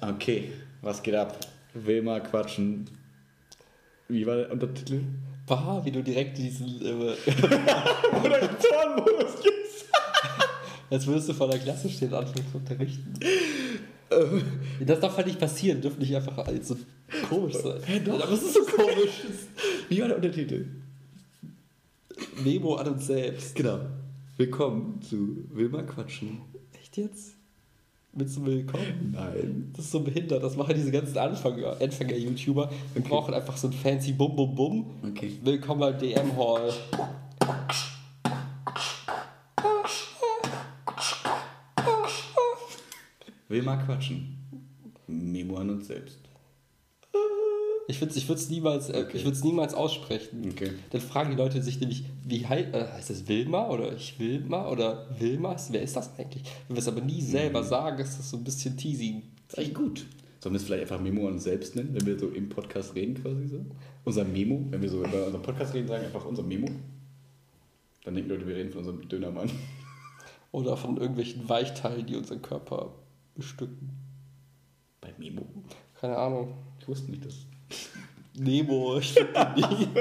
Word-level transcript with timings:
Okay, 0.00 0.52
was 0.82 1.02
geht 1.02 1.16
ab? 1.16 1.36
Wilma 1.74 2.20
quatschen. 2.20 2.88
Wie 4.06 4.24
war 4.24 4.36
der 4.36 4.52
Untertitel? 4.52 5.00
Bah, 5.46 5.80
wie 5.84 5.90
du 5.90 6.00
direkt 6.00 6.38
diesen. 6.38 6.80
Äh, 6.80 6.92
Moderatorenmodus 8.12 9.42
gibst. 9.42 9.86
als 10.90 11.06
würdest 11.08 11.28
du 11.28 11.32
vor 11.32 11.48
der 11.48 11.58
Klasse 11.58 11.88
stehen 11.88 12.12
und 12.12 12.18
anfangen 12.18 12.46
zu 12.52 12.58
unterrichten. 12.58 13.14
Ähm. 14.10 14.42
Das 14.86 15.00
darf 15.00 15.16
halt 15.16 15.26
nicht 15.26 15.40
passieren, 15.40 15.80
dürfen 15.80 15.98
nicht 15.98 16.14
einfach 16.14 16.38
alles 16.38 16.68
so 16.68 16.76
komisch 17.28 17.54
sein. 17.54 17.80
Hä, 17.84 17.98
doch. 17.98 18.22
Aber 18.22 18.32
es 18.32 18.42
ist 18.42 18.54
so 18.54 18.64
komisch. 18.64 19.22
Wie 19.88 20.00
war 20.00 20.06
der 20.06 20.18
Untertitel? 20.18 20.66
Memo 22.44 22.76
an 22.76 22.88
uns 22.88 23.08
selbst. 23.08 23.56
Genau. 23.56 23.80
Willkommen 24.36 25.02
zu 25.02 25.46
Wilma 25.50 25.82
quatschen. 25.82 26.42
Echt 26.80 26.96
jetzt? 26.96 27.41
Willst 28.14 28.36
du 28.36 28.44
willkommen? 28.44 29.12
Nein. 29.14 29.70
Das 29.74 29.86
ist 29.86 29.90
so 29.92 30.00
behindert. 30.00 30.42
Das 30.42 30.54
machen 30.56 30.74
diese 30.74 30.90
ganzen 30.90 31.16
Anfänger- 31.16 31.80
Anfänger-YouTuber. 31.82 32.70
Wir 32.92 33.02
brauchen 33.02 33.32
einfach 33.32 33.56
so 33.56 33.68
ein 33.68 33.72
fancy 33.72 34.12
Bum 34.12 34.36
Bum 34.36 34.54
Bum. 34.54 34.86
Okay. 35.10 35.32
Willkommen 35.42 35.80
bei 35.80 35.92
DM 35.92 36.36
Hall. 36.36 36.70
Wilma 43.48 43.76
quatschen. 43.76 44.38
Memo 45.06 45.56
an 45.56 45.70
uns 45.70 45.86
selbst. 45.88 46.18
Ich 47.92 48.00
würde 48.00 48.10
es 48.10 48.16
ich 48.16 48.28
würd's 48.28 48.48
niemals, 48.48 48.88
äh, 48.88 49.04
Okay. 49.06 49.18
ich 49.18 49.24
würd's 49.26 49.44
niemals 49.44 49.74
aussprechen. 49.74 50.48
Okay. 50.50 50.70
Dann 50.90 51.00
fragen 51.02 51.30
die 51.30 51.36
Leute 51.36 51.62
sich 51.62 51.78
nämlich, 51.78 52.04
wie 52.24 52.46
hei 52.46 52.62
äh, 52.62 52.88
heißt 52.92 53.10
das 53.10 53.28
Wilma 53.28 53.68
oder 53.68 53.94
ich 53.94 54.18
Wilma 54.18 54.66
oder 54.68 55.06
Wilmas? 55.18 55.72
Wer 55.72 55.82
ist 55.82 55.94
das 55.94 56.18
eigentlich? 56.18 56.42
Wenn 56.68 56.76
wir 56.76 56.80
es 56.80 56.88
aber 56.88 57.02
nie 57.02 57.20
selber 57.20 57.62
sagen, 57.62 57.98
ist 58.00 58.18
das 58.18 58.30
so 58.30 58.38
ein 58.38 58.44
bisschen 58.44 58.76
teasing. 58.78 59.22
Das 59.48 59.58
ist 59.58 59.58
eigentlich 59.58 59.74
gut. 59.74 60.06
Sollen 60.40 60.54
wir 60.54 60.56
es 60.56 60.64
vielleicht 60.64 60.82
einfach 60.82 61.00
Memo 61.00 61.26
an 61.26 61.34
uns 61.34 61.44
selbst 61.44 61.76
nennen, 61.76 61.90
wenn 61.92 62.06
wir 62.06 62.18
so 62.18 62.28
im 62.28 62.48
Podcast 62.48 62.94
reden 62.94 63.14
quasi 63.14 63.46
so? 63.46 63.64
Unser 64.04 64.24
Memo, 64.24 64.64
wenn 64.70 64.80
wir 64.80 64.88
so 64.88 65.04
über 65.04 65.26
unseren 65.26 65.42
Podcast 65.42 65.74
reden, 65.74 65.86
sagen 65.86 66.04
einfach 66.06 66.24
unser 66.24 66.42
Memo. 66.42 66.68
Dann 68.04 68.14
denken 68.14 68.30
Leute, 68.30 68.46
wir 68.48 68.56
reden 68.56 68.70
von 68.72 68.78
unserem 68.80 69.06
Dönermann. 69.08 69.50
Oder 70.50 70.76
von 70.76 70.96
irgendwelchen 70.96 71.48
Weichteilen, 71.48 72.06
die 72.06 72.16
unseren 72.16 72.42
Körper 72.42 72.94
bestücken. 73.34 73.90
Bei 75.00 75.12
Memo. 75.18 75.42
Keine 76.00 76.16
Ahnung. 76.16 76.54
Ich 76.80 76.88
wusste 76.88 77.10
nicht, 77.10 77.24
dass. 77.24 77.46
Nemo, 78.34 78.98
ich 78.98 79.14
nie. 79.14 79.22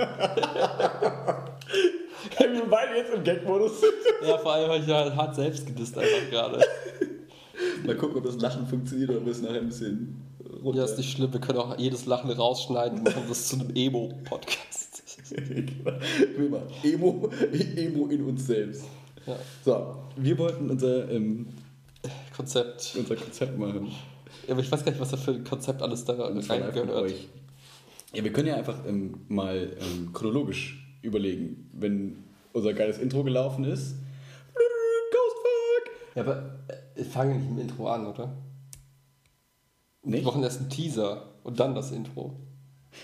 wir 2.39 2.65
beide 2.69 2.95
jetzt 2.95 3.13
im 3.13 3.23
Gag-Modus 3.23 3.81
sind. 3.81 3.93
Ja, 4.27 4.37
vor 4.37 4.53
allem 4.53 4.69
habe 4.69 4.79
ich 4.79 4.87
ja 4.87 5.15
hart 5.15 5.35
selbst 5.35 5.65
gedisst 5.65 5.97
einfach 5.97 6.29
gerade. 6.29 6.63
Mal 7.85 7.95
gucken, 7.95 8.17
ob 8.17 8.25
das 8.25 8.39
Lachen 8.39 8.67
funktioniert 8.67 9.09
oder 9.09 9.19
ob 9.19 9.25
wir 9.25 9.31
es 9.31 9.41
nachher 9.41 9.59
ein 9.59 9.67
bisschen 9.67 10.21
runter. 10.63 10.79
Ja, 10.79 10.85
ist 10.85 10.97
nicht 10.97 11.11
schlimm, 11.11 11.33
wir 11.33 11.41
können 11.41 11.59
auch 11.59 11.77
jedes 11.77 12.05
Lachen 12.05 12.29
rausschneiden 12.29 12.99
und 12.99 13.05
machen 13.05 13.23
das 13.27 13.47
zu 13.47 13.55
einem 13.59 13.75
Emo-Podcast. 13.75 15.03
Wilma, 16.37 16.61
Emo, 16.83 17.29
Emo 17.75 18.07
in 18.07 18.23
uns 18.25 18.47
selbst. 18.47 18.83
Ja, 19.25 19.35
So, 19.63 19.95
wir 20.17 20.37
wollten 20.37 20.69
unser, 20.69 21.09
ähm, 21.09 21.47
Konzept. 22.35 22.95
unser 22.97 23.15
Konzept 23.15 23.57
machen. 23.57 23.91
Ja, 24.47 24.53
aber 24.53 24.61
ich 24.61 24.71
weiß 24.71 24.83
gar 24.83 24.91
nicht, 24.91 25.01
was 25.01 25.11
da 25.11 25.17
für 25.17 25.31
ein 25.31 25.43
Konzept 25.43 25.81
alles 25.81 26.03
da 26.05 26.13
reingehört. 26.13 27.13
Ja, 28.13 28.23
wir 28.23 28.33
können 28.33 28.47
ja 28.47 28.55
einfach 28.55 28.85
ähm, 28.85 29.21
mal 29.29 29.75
ähm, 29.79 30.11
chronologisch 30.13 30.97
überlegen, 31.01 31.69
wenn 31.73 32.17
unser 32.53 32.73
geiles 32.73 32.97
Intro 32.97 33.23
gelaufen 33.23 33.63
ist. 33.63 33.95
Ghostfuck! 35.11 36.15
Ja, 36.15 36.21
aber 36.23 36.59
äh, 36.95 37.03
fangen 37.03 37.31
wir 37.33 37.39
nicht 37.39 37.49
im 37.51 37.59
Intro 37.59 37.87
an, 37.87 38.05
oder? 38.05 38.35
Wir 40.03 40.11
Nicht? 40.11 40.25
machen 40.25 40.43
erst 40.43 40.59
einen 40.61 40.69
Teaser 40.69 41.35
und 41.43 41.59
dann 41.59 41.73
das 41.75 41.91
Intro. 41.91 42.35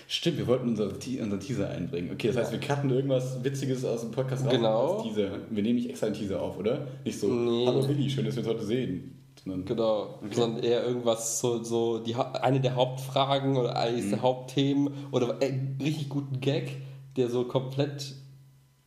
Stimmt, 0.06 0.36
wir 0.36 0.46
wollten 0.46 0.68
unsere 0.68 0.98
Te 0.98 1.22
unseren 1.22 1.40
Teaser 1.40 1.70
einbringen. 1.70 2.10
Okay, 2.12 2.26
das 2.28 2.36
heißt, 2.36 2.52
wir 2.52 2.60
cutten 2.60 2.90
irgendwas 2.90 3.42
Witziges 3.42 3.84
aus 3.86 4.02
dem 4.02 4.10
Podcast 4.10 4.46
Genau. 4.50 4.96
als 4.96 5.02
Teaser. 5.04 5.30
Wir 5.48 5.62
nehmen 5.62 5.76
nicht 5.76 5.88
extra 5.88 6.06
einen 6.06 6.14
Teaser 6.16 6.42
auf, 6.42 6.58
oder? 6.58 6.86
Nicht 7.04 7.18
so, 7.18 7.28
Nee. 7.32 7.66
hallo 7.66 7.88
Willi, 7.88 8.10
schön, 8.10 8.26
dass 8.26 8.36
wir 8.36 8.42
uns 8.42 8.52
heute 8.52 8.64
sehen. 8.66 9.17
Sondern, 9.48 9.64
Genau. 9.64 10.18
Okay. 10.22 10.34
Sondern 10.34 10.62
eher 10.62 10.84
irgendwas, 10.84 11.40
so, 11.40 11.62
so 11.64 11.98
die, 11.98 12.14
eine 12.14 12.60
der 12.60 12.74
Hauptfragen 12.76 13.56
oder 13.56 13.76
eines 13.76 14.06
Mhm. 14.06 14.10
der 14.10 14.22
Hauptthemen 14.22 14.92
oder 15.10 15.40
äh, 15.42 15.46
einen 15.46 15.78
richtig 15.82 16.08
guten 16.08 16.40
Gag, 16.40 16.76
der 17.16 17.28
so 17.30 17.44
komplett 17.44 18.14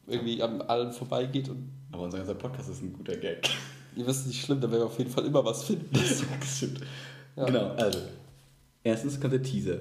irgendwie 0.07 0.41
an 0.41 0.61
allen 0.61 0.91
vorbeigeht 0.93 1.49
und 1.49 1.69
aber 1.91 2.03
unser 2.03 2.19
ganzer 2.19 2.35
Podcast 2.35 2.69
ist 2.69 2.81
ein 2.81 2.93
guter 2.93 3.17
Gag. 3.17 3.49
ihr 3.97 4.07
wisst 4.07 4.25
nicht 4.27 4.41
schlimm, 4.45 4.61
da 4.61 4.69
werden 4.71 4.81
wir 4.81 4.85
auf 4.85 4.97
jeden 4.97 5.11
Fall 5.11 5.25
immer 5.25 5.43
was 5.43 5.63
finden. 5.63 5.89
Das 6.39 6.57
stimmt. 6.57 6.79
Ja. 7.35 7.45
Genau, 7.45 7.67
also. 7.71 7.99
Erstens 8.83 9.19
kommt 9.19 9.33
der 9.33 9.43
Teaser. 9.43 9.77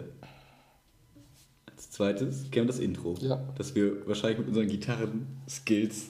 Als 1.71 1.91
zweites 1.91 2.51
käme 2.51 2.67
das 2.67 2.79
Intro. 2.79 3.15
Ja. 3.21 3.43
Das 3.57 3.75
wir 3.75 4.07
wahrscheinlich 4.07 4.39
mit 4.41 4.49
unseren 4.49 4.67
Gitarren-Skills 4.69 6.07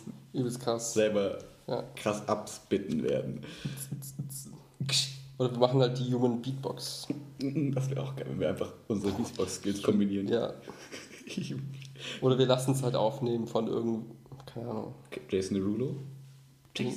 selber 0.79 1.39
Ja. 1.67 1.83
krass 1.97 2.27
abspitten 2.29 3.03
werden. 3.05 3.41
Oder 5.39 5.53
wir 5.53 5.59
machen 5.59 5.81
halt 5.81 5.99
die 5.99 6.13
Human 6.13 6.43
Beatbox. 6.43 7.09
Das 7.39 7.89
wäre 7.89 8.03
auch 8.03 8.15
geil, 8.15 8.27
wenn 8.29 8.41
wir 8.41 8.51
einfach 8.51 8.73
unsere 8.89 9.13
Beatbox-Skills 9.13 9.83
kombinieren. 9.83 10.29
Ja. 10.29 10.53
Oder 12.21 12.39
wir 12.39 12.47
lassen 12.47 12.73
es 12.73 12.83
halt 12.83 12.95
aufnehmen 12.95 13.47
von 13.47 13.67
irgend, 13.67 14.05
keine 14.47 14.69
Ahnung, 14.69 14.95
Jason 15.31 15.57
Derulo? 15.57 15.97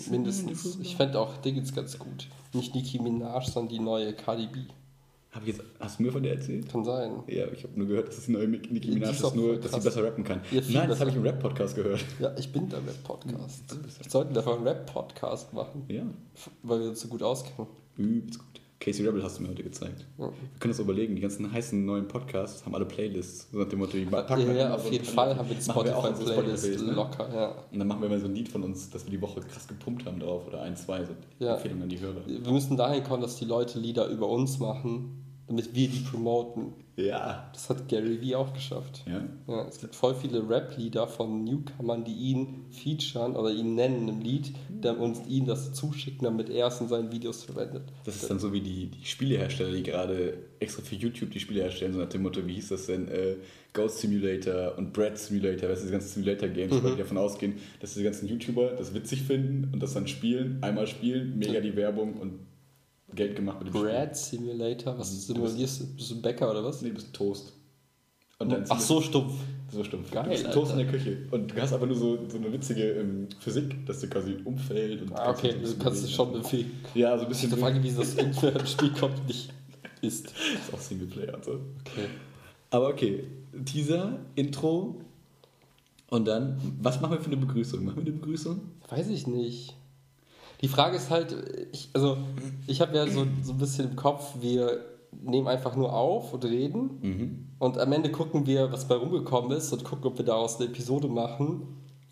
mindestens. 0.09 0.77
Ich 0.81 0.95
fände 0.95 1.19
auch 1.19 1.37
Dingens 1.37 1.73
ganz 1.73 1.97
gut. 1.97 2.27
Nicht 2.53 2.75
Nicki 2.75 2.99
Minaj, 2.99 3.45
sondern 3.45 3.69
die 3.73 3.79
neue 3.79 4.13
Cardi 4.13 4.47
B. 4.47 4.59
Hab 5.33 5.41
ich 5.41 5.47
jetzt, 5.49 5.61
hast 5.79 5.97
du 5.99 6.03
mir 6.03 6.11
von 6.11 6.21
der 6.21 6.33
erzählt? 6.35 6.69
Kann 6.71 6.83
sein. 6.85 7.11
Ja, 7.27 7.45
ich 7.51 7.63
habe 7.63 7.73
nur 7.75 7.87
gehört, 7.87 8.07
dass 8.07 8.19
es 8.19 8.27
neue 8.27 8.47
Nicki 8.47 8.91
Minaj 8.91 9.11
ist 9.11 9.35
nur, 9.35 9.57
dass 9.57 9.71
sie 9.71 9.79
besser 9.81 10.03
rappen 10.03 10.23
kann. 10.23 10.41
Ja, 10.51 10.61
Nein, 10.69 10.89
das 10.89 10.99
habe 10.99 11.09
ich 11.09 11.15
im 11.15 11.23
Rap-Podcast 11.23 11.75
gehört. 11.75 12.05
Ja, 12.19 12.31
ich 12.37 12.51
bin 12.51 12.69
der 12.69 12.79
Rap-Podcast. 12.79 13.63
Der 13.71 13.77
Wir 13.83 14.09
sollten 14.11 14.37
einfach 14.37 14.55
einen 14.55 14.67
Rap-Podcast 14.67 15.51
machen, 15.53 15.83
Ja, 15.87 16.03
weil 16.61 16.81
wir 16.81 16.89
uns 16.89 17.01
so 17.01 17.07
gut 17.07 17.23
auskennen. 17.23 17.67
übelst 17.97 18.37
gut. 18.39 18.47
Casey 18.79 19.05
Rebel 19.07 19.23
hast 19.23 19.39
du 19.39 19.43
mir 19.43 19.47
heute 19.49 19.63
gezeigt. 19.63 20.05
Ja. 20.17 20.25
Wir 20.25 20.33
können 20.59 20.73
das 20.73 20.79
überlegen, 20.79 21.15
die 21.15 21.21
ganzen 21.21 21.49
heißen 21.49 21.85
neuen 21.85 22.05
Podcasts 22.05 22.65
haben 22.65 22.75
alle 22.75 22.83
Playlists. 22.83 23.47
So 23.49 23.59
nach 23.59 23.69
dem 23.69 23.79
Motto, 23.79 23.93
die 23.93 24.03
packen 24.03 24.41
Ja, 24.41 24.45
wir 24.47 24.53
ja, 24.55 24.75
auf 24.75 24.91
jeden 24.91 25.05
Fall 25.05 25.33
Playlist. 25.33 25.39
haben 25.39 25.49
wir 25.49 25.55
die 25.55 25.61
Spotify-Playlist, 26.11 26.85
ne? 26.85 26.91
locker, 26.91 27.33
ja. 27.33 27.55
Und 27.71 27.79
dann 27.79 27.87
machen 27.87 28.01
wir 28.01 28.09
mal 28.09 28.19
so 28.19 28.25
ein 28.25 28.35
Lied 28.35 28.49
von 28.49 28.61
uns, 28.61 28.89
dass 28.89 29.05
wir 29.05 29.11
die 29.11 29.21
Woche 29.21 29.39
krass 29.39 29.69
gepumpt 29.69 30.05
haben 30.05 30.19
drauf 30.19 30.45
oder 30.47 30.63
ein, 30.63 30.75
zwei 30.75 31.05
so 31.05 31.13
Ja. 31.39 31.53
Empfehlungen 31.53 31.83
an 31.83 31.89
die 31.89 31.99
Hörer. 32.01 32.27
Wir 32.27 32.51
müssen 32.51 32.75
dahin 32.75 33.05
kommen, 33.05 33.21
dass 33.21 33.37
die 33.37 33.45
Leute 33.45 33.79
Lieder 33.79 34.07
über 34.09 34.27
uns 34.27 34.59
machen, 34.59 35.22
damit 35.47 35.73
wir 35.75 35.87
die 35.87 35.99
promoten. 35.99 36.73
Ja. 36.95 37.49
Das 37.53 37.69
hat 37.69 37.89
Gary 37.89 38.21
Vee 38.21 38.35
auch 38.35 38.53
geschafft. 38.53 39.03
Ja? 39.07 39.23
Ja, 39.47 39.67
es 39.67 39.79
gibt 39.79 39.95
voll 39.95 40.13
viele 40.13 40.47
Rap-Lieder 40.47 41.07
von 41.07 41.43
Newcomern, 41.43 42.03
die 42.03 42.13
ihn 42.13 42.65
featuren 42.69 43.35
oder 43.35 43.51
ihn 43.51 43.73
nennen 43.75 44.07
im 44.07 44.21
Lied 44.21 44.53
uns 44.99 45.21
ihm 45.27 45.45
das 45.45 45.73
zuschicken, 45.73 46.25
damit 46.25 46.49
er 46.49 46.67
es 46.67 46.81
in 46.81 46.87
seinen 46.89 47.11
Videos 47.11 47.43
verwendet. 47.43 47.83
Das 48.05 48.15
ist 48.15 48.29
dann 48.29 48.37
so 48.39 48.51
wie 48.51 48.59
die, 48.61 48.87
die 48.87 49.05
Spielehersteller, 49.05 49.71
die 49.71 49.83
gerade 49.83 50.37
extra 50.59 50.81
für 50.83 50.95
YouTube 50.95 51.31
die 51.31 51.39
Spiele 51.39 51.61
herstellen, 51.61 51.93
so 51.93 51.99
nach 51.99 52.09
dem 52.09 52.21
Motto, 52.21 52.45
wie 52.45 52.55
hieß 52.55 52.69
das 52.69 52.85
denn? 52.87 53.07
Äh, 53.07 53.35
Ghost 53.71 53.99
Simulator 53.99 54.77
und 54.77 54.93
Bread 54.93 55.17
Simulator, 55.17 55.69
weißt 55.69 55.81
du, 55.81 55.85
diese 55.85 55.91
ganzen 55.93 56.09
Simulator-Games, 56.09 56.75
Mhm. 56.75 56.83
weil 56.83 56.91
die 56.91 56.97
davon 56.99 57.17
ausgehen, 57.17 57.55
dass 57.79 57.93
diese 57.93 58.03
ganzen 58.03 58.27
YouTuber 58.27 58.71
das 58.77 58.93
witzig 58.93 59.21
finden 59.23 59.69
und 59.73 59.81
das 59.81 59.93
dann 59.93 60.07
spielen, 60.07 60.57
einmal 60.61 60.85
spielen, 60.87 61.37
mega 61.39 61.59
die 61.59 61.75
Werbung 61.75 62.13
und 62.19 62.39
Geld 63.15 63.35
gemacht 63.35 63.59
mit 63.63 63.73
dem 63.73 63.81
Brad 63.81 64.15
Simulator, 64.17 64.97
was 64.97 65.11
Du 65.27 65.33
simulierst 65.33 65.81
du? 65.81 65.85
Bist 65.95 66.11
du 66.11 66.15
ein 66.15 66.21
Bäcker 66.21 66.49
oder 66.51 66.63
was? 66.63 66.77
Spiel. 66.77 66.89
Nee, 66.89 66.95
du 66.95 66.95
bist 66.95 67.09
ein 67.09 67.13
Toast. 67.13 67.53
Dann 68.39 68.65
Ach 68.67 68.79
so, 68.79 68.99
stumpf. 68.99 69.33
So 69.71 69.83
stimmt. 69.83 70.11
Geil, 70.11 70.23
du 70.25 70.29
bist 70.31 70.45
ein 70.45 70.51
Toast 70.51 70.71
in 70.73 70.79
Alter. 70.79 70.91
der 70.91 70.99
Küche. 70.99 71.17
Und 71.31 71.51
du 71.55 71.61
hast 71.61 71.71
aber 71.73 71.85
nur 71.87 71.95
so, 71.95 72.19
so 72.29 72.37
eine 72.37 72.51
witzige 72.51 72.83
ähm, 72.91 73.27
Physik, 73.39 73.85
dass 73.85 74.01
du 74.01 74.07
quasi 74.07 74.35
umfällt. 74.43 75.01
Und 75.01 75.13
Ah, 75.13 75.31
okay, 75.31 75.53
du 75.63 75.77
kannst 75.77 76.03
es 76.03 76.11
schon 76.11 76.33
bewegen. 76.33 76.71
Ja, 76.93 77.17
so 77.17 77.25
ein 77.25 77.31
Ich 77.31 77.39
bisschen. 77.41 77.51
habe 77.53 77.65
angewiesen, 77.65 77.99
dass 77.99 78.15
irgendwer 78.15 78.59
im 78.59 78.65
Spiel 78.65 78.91
kommt, 78.91 79.25
nicht 79.27 79.49
ist. 80.01 80.25
ist 80.27 80.73
auch 80.73 80.79
Singleplayer 80.79 81.35
und 81.35 81.45
so. 81.45 81.51
Okay. 81.51 82.07
Aber 82.71 82.89
okay, 82.89 83.23
Teaser, 83.65 84.19
Intro 84.35 84.99
und 86.09 86.25
dann, 86.25 86.59
was 86.81 86.99
machen 86.99 87.13
wir 87.13 87.19
für 87.21 87.27
eine 87.27 87.37
Begrüßung? 87.37 87.85
Machen 87.85 87.97
wir 87.97 88.11
eine 88.11 88.19
Begrüßung? 88.19 88.59
Weiß 88.89 89.07
ich 89.09 89.25
nicht. 89.27 89.75
Die 90.63 90.69
Frage 90.69 90.95
ist 90.95 91.09
halt, 91.09 91.35
ich, 91.73 91.89
also 91.93 92.17
ich 92.67 92.79
habe 92.81 92.95
ja 92.95 93.05
so, 93.05 93.27
so 93.43 93.51
ein 93.51 93.57
bisschen 93.57 93.89
im 93.89 93.95
Kopf, 93.97 94.35
wir 94.39 94.79
nehmen 95.11 95.47
einfach 95.47 95.75
nur 95.75 95.93
auf 95.93 96.33
und 96.33 96.45
reden 96.45 96.99
Mhm. 97.01 97.47
und 97.59 97.77
am 97.77 97.91
Ende 97.91 98.09
gucken 98.11 98.45
wir, 98.47 98.71
was 98.71 98.87
bei 98.87 98.95
rumgekommen 98.95 99.51
ist 99.51 99.71
und 99.73 99.83
gucken, 99.83 100.05
ob 100.07 100.17
wir 100.17 100.25
daraus 100.25 100.55
eine 100.59 100.69
Episode 100.69 101.07
machen. 101.09 101.67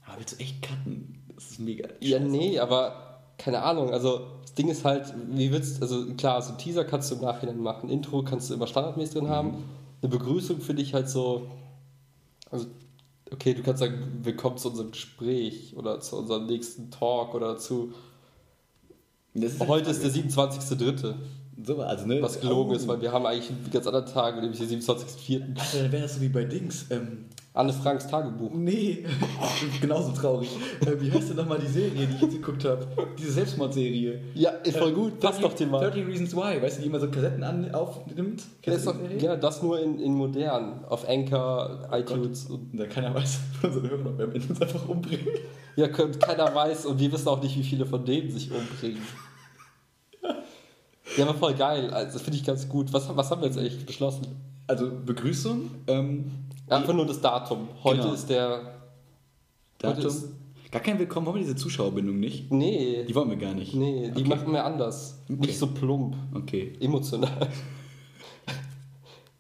Aber 0.06 0.20
willst 0.20 0.34
du 0.38 0.44
echt 0.44 0.62
cutten? 0.62 1.18
Das 1.34 1.52
ist 1.52 1.60
mega. 1.62 1.88
Ja, 2.02 2.20
scheiße. 2.20 2.30
nee, 2.30 2.60
aber 2.60 3.22
keine 3.38 3.64
Ahnung. 3.64 3.90
Also 3.92 4.20
das 4.42 4.54
Ding 4.54 4.68
ist 4.68 4.84
halt, 4.84 5.14
wie 5.32 5.52
willst 5.52 5.82
also 5.82 6.14
klar, 6.16 6.42
so 6.42 6.52
ein 6.52 6.58
Teaser 6.58 6.84
kannst 6.84 7.10
du 7.10 7.16
im 7.16 7.22
Nachhinein 7.22 7.60
machen, 7.60 7.90
Intro 7.90 8.22
kannst 8.24 8.50
du 8.50 8.54
immer 8.54 8.68
standardmäßig 8.68 9.14
drin 9.16 9.30
haben. 9.30 9.64
Eine 10.02 10.10
Begrüßung 10.12 10.60
finde 10.60 10.82
ich 10.82 10.94
halt 10.94 11.08
so, 11.10 11.48
also 12.50 12.68
okay, 13.32 13.54
du 13.54 13.64
kannst 13.64 13.80
sagen, 13.80 14.20
willkommen 14.24 14.58
zu 14.58 14.70
unserem 14.70 14.92
Gespräch 14.92 15.74
oder 15.78 16.02
zu 16.02 16.18
unserem 16.18 16.48
nächsten 16.48 16.92
Talk 16.92 17.34
oder 17.34 17.58
zu 17.58 17.94
Halt 19.36 19.68
heute 19.68 19.90
ist 19.92 20.04
der 20.04 20.10
die 20.10 20.24
27.3. 20.24 21.14
So, 21.64 21.78
also, 21.82 22.08
ne? 22.08 22.22
Was 22.22 22.40
gelogen 22.40 22.72
Oh. 22.72 22.76
ist, 22.76 22.88
weil 22.88 23.02
wir 23.02 23.12
haben 23.12 23.26
eigentlich 23.26 23.50
einen 23.50 23.70
ganz 23.72 23.86
anderen 23.86 24.06
Tag, 24.08 24.42
nämlich 24.42 24.60
den 24.60 24.82
27.04. 24.82 25.42
Alter, 25.60 25.84
dann 25.84 25.92
wäre 25.92 26.02
das 26.04 26.16
so 26.16 26.22
wie 26.22 26.30
bei 26.30 26.44
Dings. 26.44 26.86
Ähm, 26.90 27.26
Anne 27.54 27.74
Franks 27.74 28.08
Tagebuch. 28.08 28.52
nee, 28.54 29.06
genauso 29.82 30.12
traurig. 30.14 30.50
Äh, 30.86 31.00
wie 31.02 31.12
heißt 31.12 31.32
denn 31.32 31.36
nochmal 31.36 31.60
die 31.60 31.68
Serie, 31.68 32.08
die 32.08 32.16
ich 32.16 32.22
jetzt 32.22 32.32
geguckt 32.36 32.64
habe? 32.64 32.88
Diese 33.20 33.32
Selbstmordserie. 33.34 34.22
Ja, 34.36 34.52
ist 34.52 34.78
voll 34.78 34.94
gut, 34.94 35.20
passt 35.20 35.44
doch 35.44 35.54
Thema. 35.54 35.80
30 35.80 36.08
Reasons 36.08 36.34
Why, 36.36 36.62
weißt 36.62 36.78
du, 36.78 36.82
die 36.84 36.88
immer 36.88 37.02
so 37.02 37.10
Kassetten 37.12 37.44
an, 37.44 37.70
aufnimmt? 37.74 38.40
Ja, 38.42 38.46
Kennst 38.62 38.88
du 38.88 38.94
doch, 38.94 39.00
ja, 39.22 39.36
das 39.36 39.62
nur 39.62 39.82
in, 39.82 40.00
in 40.00 40.14
modern, 40.14 40.86
auf 40.86 41.06
Anchor, 41.10 41.90
iTunes. 41.92 42.46
Und, 42.46 42.72
Und 42.72 42.78
da 42.78 42.86
keiner 42.88 43.14
weiß 43.14 43.40
von 43.60 43.70
unseren 43.72 43.90
Hörern, 43.90 44.08
ob 44.08 44.18
wir 44.34 44.50
uns 44.50 44.62
einfach 44.62 44.88
umbringen. 44.88 45.28
ja, 45.76 45.90
könnt- 45.90 46.22
keiner 46.22 46.56
weiß 46.56 46.86
und 46.86 47.00
wir 47.02 47.12
wissen 47.12 47.28
auch 47.28 47.44
nicht, 47.44 47.58
wie 47.58 47.64
viele 47.64 47.86
von 47.86 48.06
denen 48.06 48.32
sich 48.32 48.50
umbringen. 48.50 49.02
Ja, 51.18 51.26
aber 51.28 51.38
voll 51.38 51.54
geil, 51.56 51.90
also 51.90 52.18
finde 52.20 52.38
ich 52.38 52.46
ganz 52.46 52.70
gut. 52.70 52.94
Was, 52.94 53.14
was 53.14 53.30
haben 53.30 53.42
wir 53.42 53.48
jetzt 53.48 53.58
eigentlich 53.58 53.86
beschlossen? 53.86 54.28
Also 54.68 54.90
Begrüßung, 55.06 55.70
ähm, 55.88 56.32
Einfach 56.72 56.94
nur 56.94 57.06
das 57.06 57.20
Datum. 57.20 57.68
Heute 57.84 58.02
Genau. 58.02 58.14
ist 58.14 58.30
der. 58.30 58.50
Heute 59.84 59.96
Datum. 60.02 60.06
ist, 60.08 60.28
Gar 60.72 60.82
kein 60.82 60.98
Willkommen, 61.00 61.26
wollen 61.26 61.36
wir 61.36 61.44
diese 61.44 61.58
Zuschauerbindung 61.58 62.18
nicht? 62.18 62.50
nee, 62.50 63.04
Die 63.04 63.14
wollen 63.14 63.30
wir 63.30 63.36
gar 63.36 63.54
nicht. 63.54 63.74
nee, 63.76 64.10
die 64.16 64.22
Okay. 64.22 64.30
machen 64.30 64.54
wir 64.54 64.64
anders. 64.64 65.20
Okay. 65.26 65.48
Nicht 65.48 65.60
so 65.60 65.68
plump, 65.68 66.16
Okay, 66.34 66.72
emotional. 66.80 67.50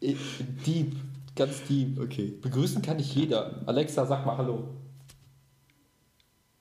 Deep, 0.02 0.94
ganz 1.34 1.64
deep. 1.70 1.98
okay. 2.02 2.34
Begrüßen 2.42 2.82
kann 2.82 2.98
nicht 2.98 3.16
jeder. 3.16 3.62
Alexa, 3.66 4.06
sag 4.06 4.26
mal 4.26 4.36
Hallo. 4.36 4.68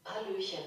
Hallöchen. 0.05 0.61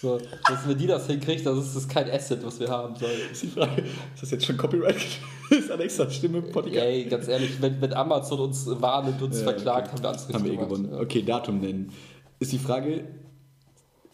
So, 0.00 0.16
dass, 0.48 0.68
wenn 0.68 0.78
die 0.78 0.86
das 0.86 1.08
hinkriegt, 1.08 1.44
das 1.44 1.58
ist 1.58 1.74
das 1.74 1.88
kein 1.88 2.08
Asset, 2.08 2.44
was 2.44 2.60
wir 2.60 2.68
haben 2.68 2.94
sollen. 2.94 3.18
Ist 3.32 3.42
die 3.42 3.48
Frage, 3.48 3.82
ist 4.14 4.22
das 4.22 4.30
jetzt 4.30 4.46
schon 4.46 4.56
Copyright? 4.56 4.94
ist 5.50 5.70
Alexa 5.72 6.08
Stimme 6.08 6.38
im 6.38 6.52
Podcast? 6.52 6.76
Ey, 6.76 7.04
ganz 7.06 7.26
ehrlich, 7.26 7.60
wenn, 7.60 7.80
wenn 7.80 7.92
Amazon 7.92 8.38
uns 8.38 8.64
warnt 8.80 9.08
und 9.08 9.22
uns 9.22 9.38
Ja, 9.38 9.44
verklagt, 9.44 9.88
okay. 9.88 9.96
haben 9.96 10.02
wir 10.02 10.08
alles 10.10 10.28
richtig 10.28 10.34
Haben 10.36 10.44
wir 10.44 10.52
eh 10.52 10.56
gewonnen. 10.56 10.88
Ja. 10.92 11.00
Okay, 11.00 11.22
Datum 11.22 11.60
nennen. 11.60 11.90
Ist 12.38 12.52
die 12.52 12.58
Frage, 12.58 13.04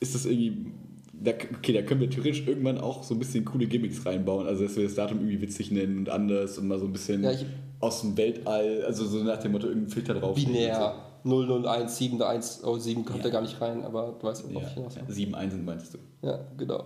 ist 0.01 0.15
das 0.15 0.25
irgendwie. 0.25 0.73
Da, 1.13 1.33
okay, 1.33 1.73
da 1.75 1.83
können 1.83 2.01
wir 2.01 2.11
theoretisch 2.11 2.47
irgendwann 2.47 2.79
auch 2.79 3.03
so 3.03 3.15
ein 3.15 3.19
bisschen 3.19 3.45
coole 3.45 3.67
Gimmicks 3.67 4.05
reinbauen. 4.07 4.47
Also, 4.47 4.65
dass 4.65 4.77
wir 4.77 4.85
das 4.85 4.95
Datum 4.95 5.19
irgendwie 5.19 5.43
witzig 5.43 5.71
nennen 5.71 5.99
und 5.99 6.09
anders 6.09 6.57
und 6.59 6.67
mal 6.67 6.79
so 6.79 6.87
ein 6.87 6.93
bisschen 6.93 7.23
Ja, 7.23 7.33
aus 7.81 8.01
dem 8.01 8.17
Weltall, 8.17 8.85
also 8.87 9.05
so 9.05 9.23
nach 9.23 9.39
dem 9.39 9.53
Motto, 9.53 9.67
irgendeinen 9.67 9.93
Filter 9.93 10.15
drauf. 10.15 10.35
Binär 10.35 10.95
001707 11.25 13.05
kommt 13.05 13.19
Ja. 13.19 13.25
da 13.25 13.31
gar 13.31 13.41
nicht 13.43 13.61
rein, 13.61 13.85
aber 13.85 14.15
du 14.21 14.27
weißt, 14.27 14.45
worauf 14.45 14.63
Ja, 14.63 14.69
ich 14.69 14.75
hinaus 14.75 14.95
ja, 14.97 15.07
will. 15.09 15.15
7 15.15 15.35
Einsen 15.35 15.65
meinst 15.65 15.95
du? 15.95 15.99
Ja, 16.23 16.41
genau. 16.57 16.85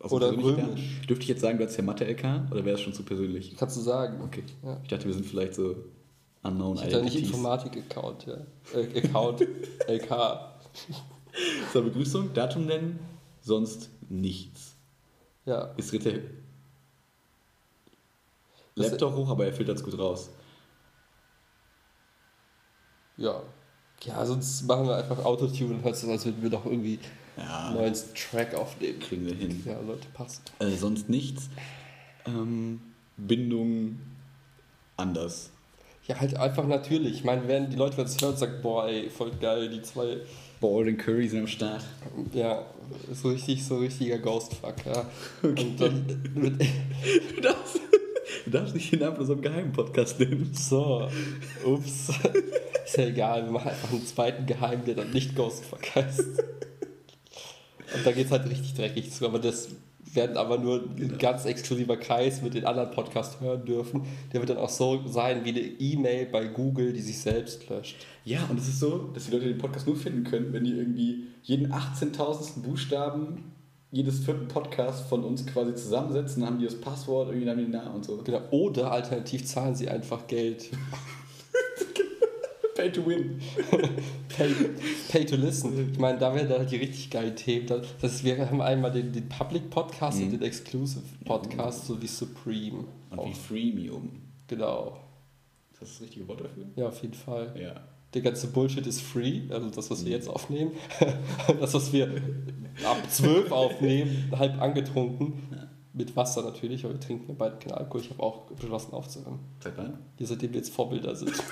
Aus 0.00 0.12
Oder 0.12 0.30
römisch. 0.30 1.00
Dürfte 1.08 1.22
ich 1.24 1.28
jetzt 1.28 1.40
sagen, 1.40 1.58
du 1.58 1.64
hast 1.64 1.76
ja 1.76 1.82
Mathe-LK 1.82 2.50
oder 2.52 2.64
wäre 2.64 2.72
das 2.76 2.80
schon 2.82 2.92
zu 2.92 3.02
persönlich? 3.02 3.56
Kannst 3.56 3.76
du 3.76 3.80
sagen. 3.80 4.20
Okay. 4.24 4.44
Ja. 4.64 4.78
Ich 4.82 4.88
dachte, 4.88 5.06
wir 5.06 5.14
sind 5.14 5.26
vielleicht 5.26 5.54
so 5.54 5.74
unknown 6.44 6.76
Ich 6.76 6.84
hatte 6.84 7.02
nicht. 7.02 7.16
Informatik-Account, 7.16 8.26
ja. 8.26 8.36
Äh, 8.78 8.98
Account, 9.04 9.40
LK. 9.88 10.40
So, 11.72 11.82
Begrüßung, 11.82 12.32
Datum 12.32 12.66
nennen, 12.66 13.00
sonst 13.42 13.90
nichts. 14.08 14.76
Ja. 15.44 15.72
Ist 15.76 15.92
Das- 15.92 16.04
Laptop 18.76 19.16
hoch, 19.16 19.28
aber 19.30 19.46
er 19.46 19.52
filtert 19.52 19.78
es 19.78 19.82
gut 19.82 19.98
raus. 19.98 20.30
Ja. 23.18 23.42
Ja, 24.04 24.24
sonst 24.24 24.62
machen 24.66 24.86
wir 24.86 24.96
einfach 24.96 25.24
Autotune 25.24 25.74
und 25.74 25.82
hört 25.84 25.94
es, 25.96 26.04
als 26.04 26.24
würden 26.24 26.40
wir 26.42 26.50
doch 26.50 26.64
irgendwie 26.64 26.98
Ja, 27.36 27.66
einen 27.68 27.76
neuen 27.76 27.94
Track 28.14 28.54
aufnehmen. 28.54 29.00
kriegen 29.00 29.26
wir 29.26 29.34
hin. 29.34 29.60
Ja, 29.66 29.78
Leute, 29.80 30.06
passt. 30.14 30.52
Äh, 30.60 30.70
sonst 30.70 31.08
nichts. 31.08 31.50
Ähm, 32.26 32.80
Bindung 33.16 33.98
anders. 34.96 35.50
Ja, 36.06 36.20
halt 36.20 36.36
einfach 36.36 36.66
natürlich. 36.66 37.14
Ich 37.14 37.24
meine, 37.24 37.46
wenn 37.48 37.68
die 37.70 37.76
Leute 37.76 37.96
wenn 37.98 38.06
es 38.06 38.20
hören 38.20 38.36
sagen, 38.36 38.62
boah, 38.62 38.86
ey, 38.88 39.10
voll 39.10 39.32
geil, 39.40 39.68
die 39.68 39.82
zwei, 39.82 40.18
Ball 40.60 40.88
und 40.88 40.96
Curry 40.98 41.28
sind 41.28 41.40
am 41.40 41.46
Start. 41.46 41.84
ja, 42.32 42.64
so 43.12 43.28
richtig, 43.30 43.64
so 43.64 43.78
richtiger 43.78 44.18
Ghostfuck, 44.18 44.74
ja. 44.86 45.04
Und 45.42 45.80
dann 45.80 46.22
mit, 46.34 46.60
Du 47.36 47.40
darfst, 47.40 47.80
du 48.44 48.50
darfst 48.50 48.74
nicht 48.74 48.90
den 48.92 49.00
Namen 49.00 49.16
von 49.16 49.26
so 49.26 49.32
einem 49.34 49.42
geheimen 49.42 49.72
Podcast 49.72 50.18
nennen. 50.18 50.50
so, 50.52 51.08
ups, 51.64 52.08
ist 52.88 52.96
ja 52.96 53.06
egal, 53.06 53.44
wir 53.44 53.52
machen 53.52 53.68
einfach 53.70 53.90
einen 53.90 54.06
zweiten 54.06 54.46
Geheim, 54.46 54.84
der 54.84 54.94
dann 54.94 55.10
nicht 55.10 55.34
Ghostfuck 55.34 55.94
heißt. 55.94 56.20
Und 56.20 58.04
da 58.04 58.12
geht's 58.12 58.30
halt 58.30 58.48
richtig 58.48 58.74
dreckig 58.74 59.12
zu, 59.12 59.26
aber 59.26 59.38
das 59.38 59.68
werden 60.14 60.36
aber 60.36 60.58
nur 60.58 60.84
ein 60.96 61.18
ganz 61.18 61.44
exklusiver 61.44 61.96
Kreis 61.96 62.42
mit 62.42 62.54
den 62.54 62.64
anderen 62.64 62.90
Podcasts 62.90 63.40
hören 63.40 63.64
dürfen. 63.64 64.02
Der 64.32 64.40
wird 64.40 64.50
dann 64.50 64.56
auch 64.58 64.70
so 64.70 65.06
sein 65.06 65.44
wie 65.44 65.50
eine 65.50 65.60
E-Mail 65.60 66.26
bei 66.26 66.46
Google, 66.46 66.92
die 66.92 67.00
sich 67.00 67.18
selbst 67.18 67.68
löscht. 67.68 67.96
Ja, 68.24 68.46
und 68.48 68.58
es 68.58 68.68
ist 68.68 68.80
so, 68.80 69.10
dass 69.14 69.26
die 69.26 69.32
Leute 69.32 69.46
den 69.46 69.58
Podcast 69.58 69.86
nur 69.86 69.96
finden 69.96 70.24
können, 70.24 70.52
wenn 70.52 70.64
die 70.64 70.72
irgendwie 70.72 71.24
jeden 71.42 71.72
18.000. 71.72 72.62
Buchstaben 72.62 73.52
jedes 73.90 74.20
vierten 74.20 74.48
Podcast 74.48 75.08
von 75.08 75.24
uns 75.24 75.46
quasi 75.46 75.74
zusammensetzen, 75.74 76.42
dann 76.42 76.50
haben 76.50 76.58
die 76.58 76.66
das 76.66 76.78
Passwort, 76.78 77.28
irgendwie 77.28 77.46
dann 77.46 77.56
haben 77.56 77.64
die 77.64 77.70
den 77.70 77.80
Namen 77.80 77.96
und 77.96 78.04
so. 78.04 78.18
Genau. 78.18 78.42
Oder 78.50 78.92
alternativ 78.92 79.46
zahlen 79.46 79.74
sie 79.74 79.88
einfach 79.88 80.26
Geld. 80.26 80.70
Pay 82.78 82.92
to 82.92 83.04
win. 83.04 83.40
Pay, 84.28 84.54
pay 85.10 85.24
to 85.26 85.34
listen. 85.34 85.90
Ich 85.90 85.98
meine, 85.98 86.16
da 86.16 86.32
werden 86.32 86.48
halt 86.50 86.70
die 86.70 86.76
richtig 86.76 87.10
geilen 87.10 87.34
Themen. 87.34 87.66
Das 88.00 88.22
wir 88.22 88.38
haben 88.38 88.60
einmal 88.60 88.92
den, 88.92 89.12
den 89.12 89.28
Public 89.28 89.68
Podcast 89.68 90.22
und 90.22 90.30
den 90.30 90.42
Exclusive 90.42 91.02
Podcast, 91.24 91.86
so 91.86 92.00
wie 92.00 92.06
Supreme. 92.06 92.84
Und 93.10 93.18
Auch. 93.18 93.26
wie 93.26 93.34
Freemium. 93.34 94.22
Genau. 94.46 94.96
Ist 95.72 95.82
das 95.82 95.88
das 95.88 96.02
richtige 96.02 96.28
Wort 96.28 96.42
dafür? 96.42 96.66
Ja, 96.76 96.86
auf 96.86 97.02
jeden 97.02 97.14
Fall. 97.14 97.52
Ja. 97.60 97.80
Der 98.14 98.22
ganze 98.22 98.46
Bullshit 98.46 98.86
ist 98.86 99.00
free, 99.00 99.42
also 99.50 99.70
das, 99.70 99.90
was 99.90 100.04
wir 100.04 100.12
jetzt 100.12 100.28
aufnehmen. 100.28 100.70
Das, 101.60 101.74
was 101.74 101.92
wir 101.92 102.22
ab 102.84 103.02
12 103.10 103.50
aufnehmen, 103.50 104.32
halb 104.38 104.62
angetrunken. 104.62 105.42
Mit 105.94 106.14
Wasser 106.14 106.42
natürlich, 106.42 106.84
weil 106.84 106.92
wir 106.92 107.00
trinken 107.00 107.26
ja 107.26 107.34
beide 107.36 107.56
keinen 107.56 107.72
Alkohol. 107.72 108.02
Ich 108.02 108.10
habe 108.10 108.22
auch 108.22 108.42
beschlossen 108.42 108.92
aufzuhören. 108.92 109.40
Seit 109.58 109.76
wann? 109.76 109.98
Hier, 110.16 110.28
seitdem 110.28 110.52
wir 110.52 110.58
jetzt 110.58 110.72
Vorbilder 110.72 111.16
sind. 111.16 111.32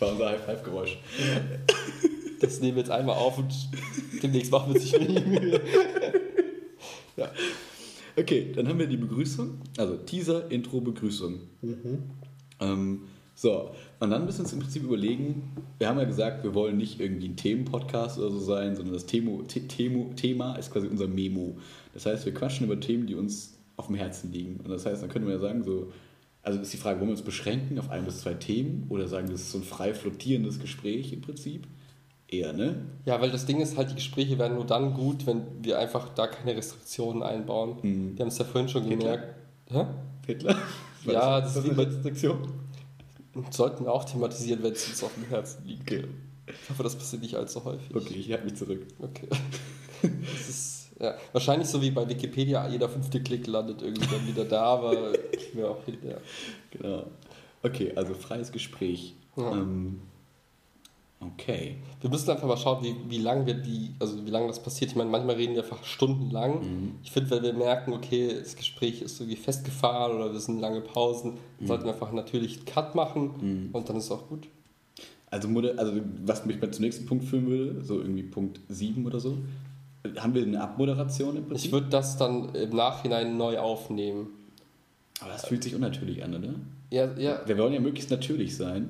Das 0.00 0.08
war 0.08 0.12
unser 0.14 0.30
High-Five-Geräusch. 0.30 0.98
Das 2.40 2.60
nehmen 2.60 2.76
wir 2.76 2.82
jetzt 2.82 2.90
einmal 2.90 3.16
auf 3.16 3.36
und 3.36 3.52
demnächst 4.22 4.50
machen 4.50 4.72
wir 4.72 4.80
sich 4.80 4.94
wenig 4.94 5.26
Mühe. 5.26 5.60
Ja. 7.18 7.30
Okay, 8.16 8.50
dann 8.56 8.66
haben 8.66 8.78
wir 8.78 8.86
die 8.86 8.96
Begrüßung. 8.96 9.58
Also 9.76 9.98
Teaser, 9.98 10.50
Intro, 10.50 10.80
Begrüßung. 10.80 11.40
Ähm, 12.60 13.02
so, 13.34 13.72
und 14.00 14.10
dann 14.10 14.24
müssen 14.24 14.38
wir 14.38 14.44
uns 14.44 14.52
im 14.54 14.60
Prinzip 14.60 14.84
überlegen, 14.84 15.52
wir 15.78 15.88
haben 15.88 15.98
ja 15.98 16.04
gesagt, 16.04 16.44
wir 16.44 16.54
wollen 16.54 16.78
nicht 16.78 16.98
irgendwie 16.98 17.28
ein 17.28 17.36
Themenpodcast 17.36 18.18
oder 18.18 18.30
so 18.30 18.40
sein, 18.40 18.76
sondern 18.76 18.94
das 18.94 19.04
Themo, 19.04 19.44
The 19.46 19.68
Themo, 19.68 20.14
Thema 20.16 20.56
ist 20.56 20.72
quasi 20.72 20.86
unser 20.86 21.08
Memo. 21.08 21.58
Das 21.92 22.06
heißt, 22.06 22.24
wir 22.24 22.32
quatschen 22.32 22.64
über 22.64 22.80
Themen, 22.80 23.06
die 23.06 23.16
uns 23.16 23.58
auf 23.76 23.88
dem 23.88 23.96
Herzen 23.96 24.32
liegen. 24.32 24.60
Und 24.64 24.70
das 24.70 24.86
heißt, 24.86 25.02
dann 25.02 25.10
können 25.10 25.26
wir 25.26 25.34
ja 25.34 25.40
sagen, 25.40 25.62
so, 25.62 25.92
also 26.50 26.62
ist 26.62 26.72
die 26.72 26.76
Frage, 26.76 26.98
wollen 27.00 27.08
wir 27.08 27.12
uns 27.16 27.22
beschränken 27.22 27.78
auf 27.78 27.90
ein 27.90 28.04
bis 28.04 28.20
zwei 28.20 28.34
Themen 28.34 28.86
oder 28.88 29.08
sagen, 29.08 29.28
das 29.30 29.40
ist 29.42 29.52
so 29.52 29.58
ein 29.58 29.64
frei 29.64 29.94
flottierendes 29.94 30.58
Gespräch 30.60 31.12
im 31.12 31.20
Prinzip? 31.20 31.66
Eher, 32.28 32.52
ne? 32.52 32.76
ja, 33.06 33.20
weil 33.20 33.30
das 33.32 33.44
Ding 33.46 33.60
ist 33.60 33.76
halt, 33.76 33.90
die 33.90 33.96
Gespräche 33.96 34.38
werden 34.38 34.54
nur 34.54 34.64
dann 34.64 34.94
gut, 34.94 35.26
wenn 35.26 35.42
wir 35.62 35.78
einfach 35.80 36.10
da 36.14 36.28
keine 36.28 36.56
Restriktionen 36.56 37.22
einbauen. 37.24 37.76
Mhm. 37.82 38.16
Wir 38.16 38.20
haben 38.24 38.28
es 38.28 38.38
ja 38.38 38.44
vorhin 38.44 38.68
schon 38.68 38.84
Hitler? 38.84 39.16
gemerkt. 39.16 39.34
Hä? 39.70 39.84
Hitler? 40.26 40.56
Ja, 41.06 41.40
das 41.40 41.56
ist 41.56 41.64
wie 41.64 41.70
bei- 41.70 41.84
Restriktion. 41.84 42.52
Sollten 43.50 43.84
wir 43.84 43.92
auch 43.92 44.04
thematisieren, 44.04 44.62
wenn 44.62 44.72
es 44.74 44.86
uns 44.86 45.02
auf 45.02 45.14
dem 45.14 45.24
Herzen 45.24 45.64
liegt. 45.66 45.82
Okay. 45.90 46.04
Ich 46.46 46.68
hoffe, 46.68 46.82
das 46.82 46.94
passiert 46.94 47.22
nicht 47.22 47.34
allzu 47.36 47.64
häufig. 47.64 47.94
Okay, 47.96 48.14
ich 48.14 48.30
halte 48.30 48.44
mich 48.44 48.54
zurück. 48.54 48.86
Okay. 48.98 49.28
Das 50.02 50.48
ist, 50.48 50.79
ja, 51.00 51.14
wahrscheinlich 51.32 51.68
so 51.68 51.80
wie 51.80 51.90
bei 51.90 52.06
Wikipedia, 52.08 52.68
jeder 52.68 52.88
fünfte 52.88 53.22
Klick 53.22 53.46
landet 53.46 53.80
irgendwie 53.80 54.06
dann 54.06 54.26
wieder 54.26 54.44
da, 54.44 54.62
aber 54.62 55.12
ich 55.32 55.54
mir 55.54 55.70
auch 55.70 55.82
hinterher. 55.84 56.20
Genau. 56.70 57.04
Okay, 57.62 57.92
also 57.96 58.14
freies 58.14 58.52
Gespräch. 58.52 59.14
Ja. 59.36 59.52
Ähm, 59.52 60.00
okay. 61.20 61.76
Wir 62.02 62.10
müssen 62.10 62.30
einfach 62.30 62.46
mal 62.46 62.56
schauen, 62.58 62.84
wie, 62.84 62.94
wie 63.08 63.18
lang 63.18 63.46
wir 63.46 63.54
die, 63.54 63.94
also 63.98 64.24
wie 64.26 64.30
lange 64.30 64.48
das 64.48 64.62
passiert. 64.62 64.90
Ich 64.90 64.96
meine, 64.96 65.08
manchmal 65.08 65.36
reden 65.36 65.54
wir 65.54 65.62
einfach 65.62 65.84
stundenlang. 65.84 66.60
Mhm. 66.60 66.94
Ich 67.02 67.10
finde, 67.10 67.30
wenn 67.30 67.42
wir 67.42 67.54
merken, 67.54 67.94
okay, 67.94 68.36
das 68.38 68.56
Gespräch 68.56 69.00
ist 69.00 69.20
irgendwie 69.20 69.36
festgefahren 69.36 70.16
oder 70.16 70.32
wir 70.32 70.40
sind 70.40 70.60
lange 70.60 70.82
Pausen, 70.82 71.38
dann 71.58 71.68
sollten 71.68 71.84
wir 71.84 71.92
einfach 71.92 72.12
natürlich 72.12 72.58
einen 72.58 72.66
Cut 72.66 72.94
machen 72.94 73.70
und 73.72 73.88
dann 73.88 73.96
ist 73.96 74.04
es 74.04 74.10
auch 74.10 74.28
gut. 74.28 74.48
Also, 75.30 75.48
also 75.76 75.92
was 76.26 76.44
mich 76.44 76.60
mal 76.60 76.70
zum 76.72 76.84
nächsten 76.84 77.06
Punkt 77.06 77.24
führen 77.24 77.46
würde, 77.46 77.84
so 77.84 78.00
irgendwie 78.00 78.24
Punkt 78.24 78.60
7 78.68 79.06
oder 79.06 79.20
so. 79.20 79.38
Haben 80.18 80.34
wir 80.34 80.42
eine 80.42 80.60
Abmoderation 80.60 81.36
im 81.36 81.46
Prinzip? 81.46 81.66
Ich 81.66 81.72
würde 81.72 81.88
das 81.88 82.16
dann 82.16 82.54
im 82.54 82.70
Nachhinein 82.70 83.36
neu 83.36 83.58
aufnehmen. 83.58 84.28
Aber 85.20 85.32
das 85.32 85.46
fühlt 85.46 85.62
sich 85.62 85.74
unnatürlich 85.74 86.24
an, 86.24 86.34
oder? 86.34 86.54
Ja, 86.90 87.12
ja. 87.18 87.42
Wir 87.46 87.58
wollen 87.58 87.74
ja 87.74 87.80
möglichst 87.80 88.10
natürlich 88.10 88.56
sein. 88.56 88.88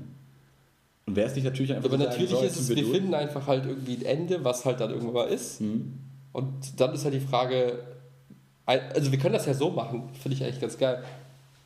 Und 1.07 1.17
wäre 1.17 1.29
es 1.29 1.35
nicht 1.35 1.45
natürlich 1.45 1.73
einfach 1.73 1.89
Aber 1.89 1.99
so 1.99 2.05
sagen, 2.05 2.11
natürlich 2.11 2.31
so, 2.31 2.47
ist 2.47 2.57
es, 2.57 2.69
wir 2.69 2.87
finden 2.87 3.15
einfach 3.15 3.47
halt 3.47 3.67
irgendwie 3.67 3.97
ein 3.97 4.05
Ende, 4.05 4.45
was 4.45 4.65
halt 4.65 4.81
dann 4.81 4.91
irgendwann 4.91 5.15
mal 5.15 5.29
ist. 5.29 5.61
Mhm. 5.61 5.95
Und 6.33 6.81
dann 6.81 6.95
ist 6.95 7.05
halt 7.05 7.15
die 7.15 7.21
Frage, 7.21 7.81
Also 8.95 9.11
wir 9.11 9.19
können 9.19 9.35
das 9.35 9.47
ja 9.47 9.55
so 9.55 9.71
machen, 9.71 10.11
finde 10.13 10.37
ich 10.37 10.45
eigentlich 10.45 10.61
ganz 10.61 10.79
geil. 10.79 11.03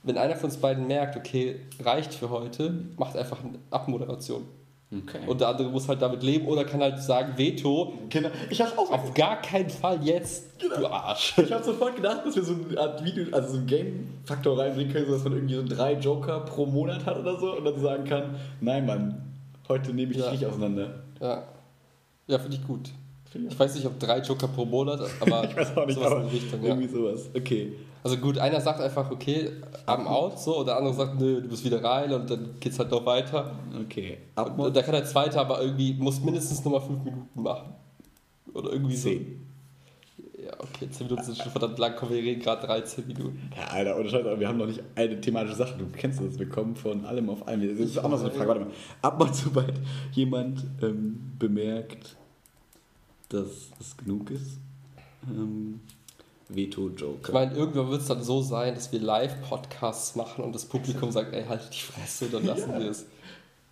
Wenn 0.03 0.17
einer 0.17 0.37
von 0.37 0.51
uns 0.51 0.57
beiden 0.59 0.87
merkt, 0.87 1.17
okay, 1.17 1.57
reicht 1.81 2.15
für 2.15 2.31
heute, 2.31 2.75
macht 2.97 3.17
einfach 3.17 3.43
eine 3.43 3.59
Abmoderation. 3.71 4.43
Okay. 5.07 5.21
Und 5.27 5.41
der 5.41 5.49
andere 5.49 5.69
muss 5.71 5.89
halt 5.89 6.01
damit 6.03 6.23
leben 6.23 6.47
oder 6.47 6.65
kann 6.65 6.81
halt 6.81 7.01
sagen, 7.03 7.33
Veto, 7.37 7.95
Genau. 8.11 8.29
Ich 8.51 8.61
habe 8.61 8.79
auch 8.79 8.91
auf 8.91 9.15
gar 9.15 9.41
keinen 9.43 9.71
Fall 9.71 9.99
jetzt, 10.05 10.59
Genau. 10.61 10.77
du 10.77 10.87
Arsch. 10.87 11.35
Ich 11.39 11.53
habe 11.53 11.65
sofort 11.65 11.97
gedacht, 11.97 12.21
dass 12.25 12.37
wir 12.37 12.43
so 12.45 12.55
eine 12.69 12.79
Art 12.79 13.05
Video, 13.05 13.25
also 13.33 13.53
so 13.53 13.57
einen 13.59 13.67
Game-Faktor 13.67 14.59
reinbringen 14.59 14.93
können, 14.93 15.07
sodass 15.07 15.25
man 15.25 15.33
irgendwie 15.35 15.55
so 15.55 15.65
drei 15.67 15.95
Joker 15.95 16.41
pro 16.41 16.67
Monat 16.67 17.05
hat 17.07 17.19
oder 17.19 17.39
so 17.39 17.57
und 17.57 17.65
dann 17.65 17.81
sagen 17.81 18.05
kann, 18.05 18.37
nein 18.61 18.87
Mann, 18.87 19.23
heute 19.69 19.93
nehme 19.93 20.13
ich 20.13 20.19
Ja. 20.19 20.31
dich 20.31 20.41
nicht 20.41 20.49
auseinander. 20.51 21.03
Ja, 21.21 21.43
ja 22.27 22.39
finde 22.39 22.57
ich 22.57 22.67
gut. 22.67 22.91
Finde 23.31 23.49
Ich 23.51 23.59
weiß 23.59 23.75
nicht, 23.75 23.87
ob 23.87 23.99
drei 23.99 24.21
Joker 24.21 24.47
pro 24.49 24.65
Monat, 24.65 25.01
aber 25.21 25.45
Ich 25.51 25.57
weiß 25.57 25.77
auch 25.77 25.87
nicht, 25.87 25.97
sowas 25.97 26.13
aber 26.13 26.23
in 26.23 26.29
die 26.31 26.37
Richtung, 26.37 26.63
ja. 26.63 26.69
irgendwie 26.69 26.89
sowas. 26.89 27.31
Okay. 27.37 27.73
Also 28.05 28.19
gut, 28.19 28.37
einer 28.37 28.61
sagt 28.61 28.83
einfach, 28.83 29.11
okay, 29.11 29.51
am 29.87 30.07
out, 30.07 30.39
so, 30.39 30.59
und 30.59 30.67
der 30.67 30.77
andere 30.77 30.93
sagt, 30.93 31.19
nö, 31.19 31.41
du 31.41 31.49
bist 31.49 31.65
wieder 31.65 31.83
rein 31.83 32.13
und 32.13 32.29
dann 32.29 32.57
geht's 32.61 32.79
halt 32.79 32.91
noch 32.91 33.07
weiter. 33.07 33.53
Okay. 33.83 34.19
Und 34.37 34.43
Abmod 34.43 34.77
da 34.77 34.83
kann 34.83 34.93
der 34.93 35.07
zweite 35.07 35.41
aber 35.41 35.63
irgendwie, 35.63 35.95
muss 35.95 36.21
mindestens 36.21 36.63
nochmal 36.63 36.83
fünf 36.83 37.03
Minuten 37.03 37.43
machen. 37.43 37.73
Oder 38.53 38.73
irgendwie 38.73 38.95
so. 38.95 39.09
Zehn. 39.09 39.41
Ja, 40.45 40.53
okay, 40.59 40.91
10 40.91 41.07
Minuten 41.07 41.25
sind 41.25 41.39
schon 41.39 41.51
verdammt 41.51 41.79
lang, 41.79 41.95
komm, 41.97 42.11
wir 42.11 42.19
reden 42.19 42.43
gerade 42.43 42.67
13 42.67 43.07
Minuten. 43.07 43.51
Ja, 43.57 43.69
Alter, 43.69 43.99
ohne 43.99 44.11
Scheiß, 44.11 44.27
aber 44.27 44.39
wir 44.39 44.49
haben 44.49 44.59
noch 44.59 44.67
nicht 44.67 44.83
eine 44.95 45.19
thematische 45.19 45.57
Sache. 45.57 45.75
Du 45.79 45.87
kennst 45.87 46.21
das, 46.21 46.39
wir 46.39 46.49
kommen 46.51 46.77
von 46.77 47.07
allem 47.07 47.31
auf 47.31 47.49
allem. 47.49 47.67
Das 47.67 47.89
ist 47.89 47.99
auch 47.99 48.11
noch 48.11 48.19
so 48.19 48.27
eine 48.27 48.35
Frage. 48.35 48.49
Warte 48.49 48.61
mal. 48.67 48.71
Abmod, 49.01 49.35
sobald 49.35 49.81
jemand 50.13 50.63
ähm, 50.83 51.33
bemerkt, 51.39 52.17
dass 53.31 53.71
es 53.81 53.97
genug 53.97 54.31
ist, 54.31 54.59
ähm, 55.27 55.81
Veto-Joker. 56.49 57.29
Ich 57.29 57.33
meine, 57.35 57.55
irgendwann 57.55 57.91
wird 57.91 58.03
es 58.03 58.09
dann 58.09 58.23
so 58.23 58.43
sein, 58.43 58.75
dass 58.75 58.93
wir 58.93 59.01
Live-Podcasts 59.01 60.15
machen 60.17 60.45
und 60.45 60.55
das 60.55 60.65
Publikum 60.67 61.11
sagt, 61.11 61.33
ey, 61.33 61.45
halt 61.45 61.63
die 61.73 61.79
Fresse, 61.81 62.29
dann 62.29 62.45
lassen 62.45 62.71
Ja. 62.73 62.79
wir 62.81 62.91
es. 62.91 63.07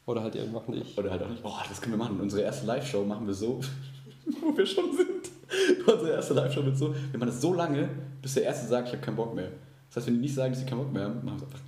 Oder 0.07 0.23
halt 0.23 0.37
einfach 0.37 0.67
nicht. 0.69 0.99
Oder 0.99 1.11
halt 1.11 1.23
auch 1.23 1.29
nicht, 1.29 1.43
boah, 1.43 1.63
das 1.69 1.81
können 1.81 1.95
wir 1.95 1.99
machen. 2.05 2.21
Unsere 2.21 2.43
erste 2.43 2.67
Live-Show 2.67 3.05
machen 3.05 3.27
wir 3.27 3.35
so, 3.35 3.61
wo 4.41 4.57
wir 4.57 4.67
schon 4.67 4.97
sind. 4.97 5.31
Unsere 5.87 6.11
erste 6.13 6.35
Live-Show 6.35 6.65
wird 6.65 6.77
so, 6.79 6.95
wir 6.95 7.19
machen 7.19 7.29
das 7.29 7.41
so 7.41 7.53
lange, 7.55 7.89
bis 8.21 8.35
der 8.35 8.45
Erste 8.45 8.67
sagt, 8.67 8.89
ich 8.89 8.95
habe 8.95 9.05
keinen 9.05 9.17
Bock 9.17 9.35
mehr. 9.35 9.51
Das 9.89 9.97
heißt, 9.97 10.07
wenn 10.07 10.15
die 10.15 10.21
nicht 10.21 10.35
sagen, 10.35 10.53
dass 10.53 10.61
sie 10.61 10.67
keinen 10.67 10.79
Bock 10.79 10.93
mehr 10.93 11.05
haben, 11.05 11.25
machen 11.25 11.41
wir 11.41 11.47
es 11.47 11.53
einfach 11.53 11.61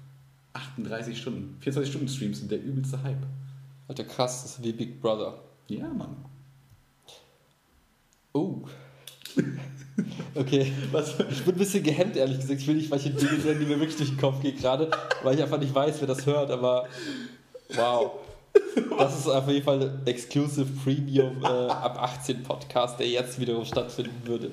38 0.54 1.18
Stunden. 1.20 1.56
24 1.60 1.92
Stunden 1.92 2.08
Streams 2.08 2.38
sind 2.38 2.50
der 2.50 2.62
übelste 2.62 3.02
Hype. 3.02 3.22
Alter, 3.88 4.04
krass, 4.04 4.42
das 4.42 4.52
ist 4.58 4.64
wie 4.64 4.72
Big 4.72 5.00
Brother. 5.00 5.38
Ja, 5.68 5.86
Mann. 5.88 6.16
Oh. 8.32 8.62
Okay. 10.34 10.72
Was? 10.90 11.14
Ich 11.30 11.44
bin 11.44 11.54
ein 11.54 11.58
bisschen 11.58 11.82
gehemmt, 11.84 12.16
ehrlich 12.16 12.38
gesagt. 12.40 12.60
Ich 12.60 12.66
will 12.66 12.74
nicht 12.74 12.90
manche 12.90 13.10
Dinge 13.10 13.32
nennen, 13.32 13.60
die 13.60 13.66
mir 13.66 13.78
wirklich 13.78 13.96
durch 13.96 14.10
den 14.10 14.18
Kopf 14.18 14.40
gehen 14.40 14.56
gerade, 14.56 14.90
weil 15.22 15.36
ich 15.36 15.42
einfach 15.42 15.58
nicht 15.60 15.74
weiß, 15.74 16.00
wer 16.00 16.08
das 16.08 16.26
hört, 16.26 16.50
aber 16.50 16.86
wow. 17.74 18.10
Das 18.98 19.18
ist 19.18 19.26
auf 19.28 19.48
jeden 19.48 19.64
Fall 19.64 19.80
ein 19.82 20.06
Exclusive 20.06 20.66
Premium 20.82 21.42
äh, 21.42 21.46
ab 21.46 21.96
18 22.00 22.42
Podcast, 22.42 22.98
der 22.98 23.08
jetzt 23.08 23.38
wiederum 23.40 23.64
stattfinden 23.64 24.20
würde. 24.24 24.50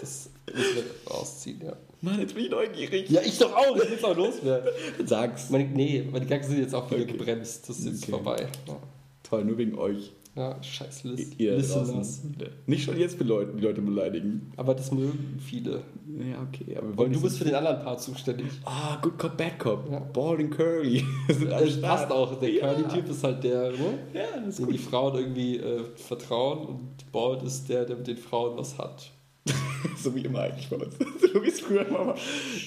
Das 0.00 0.28
müssen 0.54 0.76
wir 0.76 0.84
rausziehen, 1.12 1.60
ja. 1.64 1.72
Mann, 2.02 2.20
jetzt 2.20 2.34
bin 2.34 2.44
ich 2.44 2.50
neugierig. 2.50 3.08
Ja, 3.08 3.22
ich 3.22 3.38
doch 3.38 3.54
auch, 3.54 3.76
ich 3.76 3.88
will 3.90 3.96
es 3.98 4.04
auch 4.04 4.16
loswerden. 4.16 4.68
Sag's. 5.06 5.48
Meine, 5.48 5.64
nee, 5.64 6.06
meine 6.10 6.24
Gedanken 6.26 6.48
sind 6.48 6.58
jetzt 6.58 6.74
auch 6.74 6.90
wieder 6.90 7.02
Okay. 7.02 7.12
gebremst. 7.12 7.66
Das 7.68 7.78
ist 7.78 7.86
jetzt 7.86 8.02
Okay. 8.02 8.10
vorbei. 8.12 8.46
Ja, 8.66 8.76
Toll, 9.22 9.44
nur 9.46 9.56
wegen 9.56 9.78
euch. 9.78 10.12
Ja 10.36 10.62
scheiß 10.62 11.04
Lis 11.04 11.32
Ihr 11.38 11.56
Listeners. 11.56 12.22
Nicht 12.66 12.84
schon 12.84 12.98
jetzt 12.98 13.20
Leute, 13.20 13.52
die 13.56 13.62
Leute 13.62 13.80
beleidigen. 13.82 14.52
Aber 14.56 14.74
das 14.74 14.90
mögen 14.92 15.38
viele. 15.38 15.82
Ja, 16.18 16.42
okay. 16.42 16.76
Aber 16.76 16.88
Und 16.88 16.96
wollen 16.98 17.12
du 17.12 17.20
bist 17.22 17.38
für 17.38 17.44
den 17.44 17.54
anderen 17.54 17.82
Part 17.82 18.00
zuständig. 18.02 18.46
Ah, 18.64 18.98
Good 19.02 19.18
Cop, 19.18 19.36
Bad 19.36 19.58
Cop. 19.58 19.88
Ja. 19.90 19.98
Bald 20.00 20.40
and 20.40 20.50
Curly. 20.50 21.04
Das 21.28 21.80
passt 21.80 22.10
auch. 22.10 22.38
Der 22.38 22.50
Ja. 22.50 22.72
Curly-Typ 22.74 23.08
ist 23.10 23.24
halt 23.24 23.42
der, 23.44 23.70
ne? 23.72 23.98
Ja, 24.12 24.22
das 24.38 24.48
ist 24.48 24.58
dem 24.58 24.66
gut. 24.66 24.74
die 24.74 24.78
Frauen 24.78 25.14
irgendwie 25.16 25.56
äh, 25.58 25.84
vertrauen 25.96 26.66
und 26.66 27.12
Bald 27.12 27.42
ist 27.42 27.68
der, 27.68 27.84
der 27.84 27.96
mit 27.96 28.06
den 28.06 28.16
Frauen 28.16 28.56
was 28.56 28.78
hat. 28.78 29.10
so 29.98 30.14
wie 30.14 30.20
immer 30.22 30.40
eigentlich 30.40 30.68
bei 30.68 30.76
uns. 30.76 30.94
so 31.32 31.42
wie 31.42 31.48
es 31.48 31.60
früher 31.60 31.86
immer 31.86 32.06
war. 32.06 32.16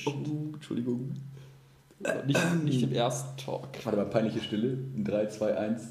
Oh, 0.05 0.11
Entschuldigung. 0.53 1.13
Nicht, 2.27 2.63
nicht 2.63 2.83
im 2.83 2.93
ersten 2.93 3.35
Talk. 3.37 3.69
Warte 3.83 3.97
mal, 3.97 4.05
peinliche 4.05 4.39
Stille. 4.41 4.77
In 4.95 5.03
3, 5.03 5.25
2, 5.27 5.57
1. 5.57 5.83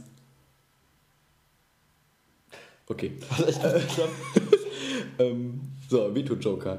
Okay. 2.88 3.12
Also 3.30 3.60
geklappt. 3.60 4.12
Ähm, 5.18 5.60
so, 5.88 6.14
Veto-Joker. 6.14 6.78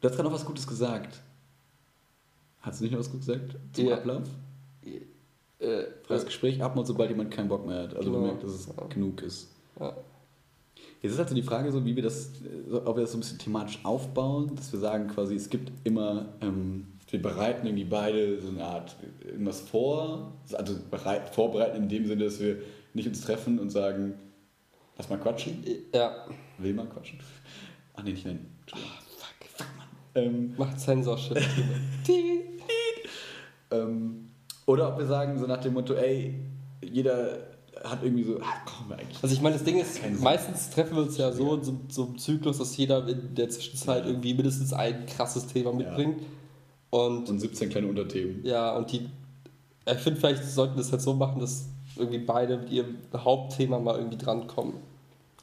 Du 0.00 0.08
hast 0.08 0.14
gerade 0.14 0.28
noch 0.28 0.34
was 0.34 0.44
Gutes 0.44 0.64
gesagt. 0.66 1.20
Hast 2.60 2.78
du 2.80 2.84
nicht 2.84 2.92
noch 2.92 3.00
was 3.00 3.10
Gutes 3.10 3.26
gesagt 3.26 3.56
zum 3.72 3.86
Ja. 3.86 3.96
Ablauf? 3.96 4.22
äh, 5.58 5.84
Das 6.08 6.24
Gespräch 6.24 6.62
abmacht, 6.62 6.86
sobald 6.86 7.10
jemand 7.10 7.30
keinen 7.32 7.48
Bock 7.48 7.66
mehr 7.66 7.82
hat. 7.84 7.96
Also 7.96 8.10
Genau. 8.10 8.22
bemerkt, 8.22 8.44
dass 8.44 8.52
es 8.52 8.66
Ja. 8.68 8.86
genug 8.88 9.22
ist. 9.22 9.48
ja. 9.80 9.96
Jetzt 11.02 11.12
ist 11.12 11.18
halt 11.18 11.28
so 11.28 11.34
die 11.34 11.42
Frage, 11.42 11.70
so, 11.72 11.84
wie 11.84 11.94
wir 11.96 12.02
das, 12.02 12.30
äh, 12.70 12.74
ob 12.76 12.96
wir 12.96 13.02
das 13.02 13.12
so 13.12 13.18
ein 13.18 13.20
bisschen 13.20 13.38
thematisch 13.38 13.78
aufbauen, 13.82 14.54
dass 14.56 14.72
wir 14.72 14.78
sagen, 14.80 15.08
quasi, 15.08 15.34
es 15.34 15.50
gibt 15.50 15.70
immer, 15.84 16.26
ähm, 16.40 16.86
wir 17.10 17.20
bereiten 17.20 17.66
irgendwie 17.66 17.84
beide 17.84 18.40
so 18.40 18.48
eine 18.48 18.64
Art 18.64 18.96
äh, 19.24 19.28
irgendwas 19.30 19.60
vor, 19.60 20.32
also 20.52 20.76
bereit, 20.90 21.34
vorbereiten 21.34 21.76
in 21.76 21.88
dem 21.88 22.06
Sinne, 22.06 22.24
dass 22.24 22.40
wir 22.40 22.58
nicht 22.94 23.06
uns 23.08 23.20
treffen 23.20 23.58
und 23.58 23.70
sagen, 23.70 24.14
lass 24.96 25.08
mal 25.08 25.18
quatschen, 25.18 25.64
ja. 25.92 26.26
will 26.58 26.74
mal 26.74 26.86
quatschen. 26.86 27.18
Ach 27.94 28.02
nee, 28.02 28.12
nicht 28.12 28.24
nennen. 28.26 28.54
Entschuldigung. 28.60 28.92
Fuck. 29.18 29.48
Fuck, 29.56 29.66
Mann. 29.76 29.88
Ähm, 30.14 30.54
Macht 30.56 30.80
Zensorship. 30.80 31.38
ähm, 33.70 34.30
oder 34.66 34.88
ob 34.92 34.98
wir 34.98 35.06
sagen, 35.06 35.38
so 35.38 35.46
nach 35.46 35.60
dem 35.60 35.74
Motto, 35.74 35.94
ey, 35.94 36.34
jeder 36.82 37.48
hat 37.84 38.02
irgendwie 38.02 38.24
so, 38.24 38.38
brauchen 38.38 38.88
wir 38.88 38.98
eigentlich. 38.98 39.22
Also 39.22 39.34
ich 39.34 39.42
meine, 39.42 39.56
das 39.56 39.64
Ding 39.64 39.78
ist, 39.78 40.00
meistens 40.20 40.70
treffen 40.70 40.96
wir 40.96 41.02
uns 41.02 41.18
ja 41.18 41.32
so 41.32 41.54
in 41.54 41.62
so, 41.64 41.80
so 41.88 42.04
einem 42.06 42.18
Zyklus, 42.18 42.58
dass 42.58 42.76
jeder 42.76 43.06
in 43.06 43.34
der 43.34 43.48
Zwischenzeit 43.50 44.04
Ja. 44.04 44.10
irgendwie 44.10 44.32
mindestens 44.32 44.72
ein 44.72 45.04
krasses 45.06 45.46
Thema 45.46 45.72
mitbringt. 45.72 46.22
Und 46.90 47.28
Und 47.28 47.40
17 47.40 47.70
kleine 47.70 47.88
Unterthemen. 47.88 48.44
ja, 48.44 48.76
und 48.76 48.92
die, 48.92 49.08
ich 49.90 49.98
finde, 49.98 50.20
vielleicht 50.20 50.44
sollten 50.44 50.76
wir 50.76 50.80
es 50.82 50.92
halt 50.92 51.02
so 51.02 51.12
machen, 51.12 51.40
dass 51.40 51.66
irgendwie 51.96 52.18
beide 52.18 52.58
mit 52.58 52.70
ihrem 52.70 52.98
Hauptthema 53.14 53.78
mal 53.78 53.96
irgendwie 53.96 54.18
drankommen. 54.18 54.74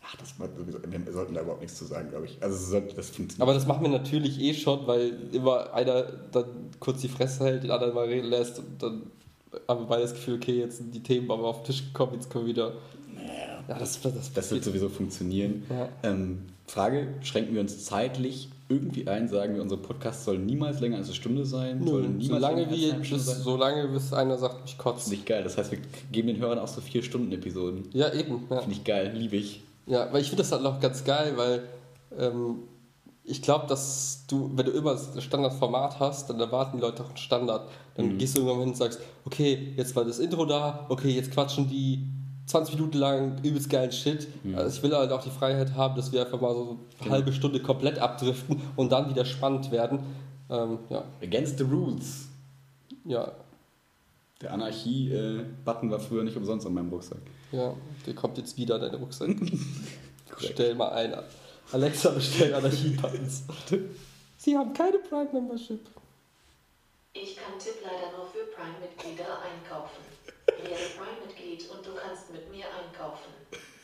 Ach, 0.03 0.15
das 0.15 0.33
wir 0.39 1.13
sollten 1.13 1.33
da 1.35 1.41
überhaupt 1.41 1.61
nichts 1.61 1.77
zu 1.77 1.85
sagen, 1.85 2.09
glaube 2.09 2.25
ich. 2.25 2.41
Also 2.41 2.79
das 2.79 3.09
funktioniert. 3.09 3.41
Aber 3.41 3.53
das 3.53 3.67
machen 3.67 3.83
wir 3.83 3.89
natürlich 3.89 4.39
eh 4.41 4.53
schon, 4.53 4.85
weil 4.87 5.13
immer 5.31 5.73
einer 5.73 6.03
dann 6.31 6.71
kurz 6.79 7.01
die 7.01 7.07
Fresse 7.07 7.45
hält, 7.45 7.63
den 7.63 7.71
anderen 7.71 7.93
mal 7.93 8.07
reden 8.07 8.27
lässt 8.27 8.59
und 8.59 8.81
dann 8.81 9.03
haben 9.67 9.81
wir 9.81 9.87
beide 9.87 10.03
das 10.03 10.13
Gefühl, 10.13 10.35
okay, 10.35 10.59
jetzt 10.59 10.77
sind 10.77 10.93
die 10.93 11.03
Themen 11.03 11.29
aber 11.29 11.43
auf 11.43 11.61
den 11.61 11.65
Tisch 11.65 11.85
gekommen, 11.85 12.13
jetzt 12.15 12.29
können 12.29 12.45
wir 12.45 12.53
wieder. 12.53 12.73
Naja. 13.13 13.63
Ja, 13.67 13.79
das, 13.79 14.01
das, 14.01 14.33
Das 14.33 14.51
wird 14.51 14.63
sowieso 14.63 14.89
funktionieren. 14.89 15.63
Ja. 15.69 15.89
Ähm, 16.03 16.47
Frage: 16.67 17.07
Schränken 17.21 17.53
wir 17.53 17.61
uns 17.61 17.85
zeitlich 17.85 18.49
irgendwie 18.71 19.07
ein? 19.07 19.27
Sagen 19.27 19.55
wir, 19.55 19.61
unser 19.61 19.77
Podcast 19.77 20.23
soll 20.25 20.39
niemals 20.39 20.79
länger 20.79 20.97
als 20.97 21.07
eine 21.07 21.15
Stunde 21.15 21.45
sein? 21.45 21.85
soll 21.85 22.01
niemals 22.07 22.27
solange, 22.27 22.55
länger 22.61 22.71
als 22.71 22.79
wie, 22.79 22.85
Stunde 22.87 23.01
bis, 23.15 23.25
sein? 23.25 23.41
solange 23.43 23.87
bis 23.89 24.13
einer 24.13 24.37
sagt, 24.37 24.61
mich 24.63 24.77
kotzt. 24.77 25.09
Nicht 25.09 25.25
geil. 25.25 25.43
Das 25.43 25.57
heißt, 25.57 25.71
wir 25.71 25.79
geben 26.11 26.27
den 26.29 26.37
Hörern 26.37 26.59
auch 26.59 26.67
so 26.67 26.81
4-Stunden-Episoden. 26.81 27.89
Ja, 27.93 28.13
eben. 28.13 28.47
Ja. 28.49 28.59
Finde 28.61 28.75
ich 28.75 28.83
geil, 28.83 29.11
liebe 29.15 29.35
ich. 29.35 29.61
Ja, 29.87 30.07
weil 30.11 30.21
ich 30.21 30.29
finde 30.29 30.43
das 30.43 30.51
halt 30.51 30.65
auch 30.65 30.79
ganz 30.79 31.03
geil, 31.03 31.33
weil 31.35 31.63
ähm, 32.17 32.59
ich 33.23 33.41
glaube, 33.41 33.67
dass 33.67 34.23
du, 34.27 34.51
wenn 34.55 34.65
du 34.65 34.71
immer 34.71 34.91
das 34.93 35.23
Standardformat 35.23 35.99
hast, 35.99 36.29
dann 36.29 36.39
erwarten 36.39 36.77
die 36.77 36.81
Leute 36.81 37.03
auch 37.03 37.09
einen 37.09 37.17
Standard. 37.17 37.69
Dann 37.95 38.13
Mhm. 38.13 38.17
gehst 38.17 38.35
du 38.35 38.41
irgendwann 38.41 38.59
hin 38.61 38.69
und 38.69 38.77
sagst, 38.77 38.99
okay, 39.25 39.73
jetzt 39.77 39.95
war 39.95 40.05
das 40.05 40.19
Intro 40.19 40.45
da, 40.45 40.85
okay, 40.89 41.09
jetzt 41.11 41.31
quatschen 41.31 41.67
die 41.69 42.03
20 42.47 42.75
Minuten 42.75 42.97
lang 42.97 43.37
übelst 43.43 43.69
geilen 43.69 43.91
Shit. 43.91 44.27
Mhm. 44.43 44.55
Also 44.55 44.75
ich 44.77 44.83
will 44.83 44.95
halt 44.95 45.11
auch 45.11 45.23
die 45.23 45.29
Freiheit 45.29 45.73
haben, 45.75 45.95
dass 45.95 46.11
wir 46.11 46.21
einfach 46.25 46.41
mal 46.41 46.53
so 46.53 46.61
eine 46.71 46.77
Genau. 46.99 47.11
halbe 47.11 47.33
Stunde 47.33 47.61
komplett 47.61 47.99
abdriften 47.99 48.61
und 48.75 48.91
dann 48.91 49.09
wieder 49.09 49.25
spannend 49.25 49.71
werden. 49.71 49.99
Ähm, 50.49 50.79
ja, 50.89 51.03
Against 51.21 51.57
the 51.59 51.63
Rules. 51.63 52.27
ja, 53.05 53.31
Der 54.41 54.51
Anarchie-Button 54.53 55.91
war 55.91 55.99
früher 55.99 56.23
nicht 56.23 56.35
umsonst 56.35 56.65
an 56.65 56.73
meinem 56.73 56.89
Rucksack. 56.89 57.21
ja, 57.51 57.73
der 58.05 58.15
kommt 58.15 58.37
jetzt 58.37 58.57
wieder, 58.57 58.77
dein 58.79 58.95
Rucksack. 58.95 59.29
Bestell 60.39 60.75
mal 60.75 60.89
ein. 60.89 61.13
Alexa, 61.71 62.09
bestell 62.09 62.53
Anarchie-Buttons. 62.53 63.43
Sie 64.37 64.57
haben 64.57 64.73
keine 64.73 64.97
Prime-Membership. 64.97 65.79
Ich 67.13 67.35
kann 67.35 67.59
Tipp 67.59 67.75
leider 67.83 68.11
nur 68.17 68.25
für 68.27 68.43
Prime-Mitglieder 68.55 69.27
einkaufen. 69.43 70.01
Werde 70.47 70.87
Prime-Mitglied 70.97 71.69
und 71.69 71.85
du 71.85 71.91
kannst 71.95 72.31
mit 72.31 72.49
mir 72.51 72.65
einkaufen. 72.65 73.29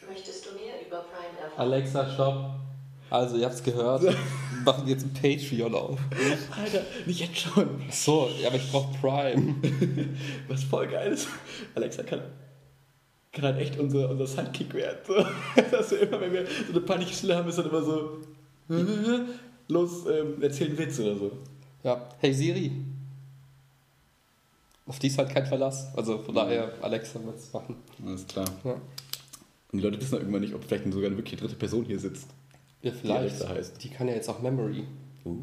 Möchtest 0.08 0.46
du 0.48 0.52
mehr 0.56 0.80
über 0.86 1.06
Prime 1.12 1.38
erfahren? 1.40 1.47
Alexa, 1.58 2.08
stopp. 2.14 2.52
Also, 3.10 3.38
ihr 3.38 3.46
habt's 3.46 3.64
gehört. 3.64 4.04
Wir 4.04 4.16
machen 4.64 4.88
jetzt 4.88 5.06
ein 5.06 5.14
Patreon 5.14 5.74
auf. 5.74 6.00
Alter, 6.56 6.82
nicht 7.06 7.20
jetzt 7.20 7.38
schon. 7.38 7.82
So, 7.90 8.30
ja, 8.40 8.50
aber 8.50 8.58
ich 8.58 8.72
brauch 8.72 8.88
Prime. 9.02 9.56
Was 10.48 10.64
voll 10.66 10.88
geil 10.88 11.14
ist. 11.14 11.28
Alexa 11.74 12.04
kann, 12.04 12.22
kann 13.32 13.46
halt 13.46 13.60
echt 13.60 13.80
unser, 13.80 14.10
unser 14.10 14.28
Sidekick 14.28 14.74
werden. 14.76 15.00
So. 15.08 15.16
Dass 15.72 15.90
wir 15.92 16.02
immer, 16.02 16.22
wenn 16.22 16.34
wir 16.34 16.46
so 16.72 16.94
eine 16.94 17.08
Stille 17.08 17.36
haben, 17.36 17.50
ist 17.50 17.58
dann 17.58 17.70
immer 17.70 17.82
so. 17.82 18.18
los, 19.68 20.06
ähm, 20.06 20.36
erzähl 20.42 20.68
einen 20.68 20.78
Witz 20.78 21.00
oder 21.00 21.16
so. 21.16 21.32
Ja, 21.84 22.08
hey 22.20 22.34
Siri. 22.34 22.72
Auf 24.86 25.00
die 25.00 25.08
ist 25.08 25.18
halt 25.18 25.30
kein 25.30 25.46
Verlass. 25.46 25.92
Also 25.96 26.20
von 26.20 26.36
daher, 26.36 26.72
Alexa 26.82 27.24
wird 27.24 27.38
es 27.38 27.52
machen. 27.52 27.78
Alles 28.06 28.28
klar. 28.28 28.46
Ja, 28.64 28.76
Und 29.72 29.80
die 29.80 29.84
Leute 29.84 30.00
wissen 30.00 30.16
auch 30.16 30.20
irgendwann 30.20 30.42
nicht, 30.42 30.54
ob 30.54 30.64
vielleicht 30.64 30.92
sogar 30.92 31.08
eine 31.08 31.18
wirklich 31.18 31.40
dritte 31.40 31.56
Person 31.56 31.86
hier 31.86 32.00
sitzt. 32.00 32.30
ja 32.82 32.92
vielleicht. 32.92 33.20
Alexa 33.20 33.50
heißt. 33.50 33.84
Die 33.84 33.90
kann 33.90 34.08
ja 34.08 34.14
jetzt 34.14 34.30
auch 34.30 34.42
Memory. 34.42 34.86
Uh. 35.26 35.38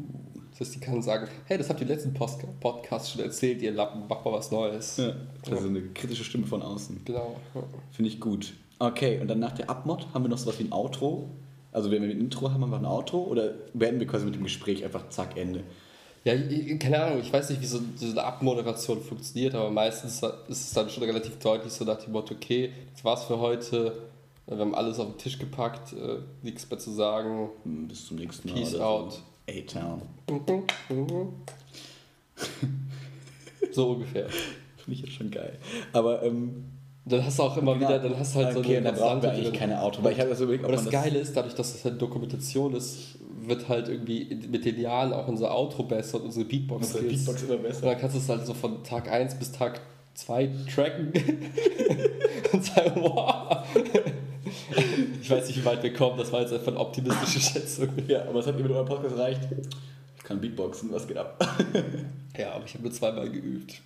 Das 0.51 0.61
heißt, 0.61 0.75
die 0.75 0.79
kann 0.79 1.01
sagen, 1.01 1.27
hey, 1.45 1.57
das 1.57 1.69
habt 1.69 1.81
ihr 1.81 1.87
letzten 1.87 2.13
Post 2.13 2.39
Podcast 2.61 3.11
schon 3.11 3.21
erzählt, 3.21 3.61
ihr 3.61 3.73
Lappen, 3.73 4.03
mach 4.07 4.23
mal 4.23 4.31
was 4.31 4.51
Neues. 4.51 4.97
Ja, 4.97 5.13
also 5.51 5.67
eine 5.67 5.81
kritische 5.81 6.23
Stimme 6.23 6.47
von 6.47 6.61
außen. 6.61 7.01
Genau. 7.03 7.35
Ja. 7.53 7.63
Finde 7.91 8.09
ich 8.09 8.21
gut. 8.21 8.53
Okay, 8.79 9.19
und 9.19 9.27
dann 9.27 9.39
nach 9.39 9.51
der 9.51 9.69
Abmod 9.69 10.07
haben 10.13 10.23
wir 10.23 10.29
noch 10.29 10.37
sowas 10.37 10.57
wie 10.59 10.63
ein 10.63 10.71
Outro. 10.71 11.29
Also 11.73 11.91
wenn 11.91 12.01
wir 12.01 12.09
ein 12.09 12.19
Intro 12.21 12.49
haben, 12.49 12.61
haben 12.61 12.71
wir 12.71 12.77
ein 12.77 12.85
Outro 12.85 13.23
oder 13.23 13.53
beenden 13.73 13.99
wir 13.99 14.07
quasi 14.07 14.23
mit 14.23 14.35
dem 14.35 14.43
Gespräch 14.43 14.85
einfach 14.85 15.09
zack, 15.09 15.35
Ende. 15.35 15.63
Ja, 16.23 16.33
keine 16.77 17.03
Ahnung, 17.03 17.19
ich 17.19 17.31
weiß 17.31 17.49
nicht, 17.49 17.61
wie 17.61 17.65
so 17.67 17.79
diese 17.79 18.23
Abmoderation 18.23 19.01
funktioniert, 19.01 19.53
aber 19.53 19.69
meistens 19.69 20.23
ist 20.47 20.61
es 20.61 20.73
dann 20.73 20.89
schon 20.89 21.03
relativ 21.03 21.37
deutlich 21.37 21.71
so 21.73 21.83
nach 21.83 22.01
dem 22.01 22.13
Motto, 22.13 22.33
okay, 22.33 22.71
das 22.93 23.03
war's 23.03 23.25
für 23.25 23.39
heute, 23.39 23.93
wir 24.47 24.57
haben 24.57 24.75
alles 24.75 24.99
auf 24.99 25.07
den 25.07 25.17
Tisch 25.17 25.39
gepackt, 25.39 25.93
äh, 25.93 26.19
nichts 26.43 26.69
mehr 26.69 26.79
zu 26.79 26.91
sagen. 26.91 27.49
Hm, 27.63 27.87
Bis 27.87 28.05
zum 28.07 28.17
nächsten 28.17 28.49
Mal. 28.49 28.55
Peace 28.55 28.75
out. 28.79 29.13
So. 29.13 29.19
A-Town. 29.47 30.01
So 33.71 33.91
ungefähr. 33.91 34.27
Finde 34.29 34.91
ich 34.91 35.01
jetzt 35.01 35.13
schon 35.13 35.31
geil. 35.31 35.57
Aber 35.91 36.23
ähm, 36.23 36.65
Dann 37.05 37.25
hast 37.25 37.39
du 37.39 37.43
auch 37.43 37.57
immer 37.57 37.75
wieder, 37.79 37.99
dann 37.99 38.17
hast 38.17 38.35
du 38.35 38.39
halt 38.39 38.53
so 38.53 38.59
okay, 38.59 38.77
eine 38.77 38.85
dann 38.91 38.95
brauchen 38.95 39.21
wir 39.21 39.31
eigentlich 39.31 39.53
keine 39.53 39.81
Auto. 39.81 40.01
Weil 40.03 40.13
ich 40.13 40.19
habe 40.19 40.29
das 40.29 40.39
überlegt, 40.39 40.63
Aber 40.63 40.73
das 40.73 40.83
man 40.83 40.91
Geile 40.91 41.19
ist, 41.19 41.35
dadurch, 41.35 41.55
dass 41.55 41.73
das 41.73 41.83
halt 41.83 42.01
Dokumentation 42.01 42.73
ist, 42.73 43.19
wird 43.41 43.67
halt 43.67 43.89
irgendwie 43.89 44.33
mit 44.49 44.63
den 44.65 44.79
Jahren 44.79 45.11
auch 45.13 45.27
unser 45.27 45.53
Outro 45.55 45.83
besser 45.83 46.17
und 46.19 46.25
unsere 46.27 46.45
Beatbox. 46.45 46.87
Unsere 46.87 47.03
Beatbox 47.03 47.43
immer 47.43 47.55
Und 47.55 47.63
besser. 47.63 47.85
dann 47.85 47.97
kannst 47.99 48.15
du 48.15 48.19
es 48.19 48.29
halt 48.29 48.45
so 48.45 48.53
von 48.53 48.83
Tag 48.83 49.11
1 49.11 49.35
bis 49.35 49.51
Tag 49.51 49.81
2 50.13 50.49
tracken 50.73 51.11
und 52.53 52.63
sagen, 52.63 52.91
wow. 53.01 53.65
Ich 55.21 55.29
weiß 55.29 55.47
nicht, 55.47 55.59
wie 55.59 55.65
weit 55.65 55.81
wir 55.83 55.93
kommen, 55.93 56.17
das 56.17 56.31
war 56.31 56.41
jetzt 56.41 56.53
einfach 56.53 56.67
eine 56.67 56.79
optimistische 56.79 57.39
Schätzung. 57.39 57.89
Ja, 58.07 58.27
aber 58.27 58.39
es 58.39 58.47
hat 58.47 58.55
mir 58.55 58.63
mit 58.63 58.71
eurem 58.71 58.87
Podcast 58.87 59.15
erreicht. 59.15 59.41
Ich 60.17 60.23
kann 60.23 60.39
Beatboxen, 60.39 60.91
was 60.91 61.07
geht 61.07 61.17
ab? 61.17 61.43
Ja, 62.37 62.51
aber 62.53 62.65
ich 62.65 62.73
habe 62.73 62.83
nur 62.83 62.91
zweimal 62.91 63.29
geübt. 63.29 63.81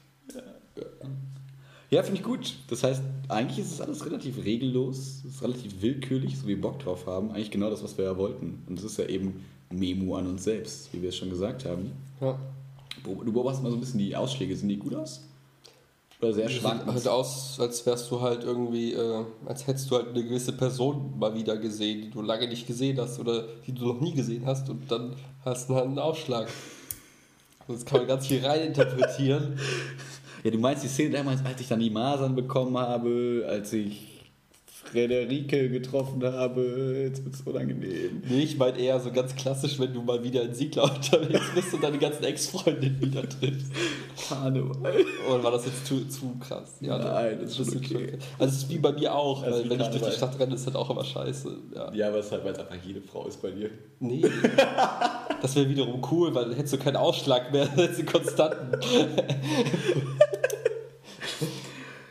Ja, 1.92 2.04
finde 2.04 2.20
ich 2.20 2.26
gut. 2.26 2.56
Das 2.68 2.84
heißt, 2.84 3.02
eigentlich 3.28 3.60
ist 3.60 3.72
es 3.72 3.82
alles 3.82 4.06
relativ 4.06 4.44
regellos, 4.44 4.98
es 4.98 5.36
ist 5.36 5.44
relativ 5.44 5.82
willkürlich, 5.82 6.38
so 6.38 6.44
wie 6.44 6.50
wir 6.50 6.62
Bock 6.62 6.80
drauf 6.80 7.08
haben. 7.08 7.32
Eigentlich 7.32 7.52
genau 7.52 7.70
das, 7.70 7.84
was 7.84 7.98
wir 7.98 8.06
ja 8.06 8.18
wollten. 8.18 8.64
Und 8.68 8.78
das 8.78 8.86
ist 8.86 8.98
ja 8.98 9.06
eben 9.06 9.46
Memo 9.72 10.16
an 10.16 10.28
uns 10.28 10.44
selbst, 10.44 10.94
wie 10.94 11.02
wir 11.02 11.10
es 11.10 11.18
schon 11.18 11.30
gesagt 11.30 11.66
haben. 11.66 11.92
Ja. 12.22 12.40
Du 13.04 13.32
beobachtest 13.32 13.64
mal 13.64 13.70
so 13.70 13.78
ein 13.78 13.80
bisschen 13.80 14.00
die 14.00 14.16
Ausschläge. 14.16 14.56
Sind 14.56 14.70
die 14.70 14.78
gut 14.78 14.94
aus? 14.94 15.29
Oder 16.22 16.34
sehr 16.34 16.50
Sieht 16.50 16.60
schwankend? 16.60 16.92
halt 16.92 17.08
aus, 17.08 17.58
als 17.60 17.86
wärst 17.86 18.12
du 18.12 18.20
halt 18.20 18.44
irgendwie, 18.44 18.94
äh, 18.94 19.24
als 19.46 19.66
hättest 19.68 19.90
du 19.90 19.96
halt 19.96 20.10
eine 20.10 20.24
gewisse 20.24 20.52
Person 20.52 21.18
mal 21.18 21.34
wieder 21.34 21.56
gesehen, 21.58 22.02
die 22.02 22.10
du 22.10 22.22
lange 22.22 22.48
nicht 22.48 22.68
gesehen 22.68 23.00
hast 23.00 23.20
oder 23.20 23.46
die 23.66 23.72
du 23.72 23.86
noch 23.94 24.02
nie 24.02 24.14
gesehen 24.14 24.46
hast 24.46 24.70
und 24.70 24.92
dann 24.92 25.16
hast 25.46 25.70
du 25.70 25.76
halt 25.76 25.86
einen 25.86 26.00
Ausschlag. 26.00 26.50
Das 27.70 27.86
kann 27.86 28.00
man 28.00 28.08
ganz 28.08 28.28
viel 28.28 28.46
reininterpretieren. 28.46 29.58
Ja, 30.42 30.52
du 30.52 30.58
meinst 30.58 30.86
die 30.86 30.88
Szene 30.88 31.18
damals, 31.18 31.44
als 31.44 31.60
ich 31.60 31.68
dann 31.68 31.82
die 31.82 31.90
Masern 31.90 32.34
bekommen 32.34 32.78
habe, 32.78 33.46
als 33.46 33.74
ich 33.74 34.19
Frederike 34.92 35.70
getroffen 35.70 36.24
habe. 36.24 37.04
Jetzt 37.08 37.24
wird 37.24 37.36
es 37.36 37.42
unangenehm. 37.42 38.22
Nee, 38.28 38.42
ich 38.44 38.58
meine 38.58 38.78
eher 38.78 39.00
so 39.00 39.12
ganz 39.12 39.36
klassisch, 39.36 39.80
wenn 39.80 39.94
du 39.94 40.02
mal 40.02 40.24
wieder 40.24 40.42
in 40.44 40.54
Siegler 40.54 40.84
unterwegs 40.96 41.46
bist 41.54 41.74
und 41.74 41.84
deine 41.84 41.98
ganzen 41.98 42.24
Ex-Freundinnen 42.24 43.00
wieder 43.02 43.28
triffst. 43.28 43.72
Karneval. 44.28 44.94
Oder 45.30 45.44
war 45.44 45.52
das 45.52 45.66
jetzt 45.66 45.86
zu, 45.86 46.06
zu 46.08 46.36
krass? 46.40 46.76
Ja, 46.82 46.98
Nein, 46.98 47.40
das 47.42 47.52
ist 47.52 47.58
bisschen 47.58 47.78
okay. 47.80 47.88
schon- 48.12 48.20
Also 48.40 48.56
es 48.56 48.64
ist 48.64 48.70
wie 48.70 48.78
bei 48.80 48.92
mir 48.92 49.14
auch, 49.16 49.44
ist 49.46 49.52
weil 49.54 49.70
wenn 49.70 49.80
ich 49.82 49.88
durch 49.88 50.04
die 50.04 50.12
Stadt 50.12 50.40
renne, 50.40 50.56
ist 50.56 50.66
halt 50.66 50.76
auch 50.76 50.90
immer 50.90 51.04
scheiße. 51.04 51.50
Ja. 51.76 51.94
Ja, 51.94 52.08
aber 52.10 52.18
es 52.20 52.26
ist 52.28 52.32
halt, 52.32 52.44
weil 52.46 52.54
es 52.54 52.60
einfach 52.60 52.76
jede 52.86 53.02
Frau 53.02 53.28
ist 53.28 53.42
bei 53.42 53.52
dir. 53.52 53.70
Nee. 54.00 54.24
Das 55.42 55.56
wäre 55.56 55.70
wiederum 55.70 56.02
cool, 56.12 56.34
weil 56.36 56.46
dann 56.46 56.54
hättest 56.56 56.74
du 56.74 56.78
keinen 56.78 56.96
Ausschlag 56.98 57.52
mehr, 57.52 57.68
hättest 57.76 58.00
du 58.02 58.06
konstanten. 58.06 58.78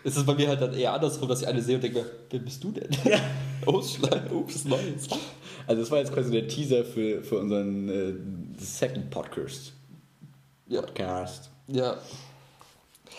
Es 0.05 0.17
ist 0.17 0.27
bei 0.27 0.35
mir 0.35 0.49
halt 0.49 0.61
dann 0.61 0.75
eher 0.75 0.93
andersrum, 0.93 1.29
dass 1.29 1.43
ich 1.43 1.49
eine 1.49 1.61
sehe 1.63 1.77
und 1.77 1.83
denke, 1.83 2.05
wer 2.31 2.39
bist 2.41 2.63
du 2.63 2.71
denn? 2.71 2.89
Ausschlag, 3.67 4.23
ups, 4.33 4.65
Neues. 4.65 5.09
Also 5.67 5.83
das 5.83 5.91
war 5.91 5.99
jetzt 5.99 6.13
quasi 6.13 6.31
der 6.31 6.49
Teaser 6.49 6.85
für, 6.85 7.23
für 7.23 7.39
unseren 7.39 7.89
äh, 7.89 8.15
Second 8.59 9.11
Podcast. 9.11 9.73
Ja. 10.67 10.81
Podcast. 10.83 11.51
ja. 11.69 11.97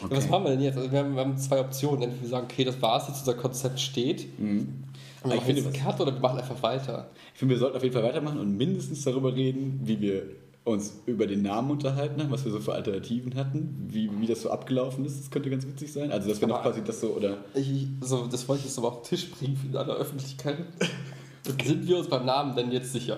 Okay. 0.01 0.15
Was 0.15 0.29
machen 0.29 0.45
wir 0.45 0.51
denn 0.51 0.61
jetzt? 0.61 0.77
Also 0.77 0.91
wir, 0.91 0.99
haben, 0.99 1.13
wir 1.15 1.21
haben 1.21 1.37
zwei 1.37 1.59
Optionen. 1.59 2.03
Entweder 2.03 2.21
wir 2.21 2.29
sagen, 2.29 2.47
okay, 2.49 2.63
das 2.63 2.81
war's 2.81 3.07
jetzt, 3.09 3.19
unser 3.19 3.33
Konzept 3.33 3.79
steht. 3.79 4.39
Mhm. 4.39 4.83
Wir 5.23 5.35
Ich 5.35 5.41
finde, 5.41 5.63
Cut 5.71 5.99
oder 5.99 6.13
wir 6.13 6.21
machen 6.21 6.39
einfach 6.39 6.61
weiter. 6.63 7.09
Ich 7.33 7.39
finde, 7.39 7.55
wir 7.55 7.59
sollten 7.59 7.75
auf 7.75 7.83
jeden 7.83 7.93
Fall 7.93 8.03
weitermachen 8.03 8.39
und 8.39 8.55
mindestens 8.55 9.03
darüber 9.03 9.35
reden, 9.35 9.81
wie 9.83 9.99
wir 9.99 10.23
uns 10.69 11.01
über 11.05 11.27
den 11.27 11.41
Namen 11.41 11.71
unterhalten 11.71 12.21
haben, 12.21 12.31
was 12.31 12.45
wir 12.45 12.51
so 12.51 12.59
für 12.59 12.73
Alternativen 12.73 13.35
hatten, 13.35 13.85
wie, 13.89 14.09
wie 14.19 14.25
das 14.27 14.41
so 14.41 14.49
abgelaufen 14.51 15.05
ist. 15.05 15.19
Das 15.19 15.29
könnte 15.31 15.49
ganz 15.49 15.65
witzig 15.67 15.91
sein. 15.91 16.11
Also, 16.11 16.29
dass 16.29 16.39
wir 16.41 16.47
noch 16.47 16.61
quasi 16.61 16.83
das 16.83 17.01
so, 17.01 17.07
oder 17.09 17.37
Ich, 17.53 17.87
so, 18.01 18.27
das 18.27 18.47
wollte 18.47 18.61
ich 18.61 18.65
jetzt 18.67 18.77
aber 18.77 18.87
auf 18.89 19.01
den 19.01 19.09
Tisch 19.09 19.29
bringen 19.31 19.59
in 19.69 19.75
aller 19.77 19.95
Öffentlichkeit. 19.95 20.57
Sind 21.65 21.87
wir 21.87 21.97
uns 21.97 22.07
beim 22.07 22.25
Namen 22.25 22.55
denn 22.55 22.71
jetzt 22.71 22.91
sicher? 22.93 23.17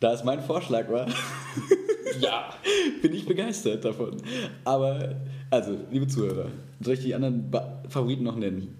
da 0.00 0.12
es 0.12 0.22
mein 0.22 0.40
Vorschlag 0.40 0.88
war, 0.90 1.06
Ja. 2.20 2.50
bin 3.02 3.12
ich 3.12 3.26
begeistert 3.26 3.84
davon. 3.84 4.16
Aber, 4.64 5.16
also, 5.50 5.76
liebe 5.90 6.06
Zuhörer, 6.06 6.46
soll 6.80 6.94
ich 6.94 7.00
die 7.00 7.14
anderen 7.14 7.50
ba 7.50 7.82
Favoriten 7.88 8.22
noch 8.24 8.36
nennen? 8.36 8.78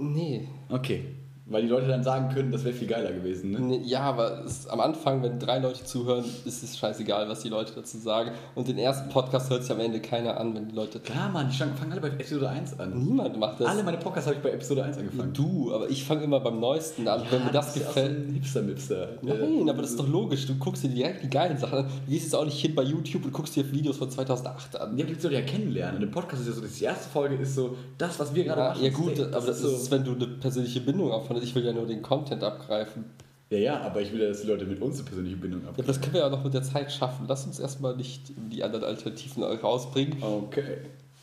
Nee. 0.00 0.48
Okay. 0.70 1.04
Weil 1.46 1.60
die 1.62 1.68
Leute 1.68 1.86
dann 1.88 2.02
sagen 2.02 2.34
können, 2.34 2.50
das 2.50 2.64
wäre 2.64 2.74
viel 2.74 2.88
geiler 2.88 3.12
gewesen, 3.12 3.50
ne? 3.50 3.78
Ja, 3.84 4.00
aber 4.00 4.44
es, 4.46 4.66
am 4.66 4.80
Anfang, 4.80 5.22
wenn 5.22 5.38
drei 5.38 5.58
Leute 5.58 5.84
zuhören, 5.84 6.24
ist 6.46 6.62
es 6.62 6.78
scheißegal, 6.78 7.28
was 7.28 7.40
die 7.40 7.50
Leute 7.50 7.74
dazu 7.76 7.98
sagen. 7.98 8.30
Und 8.54 8.66
den 8.66 8.78
ersten 8.78 9.10
Podcast 9.10 9.50
hört 9.50 9.62
sich 9.62 9.70
am 9.70 9.78
Ende 9.80 10.00
keiner 10.00 10.40
an, 10.40 10.54
wenn 10.54 10.68
die 10.68 10.74
Leute. 10.74 11.00
Klar, 11.00 11.28
Mann, 11.28 11.50
die 11.50 11.56
fangen 11.58 11.92
alle 11.92 12.00
bei 12.00 12.08
Episode 12.08 12.48
1 12.48 12.80
an. 12.80 12.98
Niemand 12.98 13.38
macht 13.38 13.60
das. 13.60 13.66
Alle 13.68 13.82
meine 13.82 13.98
Podcasts 13.98 14.26
habe 14.26 14.36
ich 14.38 14.42
bei 14.42 14.52
Episode 14.52 14.84
1 14.84 14.96
angefangen. 14.96 15.34
Du, 15.34 15.70
aber 15.74 15.90
ich 15.90 16.02
fange 16.04 16.22
immer 16.22 16.40
beim 16.40 16.58
neuesten 16.60 17.06
an. 17.08 17.22
wenn 17.30 17.44
mir 17.44 17.50
das 17.52 17.76
ist 17.76 17.82
ja 17.82 17.82
auch 17.90 17.94
gefällt. 17.94 18.32
Hipster-Mipster. 18.32 19.08
Nein, 19.20 19.68
aber 19.68 19.82
das 19.82 19.90
ist 19.90 20.00
doch 20.00 20.08
logisch. 20.08 20.46
Du 20.46 20.54
guckst 20.54 20.82
dir 20.82 20.88
direkt 20.88 21.24
die 21.24 21.28
geilen 21.28 21.58
Sachen 21.58 21.80
an. 21.80 21.86
Du 22.06 22.10
gehst 22.10 22.24
jetzt 22.24 22.34
auch 22.34 22.46
nicht 22.46 22.58
hin 22.58 22.74
bei 22.74 22.84
YouTube 22.84 23.22
und 23.26 23.32
guckst 23.34 23.54
dir 23.54 23.70
Videos 23.70 23.98
von 23.98 24.10
2008 24.10 24.80
an. 24.80 24.96
Ja, 24.96 25.04
die 25.04 25.12
Leute 25.12 25.30
ja 25.30 25.42
kennenlernen. 25.42 26.02
Im 26.02 26.10
Podcast 26.10 26.40
ist 26.40 26.48
ja 26.48 26.54
so, 26.54 26.62
die 26.62 26.84
erste 26.84 27.10
Folge 27.10 27.34
ist 27.34 27.54
so, 27.54 27.76
das, 27.98 28.18
was 28.18 28.34
wir 28.34 28.44
gerade 28.44 28.60
Ja, 28.62 28.68
machen. 28.70 28.82
ja 28.82 28.88
ist 28.88 28.94
gut, 28.96 29.16
safe. 29.18 29.36
aber 29.36 29.46
das 29.46 29.60
so. 29.60 29.68
ist, 29.68 29.90
wenn 29.90 30.04
du 30.04 30.14
eine 30.14 30.26
persönliche 30.26 30.80
Bindung 30.80 31.12
aufwandest. 31.34 31.44
Ich 31.50 31.54
will 31.54 31.64
ja 31.64 31.72
nur 31.72 31.86
den 31.86 32.02
Content 32.02 32.42
abgreifen. 32.42 33.04
Ja, 33.50 33.58
ja, 33.58 33.80
aber 33.82 34.00
ich 34.00 34.10
will 34.12 34.20
ja, 34.22 34.28
dass 34.28 34.40
die 34.40 34.46
Leute 34.48 34.64
mit 34.64 34.80
uns 34.80 34.96
eine 34.96 35.04
persönliche 35.04 35.36
Bindung 35.36 35.60
Ja, 35.60 35.66
haben. 35.68 35.74
aber 35.74 35.82
das 35.86 36.00
können 36.00 36.14
wir 36.14 36.20
ja 36.22 36.28
noch 36.30 36.42
mit 36.42 36.54
der 36.54 36.62
Zeit 36.62 36.90
schaffen. 36.90 37.26
Lass 37.28 37.44
uns 37.46 37.58
erstmal 37.60 37.94
nicht 37.96 38.22
die 38.50 38.64
anderen 38.64 38.84
Alternativen 38.84 39.42
rausbringen. 39.42 40.16
Okay. 40.22 40.78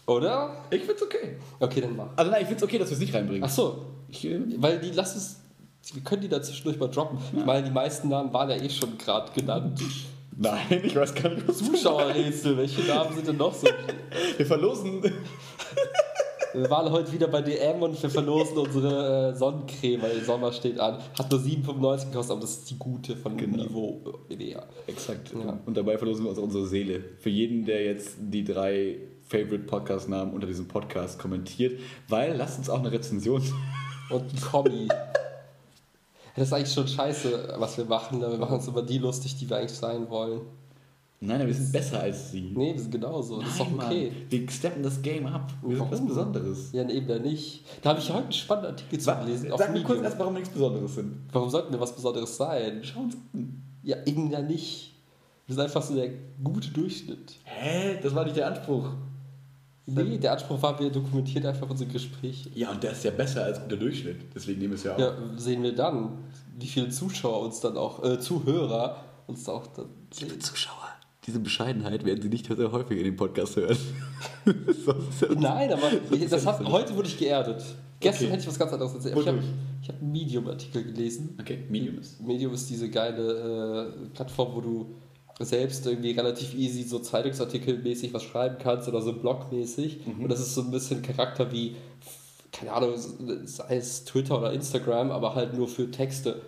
Oder? 0.08 0.56
Ich 0.69 0.84
find's 0.84 1.02
okay. 1.02 1.38
Okay, 1.60 1.82
dann 1.82 1.95
mach. 1.95 2.08
Also 2.15 2.32
nein, 2.32 2.41
ich 2.41 2.47
find's 2.47 2.63
okay, 2.63 2.78
dass 2.78 2.89
wir 2.89 2.93
es 2.95 3.00
nicht 3.02 3.13
reinbringen. 3.13 3.43
Ach 3.43 3.50
so, 3.50 3.86
Ich, 4.10 4.24
äh, 4.26 4.39
weil 4.58 4.80
die 4.80 4.91
lass 4.91 5.15
es. 5.15 5.38
Wir 5.93 6.04
können 6.04 6.21
die 6.21 6.30
da 6.30 6.41
zwischendurch 6.41 6.78
mal 6.80 6.89
droppen. 6.89 7.17
Ich 7.36 7.43
meine, 7.43 7.65
die 7.65 7.71
meisten 7.74 8.08
Namen 8.10 8.32
waren 8.32 8.50
ja 8.52 8.56
eh 8.56 8.69
schon 8.69 8.97
gerade 9.00 9.32
genannt. 9.34 9.82
nein, 10.38 10.60
ich 10.84 10.95
weiß 10.95 11.15
gar 11.15 11.30
nicht, 11.30 11.47
was 11.47 11.58
Zuschauerrätsel, 11.58 12.56
welche 12.56 12.82
Namen 12.84 13.15
sind 13.15 13.28
denn 13.28 13.38
noch 13.38 13.54
so? 13.54 13.67
Wir 14.38 14.45
verlosen. 14.45 15.02
Wir 16.54 16.70
waren 16.70 16.92
heute 16.92 17.12
wieder 17.14 17.28
bei 17.28 17.42
DM 17.42 17.82
und 17.82 18.02
wir 18.02 18.10
verlosen 18.10 18.58
unsere 18.58 19.30
äh, 19.30 19.36
Sonnencreme, 19.36 20.02
weil 20.02 20.16
der 20.16 20.26
Sommer 20.26 20.52
steht 20.52 20.80
an. 20.80 20.98
Hat 21.18 21.32
nur 21.32 21.40
7,95 21.40 22.06
gekostet, 22.08 22.32
aber 22.32 22.42
das 22.42 22.52
ist 22.52 22.70
die 22.70 22.78
gute 22.78 23.16
von 23.16 23.38
Genau. 23.38 23.64
Niveau 23.64 24.02
äh, 24.30 24.38
WWA. 24.56 24.64
Exakt. 24.88 25.32
Ja. 25.34 25.58
Und 25.66 25.78
dabei 25.78 25.98
verlosen 25.98 26.26
wir 26.26 26.30
uns 26.30 26.40
auch 26.40 26.44
unsere 26.44 26.68
Seele. 26.68 27.04
Für 27.20 27.30
jeden, 27.30 27.66
der 27.66 27.86
jetzt 27.86 28.18
die 28.20 28.44
drei 28.44 28.98
Favorite 29.28 29.60
Podcast-Namen 29.64 30.34
unter 30.34 30.48
diesem 30.48 30.68
Podcast 30.68 31.20
kommentiert, 31.20 31.80
weil 32.10 32.36
lasst 32.36 32.60
uns 32.60 32.70
auch 32.70 32.80
eine 32.80 32.92
Rezension. 32.92 33.42
Und 34.10 34.24
ein 34.24 34.42
Kommi. 34.42 34.90
Das 36.36 36.48
ist 36.48 36.54
eigentlich 36.54 36.74
schon 36.74 36.88
scheiße, 36.88 37.56
was 37.58 37.78
wir 37.78 37.86
machen. 37.86 38.20
Wir 38.20 38.28
machen 38.38 38.56
uns 38.56 38.68
über 38.68 38.82
die 38.82 38.98
lustig, 38.98 39.38
die 39.38 39.50
wir 39.50 39.56
eigentlich 39.58 39.78
sein 39.78 40.10
wollen. 40.10 40.42
Nein, 41.24 41.38
nein, 41.38 41.48
wir 41.48 41.54
sind 41.54 41.72
besser 41.72 42.00
als 42.00 42.32
sie. 42.32 42.52
Nee, 42.56 42.74
wir 42.74 42.82
sind 42.82 42.92
genauso. 42.92 43.40
Das 43.42 43.52
ist 43.52 43.60
doch 43.60 43.70
Nein, 43.70 43.86
okay. 43.86 44.12
Mann. 44.12 44.32
Wir 44.32 44.50
steppen 44.50 44.82
das 44.82 45.00
Game 45.04 45.28
ab. 45.28 45.54
Wir 45.62 45.78
sind 45.78 45.92
was 45.92 46.00
Warum? 46.00 46.08
Besonderes. 46.08 46.72
Ja, 46.72 46.90
eben 46.90 47.08
ja 47.08 47.20
nicht. 47.20 47.64
Da 47.84 47.92
habe 47.92 48.00
ich 48.00 48.10
heute 48.10 48.24
einen 48.24 48.32
spannenden 48.32 48.72
Artikel 48.72 49.00
zu 49.00 49.16
gelesen. 49.16 49.54
Sag 49.56 49.72
mir 49.72 49.84
kurz 49.84 50.02
erst, 50.02 50.18
warum 50.18 50.34
wir 50.34 50.40
nichts 50.40 50.54
Besonderes 50.54 50.96
sind. 50.96 51.14
Warum 51.32 51.52
sollten 51.52 51.72
wir 51.72 51.80
was 51.80 51.96
Besonderes 51.96 52.36
sein? 52.36 52.80
Schau 52.82 53.02
uns 53.02 53.16
an. 53.34 53.62
Ja, 53.84 53.98
eben 54.06 54.32
ja 54.32 54.42
nicht. 54.42 54.96
Wir 55.46 55.54
sind 55.54 55.64
einfach 55.64 55.84
so 55.84 55.94
der 55.94 56.10
gute 56.44 56.70
Durchschnitt. 56.70 57.36
Hä? 57.44 58.00
Das 58.02 58.16
war 58.16 58.24
nicht 58.24 58.38
der 58.38 58.48
Anspruch. 58.48 58.90
Nee, 59.86 60.18
der 60.18 60.32
Anspruch 60.34 60.60
war, 60.62 60.80
wir 60.80 60.90
dokumentieren 60.90 61.46
einfach 61.46 61.70
unsere 61.70 61.92
Gespräche. 61.92 62.50
Ja, 62.56 62.72
und 62.72 62.82
der 62.82 62.94
ist 62.94 63.04
ja 63.04 63.12
besser 63.12 63.44
als 63.44 63.62
guter 63.62 63.78
Durchschnitt. 63.78 64.18
Deswegen 64.34 64.60
nehmen 64.60 64.72
wir 64.72 64.78
es 64.78 64.84
ja 64.84 64.96
auch. 64.96 65.00
Ja, 65.00 65.14
sehen 65.38 65.62
wir 65.62 65.76
dann, 65.76 66.18
wie 66.58 66.68
viele 66.68 66.90
Zuschauer 66.90 67.42
uns 67.42 67.60
dann 67.60 67.78
auch, 67.78 68.04
äh, 68.04 68.20
Zuhörer 68.20 69.04
uns 69.28 69.48
auch 69.48 69.68
dann 69.68 69.86
Liebe 70.20 70.40
Zuschauer, 70.40 70.81
diese 71.26 71.40
Bescheidenheit 71.40 72.04
werden 72.06 72.22
Sie 72.22 72.30
nicht 72.30 72.48
sehr 72.48 72.72
häufig 72.72 72.98
in 72.98 73.04
dem 73.06 73.16
Podcast 73.16 73.56
hören. 73.56 73.78
Nein, 75.38 75.72
aber 75.72 75.92
das 76.30 76.46
hat, 76.46 76.66
heute 76.66 76.96
wurde 76.96 77.08
ich 77.08 77.18
geerdet. 77.18 77.64
Gestern 78.00 78.26
Okay. 78.26 78.32
hätte 78.34 78.42
ich 78.42 78.48
was 78.48 78.58
ganz 78.60 78.74
anderes 78.74 78.94
erzählt. 78.96 79.18
Ich 79.18 79.28
habe 79.28 79.44
hab 79.88 80.02
einen 80.02 80.12
Medium-Artikel 80.12 80.84
gelesen. 80.84 81.38
okay, 81.40 81.60
Medium 81.70 82.00
ist. 82.00 82.20
Medium 82.22 82.54
ist 82.54 82.68
diese 82.70 82.90
geile 82.90 83.94
äh, 83.94 84.10
Plattform, 84.16 84.56
wo 84.56 84.62
du 84.62 84.96
selbst 85.40 85.86
irgendwie 85.86 86.12
relativ 86.12 86.54
easy 86.56 86.84
so 86.84 87.00
Zeitungsartikelmäßig 87.00 88.14
was 88.14 88.24
schreiben 88.24 88.58
kannst 88.60 88.88
oder 88.88 89.02
so 89.02 89.14
blogmäßig. 89.14 90.02
Und 90.20 90.30
das 90.30 90.40
ist 90.40 90.56
so 90.56 90.62
ein 90.62 90.72
bisschen 90.72 91.02
Charakter 91.02 91.52
wie, 91.52 91.76
keine 92.52 92.74
Ahnung, 92.74 92.94
sei 92.98 93.78
es 93.78 94.04
Twitter 94.04 94.38
oder 94.38 94.52
Instagram, 94.52 95.12
aber 95.12 95.36
halt 95.36 95.54
nur 95.54 95.68
für 95.68 95.90
Texte. 95.90 96.42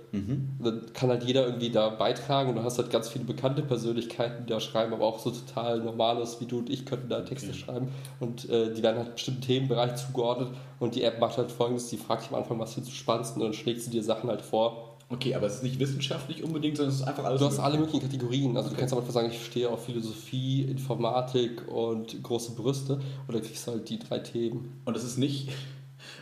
Und 0.59 0.65
Dann 0.65 0.93
kann 0.93 1.09
halt 1.09 1.23
jeder 1.23 1.45
irgendwie 1.45 1.69
da 1.69 1.89
beitragen 1.89 2.49
und 2.49 2.55
du 2.55 2.63
hast 2.63 2.77
halt 2.77 2.89
ganz 2.89 3.07
viele 3.09 3.23
bekannte 3.23 3.61
Persönlichkeiten, 3.61 4.45
die 4.45 4.51
da 4.51 4.59
schreiben, 4.59 4.93
aber 4.93 5.05
auch 5.05 5.19
so 5.19 5.31
total 5.31 5.79
normales 5.79 6.41
wie 6.41 6.45
du 6.45 6.59
und 6.59 6.69
ich 6.69 6.85
könnten 6.85 7.07
da 7.07 7.21
Texte 7.21 7.53
schreiben. 7.53 7.87
Und 8.19 8.49
äh, 8.49 8.73
die 8.73 8.83
werden 8.83 8.97
halt 8.97 9.15
bestimmten 9.15 9.41
Themenbereich 9.41 9.95
zugeordnet 9.95 10.49
und 10.79 10.95
die 10.95 11.03
App 11.03 11.19
macht 11.19 11.37
halt 11.37 11.51
folgendes, 11.51 11.87
die 11.87 11.97
fragt 11.97 12.23
dich 12.23 12.31
am 12.31 12.35
Anfang, 12.35 12.59
was 12.59 12.73
findest 12.73 12.93
du 12.93 12.97
spannendst 12.97 13.35
und 13.35 13.43
dann 13.43 13.53
schlägt 13.53 13.81
sie 13.81 13.89
dir 13.89 14.03
Sachen 14.03 14.29
halt 14.29 14.41
vor 14.41 14.93
Okay, 15.09 15.35
aber 15.35 15.45
es 15.45 15.55
ist 15.55 15.63
nicht 15.63 15.79
wissenschaftlich 15.79 16.43
unbedingt, 16.43 16.77
sondern 16.77 16.93
es 16.93 17.01
ist 17.01 17.07
einfach 17.07 17.25
alles. 17.25 17.39
Du 17.39 17.45
hast 17.45 17.59
alle 17.59 17.77
möglichen 17.77 18.01
Kategorien. 18.01 18.57
Also 18.57 18.69
du 18.69 18.75
kannst 18.75 18.93
am 18.93 18.99
Anfang 18.99 19.13
sagen, 19.13 19.29
ich 19.29 19.45
stehe 19.45 19.69
auf 19.69 19.85
Philosophie, 19.85 20.63
Informatik 20.63 21.67
und 21.67 22.23
große 22.23 22.53
Brüste. 22.53 22.99
Oder 23.27 23.39
kriegst 23.41 23.67
du 23.67 23.73
halt 23.73 23.89
die 23.89 23.99
drei 23.99 24.19
Themen. 24.19 24.81
Und 24.85 24.97
es 24.97 25.03
ist 25.03 25.19
nicht, 25.19 25.49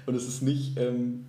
und 0.06 0.16
es 0.16 0.28
ist 0.28 0.42
nicht 0.42 0.78
ähm, 0.78 1.26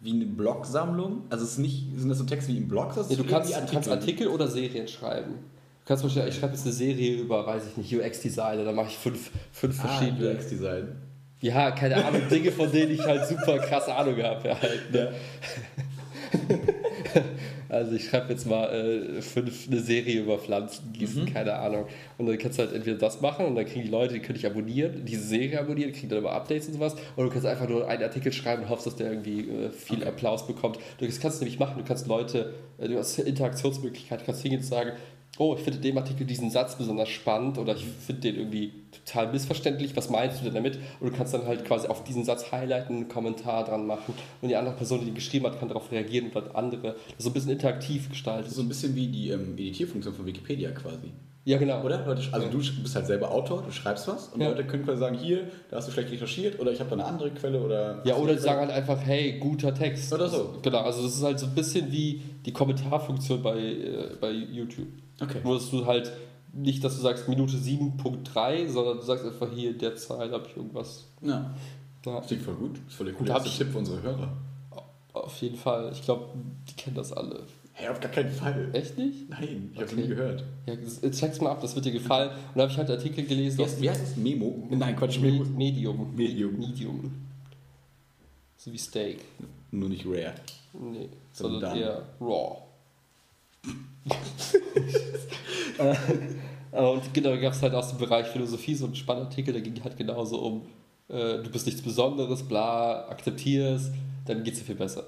wie 0.00 0.12
eine 0.12 0.26
Blogsammlung. 0.26 1.22
Also 1.30 1.44
es 1.44 1.52
ist 1.52 1.58
nicht, 1.58 1.86
sind 1.96 2.08
das 2.08 2.18
so 2.18 2.24
Texte 2.24 2.52
wie 2.52 2.58
im 2.58 2.68
Blog? 2.68 2.94
Das 2.94 3.08
Nee, 3.08 3.16
du 3.16 3.24
kannst, 3.24 3.54
du 3.54 3.66
kannst 3.72 3.88
Artikel 3.88 4.28
oder 4.28 4.48
Serien 4.48 4.86
schreiben. 4.88 5.32
Du 5.32 5.88
kannst 5.88 6.00
zum 6.02 6.08
Beispiel, 6.10 6.28
ich 6.28 6.34
schreibe 6.38 6.54
jetzt 6.54 6.64
eine 6.64 6.72
Serie 6.72 7.16
über, 7.16 7.46
weiß 7.46 7.62
ich 7.70 7.76
nicht, 7.76 7.94
UX-Designer, 7.94 8.64
dann 8.64 8.74
mache 8.74 8.88
ich 8.88 8.96
fünf, 8.98 9.30
fünf 9.52 9.78
Ah, 9.84 9.88
verschiedene. 9.88 10.32
UX-Design. 10.34 10.88
Ja, 11.40 11.70
keine 11.72 12.02
Ahnung, 12.04 12.22
Dinge, 12.30 12.50
von 12.52 12.70
denen 12.72 12.92
ich 12.92 13.00
halt 13.04 13.26
super 13.28 13.58
krass 13.58 13.86
Ahnung 13.88 14.16
habe. 14.22 14.48
Ja, 14.48 14.60
halt, 14.60 14.90
ne? 14.92 15.12
Also 17.74 17.96
ich 17.96 18.08
schreibe 18.08 18.32
jetzt 18.32 18.46
mal 18.46 18.66
äh, 18.72 19.20
fünf, 19.20 19.66
eine 19.66 19.80
Serie 19.80 20.20
über 20.20 20.38
Pflanzen 20.38 20.92
gießen, 20.92 21.26
keine 21.32 21.54
Ahnung. 21.54 21.86
Und 22.18 22.26
dann 22.26 22.38
kannst 22.38 22.58
du 22.58 22.62
halt 22.62 22.72
entweder 22.72 22.96
das 22.98 23.20
machen 23.20 23.46
und 23.46 23.56
dann 23.56 23.66
kriegen 23.66 23.82
die 23.84 23.90
Leute, 23.90 24.14
die 24.14 24.20
können 24.20 24.36
dich 24.36 24.46
abonnieren, 24.46 25.04
diese 25.04 25.22
Serie 25.22 25.58
abonnieren, 25.58 25.92
kriegen 25.92 26.08
dann 26.08 26.18
immer 26.18 26.30
Updates 26.30 26.68
und 26.68 26.74
sowas. 26.74 26.94
Oder 27.16 27.26
du 27.26 27.32
kannst 27.32 27.46
einfach 27.46 27.68
nur 27.68 27.88
einen 27.88 28.02
Artikel 28.04 28.32
schreiben 28.32 28.62
und 28.62 28.68
hoffst, 28.68 28.86
dass 28.86 28.94
der 28.94 29.10
irgendwie 29.10 29.40
äh, 29.50 29.70
viel 29.70 30.04
Applaus 30.04 30.46
bekommt. 30.46 30.78
Das 31.00 31.18
kannst 31.18 31.40
du 31.40 31.44
nämlich 31.44 31.58
machen, 31.58 31.78
du 31.78 31.84
kannst 31.84 32.06
Leute, 32.06 32.54
äh, 32.78 32.88
du 32.88 32.96
hast 32.96 33.18
Interaktionsmöglichkeiten, 33.18 34.24
du 34.24 34.26
kannst 34.26 34.42
hingehen 34.42 34.60
und 34.60 34.66
sagen, 34.66 34.92
oh, 35.38 35.54
ich 35.56 35.62
finde 35.62 35.78
in 35.78 35.82
dem 35.82 35.98
Artikel 35.98 36.26
diesen 36.26 36.50
Satz 36.50 36.76
besonders 36.76 37.08
spannend 37.08 37.58
oder 37.58 37.74
ich 37.74 37.84
finde 37.84 38.22
den 38.22 38.36
irgendwie 38.36 38.72
total 39.04 39.32
missverständlich, 39.32 39.96
was 39.96 40.08
meinst 40.10 40.40
du 40.40 40.44
denn 40.44 40.54
damit? 40.54 40.78
Und 41.00 41.12
du 41.12 41.16
kannst 41.16 41.34
dann 41.34 41.46
halt 41.46 41.64
quasi 41.64 41.88
auf 41.88 42.04
diesen 42.04 42.24
Satz 42.24 42.52
highlighten, 42.52 42.96
einen 42.96 43.08
Kommentar 43.08 43.64
dran 43.64 43.86
machen 43.86 44.14
und 44.40 44.48
die 44.48 44.56
andere 44.56 44.76
Person, 44.76 45.00
die 45.00 45.06
den 45.06 45.14
geschrieben 45.14 45.46
hat, 45.46 45.58
kann 45.58 45.68
darauf 45.68 45.90
reagieren 45.90 46.26
und 46.26 46.36
dann 46.36 46.50
andere, 46.54 46.96
so 47.18 47.30
ein 47.30 47.32
bisschen 47.32 47.50
interaktiv 47.50 48.08
gestaltet. 48.08 48.48
Ist 48.48 48.56
so 48.56 48.62
ein 48.62 48.68
bisschen 48.68 48.94
wie 48.94 49.08
die 49.08 49.30
ähm, 49.30 49.54
Editierfunktion 49.54 50.14
von 50.14 50.26
Wikipedia 50.26 50.70
quasi. 50.70 51.12
Ja, 51.46 51.58
genau. 51.58 51.82
Oder? 51.82 52.06
Also 52.06 52.48
du 52.48 52.58
bist 52.58 52.94
halt 52.94 53.06
selber 53.06 53.30
Autor, 53.30 53.62
du 53.62 53.70
schreibst 53.70 54.08
was 54.08 54.28
und 54.28 54.40
Ja. 54.40 54.48
Leute 54.48 54.64
können 54.64 54.84
quasi 54.84 55.00
sagen, 55.00 55.18
hier, 55.18 55.50
da 55.68 55.76
hast 55.76 55.88
du 55.88 55.92
schlecht 55.92 56.10
recherchiert 56.10 56.58
oder 56.58 56.72
ich 56.72 56.80
habe 56.80 56.88
da 56.88 56.96
eine 56.96 57.04
andere 57.04 57.30
Quelle 57.32 57.60
oder... 57.60 58.00
Ja, 58.04 58.16
oder 58.16 58.32
die 58.32 58.38
sagen 58.38 58.60
halt 58.60 58.70
einfach, 58.70 58.98
hey, 59.04 59.38
guter 59.38 59.74
Text. 59.74 60.10
Oder 60.12 60.28
so. 60.28 60.54
Genau, 60.62 60.78
also 60.78 61.02
das 61.02 61.14
ist 61.14 61.22
halt 61.22 61.38
so 61.38 61.46
ein 61.46 61.54
bisschen 61.54 61.92
wie 61.92 62.22
die 62.46 62.52
Kommentarfunktion 62.52 63.42
bei, 63.42 63.58
äh, 63.58 64.16
bei 64.18 64.30
YouTube. 64.30 64.86
Okay. 65.20 65.40
Nur, 65.44 65.54
dass 65.54 65.70
du 65.70 65.86
halt 65.86 66.12
nicht, 66.52 66.82
dass 66.84 66.96
du 66.96 67.02
sagst 67.02 67.28
Minute 67.28 67.56
7.3, 67.56 68.68
sondern 68.68 68.96
du 68.98 69.02
sagst 69.02 69.24
einfach 69.24 69.50
hier 69.52 69.70
in 69.70 69.78
der 69.78 69.96
Zahl 69.96 70.30
habe 70.30 70.46
ich 70.48 70.56
irgendwas. 70.56 71.04
Ja, 71.20 71.54
Ja, 72.06 72.18
das 72.18 72.26
klingt 72.26 72.42
voll 72.42 72.54
gut. 72.54 72.76
Das 72.76 72.92
ist 72.92 72.94
voll 72.94 73.06
der 73.12 73.42
ich- 73.44 73.56
Tipp 73.58 73.70
für 73.72 73.78
unsere 73.78 74.02
Hörer. 74.02 74.32
auf 75.12 75.40
jeden 75.40 75.56
Fall. 75.56 75.90
Ich 75.92 76.02
glaube, 76.02 76.26
die 76.68 76.74
kennen 76.74 76.96
das 76.96 77.12
alle. 77.12 77.44
Hey, 77.72 77.88
auf 77.88 77.98
gar 78.00 78.10
keinen 78.10 78.30
Fall. 78.30 78.68
Echt 78.72 78.98
nicht? 78.98 79.28
Nein, 79.30 79.70
ich 79.72 79.80
habe 79.80 79.90
Okay. 79.90 80.00
nie 80.02 80.08
gehört. 80.08 80.44
Ja, 80.66 80.74
check's 81.10 81.40
mal 81.40 81.50
ab, 81.50 81.60
das 81.60 81.74
wird 81.74 81.84
dir 81.86 81.92
gefallen. 81.92 82.30
Und 82.30 82.56
da 82.56 82.62
habe 82.62 82.72
ich 82.72 82.78
halt 82.78 82.90
Artikel 82.90 83.24
gelesen 83.24 83.58
Wie 83.58 83.62
heißt, 83.64 83.80
wie 83.82 83.90
heißt 83.90 84.02
das? 84.02 84.16
Memo? 84.16 84.66
Nein, 84.70 84.94
Quatsch, 84.96 85.18
Me- 85.18 85.32
Memo. 85.32 85.44
Medium. 85.44 86.14
Medium. 86.14 86.58
Medium. 86.58 87.12
So 88.56 88.72
wie 88.72 88.78
Steak. 88.78 89.20
Nur 89.72 89.88
nicht 89.88 90.04
rare. 90.06 90.34
Nee, 90.72 91.08
Sondern 91.32 91.76
eher 91.76 92.02
raw. 92.20 92.58
Äh, 95.76 95.94
und 96.80 97.12
genau, 97.12 97.30
da 97.30 97.36
gab 97.36 97.52
es 97.52 97.62
halt 97.62 97.74
aus 97.74 97.88
dem 97.90 97.98
Bereich 97.98 98.26
Philosophie 98.28 98.74
so 98.74 98.86
einen 98.86 98.94
spannenden 98.94 99.28
Artikel, 99.28 99.52
der 99.52 99.62
ging 99.62 99.82
halt 99.82 99.96
genauso 99.96 100.38
um, 100.38 100.62
äh, 101.08 101.42
du 101.42 101.50
bist 101.50 101.66
nichts 101.66 101.82
Besonderes, 101.82 102.42
bla, 102.42 103.08
akzeptierst, 103.08 103.92
dann 104.26 104.44
geht 104.44 104.54
es 104.54 104.60
dir 104.60 104.66
viel 104.66 104.74
besser. 104.76 105.04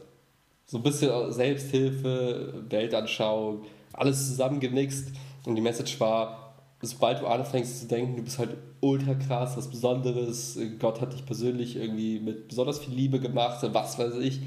So 0.66 0.78
ein 0.78 0.82
bisschen 0.82 1.32
Selbsthilfe, 1.32 2.64
Weltanschauung, 2.68 3.62
alles 3.92 4.28
zusammengemixt. 4.28 5.12
Und 5.46 5.54
die 5.54 5.62
Message 5.62 6.00
war, 6.00 6.54
sobald 6.82 7.20
du 7.20 7.26
anfängst 7.26 7.80
zu 7.80 7.86
denken, 7.86 8.16
du 8.16 8.22
bist 8.22 8.38
halt 8.38 8.56
ultra 8.80 9.14
krass, 9.14 9.56
was 9.56 9.68
Besonderes, 9.68 10.58
Gott 10.78 11.00
hat 11.00 11.12
dich 11.12 11.24
persönlich 11.24 11.76
irgendwie 11.76 12.18
mit 12.18 12.48
besonders 12.48 12.80
viel 12.80 12.94
Liebe 12.94 13.20
gemacht, 13.20 13.64
was 13.72 13.98
weiß 13.98 14.16
ich, 14.16 14.40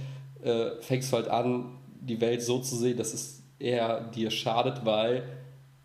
äh, 0.43 0.71
fängst 0.81 1.11
du 1.11 1.17
halt 1.17 1.29
an, 1.29 1.77
die 2.01 2.19
Welt 2.21 2.41
so 2.41 2.59
zu 2.59 2.75
sehen, 2.75 2.97
dass 2.97 3.13
es 3.13 3.38
eher 3.59 4.01
dir 4.15 4.31
schadet, 4.31 4.85
weil 4.85 5.23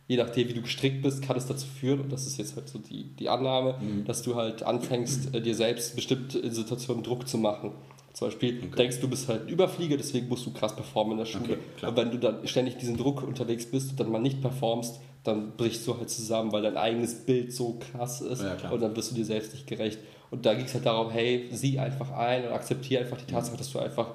je 0.06 0.16
nachdem, 0.16 0.48
wie 0.48 0.54
du 0.54 0.62
gestrickt 0.62 1.02
bist, 1.02 1.22
kann 1.22 1.36
es 1.36 1.46
dazu 1.46 1.66
führen, 1.66 2.00
und 2.00 2.12
das 2.12 2.26
ist 2.26 2.36
jetzt 2.36 2.56
halt 2.56 2.68
so 2.68 2.78
die, 2.78 3.04
die 3.16 3.28
Annahme, 3.28 3.76
dass 4.06 4.22
du 4.22 4.34
halt 4.36 4.62
anfängst, 4.62 5.34
äh, 5.34 5.40
dir 5.40 5.54
selbst 5.54 5.94
bestimmt 5.96 6.34
in 6.34 6.52
Situationen 6.52 7.02
Druck 7.02 7.26
zu 7.26 7.38
machen. 7.38 7.72
Zum 8.12 8.28
Beispiel 8.28 8.60
denkst 8.78 9.00
du 9.00 9.08
bist 9.08 9.28
halt 9.28 9.42
ein 9.42 9.48
Überflieger, 9.48 9.96
deswegen 9.96 10.28
musst 10.28 10.46
du 10.46 10.52
krass 10.52 10.76
performen 10.76 11.12
in 11.12 11.18
der 11.18 11.24
Schule. 11.24 11.58
Okay, 11.76 11.86
und 11.86 11.96
wenn 11.96 12.10
du 12.12 12.18
dann 12.18 12.46
ständig 12.46 12.76
diesen 12.76 12.96
Druck 12.96 13.22
unterwegs 13.26 13.66
bist 13.66 13.90
und 13.90 13.98
dann 13.98 14.12
mal 14.12 14.20
nicht 14.20 14.40
performst, 14.40 15.00
dann 15.24 15.56
brichst 15.56 15.86
du 15.86 15.96
halt 15.96 16.10
zusammen, 16.10 16.52
weil 16.52 16.62
dein 16.62 16.76
eigenes 16.76 17.24
Bild 17.24 17.52
so 17.52 17.80
krass 17.80 18.20
ist 18.20 18.42
Ja, 18.42 18.70
und 18.70 18.80
dann 18.80 18.94
wirst 18.94 19.10
du 19.10 19.14
dir 19.16 19.24
selbst 19.24 19.52
nicht 19.52 19.66
gerecht. 19.66 19.98
Und 20.30 20.46
da 20.46 20.54
ging 20.54 20.66
es 20.66 20.74
halt 20.74 20.86
darum, 20.86 21.10
hey, 21.10 21.48
sieh 21.50 21.78
einfach 21.78 22.12
ein 22.12 22.44
und 22.44 22.52
akzeptiere 22.52 23.02
einfach 23.02 23.16
die 23.16 23.32
Tatsache, 23.32 23.56
dass 23.56 23.72
du 23.72 23.78
einfach 23.78 24.08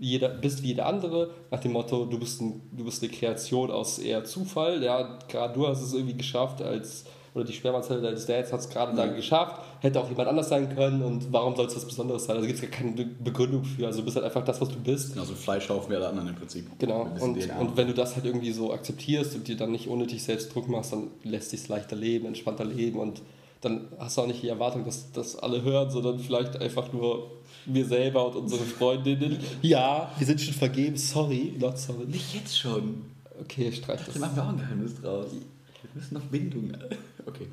jeder, 0.00 0.30
bist 0.30 0.62
wie 0.62 0.68
jeder 0.68 0.86
andere, 0.86 1.30
nach 1.50 1.60
dem 1.60 1.72
Motto, 1.72 2.06
du 2.06 2.18
bist, 2.18 2.40
ein, 2.40 2.62
du 2.72 2.84
bist 2.84 3.02
eine 3.02 3.12
Kreation 3.12 3.70
aus 3.70 3.98
eher 3.98 4.24
Zufall. 4.24 4.82
Ja, 4.82 5.18
gerade 5.28 5.54
du 5.54 5.68
hast 5.68 5.82
es 5.82 5.92
irgendwie 5.92 6.16
geschafft, 6.16 6.62
als, 6.62 7.04
oder 7.34 7.44
die 7.44 7.52
Spermazelle 7.52 8.00
deines 8.00 8.24
Dads 8.24 8.50
hat 8.50 8.60
es 8.60 8.70
gerade 8.70 8.96
dann 8.96 9.14
geschafft, 9.14 9.60
hätte 9.80 10.00
auch 10.00 10.08
jemand 10.08 10.28
anders 10.28 10.48
sein 10.48 10.74
können 10.74 11.02
und 11.02 11.30
warum 11.32 11.54
soll 11.54 11.66
es 11.66 11.76
was 11.76 11.84
Besonderes 11.84 12.24
sein? 12.24 12.36
Also 12.36 12.48
gibt 12.48 12.62
es 12.62 12.70
gar 12.70 12.70
keine 12.70 12.92
Begründung 13.04 13.62
für. 13.62 13.86
Also 13.86 13.98
du 13.98 14.06
bist 14.06 14.16
halt 14.16 14.24
einfach 14.24 14.44
das, 14.44 14.58
was 14.60 14.70
du 14.70 14.80
bist. 14.80 15.12
Genau, 15.12 15.24
so 15.24 15.34
ein 15.34 15.36
Fleischhaufen 15.36 15.90
wie 15.90 15.96
alle 15.96 16.08
anderen 16.08 16.28
im 16.28 16.34
Prinzip. 16.34 16.66
Genau, 16.78 17.06
und, 17.20 17.38
DNA. 17.38 17.58
und 17.58 17.76
wenn 17.76 17.86
du 17.86 17.94
das 17.94 18.16
halt 18.16 18.24
irgendwie 18.24 18.52
so 18.52 18.72
akzeptierst 18.72 19.34
und 19.34 19.48
dir 19.48 19.56
dann 19.56 19.70
nicht 19.70 19.86
unnötig 19.86 20.22
selbst 20.22 20.54
Druck 20.54 20.68
machst, 20.68 20.92
dann 20.94 21.08
lässt 21.24 21.50
sich 21.50 21.68
leichter 21.68 21.94
leben, 21.94 22.26
entspannter 22.26 22.64
leben 22.64 22.98
und 22.98 23.20
dann 23.60 23.88
hast 23.98 24.16
du 24.16 24.22
auch 24.22 24.26
nicht 24.26 24.42
die 24.42 24.48
Erwartung, 24.48 24.86
dass 24.86 25.12
das 25.12 25.36
alle 25.36 25.62
hören, 25.62 25.90
sondern 25.90 26.18
vielleicht 26.18 26.58
einfach 26.58 26.90
nur 26.94 27.30
wir 27.74 27.84
selber 27.84 28.26
und 28.28 28.36
unsere 28.36 28.64
Freundinnen. 28.64 29.38
Ja, 29.62 30.10
wir 30.18 30.26
sind 30.26 30.40
schon 30.40 30.54
vergeben, 30.54 30.96
sorry, 30.96 31.54
not 31.58 31.78
sorry. 31.78 32.04
Nicht 32.06 32.34
jetzt 32.34 32.58
schon. 32.58 33.02
Okay, 33.40 33.72
streich 33.72 34.00
Da 34.00 34.06
das. 34.06 34.18
machen 34.18 34.36
wir 34.36 34.44
auch 34.44 34.48
ein 34.48 34.58
Geheimnis 34.58 34.94
draus. 35.00 35.26
Wir 35.32 35.90
müssen 35.94 36.14
noch 36.14 36.22
Bindung. 36.24 36.72
Okay. 37.26 37.48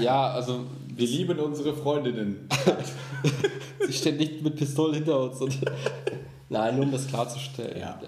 Ja, 0.00 0.30
also 0.30 0.64
Wir 0.94 1.06
lieben 1.06 1.38
unsere 1.40 1.74
Freundinnen. 1.74 2.48
sie 3.86 3.92
stehen 3.92 4.16
nicht 4.16 4.42
mit 4.42 4.54
Pistolen 4.54 4.94
hinter 4.94 5.20
uns. 5.20 5.40
Nein, 6.48 6.76
nur 6.76 6.84
um 6.84 6.92
das 6.92 7.08
klarzustellen. 7.08 7.78
Ja. 7.80 8.00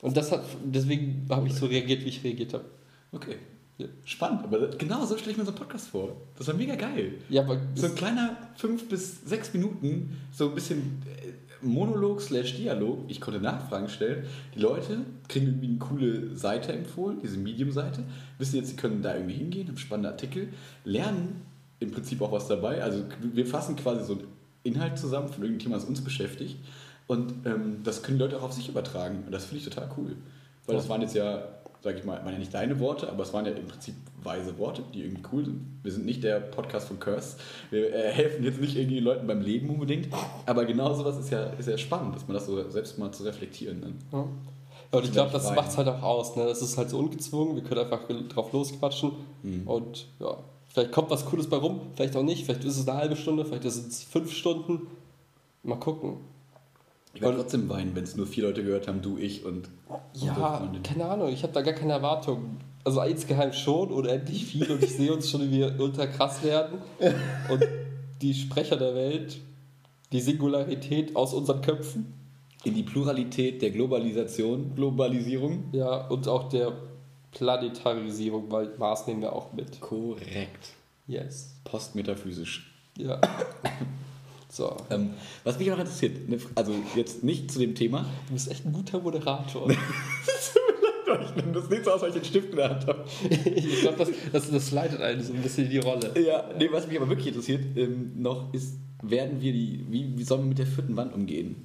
Und 0.00 0.16
das 0.16 0.32
hat, 0.32 0.44
deswegen 0.64 1.26
habe 1.30 1.46
ich 1.46 1.54
so 1.54 1.66
reagiert, 1.66 2.04
wie 2.04 2.08
ich 2.08 2.24
reagiert 2.24 2.54
habe. 2.54 2.64
Okay. 3.12 3.36
Ja. 3.78 3.86
Spannend, 4.04 4.42
aber 4.42 4.68
genau 4.76 5.04
so 5.06 5.16
stelle 5.16 5.32
ich 5.32 5.38
mir 5.38 5.44
so 5.44 5.52
einen 5.52 5.58
Podcast 5.58 5.88
vor. 5.88 6.16
Das 6.36 6.48
war 6.48 6.54
mega 6.54 6.74
geil. 6.74 7.14
Ja, 7.28 7.42
aber 7.42 7.60
So 7.76 7.86
ein 7.86 7.94
kleiner 7.94 8.36
fünf 8.56 8.88
bis 8.88 9.20
sechs 9.24 9.54
Minuten, 9.54 10.16
so 10.32 10.48
ein 10.48 10.54
bisschen 10.56 11.02
äh, 11.06 11.64
Monolog 11.64 12.20
slash 12.20 12.56
Dialog. 12.56 13.04
Ich 13.06 13.20
konnte 13.20 13.40
Nachfragen 13.40 13.88
stellen. 13.88 14.26
Die 14.54 14.58
Leute 14.58 14.98
kriegen 15.28 15.46
irgendwie 15.46 15.68
eine 15.68 15.78
coole 15.78 16.36
Seite 16.36 16.72
empfohlen, 16.72 17.20
diese 17.22 17.38
Medium-Seite. 17.38 18.02
Wissen 18.38 18.56
jetzt, 18.56 18.70
sie 18.70 18.76
können 18.76 19.00
da 19.00 19.14
irgendwie 19.14 19.34
hingehen, 19.34 19.68
haben 19.68 19.78
spannende 19.78 20.10
Artikel, 20.10 20.48
lernen 20.84 21.42
im 21.78 21.92
Prinzip 21.92 22.20
auch 22.20 22.32
was 22.32 22.48
dabei. 22.48 22.82
Also 22.82 23.04
wir 23.20 23.46
fassen 23.46 23.76
quasi 23.76 24.04
so 24.04 24.14
einen 24.14 24.24
Inhalt 24.64 24.98
zusammen 24.98 25.28
von 25.28 25.42
irgendeinem 25.42 25.60
Thema, 25.60 25.76
das 25.76 25.84
uns 25.84 26.00
beschäftigt. 26.02 26.56
Und 27.06 27.46
ähm, 27.46 27.78
das 27.84 28.02
können 28.02 28.18
die 28.18 28.24
Leute 28.24 28.38
auch 28.38 28.42
auf 28.42 28.52
sich 28.52 28.68
übertragen. 28.68 29.22
Und 29.24 29.32
das 29.32 29.44
finde 29.44 29.58
ich 29.58 29.64
total 29.64 29.88
cool. 29.96 30.16
Weil 30.66 30.76
das 30.76 30.88
waren 30.88 31.00
jetzt 31.00 31.14
ja, 31.14 31.42
sag 31.88 31.98
ich 31.98 32.04
mal, 32.04 32.22
waren 32.22 32.32
ja 32.32 32.38
nicht 32.38 32.52
deine 32.52 32.78
Worte, 32.80 33.08
aber 33.08 33.22
es 33.22 33.32
waren 33.32 33.46
ja 33.46 33.52
im 33.52 33.66
Prinzip 33.66 33.94
weise 34.22 34.58
Worte, 34.58 34.82
die 34.92 35.04
irgendwie 35.04 35.22
cool 35.32 35.44
sind. 35.46 35.80
Wir 35.82 35.90
sind 35.90 36.04
nicht 36.04 36.22
der 36.22 36.38
Podcast 36.38 36.88
von 36.88 37.00
Curse. 37.00 37.36
Wir 37.70 37.94
äh, 37.94 38.12
helfen 38.12 38.44
jetzt 38.44 38.60
nicht 38.60 38.76
irgendwie 38.76 39.00
Leuten 39.00 39.26
beim 39.26 39.40
Leben 39.40 39.70
unbedingt. 39.70 40.08
Aber 40.44 40.66
genau 40.66 40.92
sowas 40.92 41.16
ist 41.16 41.30
ja, 41.30 41.44
ist 41.44 41.66
ja 41.66 41.78
spannend, 41.78 42.14
dass 42.14 42.28
man 42.28 42.34
das 42.34 42.44
so 42.44 42.68
selbst 42.68 42.98
mal 42.98 43.10
zu 43.10 43.22
reflektieren. 43.22 43.80
Ne? 43.80 43.92
Ja. 44.12 44.26
Und 44.90 45.04
ich 45.04 45.12
glaube, 45.12 45.32
das 45.32 45.54
macht 45.54 45.70
es 45.70 45.78
halt 45.78 45.88
auch 45.88 46.02
aus. 46.02 46.36
Ne? 46.36 46.44
Das 46.44 46.60
ist 46.60 46.76
halt 46.76 46.90
so 46.90 46.98
ungezwungen, 46.98 47.56
wir 47.56 47.62
können 47.62 47.80
einfach 47.80 48.00
drauf 48.28 48.52
losquatschen. 48.52 49.12
Mhm. 49.42 49.66
Und 49.66 50.08
ja, 50.20 50.36
vielleicht 50.68 50.92
kommt 50.92 51.08
was 51.08 51.24
Cooles 51.24 51.48
bei 51.48 51.56
rum, 51.56 51.80
vielleicht 51.94 52.14
auch 52.16 52.22
nicht. 52.22 52.44
Vielleicht 52.44 52.64
ist 52.64 52.78
es 52.78 52.86
eine 52.86 52.98
halbe 52.98 53.16
Stunde, 53.16 53.46
vielleicht 53.46 53.64
ist 53.64 53.76
es 53.76 54.02
fünf 54.02 54.30
Stunden. 54.32 54.88
Mal 55.62 55.76
gucken. 55.76 56.18
Ich 57.18 57.22
werde 57.22 57.36
trotzdem 57.38 57.68
weinen, 57.68 57.96
wenn 57.96 58.04
es 58.04 58.14
nur 58.14 58.28
vier 58.28 58.44
Leute 58.44 58.62
gehört 58.62 58.86
haben, 58.86 59.02
du, 59.02 59.18
ich 59.18 59.44
und 59.44 59.68
Ja, 60.14 60.58
Freundin. 60.58 60.84
keine 60.84 61.04
Ahnung, 61.06 61.30
ich 61.32 61.42
habe 61.42 61.52
da 61.52 61.62
gar 61.62 61.74
keine 61.74 61.92
Erwartungen. 61.94 62.58
Also 62.84 63.02
insgeheim 63.02 63.52
schon, 63.52 63.90
unendlich 63.90 64.44
viel 64.44 64.70
und 64.70 64.84
ich 64.84 64.94
sehe 64.94 65.12
uns 65.12 65.28
schon, 65.28 65.40
wie 65.42 65.50
wir 65.58 65.74
ultra 65.80 66.06
krass 66.06 66.44
werden. 66.44 66.78
Und 67.50 67.66
die 68.22 68.32
Sprecher 68.34 68.76
der 68.76 68.94
Welt, 68.94 69.38
die 70.12 70.20
Singularität 70.20 71.16
aus 71.16 71.34
unseren 71.34 71.60
Köpfen, 71.60 72.14
In 72.62 72.74
die 72.74 72.84
Pluralität 72.84 73.62
der 73.62 73.70
Globalisation, 73.72 74.74
Globalisierung. 74.76 75.64
ja, 75.72 76.06
und 76.06 76.28
auch 76.28 76.48
der 76.48 76.72
Planetarisierung, 77.32 78.50
weil 78.52 78.70
Mars 78.78 79.06
nehmen 79.08 79.22
wir 79.22 79.32
auch 79.32 79.52
mit. 79.52 79.80
Korrekt. 79.80 80.70
Yes. 81.08 81.56
Postmetaphysisch. 81.64 82.72
Ja. 82.96 83.20
So. 84.50 84.76
Ähm, 84.90 85.10
was 85.44 85.58
mich 85.58 85.70
auch 85.70 85.78
interessiert, 85.78 86.28
ne, 86.28 86.38
also 86.54 86.72
jetzt 86.96 87.22
nicht 87.22 87.50
zu 87.50 87.58
dem 87.58 87.74
Thema. 87.74 88.06
Du 88.28 88.34
bist 88.34 88.50
echt 88.50 88.64
ein 88.64 88.72
guter 88.72 89.00
Moderator. 89.00 89.68
Ich 91.08 91.36
nehme 91.36 91.52
das 91.52 91.70
nicht 91.70 91.84
so 91.84 91.92
aus, 91.92 92.02
weil 92.02 92.10
ich 92.10 92.16
den 92.16 92.24
Stift 92.24 92.50
in 92.50 92.56
der 92.56 92.68
Hand 92.68 92.86
habe. 92.86 93.04
ich 93.54 93.80
glaube, 93.80 93.96
das, 93.96 94.10
das, 94.30 94.50
das 94.50 94.70
leitet 94.72 95.00
einen 95.00 95.22
so 95.22 95.32
ein 95.32 95.40
bisschen 95.40 95.64
in 95.64 95.70
die 95.70 95.78
Rolle. 95.78 96.12
Ja, 96.20 96.50
nee, 96.58 96.68
was 96.70 96.86
mich 96.86 96.98
aber 96.98 97.08
wirklich 97.08 97.28
interessiert 97.28 97.64
ähm, 97.76 98.12
noch 98.16 98.52
ist, 98.52 98.76
werden 99.02 99.40
wir 99.40 99.52
die, 99.52 99.86
wie, 99.88 100.18
wie 100.18 100.22
sollen 100.22 100.42
wir 100.42 100.48
mit 100.48 100.58
der 100.58 100.66
vierten 100.66 100.96
Wand 100.96 101.14
umgehen? 101.14 101.64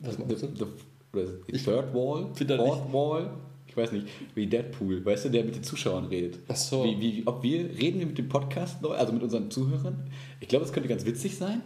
Was 0.00 0.16
the, 0.16 0.22
the, 0.36 0.64
oder 1.12 1.26
the 1.46 1.58
Third 1.58 1.92
Wall? 1.94 2.28
Fourth 2.34 2.92
Wall? 2.92 3.30
Ich 3.66 3.76
weiß 3.76 3.90
nicht, 3.92 4.06
wie 4.34 4.46
Deadpool, 4.46 5.04
weißt 5.04 5.24
du, 5.24 5.30
der 5.30 5.44
mit 5.44 5.56
den 5.56 5.64
Zuschauern 5.64 6.04
redet. 6.04 6.38
Ach 6.46 6.54
so. 6.54 6.84
Wie, 6.84 7.00
wie, 7.00 7.22
ob 7.26 7.42
wir, 7.42 7.70
reden 7.76 7.98
wir 7.98 8.06
mit 8.06 8.18
dem 8.18 8.28
Podcast 8.28 8.80
neu, 8.82 8.90
also 8.90 9.12
mit 9.12 9.22
unseren 9.22 9.50
Zuhörern? 9.50 10.08
Ich 10.38 10.46
glaube, 10.46 10.64
es 10.64 10.72
könnte 10.72 10.88
ganz 10.88 11.04
witzig 11.04 11.36
sein. 11.36 11.60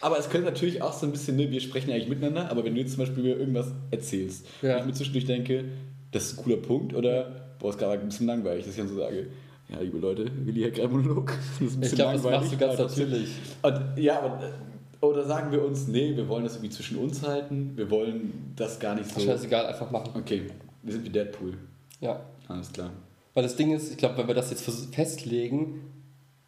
Aber 0.00 0.18
es 0.18 0.30
könnte 0.30 0.46
natürlich 0.46 0.80
auch 0.82 0.92
so 0.92 1.06
ein 1.06 1.12
bisschen, 1.12 1.36
ne, 1.36 1.50
wir 1.50 1.60
sprechen 1.60 1.90
ja 1.90 1.96
eigentlich 1.96 2.08
miteinander, 2.08 2.50
aber 2.50 2.64
wenn 2.64 2.74
du 2.74 2.80
jetzt 2.80 2.92
zum 2.94 3.00
Beispiel 3.04 3.22
mir 3.22 3.36
irgendwas 3.38 3.68
erzählst, 3.90 4.46
Ja. 4.62 4.74
und 4.74 4.80
ich 4.80 4.86
mir 4.86 4.92
zwischendurch 4.94 5.26
denke, 5.26 5.64
das 6.12 6.24
ist 6.32 6.38
ein 6.38 6.44
cooler 6.44 6.56
Punkt 6.56 6.94
oder, 6.94 7.30
boah, 7.58 7.70
ist 7.70 7.78
gerade 7.78 8.00
ein 8.00 8.08
bisschen 8.08 8.26
langweilig, 8.26 8.64
dass 8.64 8.74
ich 8.74 8.80
dann 8.80 8.88
so 8.88 8.96
sage, 8.96 9.26
ja, 9.68 9.78
liebe 9.80 9.98
Leute, 9.98 10.26
Willi 10.44 10.62
hat 10.62 10.74
gerade 10.74 10.88
Monolog. 10.88 11.32
Das 11.60 11.68
ist 11.68 11.76
ein 11.76 11.82
Ich 11.82 11.94
glaube, 11.94 12.14
das 12.14 12.22
machst 12.24 12.52
du 12.52 12.56
ganz 12.56 12.78
natürlich. 12.78 13.28
und, 13.62 13.80
ja, 14.02 14.20
aber, 14.20 14.42
äh, 14.44 15.04
oder 15.04 15.24
sagen 15.24 15.52
wir 15.52 15.64
uns, 15.64 15.86
nee, 15.86 16.16
wir 16.16 16.28
wollen 16.28 16.44
das 16.44 16.54
irgendwie 16.56 16.70
zwischen 16.74 16.96
uns 16.98 17.22
halten, 17.26 17.72
wir 17.76 17.90
wollen 17.90 18.52
das 18.56 18.78
gar 18.80 18.94
nicht 18.94 19.10
so. 19.12 19.20
Scheißegal, 19.20 19.66
einfach 19.66 19.90
machen. 19.90 20.10
Okay, 20.14 20.42
wir 20.82 20.92
sind 20.92 21.04
wie 21.04 21.10
Deadpool. 21.10 21.54
Ja. 22.00 22.20
Alles 22.48 22.72
klar. 22.72 22.90
Weil 23.34 23.44
das 23.44 23.54
Ding 23.56 23.72
ist, 23.72 23.90
ich 23.92 23.96
glaube, 23.96 24.16
wenn 24.18 24.26
wir 24.26 24.34
das 24.34 24.50
jetzt 24.50 24.68
festlegen, 24.92 25.82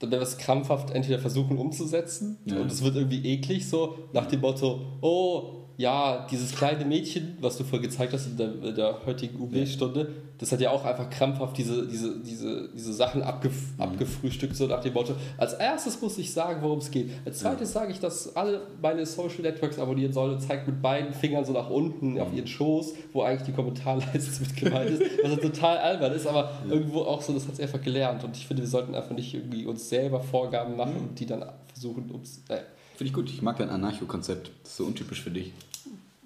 dann 0.03 0.11
werden 0.11 0.21
wir 0.23 0.27
es 0.29 0.39
krampfhaft 0.39 0.91
entweder 0.91 1.19
versuchen 1.19 1.59
umzusetzen 1.59 2.39
Ja. 2.45 2.61
und 2.61 2.71
es 2.71 2.83
wird 2.83 2.97
irgendwie 2.97 3.25
eklig, 3.27 3.69
so 3.69 3.95
nach 4.13 4.27
dem 4.27 4.41
Motto, 4.41 4.81
oh, 5.01 5.55
ja, 5.79 6.27
dieses 6.31 6.55
kleine 6.55 6.85
Mädchen, 6.85 7.39
was 7.41 7.57
du 7.57 7.65
vorher 7.65 7.89
gezeigt 7.89 8.13
hast 8.13 8.27
in 8.27 8.37
der, 8.37 8.63
in 8.63 8.75
der 8.75 9.05
heutigen 9.07 9.41
UB-Stunde, 9.41 10.11
das 10.43 10.51
hat 10.53 10.61
ja 10.61 10.71
auch 10.71 10.85
einfach 10.85 11.09
krampfhaft 11.09 11.57
diese, 11.57 11.87
diese, 11.87 12.19
diese, 12.19 12.69
diese 12.75 12.93
Sachen 12.93 13.23
abgef 13.23 13.53
Mhm. 13.77 13.83
abgefrühstückt, 13.83 14.57
so 14.57 14.67
nach 14.67 14.81
dem 14.83 14.93
Motto, 14.93 15.15
als 15.39 15.55
erstes 15.55 16.01
muss 16.03 16.19
ich 16.19 16.33
sagen, 16.33 16.61
worum 16.63 16.81
es 16.81 16.91
geht. 16.91 17.11
Als 17.25 17.39
zweites 17.39 17.73
sage 17.73 17.93
ich, 17.93 18.01
dass 18.01 18.35
alle 18.35 18.61
meine 18.83 19.07
Social 19.07 19.43
Networks 19.43 19.79
abonnieren 19.79 20.13
sollen 20.13 20.35
und 20.35 20.41
zeigt 20.41 20.67
mit 20.67 20.83
beiden 20.83 21.15
Fingern 21.15 21.45
so 21.45 21.53
nach 21.53 21.71
unten 21.71 22.15
Mhm. 22.15 22.21
auf 22.21 22.33
ihren 22.35 22.47
Schoß, 22.49 22.93
wo 23.13 23.23
eigentlich 23.23 23.47
die 23.47 23.53
Kommentarleiste 23.53 24.41
mit 24.43 24.57
gemeint 24.57 24.91
ist, 24.91 25.03
was 25.23 25.37
total 25.41 25.79
albern 25.79 26.13
ist, 26.13 26.27
aber 26.27 26.51
irgendwo 26.69 27.03
auch 27.03 27.23
so, 27.23 27.33
das 27.33 27.47
hat 27.47 27.57
sie 27.57 27.63
einfach 27.63 27.81
gelernt 27.81 28.25
und 28.25 28.37
ich 28.37 28.47
finde, 28.47 28.63
wir 28.65 28.69
sollten 28.69 28.95
einfach 28.97 29.15
nicht 29.15 29.33
irgendwie 29.33 29.65
uns 29.65 29.89
selber 29.89 30.21
Vorgaben 30.21 30.77
machen 30.77 30.95
Mhm. 30.97 31.09
und 31.11 31.21
die 31.21 31.27
dann 31.27 31.45
versuchen, 31.73 32.11
ums, 32.11 32.43
äh, 32.49 32.59
Finde 32.97 33.09
ich 33.09 33.13
gut, 33.15 33.31
ich 33.31 33.41
mag 33.43 33.57
dein 33.59 33.71
Anarcho-Konzept. 33.71 34.51
Das 34.63 34.73
ist 34.73 34.77
so 34.77 34.85
untypisch 34.85 35.23
für 35.23 35.31
dich. 35.31 35.53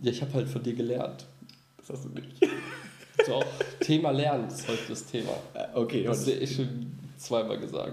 ja, 0.03 0.11
ich 0.11 0.21
habe 0.23 0.33
halt 0.35 0.49
von 0.49 0.63
dir 0.63 0.75
gelernt. 0.75 1.27
Das 1.79 1.91
hast 1.91 2.05
du 2.07 2.09
nicht. 2.09 2.27
So, 3.27 3.43
Thema 3.81 4.11
Lernen 4.13 4.49
ist 4.49 4.67
heute 4.69 4.81
das 4.89 5.05
Thema. 5.07 5.33
Äh, 5.55 5.67
Okay, 5.75 6.05
Das 6.05 6.25
du 6.25 6.33
eh 6.33 6.47
schon 6.47 6.93
zweimal 7.19 7.59
gesagt. 7.59 7.93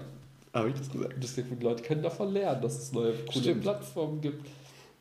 habe 0.52 0.68
ich 0.68 0.74
das 0.76 0.90
gesagt. 0.90 1.14
Das, 1.20 1.34
die 1.34 1.44
Leute 1.64 1.82
können 1.82 2.02
davon 2.02 2.32
lernen, 2.32 2.62
dass 2.62 2.78
es 2.78 2.92
neue 2.92 3.12
coole 3.12 3.40
Stimmt. 3.40 3.62
Plattformen 3.62 4.20
gibt. 4.20 4.46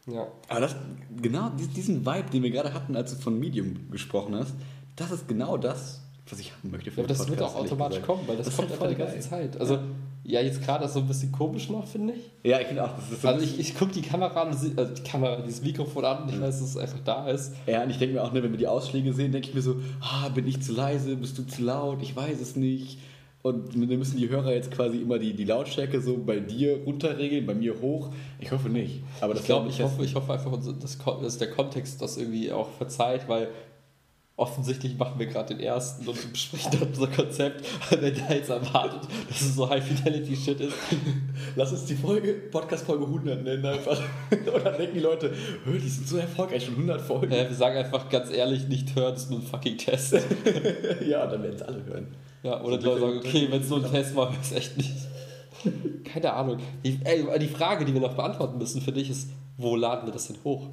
Ja. 0.08 0.28
Aber 0.50 0.60
das, 0.62 0.76
genau 1.22 1.50
die- 1.58 1.68
diesen 1.68 2.06
Vibe, 2.06 2.30
den 2.32 2.44
wir 2.44 2.52
gerade 2.52 2.74
hatten, 2.74 2.96
als 2.96 3.14
du 3.16 3.22
von 3.22 3.40
Medium 3.40 3.90
gesprochen 3.92 4.36
hast, 4.36 4.54
das 4.96 5.12
ist 5.12 5.28
genau 5.28 5.58
das, 5.58 6.02
was 6.30 6.40
ich 6.40 6.52
haben 6.52 6.72
möchte 6.72 6.92
für 6.92 7.02
Ja, 7.02 7.04
aber 7.06 7.08
das 7.14 7.20
wird 7.20 7.38
Podcast, 7.40 7.54
auch 7.56 7.58
ehrlich 7.60 7.72
automatisch 7.72 8.02
kommen, 8.02 8.24
weil 8.28 8.38
das, 8.38 8.48
Das 8.48 8.56
kommt 8.58 8.70
halt 8.72 8.82
einfach 8.82 8.90
die 8.94 9.02
ganze. 9.14 9.20
Zeit. 9.30 9.60
Also, 9.60 9.80
ja, 10.26 10.40
jetzt 10.40 10.64
gerade 10.64 10.86
ist 10.86 10.94
so 10.94 11.00
ein 11.00 11.08
bisschen 11.08 11.32
komisch 11.32 11.70
noch, 11.70 11.86
finde 11.86 12.14
ich. 12.14 12.50
Ja, 12.50 12.60
ich 12.60 12.68
finde 12.68 12.86
auch, 12.86 12.96
das 12.96 13.12
ist 13.12 13.22
so. 13.22 13.28
Also 13.28 13.44
ich, 13.44 13.60
ich 13.60 13.76
gucke 13.76 13.92
die 13.92 14.02
Kamera 14.02 14.42
also 14.44 14.70
die 14.70 15.04
Kamera, 15.04 15.42
dieses 15.42 15.62
Mikrofon 15.62 16.06
an 16.06 16.24
und 16.24 16.30
ich 16.30 16.40
weiß, 16.40 16.60
dass 16.60 16.70
es 16.70 16.78
einfach 16.78 17.00
da 17.04 17.30
ist. 17.30 17.54
ja, 17.68 17.84
und 17.84 17.90
ich 17.90 17.98
denke 17.98 18.16
mir 18.16 18.24
auch, 18.24 18.32
ne, 18.32 18.42
wenn 18.42 18.52
wir 18.52 18.58
die 18.58 18.68
Ausschläge 18.68 19.12
sehen, 19.12 19.34
denke 19.34 19.50
ich 19.50 19.56
mir 19.56 19.62
so, 19.62 19.76
ah, 20.00 20.30
bin 20.30 20.48
ich 20.48 20.62
zu 20.62 20.72
leise, 20.72 21.18
bist 21.18 21.38
du 21.38 21.44
zu 21.44 21.64
laut, 21.64 22.02
ich 22.02 22.16
weiß 22.16 22.40
es 22.40 22.56
nicht. 22.56 23.00
Und 23.42 23.76
dann 23.76 24.00
müssen 24.00 24.16
die 24.16 24.30
Hörer 24.30 24.54
jetzt 24.54 24.72
quasi 24.72 25.00
immer 25.00 25.20
die, 25.20 25.34
die 25.34 25.44
Lautstärke 25.44 26.00
so 26.00 26.18
bei 26.18 26.40
dir 26.40 26.82
runterregeln, 26.86 27.46
bei 27.46 27.54
mir 27.54 27.82
hoch. 27.82 28.10
Ich 28.40 28.54
hoffe 28.54 28.70
nicht. 28.70 29.02
Aber 29.20 29.34
das 29.34 29.42
Ich 29.42 29.48
glaube, 29.48 29.68
ich 29.68 29.82
hoffe, 29.82 30.06
ich 30.06 30.16
hoffe 30.16 30.32
einfach, 30.32 30.58
dass 31.22 31.38
der 31.38 31.50
Kontext 31.52 32.02
das 32.02 32.16
irgendwie 32.16 32.54
auch 32.54 32.70
verzeiht, 32.70 33.28
weil 33.28 33.50
offensichtlich 34.36 34.98
machen 34.98 35.20
wir 35.20 35.28
gerade 35.28 35.54
den 35.54 35.64
ersten 35.64 36.08
und 36.08 36.32
besprechen 36.34 36.72
dann 36.72 36.88
unser 36.90 37.08
Konzept. 37.08 37.64
Wenn 37.92 38.02
der 38.02 38.36
jetzt 38.38 38.50
erwartet, 38.50 39.02
dass 39.30 39.42
es 39.42 39.56
so 39.56 39.70
High-Fidelity-Shit 39.70 40.60
ist, 40.60 40.74
Lass 41.56 41.72
uns 41.72 41.86
die 41.86 41.96
Folge, 41.96 42.34
Podcast-Folge 42.34 43.06
100 43.06 43.44
nennen 43.44 43.66
einfach. 43.66 44.00
Und 44.32 44.66
dann 44.66 44.76
denken 44.78 44.96
die 44.96 45.00
Leute, 45.02 45.32
"Hö, 45.66 45.78
die 45.78 45.88
sind 45.88 46.08
so 46.08 46.18
erfolgreich, 46.18 46.66
schon 46.66 46.76
100 46.76 47.02
Folgen. 47.02 47.32
äh, 47.32 47.48
wir 47.48 47.56
sagen 47.56 47.78
einfach 47.78 48.10
ganz 48.10 48.32
ehrlich, 48.32 48.68
nicht 48.68 48.96
hören, 48.96 49.14
ist 49.14 49.30
nur 49.30 49.40
ein 49.40 49.46
fucking 49.46 49.78
Test. 49.78 50.14
Ja, 51.08 51.28
dann 51.28 51.44
werden 51.44 51.56
es 51.56 51.62
alle 51.62 51.86
hören. 51.86 52.08
Ja, 52.42 52.62
oder 52.62 52.78
die 52.78 52.86
Leute 52.86 53.02
sagen, 53.02 53.18
okay, 53.18 53.48
wenn 53.52 53.62
es 53.62 53.70
nur 53.70 53.84
ein 53.84 53.92
Test 53.92 54.16
war, 54.16 54.32
hör 54.32 54.38
es 54.42 54.52
echt 54.52 54.78
nicht. 54.78 54.94
Keine 56.06 56.34
Ahnung. 56.34 56.58
Die, 56.84 57.00
ey, 57.04 57.26
die 57.40 57.48
Frage, 57.48 57.86
die 57.86 57.94
wir 57.94 58.02
noch 58.02 58.16
beantworten 58.16 58.58
müssen 58.58 58.82
für 58.82 58.92
dich 58.92 59.10
ist, 59.10 59.30
wo 59.58 59.76
laden 59.76 60.08
wir 60.08 60.14
das 60.14 60.28
denn 60.28 60.38
hoch? 60.44 60.68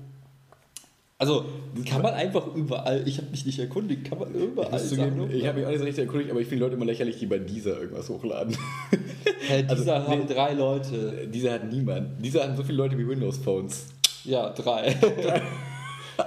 Also, 1.20 1.44
kann 1.84 2.00
man 2.00 2.14
einfach 2.14 2.46
überall, 2.54 3.06
ich 3.06 3.18
habe 3.18 3.30
mich 3.30 3.44
nicht 3.44 3.58
erkundigt, 3.58 4.08
kann 4.08 4.18
man 4.18 4.32
überall 4.32 4.70
du 4.70 4.78
Sachen 4.78 5.18
geben, 5.18 5.30
ich 5.30 5.46
habe 5.46 5.58
mich 5.58 5.66
auch 5.66 5.70
nicht 5.70 5.80
so 5.80 5.84
richtig 5.84 6.04
erkundigt, 6.06 6.30
aber 6.30 6.40
ich 6.40 6.48
finde 6.48 6.64
Leute 6.64 6.76
immer 6.76 6.86
lächerlich, 6.86 7.18
die 7.18 7.26
bei 7.26 7.38
dieser 7.38 7.78
irgendwas 7.78 8.08
hochladen. 8.08 8.56
Hä, 9.46 9.64
also, 9.68 9.82
dieser 9.82 10.08
haben 10.08 10.20
nee. 10.20 10.32
drei 10.32 10.54
Leute. 10.54 11.28
dieser 11.30 11.52
hat 11.52 11.70
niemand. 11.70 12.24
Dieser 12.24 12.44
hat 12.44 12.56
so 12.56 12.62
viele 12.62 12.78
Leute 12.78 12.96
wie 12.96 13.06
Windows-Phones. 13.06 13.88
Ja, 14.24 14.48
drei. 14.48 14.96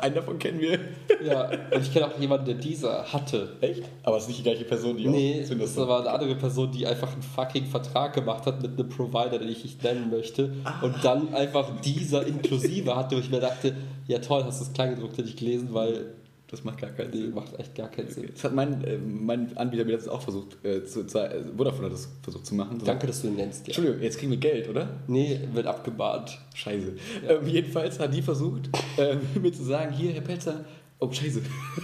Einen 0.01 0.15
davon 0.15 0.39
kennen 0.39 0.59
wir. 0.59 0.79
ja, 1.23 1.49
und 1.49 1.81
ich 1.81 1.91
kenne 1.93 2.07
auch 2.07 2.19
jemanden, 2.19 2.45
der 2.45 2.55
dieser 2.55 3.11
hatte. 3.11 3.57
Echt? 3.61 3.83
Aber 4.03 4.17
es 4.17 4.23
ist 4.23 4.29
nicht 4.29 4.39
die 4.39 4.43
gleiche 4.43 4.65
Person, 4.65 4.97
die 4.97 5.07
Nee, 5.07 5.35
auch 5.35 5.39
das 5.41 5.49
Windows 5.49 5.77
war 5.77 5.99
eine 6.01 6.09
andere 6.09 6.35
Person, 6.35 6.71
die 6.71 6.85
einfach 6.87 7.13
einen 7.13 7.21
fucking 7.21 7.65
Vertrag 7.65 8.13
gemacht 8.13 8.45
hat 8.45 8.61
mit 8.61 8.79
einem 8.79 8.89
Provider, 8.89 9.39
den 9.39 9.49
ich 9.49 9.63
nicht 9.63 9.83
nennen 9.83 10.09
möchte. 10.09 10.53
Und 10.81 10.95
dann 11.03 11.33
einfach 11.33 11.69
dieser 11.81 12.25
inklusive 12.25 12.95
hatte, 12.95 13.15
wo 13.15 13.19
ich 13.19 13.29
mir 13.29 13.39
dachte, 13.39 13.75
ja 14.07 14.19
toll, 14.19 14.43
hast 14.45 14.59
du 14.59 14.65
das 14.65 14.73
Kleingedruckte 14.73 15.21
nicht 15.21 15.37
gelesen, 15.37 15.69
weil 15.71 16.13
Das 16.53 16.63
macht 16.63 16.77
gar 16.77 16.91
keinen 16.91 17.09
nee, 17.09 17.17
Sinn. 17.17 17.33
macht 17.33 17.59
echt 17.59 17.73
gar 17.73 17.89
keinen 17.89 18.11
Sinn. 18.11 18.29
Das 18.31 18.43
hat 18.43 18.53
mein, 18.53 18.83
äh, 18.83 18.99
mein 18.99 19.57
Anbieter 19.57 19.85
mir 19.85 19.93
letztens 19.93 20.13
auch 20.13 20.21
versucht 20.21 20.63
äh, 20.63 20.85
zu 20.85 21.07
zeigen. 21.07 21.57
Vodafone 21.57 21.85
hat 21.87 21.93
das 21.93 22.07
versucht 22.21 22.45
zu 22.45 22.53
machen. 22.53 22.79
Danke, 22.85 23.07
dass 23.07 23.23
du 23.23 23.29
ihn 23.29 23.37
nennst. 23.37 23.61
Ja. 23.61 23.65
Entschuldigung, 23.69 24.03
jetzt 24.03 24.19
kriegen 24.19 24.29
wir 24.29 24.37
Geld, 24.37 24.69
oder? 24.69 24.87
Nee, 25.07 25.39
wird 25.51 25.65
abgemahnt. 25.65 26.37
Scheiße. 26.53 26.93
Ähm, 27.27 27.47
jedenfalls 27.47 27.99
hat 27.99 28.13
die 28.13 28.21
versucht, 28.21 28.69
ähm, 28.99 29.21
mir 29.41 29.51
zu 29.51 29.63
sagen, 29.63 29.93
hier, 29.93 30.11
Herr 30.11 30.21
Pelzer. 30.21 30.63
Oh, 30.99 31.11
scheiße. 31.11 31.41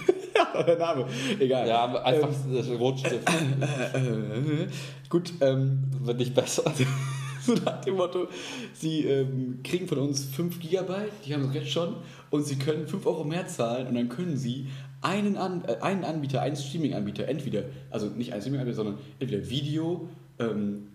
der 0.67 0.77
Name. 0.77 1.07
Egal. 1.39 1.67
Ja, 1.67 1.79
aber 1.79 2.05
einfach 2.05 2.29
ähm, 2.47 2.75
Rotstift 2.77 3.27
Äh, 3.93 3.97
äh, 3.97 4.67
gut, 5.09 5.33
ähm, 5.41 5.81
wird 6.03 6.19
nicht 6.19 6.35
besser. 6.35 6.71
so 7.49 7.63
nach 7.63 7.81
dem 7.81 7.95
Motto, 7.95 8.27
sie 8.73 9.05
ähm, 9.05 9.59
kriegen 9.63 9.87
von 9.87 9.97
uns 9.99 10.25
5 10.25 10.59
Gigabyte, 10.59 11.11
die 11.25 11.33
haben 11.33 11.51
sie 11.51 11.59
jetzt 11.59 11.71
schon, 11.71 11.95
und 12.29 12.43
sie 12.43 12.57
können 12.57 12.87
5 12.87 13.05
Euro 13.05 13.23
mehr 13.23 13.47
zahlen 13.47 13.87
und 13.87 13.95
dann 13.95 14.09
können 14.09 14.37
sie 14.37 14.67
einen, 15.01 15.37
An 15.37 15.63
äh, 15.65 15.77
einen 15.81 16.03
Anbieter, 16.03 16.41
einen 16.41 16.55
Streaming-Anbieter, 16.55 17.27
entweder, 17.27 17.63
also 17.89 18.07
nicht 18.07 18.33
einen 18.33 18.41
Streaming-Anbieter, 18.41 18.75
sondern 18.75 18.97
entweder 19.19 19.49
Video, 19.49 20.07
ähm, 20.39 20.87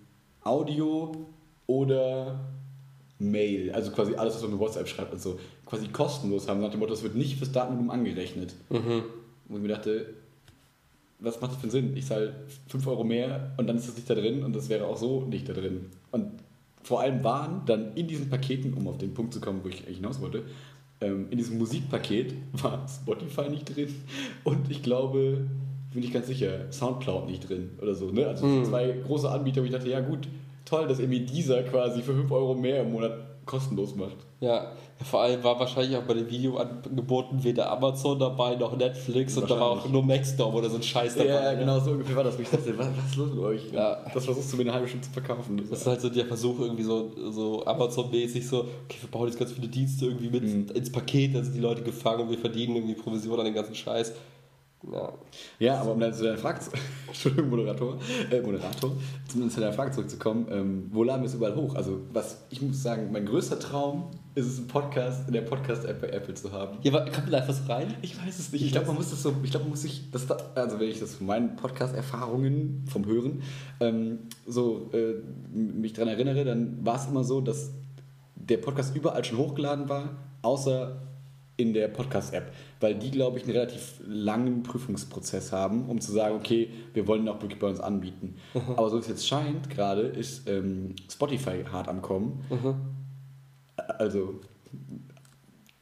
Audio 0.43 1.13
oder 1.67 2.41
Mail, 3.19 3.73
also 3.73 3.91
quasi 3.91 4.15
alles, 4.15 4.35
was 4.35 4.43
man 4.43 4.53
mit 4.53 4.61
WhatsApp 4.61 4.89
schreibt 4.89 5.13
und 5.13 5.23
so, 5.23 5.39
quasi 5.67 5.89
kostenlos 5.89 6.49
haben, 6.49 6.61
nach 6.61 6.71
dem 6.71 6.81
Motto, 6.81 6.93
das 6.93 7.03
wird 7.03 7.15
nicht 7.15 7.39
fürs 7.39 7.53
Datenvolumen 7.53 7.91
angerechnet. 7.91 8.55
Mhm. 8.71 9.05
Wo 9.49 9.57
ich 9.57 9.63
mir 9.63 9.69
dachte, 9.69 10.07
was 11.19 11.41
macht 11.41 11.53
das 11.53 11.59
für 11.59 11.65
einen 11.65 11.71
Sinn? 11.71 11.97
Ich 11.97 12.07
zahle 12.07 12.35
5 12.69 12.87
Euro 12.87 13.05
mehr 13.05 13.53
und 13.57 13.67
dann 13.67 13.77
ist 13.77 13.89
das 13.89 13.97
nicht 13.97 14.09
da 14.09 14.15
drin 14.15 14.43
und 14.43 14.55
das 14.55 14.69
wäre 14.69 14.87
auch 14.87 14.97
so 14.97 15.23
nicht 15.23 15.49
da 15.49 15.53
drin. 15.53 15.87
Und 16.11 16.31
vor 16.85 17.01
allem 17.01 17.25
waren 17.25 17.63
dann 17.67 17.95
in 17.97 18.07
diesen 18.07 18.31
Paketen, 18.31 18.75
um 18.75 18.87
auf 18.87 18.99
den 18.99 19.13
Punkt 19.15 19.35
zu 19.35 19.41
kommen, 19.41 19.61
wo 19.65 19.69
ich 19.69 19.83
eigentlich 19.85 19.97
hinaus 19.97 20.21
wollte, 20.21 20.45
ähm, 21.01 21.27
in 21.31 21.39
diesem 21.39 21.59
Musikpaket 21.59 22.35
war 22.63 22.87
Spotify 22.89 23.49
nicht 23.51 23.75
drin 23.75 23.89
und 24.45 24.71
ich 24.71 24.83
glaube, 24.83 25.49
bin 25.93 26.03
ich 26.03 26.13
ganz 26.13 26.27
sicher, 26.27 26.71
Soundcloud 26.73 27.27
nicht 27.27 27.49
drin 27.49 27.71
oder 27.81 27.95
so. 27.95 28.11
Ne? 28.11 28.27
Also 28.27 28.47
Mhm. 28.47 28.65
zwei 28.65 28.93
große 28.93 29.31
Anbieter, 29.31 29.61
wo 29.63 29.65
ich 29.65 29.73
dachte, 29.73 29.89
ja 29.89 30.01
gut, 30.01 30.29
toll, 30.65 30.87
dass 30.89 30.99
irgendwie 30.99 31.21
dieser 31.21 31.63
quasi 31.63 32.03
für 32.03 32.15
5 32.15 32.31
Euro 32.31 32.55
mehr 32.55 32.83
im 32.83 32.93
Monat 32.93 33.13
kostenlos 33.47 33.95
macht. 33.95 34.17
Ja, 34.45 34.73
vor 35.11 35.21
allem 35.23 35.43
war 35.43 35.59
wahrscheinlich 35.59 35.97
auch 35.97 36.03
bei 36.03 36.15
den 36.15 36.31
Videoangeboten 36.31 37.43
weder 37.43 37.71
Amazon 37.71 38.19
dabei 38.19 38.55
noch 38.57 38.77
Netflix 38.77 39.37
und 39.37 39.51
da 39.51 39.59
war 39.59 39.71
auch 39.73 39.89
nur 39.89 40.03
Maxdom 40.05 40.55
oder 40.55 40.71
so 40.71 40.77
ein 40.77 40.83
Scheiß 40.83 41.17
dabei. 41.17 41.29
Ja, 41.31 41.53
ne? 41.53 41.59
genau 41.59 41.81
so 41.81 41.91
ungefähr 41.91 42.17
war 42.17 42.25
das. 42.25 42.39
Ich 42.39 42.49
dachte, 42.49 42.77
was, 42.79 42.87
was 42.97 43.11
ist 43.11 43.17
los 43.17 43.31
mit 43.31 43.39
euch? 43.43 43.73
Ja. 43.73 43.99
Das 44.15 44.25
versuchst 44.25 44.53
du 44.53 44.57
mir 44.57 44.63
eine 44.63 44.73
halbe 44.75 44.87
Stunde 44.89 45.07
zu 45.07 45.13
verkaufen. 45.13 45.57
Das 45.69 45.81
ist 45.81 45.87
halt 45.87 46.01
so 46.01 46.09
der 46.09 46.27
Versuch, 46.27 46.61
irgendwie 46.61 46.85
so, 46.85 47.11
so 47.31 47.65
Amazon-mäßig 47.67 48.47
so, 48.47 48.61
okay, 48.61 48.99
wir 49.01 49.11
bauen 49.11 49.27
jetzt 49.27 49.39
ganz 49.39 49.53
viele 49.53 49.69
Dienste 49.69 50.07
irgendwie 50.07 50.31
mit 50.31 50.43
Mhm. 50.45 50.67
ins 50.75 50.93
Paket, 50.93 51.35
dann 51.35 51.45
sind 51.45 51.55
die 51.55 51.61
Leute 51.61 51.83
gefangen 51.83 52.23
und 52.23 52.31
wir 52.31 52.39
verdienen 52.39 52.77
irgendwie 52.77 52.95
Provision 52.95 53.39
an 53.39 53.45
den 53.47 53.55
ganzen 53.55 53.75
Scheiß. 53.75 54.13
Ja. 54.93 55.13
Ja, 55.59 55.81
aber 55.81 55.93
um 55.93 56.01
dann 56.01 56.13
zu 56.13 56.25
deiner 56.25 56.37
Frage, 56.37 56.61
Entschuldigung, 57.07 57.51
Moderator, 57.51 57.97
äh, 58.31 58.41
Moderator, 58.41 58.93
um 59.35 59.49
zu 59.51 59.61
deiner 59.61 59.73
Frage 59.73 59.93
zurückzukommen, 59.93 60.47
ähm, 60.51 60.91
wo 60.93 61.03
laden 61.05 61.23
wir 61.23 61.27
es 61.29 61.35
überall 61.35 61.57
hoch? 61.57 61.75
Also, 61.75 62.01
was, 62.13 62.39
ich 62.51 62.61
muss 62.61 62.83
sagen, 62.83 63.11
mein 63.13 63.25
größter 63.27 63.59
Traum 63.59 64.11
ist 64.35 64.47
es, 64.47 64.59
einen 64.59 64.67
Podcast 64.69 65.27
in 65.29 65.33
der 65.33 65.43
Podcast-App 65.43 66.01
bei 66.01 66.09
Apple 66.09 66.35
zu 66.35 66.51
haben. 66.53 66.79
Ja, 66.83 66.93
aber 66.93 67.11
kommt 67.11 67.33
da 67.33 67.39
einfach 67.39 67.55
so 67.55 67.73
rein? 67.73 67.95
Ich 68.03 68.21
weiß 68.21 68.39
es 68.39 68.53
nicht. 68.53 68.63
Ich 68.65 68.73
glaube, 68.73 68.89
man 68.89 68.97
muss 68.97 69.11
das 69.11 69.23
so, 69.23 69.33
ich 69.43 69.51
glaube, 69.51 69.65
man 69.65 69.71
muss 69.71 69.83
sich, 69.83 70.11
das, 70.11 70.27
da- 70.27 70.37
also 70.55 70.79
wenn 70.81 70.89
ich 70.89 70.99
das 71.01 71.15
von 71.15 71.27
meinen 71.29 71.57
Podcast-Erfahrungen 71.57 72.85
vom 72.91 73.07
Hören 73.07 73.43
ähm, 73.81 74.19
so 74.47 74.91
äh, 74.93 75.15
mich 75.57 75.93
daran 75.93 76.09
erinnere, 76.09 76.45
dann 76.45 76.85
war 76.85 76.97
es 76.97 77.07
immer 77.07 77.25
so, 77.25 77.41
dass 77.41 77.71
der 78.35 78.59
Podcast 78.59 78.95
überall 78.97 79.25
schon 79.25 79.39
hochgeladen 79.39 79.89
war, 79.89 80.11
außer 80.43 81.01
in 81.57 81.73
der 81.73 81.89
Podcast-App, 81.89 82.53
weil 82.81 82.97
die, 82.97 83.11
glaube 83.11 83.39
ich, 83.39 83.45
einen 83.45 83.53
relativ 83.53 84.01
langen 84.07 84.63
Prüfungsprozess 84.63 85.53
haben, 85.53 85.89
um 85.89 86.01
zu 86.01 86.13
sagen, 86.13 86.35
okay, 86.35 86.71
wir 86.93 87.07
wollen 87.07 87.29
auch 87.29 87.41
wirklich 87.41 87.61
bei 87.61 87.69
uns 87.69 87.81
anbieten. 87.81 88.37
Aber 88.77 88.91
so 88.91 88.97
wie 88.97 89.01
es 89.01 89.09
jetzt 89.09 89.29
scheint, 89.29 89.71
gerade 89.71 90.03
ist 90.03 90.49
ähm, 90.49 90.97
Spotify 91.11 91.65
hart 91.71 91.89
am 91.89 92.03
Kommen. 92.03 92.45
Also, 93.77 94.41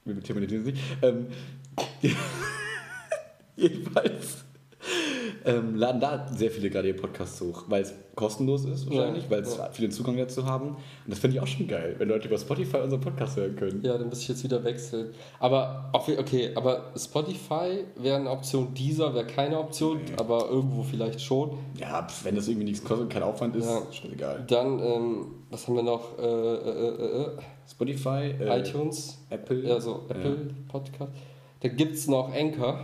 wir 0.05 0.21
thematisieren 0.21 0.67
es 0.67 0.73
nicht. 0.73 0.83
Ähm, 1.03 1.27
jedenfalls 3.57 4.45
ähm, 5.45 5.75
laden 5.77 6.01
da 6.01 6.27
sehr 6.35 6.51
viele 6.51 6.71
gerade 6.71 6.89
ihr 6.89 6.97
Podcasts 6.97 7.41
hoch, 7.41 7.65
weil 7.69 7.83
es 7.83 7.95
kostenlos 8.15 8.65
ist 8.65 8.87
wahrscheinlich, 8.91 9.25
Ja, 9.25 9.31
weil 9.31 9.41
es 9.43 9.57
ja. 9.57 9.69
viele 9.73 9.89
Zugang 9.91 10.17
dazu 10.17 10.45
haben. 10.45 10.69
Und 10.71 10.77
das 11.09 11.19
finde 11.19 11.37
ich 11.37 11.43
auch 11.43 11.47
schon 11.47 11.67
geil, 11.67 11.95
wenn 11.99 12.09
Leute 12.09 12.29
über 12.29 12.39
Spotify 12.39 12.79
unseren 12.79 13.01
Podcast 13.01 13.37
hören 13.37 13.57
können. 13.57 13.81
Ja, 13.83 13.97
dann 13.97 14.09
muss 14.09 14.21
ich 14.21 14.29
jetzt 14.29 14.45
wieder 14.45 14.63
wechseln. 14.65 15.15
Aber, 15.41 15.91
okay, 15.93 16.51
aber 16.55 16.93
Spotify 16.97 17.85
wäre 17.97 18.17
eine 18.17 18.31
Option, 18.31 18.75
dieser 18.75 19.15
wäre 19.15 19.27
keine 19.27 19.59
Option, 19.59 19.99
Nee. 19.99 20.13
aber 20.19 20.49
irgendwo 20.51 20.83
vielleicht 20.83 21.21
schon. 21.21 21.59
Ja, 21.79 22.07
wenn 22.23 22.35
das 22.37 22.49
irgendwie 22.49 22.67
nichts 22.67 22.85
kostet 22.85 23.05
und 23.05 23.13
kein 23.13 23.23
Aufwand 23.23 23.57
ist, 23.57 23.67
Ja. 23.67 23.81
schon 23.93 24.13
egal. 24.13 24.45
Dann, 24.49 24.79
ähm, 24.79 25.27
was 25.51 25.67
haben 25.67 25.77
wir 25.77 25.83
noch? 25.83 26.19
Äh, 26.19 26.23
äh, 26.23 27.23
äh, 27.23 27.29
Spotify, 27.71 28.35
äh, 28.39 28.45
äh, 28.45 28.61
iTunes, 28.61 29.19
Apple. 29.31 29.73
also 29.73 30.03
Apple 30.09 30.49
Podcast. 30.69 31.13
Dann 31.61 31.77
gibt 31.77 31.95
es 31.95 32.09
noch 32.09 32.33
Anchor. 32.35 32.79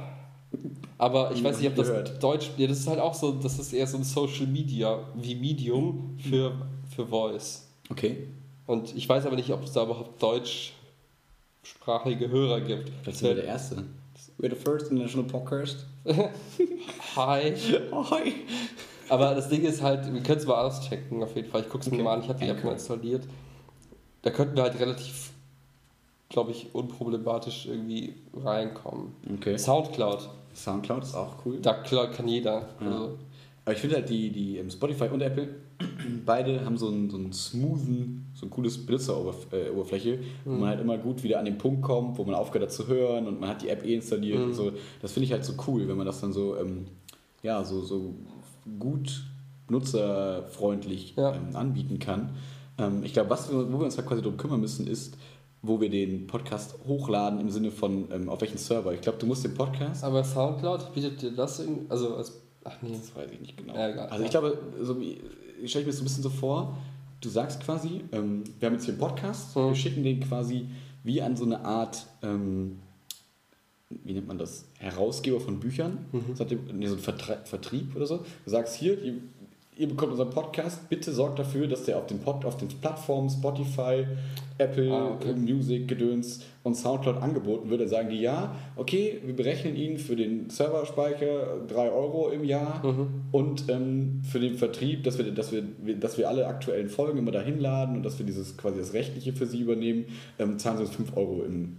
Aber 0.96 1.32
ich 1.32 1.44
weiß 1.44 1.58
nicht, 1.58 1.68
ob 1.68 1.76
das 1.76 1.88
gehört. 1.88 2.22
Deutsch. 2.22 2.50
Ja, 2.56 2.66
das 2.66 2.78
ist 2.80 2.88
halt 2.88 2.98
auch 3.00 3.14
so, 3.14 3.32
das 3.32 3.58
ist 3.58 3.72
eher 3.72 3.86
so 3.86 3.96
ein 3.98 4.04
Social 4.04 4.46
Media 4.46 4.98
wie 5.14 5.34
Medium 5.36 6.16
für, 6.18 6.52
für 6.94 7.06
Voice. 7.06 7.68
Okay. 7.90 8.28
Und 8.66 8.94
ich 8.96 9.08
weiß 9.08 9.24
aber 9.26 9.36
nicht, 9.36 9.50
ob 9.52 9.62
es 9.64 9.72
da 9.72 9.84
überhaupt 9.84 10.20
deutschsprachige 10.22 12.28
Hörer 12.28 12.60
gibt. 12.60 12.90
Vielleicht 13.02 13.18
sind 13.18 13.28
wir 13.28 13.34
der 13.36 13.44
Erste. 13.44 13.84
We're 14.38 14.50
the 14.50 14.56
first 14.56 14.90
international 14.90 15.26
podcast. 15.28 15.86
Hi. 17.16 17.54
Hi. 17.92 18.32
Aber 19.08 19.34
das 19.34 19.48
Ding 19.48 19.62
ist 19.64 19.82
halt, 19.82 20.12
wir 20.12 20.22
können 20.22 20.38
es 20.38 20.46
mal 20.46 20.66
auschecken 20.66 21.22
auf 21.22 21.34
jeden 21.34 21.50
Fall. 21.50 21.62
Ich 21.62 21.68
gucke 21.68 21.80
es 21.82 21.86
Okay. 21.88 21.96
mir 21.96 22.02
mal 22.02 22.14
an, 22.14 22.22
ich 22.22 22.28
habe 22.28 22.38
die 22.38 22.48
App 22.48 22.62
mal 22.62 22.72
installiert. 22.72 23.22
Da 24.22 24.30
könnten 24.30 24.56
wir 24.56 24.62
halt 24.64 24.78
relativ, 24.78 25.30
glaube 26.28 26.50
ich, 26.50 26.74
unproblematisch 26.74 27.66
irgendwie 27.66 28.14
reinkommen. 28.34 29.12
Okay. 29.34 29.56
Soundcloud, 29.56 30.28
Soundcloud 30.54 31.02
ist 31.02 31.14
auch 31.14 31.36
cool. 31.44 31.58
da 31.60 31.72
kann 31.72 32.28
jeder. 32.28 32.68
Ja. 32.80 32.86
Also, 32.86 33.18
Aber 33.64 33.74
ich 33.74 33.78
finde 33.80 33.96
halt, 33.96 34.08
die, 34.08 34.30
die 34.30 34.58
ähm, 34.58 34.70
Spotify 34.70 35.08
und 35.08 35.20
Apple, 35.22 35.48
beide 36.26 36.64
haben 36.64 36.76
so 36.76 36.88
einen, 36.88 37.08
so 37.08 37.16
einen 37.16 37.32
smoothen, 37.32 38.26
so 38.34 38.46
ein 38.46 38.50
cooles 38.50 38.84
Benutzeroberfläche, 38.84 40.18
wo 40.44 40.52
man 40.52 40.68
halt 40.70 40.80
immer 40.80 40.98
gut 40.98 41.22
wieder 41.22 41.38
an 41.38 41.44
den 41.44 41.56
Punkt 41.58 41.82
kommt, 41.82 42.18
wo 42.18 42.24
man 42.24 42.34
aufgehört 42.34 42.70
hat 42.70 42.74
zu 42.76 42.86
hören 42.88 43.26
und 43.26 43.40
man 43.40 43.48
hat 43.48 43.62
die 43.62 43.68
App 43.68 43.84
eh 43.84 43.94
installiert 43.94 44.40
und 44.40 44.54
so. 44.54 44.72
Das 45.00 45.12
finde 45.12 45.24
ich 45.26 45.32
halt 45.32 45.44
so 45.44 45.54
cool, 45.66 45.88
wenn 45.88 45.96
man 45.96 46.06
das 46.06 46.20
dann 46.20 46.32
so, 46.32 46.56
ähm, 46.56 46.86
ja, 47.42 47.62
so, 47.64 47.82
so 47.82 48.14
gut 48.78 49.22
nutzerfreundlich 49.70 51.14
Ja. 51.16 51.34
ähm, 51.34 51.54
anbieten 51.54 51.98
kann. 51.98 52.30
Ähm, 52.78 53.02
ich 53.04 53.12
glaube, 53.12 53.30
was 53.30 53.52
wo 53.52 53.56
wir 53.78 53.84
uns 53.84 53.96
halt 53.96 54.06
quasi 54.06 54.22
darum 54.22 54.36
kümmern 54.36 54.60
müssen, 54.60 54.86
ist, 54.86 55.16
wo 55.62 55.80
wir 55.80 55.90
den 55.90 56.26
Podcast 56.26 56.76
hochladen 56.86 57.40
im 57.40 57.50
Sinne 57.50 57.70
von 57.70 58.08
ähm, 58.12 58.28
auf 58.28 58.40
welchen 58.40 58.58
Server. 58.58 58.92
Ich 58.94 59.00
glaube, 59.00 59.18
du 59.18 59.26
musst 59.26 59.44
den 59.44 59.54
Podcast 59.54 60.04
aber 60.04 60.22
Soundcloud 60.24 60.94
bietet 60.94 61.20
dir 61.22 61.32
das 61.32 61.58
irgendwie, 61.60 61.86
also 61.90 62.14
als, 62.16 62.32
ach 62.64 62.76
nee. 62.82 62.90
das 62.92 63.14
weiß 63.16 63.30
ich 63.32 63.40
nicht 63.40 63.56
genau. 63.56 63.74
Ja, 63.74 63.88
egal. 63.90 64.08
also 64.08 64.24
ich 64.24 64.30
glaube, 64.30 64.58
so 64.80 64.96
ich 65.00 65.70
stelle 65.70 65.84
mir 65.84 65.90
das 65.90 65.96
so 65.98 66.02
ein 66.02 66.06
bisschen 66.06 66.22
so 66.22 66.30
vor, 66.30 66.78
du 67.20 67.28
sagst 67.28 67.60
quasi, 67.62 68.02
ähm, 68.12 68.44
wir 68.60 68.66
haben 68.66 68.74
jetzt 68.74 68.84
hier 68.84 68.94
einen 68.94 69.00
Podcast, 69.00 69.56
Mhm. 69.56 69.60
wir 69.68 69.74
schicken 69.74 70.02
den 70.04 70.20
quasi 70.20 70.66
wie 71.02 71.20
an 71.22 71.36
so 71.36 71.44
eine 71.44 71.64
Art, 71.64 72.06
ähm, 72.22 72.78
wie 74.04 74.12
nennt 74.12 74.28
man 74.28 74.38
das, 74.38 74.66
Herausgeber 74.78 75.40
von 75.40 75.58
Büchern, 75.58 76.06
Mhm. 76.12 76.34
nee, 76.74 76.86
so 76.86 76.94
ein 76.94 77.00
Vertrieb 77.00 77.96
oder 77.96 78.06
so. 78.06 78.18
Du 78.44 78.50
sagst 78.50 78.76
hier, 78.76 79.02
ihr, 79.02 79.14
ihr 79.78 79.88
bekommt 79.88 80.10
unseren 80.12 80.30
Podcast, 80.30 80.88
bitte 80.90 81.12
sorgt 81.12 81.38
dafür, 81.38 81.66
dass 81.68 81.84
der 81.84 81.96
auf 81.98 82.06
den, 82.06 82.18
Pod, 82.18 82.44
auf 82.44 82.56
den 82.56 82.68
Plattformen 82.68 83.30
Spotify, 83.30 84.04
Apple, 84.58 84.92
Ah, 84.92 85.12
okay. 85.14 85.34
Music, 85.34 85.86
Gedöns 85.86 86.40
und 86.64 86.74
Soundcloud 86.74 87.18
angeboten 87.22 87.70
wird. 87.70 87.80
Dann 87.80 87.88
sagen 87.88 88.08
die, 88.10 88.20
ja, 88.20 88.56
okay, 88.74 89.20
wir 89.24 89.36
berechnen 89.36 89.76
Ihnen 89.76 89.98
für 89.98 90.16
den 90.16 90.50
Serverspeicher 90.50 91.60
3 91.68 91.90
Euro 91.92 92.30
im 92.30 92.42
Jahr 92.44 92.84
Mhm. 92.84 93.06
und 93.30 93.64
ähm, 93.68 94.20
für 94.28 94.40
den 94.40 94.56
Vertrieb, 94.56 95.04
dass 95.04 95.16
wir, 95.16 95.30
dass, 95.30 95.52
wir, 95.52 95.62
dass 95.96 96.18
wir 96.18 96.28
alle 96.28 96.48
aktuellen 96.48 96.88
Folgen 96.88 97.18
immer 97.18 97.30
dahin 97.30 97.60
laden 97.60 97.96
und 97.96 98.02
dass 98.02 98.18
wir 98.18 98.26
dieses 98.26 98.56
quasi 98.56 98.78
das 98.80 98.92
Rechtliche 98.94 99.32
für 99.32 99.46
sie 99.46 99.60
übernehmen, 99.60 100.06
ähm, 100.40 100.58
zahlen 100.58 100.78
sie 100.78 100.84
uns 100.84 100.96
5 100.96 101.16
Euro 101.16 101.44
im 101.44 101.76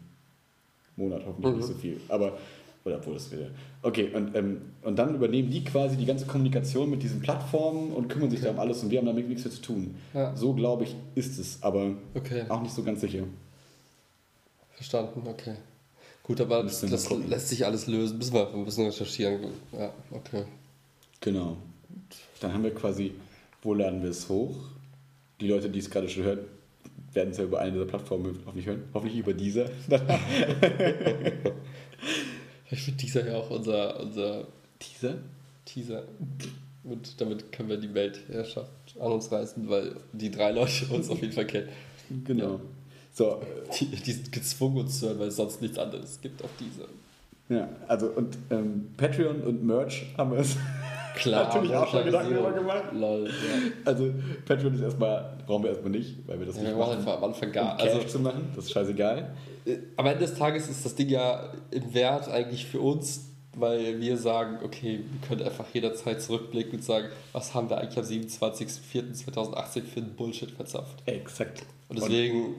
Monat, 0.95 1.23
hoffentlich 1.25 1.51
Mhm. 1.51 1.57
nicht 1.59 1.67
so 1.67 1.73
viel. 1.73 1.97
Aber, 2.07 2.37
oder 2.85 2.97
obwohl 2.97 3.13
das 3.15 3.31
wieder. 3.31 3.47
Okay, 3.81 4.09
und, 4.13 4.35
ähm, 4.35 4.61
und 4.81 4.97
dann 4.97 5.15
übernehmen 5.15 5.49
die 5.49 5.63
quasi 5.63 5.97
die 5.97 6.05
ganze 6.05 6.25
Kommunikation 6.25 6.89
mit 6.89 7.03
diesen 7.03 7.19
Plattformen 7.19 7.91
und 7.91 8.07
kümmern 8.07 8.29
sich 8.31 8.41
da 8.41 8.51
um 8.51 8.59
alles 8.59 8.81
und 8.83 8.89
wir 8.89 8.99
haben 8.99 9.05
damit 9.05 9.27
nichts 9.27 9.43
mehr 9.45 9.53
zu 9.53 9.61
tun. 9.61 9.95
Ja. 10.13 10.35
So 10.35 10.53
glaube 10.53 10.85
ich, 10.85 10.95
ist 11.15 11.37
es, 11.39 11.61
aber 11.61 11.91
Okay, 12.15 12.43
auch 12.49 12.61
nicht 12.61 12.73
so 12.73 12.83
ganz 12.83 13.01
sicher. 13.01 13.23
verstanden, 14.75 15.21
okay. 15.27 15.55
Gut, 16.23 16.39
aber 16.41 16.61
das, 16.63 16.81
das 16.81 17.09
lässt 17.27 17.49
sich 17.49 17.65
alles 17.65 17.87
lösen. 17.87 18.17
Müssen 18.17 18.33
wir 18.33 18.53
ein 18.53 18.63
bisschen 18.65 18.85
recherchieren. 18.85 19.39
Ja, 19.71 19.91
okay. 20.11 20.43
Genau. 21.21 21.57
Dann 22.39 22.53
haben 22.53 22.63
wir 22.63 22.73
quasi, 22.73 23.13
wo 23.63 23.73
laden 23.73 24.03
wir 24.03 24.11
es 24.11 24.29
hoch? 24.29 24.55
Die 25.41 25.47
Leute, 25.47 25.69
die 25.69 25.79
es 25.79 25.89
gerade 25.89 26.07
schon 26.07 26.23
hören, 26.23 26.39
werden 27.13 27.31
es 27.31 27.37
ja 27.37 27.45
über 27.45 27.59
eine 27.59 27.71
dieser 27.71 27.85
Plattformen 27.85 28.37
hoffentlich 28.45 28.67
hören. 28.67 28.83
Hoffentlich 28.93 29.17
über 29.19 29.33
dieser. 29.33 29.69
Ich 32.71 32.81
finde 32.81 32.99
dieser 32.99 33.27
ja 33.27 33.37
auch 33.37 33.49
unser, 33.49 33.99
unser 33.99 34.47
Teaser? 34.79 35.15
Teaser. 35.65 36.03
Und 36.83 37.19
damit 37.19 37.51
können 37.51 37.69
wir 37.69 37.77
die 37.77 37.93
Weltherrschaft 37.93 38.71
an 38.99 39.11
uns 39.11 39.31
reißen, 39.31 39.69
weil 39.69 39.95
die 40.13 40.31
drei 40.31 40.51
Leute 40.51 40.85
uns 40.91 41.09
auf 41.09 41.21
jeden 41.21 41.33
Fall 41.33 41.45
kennen. 41.47 41.69
Genau. 42.25 42.59
So, 43.13 43.41
Die, 43.79 43.85
die 43.87 44.11
sind 44.11 44.31
gezwungen 44.31 44.77
uns 44.77 44.99
zu 44.99 45.07
hören, 45.07 45.19
weil 45.19 45.27
es 45.27 45.35
sonst 45.35 45.61
nichts 45.61 45.77
anderes 45.77 46.21
gibt 46.21 46.43
auf 46.43 46.49
dieser. 46.59 46.85
ja, 47.49 47.67
also 47.87 48.07
und 48.07 48.37
ähm, 48.49 48.91
Patreon 48.97 49.41
und 49.41 49.63
Merch 49.63 50.05
haben 50.17 50.31
wir 50.31 50.39
es. 50.39 50.55
Klar, 51.15 51.43
Natürlich 51.53 51.75
auch 51.75 51.87
schon 51.87 52.05
Gedanken 52.05 52.33
drüber 52.35 52.51
gemacht. 52.53 52.83
Lol, 52.93 53.25
ja. 53.27 53.71
Also 53.83 54.13
Patreon 54.45 54.75
ist 54.75 54.81
erstmal, 54.81 55.37
brauchen 55.45 55.63
wir 55.63 55.71
erstmal 55.71 55.91
nicht, 55.91 56.15
weil 56.27 56.39
wir 56.39 56.45
das 56.45 56.55
ja 56.55 56.61
nicht 56.63 56.71
wir 56.71 56.77
machen 56.77 56.97
einfach 56.97 57.17
am 57.17 57.23
Anfang 57.25 57.51
gar. 57.51 57.73
Um 57.73 57.77
Cash 57.77 57.93
Also, 57.95 58.07
zu 58.07 58.19
machen, 58.19 58.47
das 58.55 58.65
ist 58.65 58.71
scheißegal. 58.71 59.35
Am 59.97 60.05
Ende 60.05 60.25
des 60.25 60.35
Tages 60.35 60.69
ist 60.69 60.85
das 60.85 60.95
Ding 60.95 61.09
ja 61.09 61.51
im 61.71 61.93
Wert 61.93 62.27
eigentlich 62.29 62.65
für 62.65 62.79
uns, 62.79 63.25
weil 63.55 63.99
wir 63.99 64.17
sagen, 64.17 64.59
okay, 64.63 64.99
wir 65.11 65.27
können 65.27 65.43
einfach 65.43 65.65
jederzeit 65.73 66.21
zurückblicken 66.21 66.79
und 66.79 66.83
sagen, 66.83 67.07
was 67.33 67.53
haben 67.53 67.69
wir 67.69 67.77
eigentlich 67.77 67.97
am 67.97 68.05
27.04.2018 68.05 69.83
für 69.83 69.99
einen 69.99 70.15
Bullshit 70.15 70.51
verzapft. 70.51 71.03
Exakt. 71.05 71.63
Und 71.89 71.99
deswegen, 71.99 72.55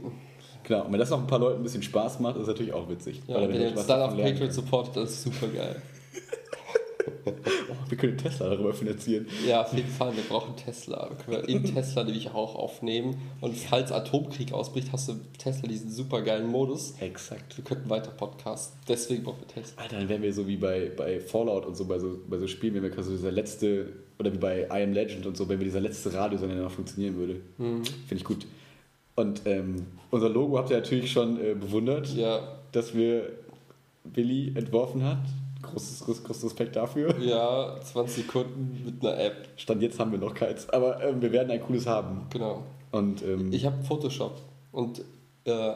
Genau, 0.62 0.84
und 0.84 0.92
wenn 0.92 0.98
das 1.00 1.10
noch 1.10 1.20
ein 1.20 1.26
paar 1.26 1.38
Leuten 1.38 1.60
ein 1.60 1.62
bisschen 1.62 1.82
Spaß 1.82 2.20
macht, 2.20 2.36
ist 2.36 2.46
natürlich 2.46 2.72
auch 2.72 2.88
witzig. 2.88 3.22
ja, 3.26 3.40
wenn 3.40 3.60
ihr 3.60 3.70
uns 3.70 3.86
dann 3.86 4.02
auf 4.02 4.16
Patreon 4.16 4.50
supportet, 4.50 4.96
das 4.96 5.10
ist 5.10 5.22
super 5.24 5.48
geil. 5.48 5.80
Oh, 7.70 7.74
wir 7.88 7.96
können 7.96 8.16
Tesla 8.16 8.48
darüber 8.48 8.72
finanzieren. 8.72 9.26
Ja, 9.46 9.62
auf 9.62 9.72
jeden 9.72 9.88
Fall, 9.88 10.16
wir 10.16 10.22
brauchen 10.24 10.56
Tesla. 10.56 11.10
Wir 11.10 11.16
können 11.16 11.48
in 11.48 11.74
Tesla 11.74 12.02
nämlich 12.02 12.30
auch 12.30 12.54
aufnehmen. 12.54 13.16
Und 13.40 13.56
falls 13.56 13.92
Atomkrieg 13.92 14.52
ausbricht, 14.52 14.92
hast 14.92 15.08
du 15.08 15.14
Tesla 15.38 15.68
diesen 15.68 15.90
super 15.90 16.22
geilen 16.22 16.48
Modus. 16.48 16.94
Exakt. 17.00 17.56
Wir 17.56 17.64
könnten 17.64 17.88
weiter 17.88 18.10
podcasten. 18.10 18.78
Deswegen 18.88 19.22
brauchen 19.22 19.40
wir 19.40 19.48
Tesla. 19.48 19.82
Alter, 19.82 19.98
dann 19.98 20.08
wären 20.08 20.22
wir 20.22 20.32
so 20.32 20.46
wie 20.48 20.56
bei, 20.56 20.90
bei 20.96 21.20
Fallout 21.20 21.66
und 21.66 21.76
so, 21.76 21.84
bei 21.84 21.98
so, 21.98 22.18
bei 22.28 22.38
so 22.38 22.46
Spielen, 22.46 22.74
wenn 22.74 22.82
wir 22.82 22.90
quasi 22.90 23.12
dieser 23.12 23.32
letzte, 23.32 23.92
oder 24.18 24.32
wie 24.32 24.38
bei 24.38 24.62
I 24.62 24.82
Am 24.82 24.92
Legend 24.92 25.26
und 25.26 25.36
so, 25.36 25.48
wenn 25.48 25.58
wir 25.58 25.64
dieser 25.64 25.80
letzte 25.80 26.12
Radiosender 26.12 26.54
der 26.54 26.64
noch 26.64 26.72
funktionieren 26.72 27.16
würde. 27.16 27.40
Finde 27.56 27.86
ich 28.12 28.24
gut. 28.24 28.46
Und 29.14 29.42
ähm, 29.44 29.86
unser 30.10 30.28
Logo 30.28 30.58
habt 30.58 30.70
ihr 30.70 30.76
natürlich 30.76 31.12
schon 31.12 31.40
äh, 31.40 31.54
bewundert, 31.54 32.14
Ja, 32.14 32.56
dass 32.72 32.94
wir 32.94 33.30
Billy 34.04 34.52
entworfen 34.54 35.04
hat. 35.04 35.18
Großes, 35.62 36.00
groß, 36.00 36.24
großes 36.24 36.44
Respekt 36.44 36.76
dafür. 36.76 37.18
ja, 37.20 37.78
20 37.80 38.24
Sekunden 38.26 38.82
mit 38.84 39.04
einer 39.04 39.18
App. 39.18 39.48
Stand 39.56 39.82
jetzt 39.82 39.98
haben 39.98 40.12
wir 40.12 40.18
noch 40.18 40.34
keins, 40.34 40.68
aber 40.70 41.02
ähm, 41.02 41.20
wir 41.20 41.32
werden 41.32 41.50
ein 41.50 41.62
cooles 41.62 41.86
haben. 41.86 42.26
Genau. 42.30 42.62
Und 42.92 43.22
ähm, 43.22 43.52
Ich 43.52 43.64
habe 43.66 43.82
Photoshop 43.84 44.40
und 44.72 45.02
äh, 45.44 45.74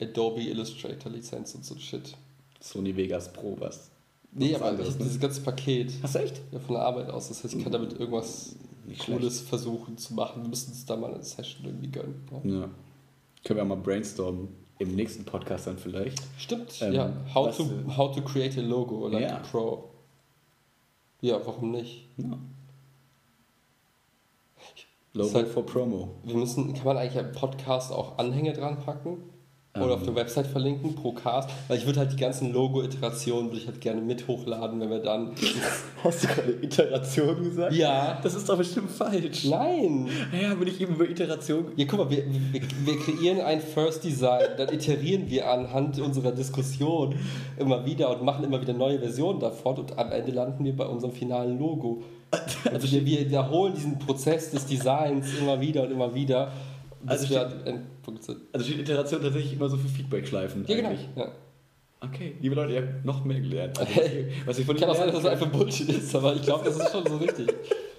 Adobe 0.00 0.40
Illustrator 0.42 1.10
Lizenz 1.12 1.54
und 1.54 1.64
so 1.64 1.74
ein 1.74 1.80
Shit. 1.80 2.16
Sony 2.60 2.94
Vegas 2.96 3.32
Pro 3.32 3.56
was. 3.58 3.90
Nee, 4.32 4.52
Was 4.54 4.60
aber 4.60 4.70
anderes, 4.70 4.88
ich 4.90 4.98
ne? 4.98 5.04
dieses 5.04 5.20
ganze 5.20 5.40
Paket 5.40 5.92
Hast 6.02 6.14
du 6.14 6.18
echt? 6.20 6.40
ja, 6.52 6.58
von 6.60 6.74
der 6.76 6.84
Arbeit 6.84 7.10
aus. 7.10 7.28
Das 7.28 7.42
heißt, 7.42 7.54
ich 7.54 7.62
kann 7.62 7.72
damit 7.72 7.98
irgendwas 7.98 8.54
Nicht 8.86 9.04
Cooles 9.06 9.40
versuchen 9.40 9.98
zu 9.98 10.14
machen. 10.14 10.42
Wir 10.42 10.48
müssen 10.48 10.70
uns 10.70 10.84
da 10.86 10.96
mal 10.96 11.12
eine 11.14 11.22
Session 11.22 11.64
irgendwie 11.66 11.88
gönnen. 11.90 12.22
Ja. 12.44 12.50
Ja. 12.60 12.68
Können 13.44 13.56
wir 13.56 13.62
auch 13.62 13.68
mal 13.68 13.76
brainstormen. 13.76 14.48
Im 14.80 14.96
nächsten 14.96 15.24
Podcast 15.24 15.66
dann 15.68 15.78
vielleicht. 15.78 16.20
Stimmt, 16.38 16.80
Ähm, 16.82 16.92
ja. 16.94 17.12
How 17.34 17.54
to, 17.56 17.64
how 17.96 18.12
to 18.14 18.22
create 18.22 18.58
a 18.58 18.62
logo 18.62 19.06
like 19.08 19.22
Ja. 19.22 19.36
a 19.36 19.38
pro. 19.40 19.84
Ja, 21.20 21.38
warum 21.46 21.70
nicht? 21.70 22.06
Ja. 22.16 22.36
Logo 25.12 25.34
halt- 25.34 25.48
for 25.48 25.66
Promo. 25.66 26.08
Wir 26.24 26.34
müssen, 26.36 26.72
kann 26.72 26.84
man 26.84 26.96
eigentlich 26.96 27.22
am 27.22 27.32
Podcast 27.32 27.92
auch 27.92 28.16
Anhänge 28.18 28.52
dran 28.52 28.78
packen? 28.80 29.18
Oder 29.80 29.94
Ähm. 29.94 29.98
auf 29.98 30.02
der 30.04 30.14
Website 30.14 30.46
verlinken, 30.46 30.94
pro 30.94 31.12
Cast? 31.12 31.50
Weil 31.68 31.78
ich 31.78 31.86
würde 31.86 32.00
halt 32.00 32.12
die 32.12 32.16
ganzen 32.16 32.52
Logo-Iterationen 32.52 33.48
würde 33.50 33.58
ich 33.58 33.66
halt 33.66 33.80
gerne 33.80 34.00
mit 34.00 34.26
hochladen, 34.28 34.80
wenn 34.80 34.90
wir 34.90 35.00
dann. 35.00 35.32
Hast 36.04 36.24
du 36.24 36.28
gerade 36.28 36.52
Iteration 36.62 37.42
gesagt? 37.44 37.72
ja. 37.74 38.18
Das 38.22 38.34
ist 38.34 38.48
doch 38.48 38.56
bestimmt 38.58 38.90
falsch. 38.90 39.44
Nein! 39.44 40.08
Ja, 40.40 40.58
wenn 40.58 40.68
ich 40.68 40.80
eben 40.80 40.94
über 40.94 41.08
Iteration. 41.08 41.66
Ja, 41.76 41.86
guck 41.88 41.98
mal, 42.00 42.10
wir, 42.10 42.24
wir, 42.52 42.60
wir 42.84 42.98
kreieren 42.98 43.40
ein 43.40 43.60
First 43.60 44.04
Design, 44.04 44.48
dann 44.56 44.68
iterieren 44.72 45.28
wir 45.28 45.50
anhand 45.50 45.98
unserer 45.98 46.32
Diskussion 46.32 47.14
immer 47.58 47.84
wieder 47.86 48.10
und 48.10 48.24
machen 48.24 48.44
immer 48.44 48.60
wieder 48.60 48.72
neue 48.72 48.98
Versionen 48.98 49.40
davon 49.40 49.78
und 49.78 49.98
am 49.98 50.10
Ende 50.12 50.32
landen 50.32 50.64
wir 50.64 50.76
bei 50.76 50.86
unserem 50.86 51.12
finalen 51.12 51.58
Logo. 51.58 52.02
Also 52.72 52.90
wir, 52.92 53.04
wir 53.04 53.20
wiederholen 53.20 53.74
diesen 53.74 53.98
Prozess 53.98 54.50
des 54.50 54.66
Designs 54.66 55.26
immer 55.40 55.60
wieder 55.60 55.82
und 55.82 55.90
immer 55.90 56.14
wieder, 56.14 56.52
Also 57.06 57.26
steht-. 57.26 57.38
Also 58.52 58.66
steht 58.66 58.80
Iteration 58.80 59.22
tatsächlich 59.22 59.52
immer 59.54 59.68
so 59.68 59.76
für 59.76 59.88
Feedback-Schleifen 59.88 60.64
Ja, 60.66 60.76
genau. 60.76 60.88
eigentlich. 60.90 61.08
Ja. 61.16 61.28
Okay, 62.02 62.34
liebe 62.40 62.54
Leute, 62.54 62.72
ihr 62.72 62.80
habt 62.82 63.04
noch 63.04 63.24
mehr 63.24 63.40
gelernt. 63.40 63.78
Also, 63.78 63.92
was 64.46 64.58
ich 64.58 64.64
von 64.66 64.74
Kann 64.76 64.84
Ihnen 64.88 64.90
auch 64.92 64.96
sein, 64.98 65.12
dass 65.12 65.22
das 65.22 65.26
einfach 65.32 65.48
Bullshit 65.48 65.88
ist, 65.90 66.14
aber 66.14 66.34
ich 66.34 66.42
glaube, 66.42 66.64
das 66.64 66.76
ist 66.78 66.90
schon 66.92 67.06
so 67.06 67.16
richtig. 67.18 67.46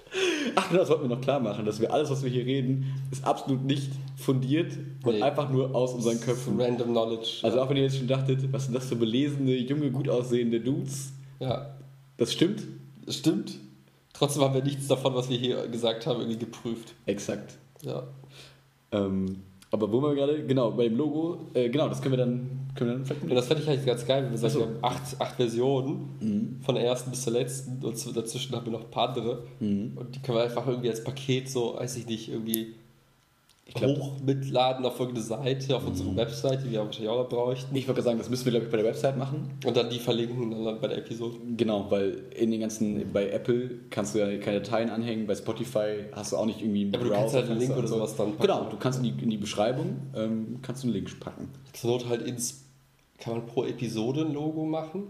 Ach 0.56 0.68
genau, 0.70 0.82
das 0.82 0.90
wollten 0.90 1.04
wir 1.04 1.16
noch 1.16 1.22
klar 1.22 1.40
machen, 1.40 1.66
dass 1.66 1.80
wir 1.80 1.94
alles, 1.94 2.10
was 2.10 2.24
wir 2.24 2.30
hier 2.32 2.46
reden, 2.46 2.94
ist 3.12 3.24
absolut 3.24 3.64
nicht 3.64 3.92
fundiert 4.18 4.74
und 5.04 5.16
Nee. 5.16 5.22
einfach 5.22 5.50
nur 5.50 5.74
aus 5.76 5.94
unseren 5.94 6.20
Köpfen. 6.20 6.60
Random 6.60 6.90
Knowledge. 6.90 7.40
Also 7.44 7.62
auch 7.62 7.70
wenn 7.70 7.78
ihr 7.78 7.84
jetzt 7.84 7.98
schon 7.98 8.08
dachtet, 8.08 8.52
was 8.52 8.66
sind 8.66 8.74
das 8.74 8.88
für 8.88 8.96
belesene, 8.96 9.56
junge, 9.56 9.92
gut 9.92 10.10
aussehende 10.10 10.60
Dudes, 10.60 11.14
ja, 11.40 11.76
das 12.18 12.34
stimmt. 12.34 12.64
das 13.06 13.18
stimmt. 13.18 13.54
Trotzdem 14.14 14.42
haben 14.44 14.54
wir 14.56 14.64
nichts 14.64 14.88
davon, 14.88 15.14
was 15.16 15.30
wir 15.30 15.38
hier 15.38 15.68
gesagt 15.68 16.06
haben, 16.08 16.20
irgendwie 16.20 16.40
geprüft. 16.40 16.94
Exakt. 17.06 17.58
Ja. 17.84 18.04
Ähm, 18.92 19.38
aber 19.74 19.92
wo 19.92 20.02
wir 20.02 20.14
gerade, 20.16 20.46
genau, 20.46 20.72
bei 20.72 20.84
dem 20.84 20.98
Logo, 20.98 21.48
äh, 21.54 21.70
genau, 21.70 21.88
das 21.88 22.02
können 22.02 22.14
wir 22.14 22.18
dann, 22.18 22.50
können 22.76 22.90
wir 22.90 22.98
dann 22.98 23.06
vielleicht 23.06 23.30
Ja, 23.30 23.36
das 23.36 23.48
fände 23.48 23.64
ich 23.64 23.70
eigentlich 23.70 23.86
ganz 23.86 24.06
geil, 24.06 24.24
wenn 24.24 24.32
wir 24.32 24.38
sagen, 24.38 24.54
so. 24.54 24.60
wir 24.60 24.66
haben 24.68 24.78
acht, 24.82 25.02
acht 25.20 25.36
Versionen 25.36 26.60
von 26.62 26.76
der 26.76 26.84
ersten 26.84 27.10
bis 27.10 27.22
zur 27.22 27.34
letzten 27.34 27.84
und 27.84 28.18
dazwischen 28.18 28.54
haben 28.54 28.66
wir 28.66 28.74
noch 28.74 28.84
ein 28.84 28.92
paar 28.92 29.10
andere. 29.10 29.44
Und 29.96 30.08
die 30.14 30.20
können 30.20 30.38
wir 30.38 30.44
einfach 30.44 30.68
irgendwie 30.68 30.90
als 30.90 31.04
Paket 31.04 31.50
so, 31.50 31.76
weiß 31.78 31.96
ich 31.96 32.06
nicht, 32.06 32.30
irgendwie 32.30 32.76
glaub- 33.74 33.98
hoch 33.98 34.12
mitladen 34.26 34.86
auf 34.86 35.00
irgendeine 35.00 35.26
Seite, 35.26 35.76
auf 35.76 35.86
unsere 35.86 36.16
Webseite, 36.16 36.64
die 36.64 36.72
wir 36.72 36.80
wahrscheinlich 36.86 37.10
auch 37.10 37.18
noch 37.24 37.30
bräuchten. 37.30 37.76
Ich 37.76 37.88
wollte 37.88 38.02
sagen, 38.02 38.18
das 38.18 38.30
müssen 38.30 38.46
wir, 38.46 38.52
glaube 38.52 38.66
ich, 38.66 38.72
bei 38.72 38.78
der 38.78 38.86
Website 38.86 39.18
machen. 39.18 39.50
Und 39.66 39.78
dann 39.78 39.90
die 39.90 40.00
verlinken 40.00 40.52
dann 40.66 40.80
bei 40.82 40.88
der 40.88 40.98
Episode. 40.98 41.38
Genau, 41.58 41.86
weil 41.90 42.24
in 42.36 42.52
den 42.52 42.62
ganzen, 42.62 43.12
bei 43.12 43.30
Apple 43.30 43.72
kannst 43.90 44.16
du 44.16 44.20
ja 44.20 44.38
keine 44.40 44.62
Dateien 44.62 44.90
anhängen, 44.90 45.28
bei 45.28 45.36
Spotify 45.36 46.06
hast 46.12 46.32
du 46.32 46.38
auch 46.38 46.46
nicht 46.46 46.62
irgendwie 46.62 46.82
einen 46.84 46.94
Ja, 46.94 47.00
aber 47.00 47.10
du 47.10 47.16
kannst 47.16 47.36
halt 47.36 47.50
einen 47.50 47.60
Link 47.60 47.72
oder 47.72 47.82
und 47.82 47.88
sowas 47.88 48.16
dann 48.16 48.32
packen. 48.36 48.42
Genau, 48.42 48.70
du 48.70 48.78
kannst 48.78 49.00
in 49.00 49.06
die, 49.06 49.24
in 49.24 49.30
die 49.30 49.38
Beschreibung, 49.38 49.98
ähm, 50.16 50.60
kannst 50.62 50.84
du 50.84 50.88
einen 50.88 50.96
Link 50.96 51.20
packen. 51.20 51.50
Zur 51.74 51.92
Not 51.92 52.08
halt 52.10 52.22
ins. 52.24 52.66
Kann 53.20 53.34
man 53.38 53.46
pro 53.46 53.66
Episode 53.66 54.22
ein 54.22 54.34
Logo 54.34 54.66
machen? 54.66 55.04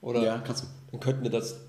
Oder 0.00 0.22
Ja, 0.22 0.38
kannst 0.38 0.62
du. 0.62 0.66
dann 0.92 1.00
könnten 1.00 1.24
wir 1.24 1.30
das 1.30 1.65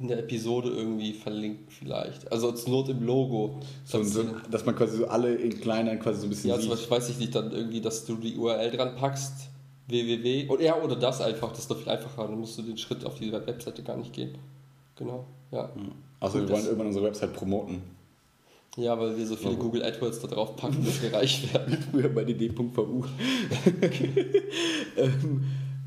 in 0.00 0.08
der 0.08 0.18
Episode 0.18 0.70
irgendwie 0.70 1.12
verlinken, 1.12 1.66
vielleicht. 1.68 2.30
Also 2.32 2.50
zur 2.52 2.70
Not 2.70 2.88
im 2.88 3.04
Logo. 3.04 3.60
So, 3.84 4.02
so, 4.02 4.24
dass 4.50 4.66
man 4.66 4.74
quasi 4.74 4.98
so 4.98 5.06
alle 5.06 5.34
in 5.34 5.60
klein 5.60 5.98
quasi 6.00 6.20
so 6.20 6.26
ein 6.26 6.30
bisschen 6.30 6.50
Ja, 6.50 6.58
zum. 6.58 6.70
Beispiel 6.70 6.90
weiß 6.90 7.10
ich 7.10 7.18
nicht, 7.18 7.34
dann 7.34 7.52
irgendwie, 7.52 7.80
dass 7.80 8.04
du 8.04 8.16
die 8.16 8.36
URL 8.36 8.70
dran 8.72 8.96
packst, 8.96 9.50
www, 9.86 10.48
oder, 10.48 10.62
ja, 10.62 10.82
oder 10.82 10.96
das 10.96 11.20
einfach, 11.20 11.50
das 11.50 11.60
ist 11.60 11.70
doch 11.70 11.78
viel 11.78 11.90
einfacher, 11.90 12.26
dann 12.26 12.38
musst 12.38 12.58
du 12.58 12.62
den 12.62 12.76
Schritt 12.76 13.04
auf 13.04 13.14
die 13.16 13.30
Webseite 13.30 13.82
gar 13.82 13.96
nicht 13.96 14.12
gehen. 14.12 14.36
Genau, 14.96 15.24
ja. 15.52 15.70
Also 16.18 16.40
wir 16.40 16.48
wollen 16.48 16.64
irgendwann 16.64 16.88
unsere 16.88 17.04
Website 17.04 17.32
promoten. 17.32 17.82
Ja, 18.76 18.98
weil 18.98 19.16
wir 19.16 19.24
so 19.24 19.36
viele 19.36 19.54
Google 19.54 19.84
AdWords 19.84 20.20
da 20.20 20.26
drauf 20.26 20.56
packen, 20.56 20.84
dass 20.84 21.00
wir 21.00 21.12
reich 21.12 21.52
werden. 21.54 21.78
Früher 21.92 22.08
bei 22.08 22.24
dd.vu. 22.24 23.04
ähm, 24.96 25.44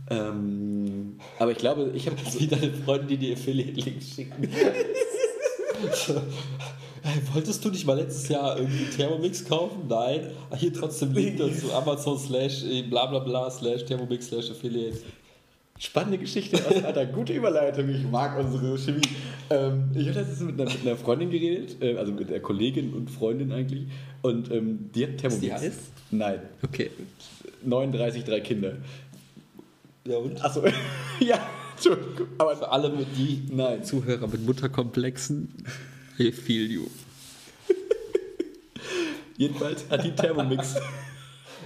ähm, 0.10 1.18
aber 1.40 1.52
ich 1.52 1.58
glaube, 1.58 1.92
ich 1.94 2.06
habe 2.08 2.16
Wie 2.40 2.48
deine 2.48 2.72
Freunde, 2.74 3.08
die 3.08 3.18
dir 3.18 3.34
Affiliate-Links 3.34 4.16
schicken. 4.16 4.50
so. 5.94 6.22
Hey, 7.04 7.22
wolltest 7.34 7.64
du 7.64 7.70
nicht 7.70 7.86
mal 7.86 7.96
letztes 7.96 8.28
Jahr 8.28 8.58
irgendwie 8.58 8.84
Thermomix 8.86 9.46
kaufen? 9.46 9.84
Nein. 9.88 10.30
Ah, 10.50 10.58
Hier 10.58 10.74
trotzdem 10.74 11.14
Link 11.14 11.38
dazu. 11.38 11.72
Amazon 11.74 12.18
slash 12.20 12.66
äh, 12.66 12.82
bla 12.82 13.06
bla 13.06 13.20
bla 13.20 13.50
slash 13.50 13.86
Thermomix 13.86 14.28
slash 14.28 14.52
Affiliate. 14.52 14.98
Spannende 15.80 16.18
Geschichte, 16.18 16.60
Alter, 16.84 17.06
gute 17.06 17.32
Überleitung, 17.34 17.88
ich 17.88 18.04
mag 18.12 18.38
unsere 18.38 18.78
Chemie. 18.78 19.00
Ähm, 19.52 19.92
ich 19.94 20.08
habe 20.10 20.20
letztens 20.20 20.40
mit 20.42 20.60
einer, 20.60 20.70
mit 20.72 20.82
einer 20.82 20.98
Freundin 20.98 21.30
geredet, 21.30 21.78
äh, 21.82 21.96
also 21.96 22.12
mit 22.12 22.30
der 22.30 22.42
Kollegin 22.42 22.94
und 22.94 23.10
Freundin 23.12 23.52
eigentlich, 23.54 23.84
und 24.24 24.52
ähm, 24.52 24.90
die 24.94 25.04
hat 25.04 25.18
Thermomix. 25.20 25.40
die 25.46 25.54
heiß? 25.54 25.78
Nein, 26.12 26.40
Okay. 26.64 26.90
39, 27.64 28.24
drei 28.24 28.40
Kinder. 28.42 28.74
Ja 30.08 30.18
und? 30.18 30.44
Achso, 30.44 30.64
ja, 31.20 31.40
Entschuldigung, 31.76 32.28
aber 32.38 32.56
Für 32.56 32.72
alle 32.72 32.90
mit 32.90 33.08
die 33.18 33.44
nein. 33.52 33.84
Zuhörer 33.84 34.28
mit 34.28 34.46
Mutterkomplexen, 34.46 35.50
I 36.20 36.32
feel 36.32 36.70
you. 36.72 36.86
Jedenfalls 39.38 39.86
hat 39.90 40.04
die 40.04 40.12
Thermomix. 40.16 40.76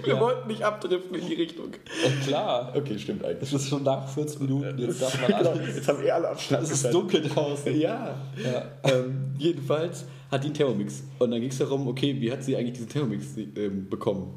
Wir 0.04 0.14
Ja. 0.14 0.20
wollten 0.20 0.48
nicht 0.48 0.62
abdriften 0.62 1.14
in 1.14 1.26
die 1.28 1.34
Richtung. 1.34 1.68
Ja, 2.02 2.10
klar. 2.26 2.72
Okay, 2.74 2.98
stimmt 2.98 3.24
eigentlich. 3.24 3.52
Es 3.52 3.62
ist 3.62 3.68
schon 3.68 3.84
nach 3.84 4.08
40 4.08 4.40
Minuten, 4.40 4.76
jetzt 4.78 5.00
darf 5.00 5.20
man 5.20 5.28
Genau, 5.38 5.50
alles. 5.50 5.76
jetzt 5.76 5.86
haben 5.88 6.02
eh 6.02 6.10
alle 6.10 6.28
Abstand. 6.28 6.64
Es 6.64 6.70
ist 6.72 6.92
dunkel 6.92 7.22
draußen. 7.22 7.78
Ja. 7.78 8.16
Ja. 8.42 8.64
Ähm, 8.84 9.34
jedenfalls 9.38 10.04
hat 10.30 10.42
die 10.42 10.46
einen 10.48 10.54
Thermomix. 10.54 11.04
Und 11.18 11.30
dann 11.30 11.40
ging 11.40 11.50
es 11.50 11.58
darum, 11.58 11.86
okay, 11.86 12.16
wie 12.20 12.32
hat 12.32 12.42
sie 12.42 12.56
eigentlich 12.56 12.72
diesen 12.72 12.88
Thermomix 12.88 13.26
ähm, 13.56 13.88
bekommen? 13.88 14.34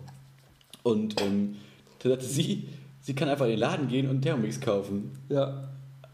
Und 0.83 1.19
ähm, 1.21 1.55
da 1.99 2.09
sagte 2.09 2.25
sie, 2.25 2.67
sie 3.05 3.13
kann 3.13 3.29
einfach 3.29 3.45
in 3.45 3.51
den 3.51 3.59
Laden 3.59 3.87
gehen 3.87 4.09
und 4.09 4.21
Thermomix 4.23 4.59
kaufen. 4.59 5.11
Ja. 5.29 5.69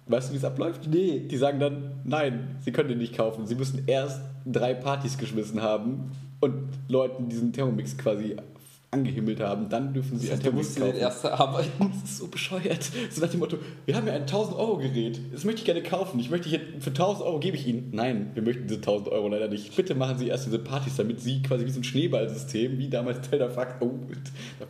Weißt 0.07 0.27
du, 0.27 0.33
wie 0.33 0.37
es 0.37 0.43
abläuft? 0.43 0.87
Nee. 0.87 1.21
Die 1.21 1.37
sagen 1.37 1.57
dann, 1.57 2.01
nein, 2.03 2.57
sie 2.59 2.73
können 2.73 2.89
den 2.89 2.97
nicht 2.97 3.15
kaufen. 3.15 3.47
Sie 3.47 3.55
müssen 3.55 3.83
erst 3.87 4.21
drei 4.45 4.73
Partys 4.73 5.17
geschmissen 5.17 5.61
haben 5.61 6.11
und 6.41 6.53
Leuten 6.89 7.29
diesen 7.29 7.53
Thermomix 7.53 7.97
quasi 7.97 8.35
angehimmelt 8.91 9.39
haben. 9.39 9.69
Dann 9.69 9.93
dürfen 9.93 10.19
sie 10.19 10.27
Das 10.27 10.37
heißt, 10.37 10.45
einen 10.45 10.57
Thermomix 10.57 10.67
musst 10.67 10.77
den 10.77 10.83
kaufen. 10.83 10.99
erst 10.99 11.25
arbeiten. 11.25 11.91
Das 12.01 12.11
ist 12.11 12.17
so 12.17 12.27
bescheuert. 12.27 12.83
So 13.09 13.21
nach 13.21 13.29
dem 13.29 13.39
Motto, 13.39 13.57
wir 13.85 13.95
haben 13.95 14.05
ja 14.05 14.13
ein 14.13 14.21
1000 14.21 14.57
Euro 14.57 14.77
Gerät, 14.77 15.19
das 15.31 15.45
möchte 15.45 15.59
ich 15.59 15.65
gerne 15.65 15.81
kaufen. 15.81 16.19
Ich 16.19 16.29
möchte 16.29 16.49
hier, 16.49 16.59
für 16.79 16.89
1000 16.89 17.25
Euro 17.25 17.39
gebe 17.39 17.55
ich 17.55 17.65
Ihnen. 17.67 17.89
Nein, 17.93 18.31
wir 18.33 18.43
möchten 18.43 18.63
diese 18.67 18.75
1000 18.79 19.09
Euro 19.09 19.29
leider 19.29 19.47
nicht. 19.47 19.73
Bitte 19.75 19.95
machen 19.95 20.17
Sie 20.17 20.27
erst 20.27 20.45
diese 20.45 20.59
Partys, 20.59 20.97
damit 20.97 21.21
Sie 21.21 21.41
quasi 21.41 21.65
wie 21.65 21.71
so 21.71 21.79
ein 21.79 21.83
Schneeballsystem, 21.83 22.77
wie 22.77 22.89
damals 22.89 23.21
Tellerfax, 23.29 23.75
oh, 23.81 23.91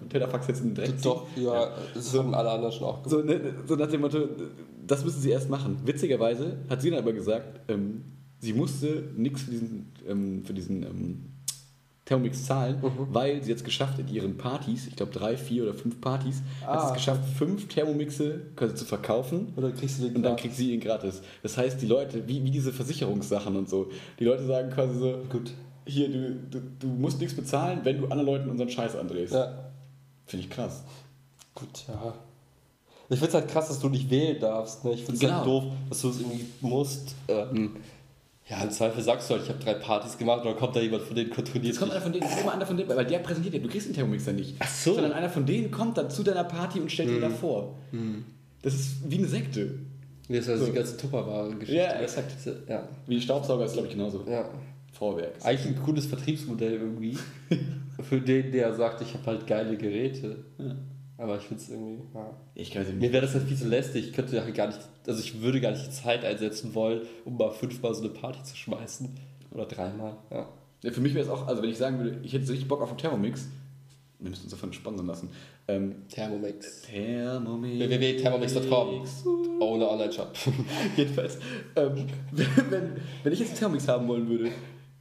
Tellerfax 0.09 0.47
jetzt 0.47 0.61
in 0.61 0.69
den 0.69 0.76
Dreck 0.76 0.89
ziehen? 0.89 0.99
Doch, 1.03 1.26
ja, 1.36 1.72
das 1.93 2.17
haben 2.17 2.34
alle 2.36 2.51
anderen 2.51 2.72
schon 2.72 2.88
auch 2.88 3.03
gemacht. 3.03 3.09
So, 3.09 3.22
ne, 3.22 3.39
so 3.67 3.76
nach 3.76 3.88
dem 3.88 4.01
Motto, 4.01 4.28
das 4.86 5.03
müssen 5.03 5.22
Sie 5.22 5.30
erst 5.32 5.49
machen. 5.49 5.80
Witzigerweise 5.86 6.57
hat 6.69 6.82
sie 6.82 6.89
dann 6.91 6.99
aber 6.99 7.13
gesagt, 7.13 7.61
ähm, 7.69 8.03
sie 8.39 8.53
musste 8.53 9.09
nichts 9.15 9.43
für 9.43 9.51
diesen, 9.51 9.91
ähm, 10.07 10.43
für 10.45 10.53
diesen 10.53 10.84
ähm, 10.84 11.26
Thermomix 12.06 12.45
zahlen, 12.45 12.78
Mhm. 12.82 13.08
weil 13.14 13.43
sie 13.43 13.52
jetzt 13.52 13.64
geschafft 13.64 13.99
in 13.99 14.08
ihren 14.08 14.38
Partys, 14.38 14.88
ich 14.88 14.95
glaube 14.95 15.12
drei, 15.12 15.38
vier 15.38 15.64
oder 15.64 15.74
fünf 15.74 16.02
Partys, 16.02 16.41
hat 16.66 16.80
Ah. 16.80 16.88
es 16.88 16.93
geschafft, 16.93 17.22
fünf 17.38 17.68
Thermomixe 17.68 18.41
quasi 18.56 18.74
zu 18.76 18.86
verkaufen. 18.86 19.54
Oder 19.56 19.72
kriegst 19.72 19.99
du 19.99 20.06
den 20.08 20.16
Und 20.18 20.24
dann 20.24 20.36
kriegt 20.36 20.56
sie 20.56 20.74
ihn 20.74 20.80
gratis. 20.80 21.22
Das 21.43 21.58
heißt, 21.58 21.82
die 21.82 21.86
Leute, 21.88 22.28
wie, 22.28 22.43
wie 22.43 22.52
diese 22.52 22.74
Versicherungssachen 22.74 23.56
und 23.56 23.70
so, 23.70 23.89
die 24.20 24.26
Leute 24.26 24.45
sagen 24.45 24.72
quasi 24.72 24.97
so, 24.97 25.20
Gut. 25.30 25.52
hier, 25.86 26.10
du, 26.10 26.36
du, 26.49 26.62
du 26.80 26.88
musst 26.88 27.20
nichts 27.20 27.36
bezahlen, 27.36 27.82
wenn 27.84 27.97
du 27.99 28.06
anderen 28.06 28.26
Leuten 28.26 28.49
unseren 28.49 28.70
Scheiß 28.70 28.95
andrehst. 28.95 29.34
Ja. 29.34 29.72
Finde 30.26 30.45
ich 30.45 30.49
krass. 30.52 30.84
Gut, 31.54 31.86
ja. 31.88 32.14
Ich 33.10 33.20
finde 33.20 33.28
es 33.28 33.34
halt 33.36 33.47
krass, 33.49 33.68
dass 33.68 33.80
du 33.80 33.89
nicht 33.89 34.10
wählen 34.10 34.39
darfst. 34.39 34.86
Ne? 34.86 34.93
Ich 34.93 35.02
finde 35.02 35.14
es 35.16 35.20
Genau. 35.20 35.34
halt 35.36 35.45
doof, 35.47 35.64
dass 35.89 36.02
du 36.02 36.10
es 36.10 36.20
irgendwie 36.22 36.45
musst. 36.62 37.14
Ähm, 37.28 37.76
ja, 38.52 38.62
im 38.64 38.70
Zweifel 38.70 39.02
sagst 39.02 39.30
du 39.30 39.34
halt, 39.36 39.43
ich 39.43 39.49
habe 39.49 39.60
drei 39.64 39.74
Partys 39.76 40.18
gemacht 40.18 40.41
und 40.41 40.47
dann 40.52 40.58
kommt 40.58 40.76
da 40.76 40.82
jemand 40.82 41.04
von 41.04 41.16
denen 41.16 41.30
kontrolliert 41.30 41.66
Jetzt 41.68 41.80
kommt 41.80 41.91
einer 41.93 42.02
von 42.02 42.12
denen, 42.12 42.28
immer 42.41 42.54
einer 42.54 42.66
von 42.66 42.76
denen, 42.76 42.89
weil 42.89 43.06
der 43.06 43.20
präsentiert 43.20 43.54
ja, 43.56 43.62
du 43.62 43.70
kriegst 43.70 43.88
den 43.88 43.93
Thermomix 43.95 44.26
ja 44.26 44.34
nicht. 44.34 44.56
Ach 44.60 44.68
so. 44.68 44.93
Sondern 44.93 45.14
einer 45.14 45.30
von 45.30 45.45
denen 45.45 45.72
kommt 45.72 45.97
dann 45.97 46.10
zu 46.12 46.22
deiner 46.22 46.43
Party 46.43 46.82
und 46.82 46.91
stellt 46.91 47.10
dir 47.10 47.22
da 47.22 47.30
vor. 47.30 47.78
Das 48.62 48.74
ist 48.76 49.10
wie 49.10 49.18
eine 49.20 49.28
Sekte. 49.28 49.80
Das 50.28 50.39
ist 50.39 50.49
also 50.49 50.66
So. 50.66 50.72
die 50.72 50.78
ganze 50.78 50.97
Tupperware-Geschichte. 50.97 51.76
Ja, 51.76 51.93
exakt. 52.02 52.32
Ja. 52.68 52.88
Wie 53.08 53.16
ein 53.16 53.22
Staubsauger 53.22 53.66
ist, 53.66 53.74
glaube 53.74 53.88
ich, 53.88 53.93
genauso. 53.93 54.26
ja. 54.30 54.49
Vorwerk. 54.93 55.34
Eigentlich 55.43 55.76
ein 55.78 55.84
cooles 55.84 56.06
Vertriebsmodell 56.06 56.74
irgendwie. 56.74 57.18
Für 58.10 58.20
den, 58.22 58.52
der 58.52 58.74
sagt, 58.74 59.02
ich 59.02 59.14
habe 59.14 59.26
halt 59.26 59.47
geile 59.47 59.78
Geräte. 59.78 60.43
Ja. 60.60 60.76
Aber 61.22 61.38
ich 61.38 61.43
finde 61.43 61.61
es 61.61 61.69
irgendwie. 61.69 62.01
Ja. 62.15 62.36
Ich 62.55 62.72
kann 62.72 62.82
es 62.82 62.91
Mir 62.91 63.13
wäre 63.13 63.24
das 63.24 63.36
halt 63.36 63.43
viel 63.43 63.55
zu 63.55 63.67
lästig. 63.67 64.07
Ich 64.07 64.13
könnte 64.13 64.41
halt 64.41 64.55
gar 64.55 64.67
nicht, 64.67 64.80
also 65.05 65.19
ich 65.19 65.39
würde 65.39 65.61
gar 65.61 65.69
nicht 65.72 65.86
die 65.86 65.91
Zeit 65.91 66.26
einsetzen 66.26 66.74
wollen, 66.74 67.01
um 67.26 67.38
mal 67.38 67.51
fünfmal 67.51 67.93
so 67.93 68.01
eine 68.01 68.09
Party 68.09 68.41
zu 68.41 68.57
schmeißen. 68.57 69.07
Oder 69.51 69.65
dreimal. 69.67 70.17
Ja. 70.32 70.49
Ja, 70.84 70.91
für 70.91 71.01
mich 71.01 71.13
wäre 71.13 71.24
es 71.24 71.30
auch, 71.30 71.45
also 71.45 71.61
wenn 71.61 71.69
ich 71.69 71.78
sagen 71.78 71.99
würde, 71.99 72.19
ich 72.24 72.34
hätte 72.34 72.45
so 72.45 72.53
richtig 72.53 72.67
Bock 72.67 72.82
auf 72.82 72.89
einen 72.89 72.97
Thermomix, 72.97 73.47
wir 74.17 74.32
müssen 74.32 74.43
uns 74.43 74.51
davon 74.51 74.74
sponsern 74.74 75.05
lassen. 75.05 75.30
Ähm, 75.67 76.07
Thermomix. 76.09 76.82
Thermomix. 76.82 77.78
www.thermomix.com. 77.78 79.07
Ohne 79.59 79.89
Online-Shop. 79.89 80.34
Jedenfalls, 80.97 81.38
ähm, 81.76 82.07
wenn, 82.32 82.93
wenn 83.24 83.34
ich 83.34 83.39
jetzt 83.39 83.49
einen 83.49 83.59
Thermomix 83.59 83.88
haben 83.88 84.07
wollen 84.07 84.28
würde, 84.28 84.51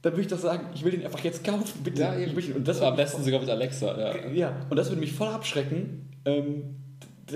dann 0.03 0.13
würde 0.13 0.21
ich 0.21 0.27
doch 0.27 0.39
sagen, 0.39 0.67
ich 0.75 0.83
will 0.83 0.91
den 0.91 1.03
einfach 1.03 1.23
jetzt 1.23 1.43
kaufen, 1.43 1.83
bitte. 1.83 2.01
Ja, 2.01 2.17
ich 2.17 2.55
und 2.55 2.67
das 2.67 2.79
Am 2.81 2.95
besten 2.95 3.23
sogar 3.23 3.39
mit 3.39 3.49
Alexa. 3.49 3.99
Ja. 3.99 4.31
ja, 4.31 4.65
und 4.69 4.77
das 4.77 4.89
würde 4.89 4.99
mich 4.99 5.13
voll 5.13 5.27
abschrecken, 5.27 6.10
ähm, 6.25 6.75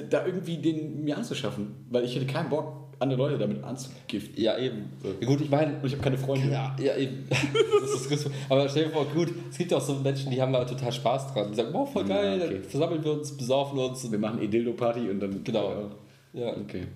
da 0.09 0.25
irgendwie 0.25 0.57
den 0.57 1.03
mir 1.03 1.17
anzuschaffen, 1.17 1.75
weil 1.89 2.03
ich 2.03 2.15
hätte 2.15 2.25
keinen 2.25 2.49
Bock, 2.49 2.73
andere 2.99 3.17
Leute 3.19 3.37
damit 3.37 3.61
anzugiften. 3.63 4.41
ja, 4.41 4.57
eben. 4.57 4.89
Ja, 5.19 5.27
gut, 5.27 5.41
ich 5.41 5.49
meine, 5.49 5.73
Und 5.79 5.85
ich 5.85 5.93
habe 5.93 6.03
keine 6.03 6.17
Freunde. 6.17 6.49
Ja, 6.49 6.75
ja, 6.79 6.95
eben. 6.95 7.27
Das 7.81 8.05
ist. 8.19 8.29
Aber 8.49 8.67
stell 8.69 8.85
dir 8.85 8.91
vor, 8.91 9.05
gut, 9.13 9.29
es 9.51 9.57
gibt 9.57 9.73
auch 9.73 9.81
so 9.81 9.95
Menschen, 9.95 10.31
die 10.31 10.41
haben 10.41 10.51
da 10.53 10.63
total 10.65 10.91
Spaß 10.91 11.33
dran. 11.33 11.49
Die 11.51 11.55
sagen, 11.55 11.69
wow, 11.73 11.91
voll 11.91 12.03
Ja, 12.09 12.15
geil, 12.15 12.41
okay. 12.41 12.53
dann 12.55 12.63
versammeln 12.63 13.03
wir 13.03 13.11
uns, 13.13 13.35
besaufen 13.37 13.77
uns. 13.79 14.09
Wir 14.11 14.17
machen 14.17 14.41
eh 14.41 14.47
Dildo-Party 14.47 15.09
und 15.09 15.19
dann. 15.19 15.43
Genau. 15.43 15.91
Ja, 16.33 16.49
Okay. 16.57 16.87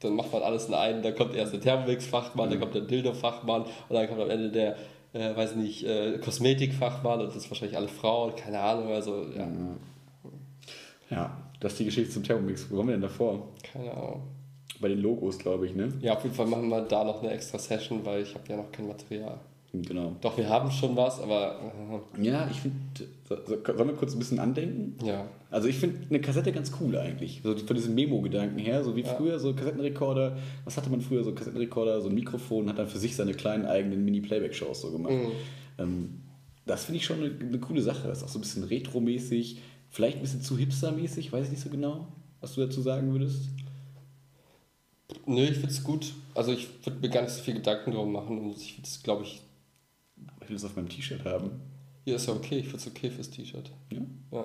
dann 0.00 0.14
macht 0.14 0.32
man 0.32 0.42
alles 0.42 0.66
in 0.66 0.74
einen. 0.74 1.02
Dann 1.02 1.14
kommt 1.14 1.34
erst 1.34 1.52
der 1.52 1.60
Thermomix-Fachmann, 1.60 2.50
dann 2.50 2.60
kommt 2.60 2.74
der 2.74 2.82
Dildo-Fachmann 2.82 3.62
und 3.62 3.94
dann 3.94 4.08
kommt 4.08 4.20
am 4.20 4.30
Ende 4.30 4.50
der, 4.50 4.76
äh, 5.12 5.36
weiß 5.36 5.56
nicht, 5.56 5.84
äh, 5.84 6.18
Kosmetik-Fachmann 6.18 7.20
und 7.20 7.26
das 7.28 7.36
ist 7.36 7.50
wahrscheinlich 7.50 7.76
alle 7.76 7.88
Frauen, 7.88 8.34
keine 8.36 8.60
Ahnung. 8.60 8.88
Also, 8.92 9.24
ja, 9.36 9.46
Ja, 11.10 11.36
das 11.60 11.72
ist 11.72 11.78
die 11.80 11.84
Geschichte 11.86 12.10
zum 12.12 12.22
Thermomix. 12.24 12.70
Wo 12.70 12.78
waren 12.78 12.86
wir 12.88 12.92
denn 12.94 13.02
davor? 13.02 13.48
keine 13.72 13.92
Ahnung. 13.92 14.22
Bei 14.80 14.88
den 14.88 15.00
Logos, 15.00 15.38
glaube 15.38 15.66
ich, 15.66 15.74
ne? 15.74 15.92
Ja, 16.00 16.14
auf 16.16 16.22
jeden 16.22 16.34
Fall 16.34 16.46
machen 16.46 16.68
wir 16.68 16.82
da 16.82 17.02
noch 17.02 17.20
eine 17.22 17.32
extra 17.32 17.58
Session, 17.58 18.04
weil 18.04 18.22
ich 18.22 18.34
habe 18.34 18.44
ja 18.48 18.56
noch 18.56 18.70
kein 18.70 18.86
Material. 18.86 19.40
Genau. 19.72 20.16
Doch, 20.20 20.36
wir 20.38 20.48
haben 20.48 20.70
schon 20.70 20.96
was, 20.96 21.20
aber 21.20 21.56
Ja, 22.20 22.48
ich 22.50 22.60
finde. 22.60 22.76
So, 23.28 23.36
so, 23.44 23.58
sollen 23.76 23.88
wir 23.88 23.96
kurz 23.96 24.14
ein 24.14 24.18
bisschen 24.18 24.38
andenken? 24.38 24.96
äh, 25.04 25.08
ja. 25.08 25.28
Also 25.50 25.68
ich 25.68 25.76
finde 25.78 26.06
eine 26.08 26.20
Kassette 26.20 26.52
ganz 26.52 26.72
cool 26.80 26.96
eigentlich. 26.96 27.40
So 27.42 27.56
von 27.56 27.76
diesem 27.76 27.94
Memo-Gedanken 27.94 28.58
her, 28.58 28.82
so 28.84 28.94
wie 28.96 29.02
Ja. 29.02 29.14
früher, 29.14 29.38
so 29.38 29.52
Kassettenrekorder. 29.54 30.38
Was 30.64 30.76
hatte 30.76 30.88
man 30.90 31.00
früher? 31.00 31.22
So 31.24 31.32
Kassettenrekorder, 31.34 32.00
so 32.00 32.08
ein 32.08 32.14
Mikrofon, 32.14 32.68
hat 32.68 32.78
dann 32.78 32.86
für 32.86 32.98
sich 32.98 33.14
seine 33.16 33.34
kleinen 33.34 33.66
eigenen 33.66 34.04
Mini-Playback-Shows 34.04 34.80
so 34.80 34.90
gemacht. 34.92 35.12
Mhm. 35.12 35.32
Ähm, 35.78 36.20
das 36.66 36.84
finde 36.84 36.98
ich 36.98 37.04
schon 37.04 37.18
eine, 37.22 37.30
eine 37.38 37.58
coole 37.58 37.82
Sache. 37.82 38.08
Das 38.08 38.18
ist 38.18 38.24
auch 38.24 38.28
so 38.28 38.38
ein 38.38 38.42
bisschen 38.42 38.64
retro-mäßig, 38.64 39.58
vielleicht 39.90 40.16
ein 40.16 40.22
bisschen 40.22 40.42
zu 40.42 40.56
hipster-mäßig, 40.56 41.32
weiß 41.32 41.46
ich 41.46 41.52
nicht 41.52 41.62
so 41.62 41.70
genau, 41.70 42.08
was 42.40 42.54
du 42.54 42.60
dazu 42.60 42.82
sagen 42.82 43.12
würdest. 43.12 43.48
Nö, 45.26 45.42
ich 45.42 45.54
finde 45.54 45.68
es 45.68 45.82
gut. 45.82 46.12
Also 46.34 46.52
ich 46.52 46.68
würde 46.84 47.00
mir 47.00 47.08
gar 47.08 47.22
nicht 47.22 47.32
so 47.32 47.42
viel 47.42 47.54
Gedanken 47.54 47.92
drum 47.92 48.12
machen 48.12 48.38
und 48.38 48.56
ich 48.56 48.76
würde 48.76 48.86
es, 48.86 49.02
glaube 49.02 49.22
ich, 49.24 49.42
ich 50.42 50.48
will 50.48 50.56
das 50.56 50.64
auf 50.64 50.76
meinem 50.76 50.88
T-Shirt 50.88 51.24
haben. 51.24 51.60
hier 52.04 52.16
ist 52.16 52.26
ja 52.26 52.34
okay, 52.34 52.58
ich 52.58 52.66
finde 52.66 52.78
es 52.78 52.86
okay 52.86 53.10
fürs 53.10 53.30
T-Shirt. 53.30 53.70
Ja? 53.92 54.00
Ja. 54.32 54.44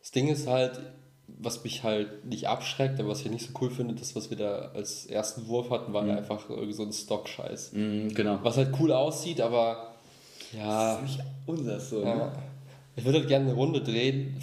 Das 0.00 0.10
Ding 0.10 0.28
ist 0.28 0.46
halt, 0.46 0.80
was 1.26 1.64
mich 1.64 1.82
halt 1.82 2.26
nicht 2.26 2.48
abschreckt, 2.48 3.00
aber 3.00 3.08
was 3.08 3.22
ich 3.22 3.30
nicht 3.30 3.46
so 3.46 3.58
cool 3.60 3.70
finde, 3.70 3.94
das, 3.94 4.14
was 4.14 4.28
wir 4.28 4.36
da 4.36 4.70
als 4.74 5.06
ersten 5.06 5.46
Wurf 5.46 5.70
hatten, 5.70 5.92
war 5.94 6.06
ja 6.06 6.16
einfach 6.16 6.48
irgendwie 6.50 6.74
so 6.74 6.82
ein 6.82 6.92
Stock-Scheiß. 6.92 7.70
genau. 7.72 8.38
Was 8.42 8.58
halt 8.58 8.74
cool 8.78 8.92
aussieht, 8.92 9.40
aber 9.40 9.94
ja, 10.52 11.00
nicht 11.02 11.20
unser 11.46 11.80
so. 11.80 12.02
ja. 12.02 12.14
Ne? 12.14 12.32
Ich 12.96 13.04
würde 13.04 13.18
halt 13.18 13.28
gerne 13.28 13.46
eine 13.46 13.54
Runde 13.54 13.80
drehen, 13.82 14.36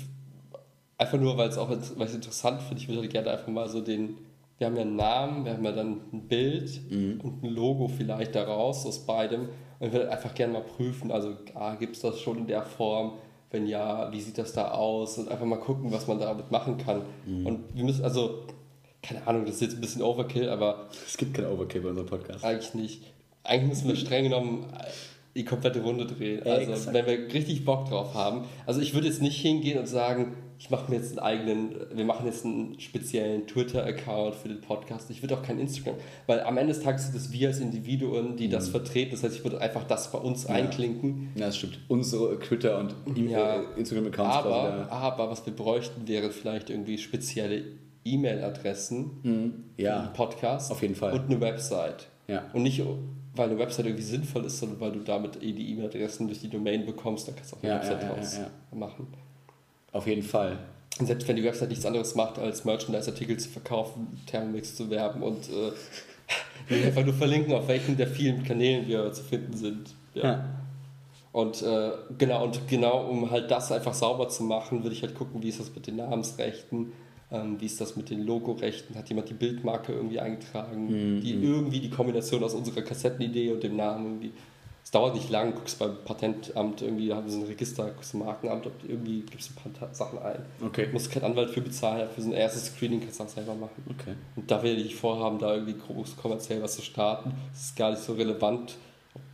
einfach 0.97 1.19
nur, 1.19 1.37
weil 1.37 1.49
es 1.49 1.57
auch 1.57 1.69
weil 1.69 1.79
ich 1.79 1.99
es 1.99 2.15
interessant 2.15 2.61
finde. 2.61 2.81
Ich 2.81 2.87
würde 2.87 3.01
halt 3.01 3.11
gerne 3.11 3.31
einfach 3.31 3.47
mal 3.47 3.67
so 3.69 3.81
den, 3.81 4.17
wir 4.57 4.67
haben 4.67 4.75
ja 4.75 4.81
einen 4.83 4.95
Namen, 4.95 5.45
wir 5.45 5.53
haben 5.53 5.65
ja 5.65 5.71
dann 5.71 6.01
ein 6.13 6.27
Bild 6.27 6.79
und 6.91 7.43
ein 7.43 7.49
Logo 7.49 7.87
vielleicht 7.87 8.35
daraus, 8.35 8.85
aus 8.85 9.05
beidem. 9.05 9.49
Und 9.79 9.87
ich 9.87 9.93
würde 9.93 10.05
halt 10.05 10.13
einfach 10.17 10.35
gerne 10.35 10.53
mal 10.53 10.61
prüfen, 10.61 11.11
also 11.11 11.33
ah, 11.55 11.75
gibt 11.75 11.95
es 11.95 12.01
das 12.01 12.19
schon 12.19 12.37
in 12.37 12.47
der 12.47 12.63
Form? 12.63 13.13
Wenn 13.49 13.67
ja, 13.67 14.11
wie 14.13 14.21
sieht 14.21 14.37
das 14.37 14.53
da 14.53 14.71
aus? 14.71 15.17
Und 15.17 15.29
einfach 15.29 15.45
mal 15.45 15.59
gucken, 15.59 15.91
was 15.91 16.07
man 16.07 16.19
damit 16.19 16.51
machen 16.51 16.77
kann. 16.77 17.01
Und 17.25 17.75
wir 17.75 17.83
müssen, 17.83 18.03
also, 18.05 18.45
keine 19.01 19.27
Ahnung, 19.27 19.45
das 19.45 19.55
ist 19.55 19.61
jetzt 19.61 19.75
ein 19.75 19.81
bisschen 19.81 20.03
Overkill, 20.03 20.47
aber 20.49 20.87
Es 21.05 21.17
gibt 21.17 21.33
kein 21.33 21.47
Overkill 21.47 21.81
bei 21.81 21.89
unserem 21.89 22.07
Podcast. 22.07 22.45
eigentlich 22.45 22.73
nicht. 22.75 23.01
Eigentlich 23.43 23.69
müssen 23.69 23.87
wir 23.89 23.95
streng 23.95 24.23
genommen 24.25 24.67
die 25.35 25.45
komplette 25.45 25.81
Runde 25.81 26.05
drehen. 26.05 26.43
Also 26.43 26.71
Exakt. 26.73 26.93
wenn 26.93 27.05
wir 27.05 27.33
richtig 27.33 27.63
Bock 27.65 27.87
drauf 27.89 28.13
haben. 28.13 28.45
Also 28.65 28.81
ich 28.81 28.93
würde 28.93 29.07
jetzt 29.07 29.21
nicht 29.21 29.37
hingehen 29.41 29.79
und 29.79 29.87
sagen, 29.87 30.33
ich 30.59 30.69
mache 30.69 30.91
mir 30.91 30.97
jetzt 30.97 31.09
einen 31.11 31.19
eigenen, 31.19 31.75
wir 31.91 32.05
machen 32.05 32.25
jetzt 32.27 32.45
einen 32.45 32.79
speziellen 32.79 33.47
Twitter-Account 33.47 34.35
für 34.35 34.47
den 34.49 34.61
Podcast. 34.61 35.09
Ich 35.09 35.23
würde 35.23 35.35
auch 35.35 35.41
kein 35.41 35.57
Instagram, 35.57 35.95
weil 36.27 36.41
am 36.41 36.55
Ende 36.57 36.73
des 36.73 36.83
Tages 36.83 37.05
sind 37.07 37.15
es 37.15 37.31
wir 37.31 37.47
als 37.47 37.59
Individuen, 37.59 38.35
die 38.37 38.47
das 38.47 38.69
vertreten. 38.69 39.11
Das 39.11 39.23
heißt, 39.23 39.37
ich 39.37 39.43
würde 39.43 39.59
einfach 39.59 39.85
das 39.85 40.11
bei 40.11 40.19
uns 40.19 40.45
einklinken. 40.45 41.29
Ja, 41.35 41.47
das 41.47 41.57
stimmt. 41.57 41.79
Unsere 41.87 42.37
Twitter- 42.39 42.77
und 42.77 42.93
Ja. 43.17 43.55
äh, 43.55 43.63
Instagram-Accounts 43.79 44.37
quasi 44.43 44.47
Aber, 44.49 44.91
aber 44.91 45.29
was 45.31 45.43
wir 45.45 45.53
bräuchten, 45.55 46.07
wäre 46.07 46.29
vielleicht 46.29 46.69
irgendwie 46.69 46.99
spezielle 46.99 47.63
E-Mail-Adressen 48.03 49.11
für 49.23 49.27
den 49.27 49.63
Ja, 49.77 50.11
Podcast. 50.15 50.71
auf 50.71 50.81
jeden 50.81 50.95
Fall. 50.95 51.13
Und 51.13 51.25
eine 51.25 51.41
Website. 51.41 52.07
Ja. 52.27 52.43
Und 52.53 52.63
nicht, 52.63 52.83
weil 53.35 53.49
eine 53.49 53.57
Website 53.59 53.85
irgendwie 53.85 54.03
sinnvoll 54.03 54.45
ist, 54.45 54.59
sondern 54.59 54.79
weil 54.79 54.91
du 54.91 54.99
damit 54.99 55.41
eh 55.41 55.51
die 55.53 55.71
E-Mail-Adressen 55.71 56.27
durch 56.27 56.41
die 56.41 56.49
Domain 56.49 56.85
bekommst, 56.85 57.27
dann 57.27 57.35
kannst 57.35 57.51
du 57.51 57.55
auch 57.57 57.63
eine 57.63 57.71
Ja, 57.71 57.77
Website 57.79 58.01
ja, 58.03 58.13
draus 58.13 58.37
ja, 58.37 58.77
machen. 58.77 59.07
auf 59.91 60.07
jeden 60.07 60.23
Fall. 60.23 60.57
Und 60.99 61.05
selbst 61.07 61.27
wenn 61.27 61.35
die 61.37 61.43
Website 61.43 61.69
nichts 61.69 61.85
anderes 61.85 62.15
macht, 62.15 62.37
als 62.37 62.65
Merchandise-Artikel 62.65 63.37
zu 63.37 63.49
verkaufen, 63.49 64.19
Thermomix 64.27 64.75
zu 64.75 64.89
werben 64.89 65.23
und 65.23 65.49
äh, 65.49 65.71
einfach 66.85 67.03
nur 67.05 67.13
verlinken, 67.13 67.53
auf 67.53 67.67
welchen 67.67 67.97
der 67.97 68.07
vielen 68.07 68.43
Kanälen 68.43 68.87
wir 68.87 69.11
zu 69.13 69.23
finden 69.23 69.55
sind. 69.55 69.95
Ja. 70.13 70.23
Ja. 70.23 70.45
Und 71.31 71.61
äh, 71.61 71.91
genau, 72.17 72.43
und 72.43 72.67
genau, 72.67 73.07
um 73.07 73.31
halt 73.31 73.49
das 73.49 73.71
einfach 73.71 73.93
sauber 73.93 74.27
zu 74.27 74.43
machen, 74.43 74.83
würde 74.83 74.93
ich 74.93 75.01
halt 75.01 75.15
gucken, 75.15 75.41
wie 75.41 75.47
ist 75.47 75.61
das 75.61 75.73
mit 75.73 75.87
den 75.87 75.95
Namensrechten, 75.95 76.91
ähm, 77.31 77.59
wie 77.59 77.65
ist 77.65 77.79
das 77.79 77.95
mit 77.95 78.09
den 78.09 78.25
Logorechten, 78.25 78.95
hat 78.95 79.07
jemand 79.09 79.29
die 79.29 79.33
Bildmarke 79.33 79.93
irgendwie 79.93 80.19
eingetragen, 80.19 81.21
die 81.21 81.33
irgendwie 81.33 81.79
die 81.79 81.89
Kombination 81.89 82.43
aus 82.43 82.53
unserer 82.53 82.81
Kassettenidee 82.81 83.51
und 83.51 83.63
dem 83.63 83.77
Namen 83.77 84.05
irgendwie. 84.05 84.31
Es 84.83 84.89
dauert 84.89 85.13
nicht 85.15 85.29
lang, 85.29 85.53
guckst 85.53 85.79
beim 85.79 85.95
Patentamt 86.03 86.81
irgendwie, 86.81 87.07
da 87.07 87.17
haben 87.17 87.29
sie 87.29 87.35
so 87.35 87.41
ein 87.41 87.47
Register, 87.47 87.85
guckst 87.85 88.13
im 88.13 88.21
Markenamt, 88.21 88.65
ob 88.65 88.73
irgendwie 88.85 89.21
gibst 89.21 89.51
ein 89.51 89.73
paar 89.73 89.93
Sachen 89.93 90.19
ein. 90.19 90.43
Okay. 90.61 90.87
Du 90.87 90.93
musst 90.93 91.11
keinen 91.11 91.23
Anwalt 91.23 91.51
für 91.51 91.61
bezahlen, 91.61 92.09
für 92.13 92.21
so 92.21 92.29
ein 92.29 92.33
erstes 92.33 92.65
Screening 92.65 92.99
kannst 92.99 93.19
du 93.19 93.23
auch 93.23 93.29
selber 93.29 93.53
machen. 93.53 93.83
Okay. 93.89 94.15
Und 94.35 94.49
da 94.49 94.61
werde 94.61 94.81
ich 94.81 94.95
vorhaben, 94.95 95.39
da 95.39 95.53
irgendwie 95.53 95.77
groß 95.77 96.17
kommerziell 96.17 96.61
was 96.61 96.75
zu 96.75 96.81
starten. 96.81 97.31
Das 97.53 97.61
ist 97.61 97.77
gar 97.77 97.91
nicht 97.91 98.01
so 98.01 98.13
relevant. 98.13 98.75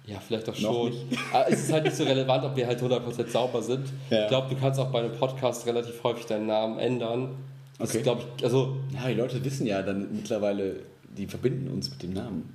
Ja, 0.05 0.19
vielleicht 0.19 0.47
auch 0.49 0.55
schon. 0.55 0.89
nicht. 0.89 1.05
Aber 1.33 1.47
es 1.51 1.61
ist 1.61 1.73
halt 1.73 1.85
nicht 1.85 1.95
so 1.95 2.03
relevant, 2.03 2.43
ob 2.43 2.55
wir 2.55 2.67
halt 2.67 2.81
100% 2.81 3.27
sauber 3.27 3.61
sind. 3.61 3.87
Ja. 4.09 4.23
Ich 4.23 4.27
glaube, 4.27 4.53
du 4.53 4.59
kannst 4.59 4.79
auch 4.79 4.91
bei 4.91 4.99
einem 4.99 5.13
Podcast 5.13 5.65
relativ 5.65 6.03
häufig 6.03 6.25
deinen 6.25 6.45
Namen 6.45 6.77
ändern. 6.77 7.35
Das 7.79 7.91
Okay. 7.91 8.01
glaube 8.03 8.23
ich, 8.37 8.43
also, 8.43 8.77
Ja, 8.93 9.07
die 9.07 9.13
Leute 9.15 9.43
wissen 9.45 9.67
ja 9.67 9.81
dann 9.81 10.07
mittlerweile, 10.15 10.77
die 11.15 11.27
verbinden 11.27 11.67
uns 11.69 11.89
mit 11.89 12.01
dem 12.03 12.13
Namen. 12.13 12.53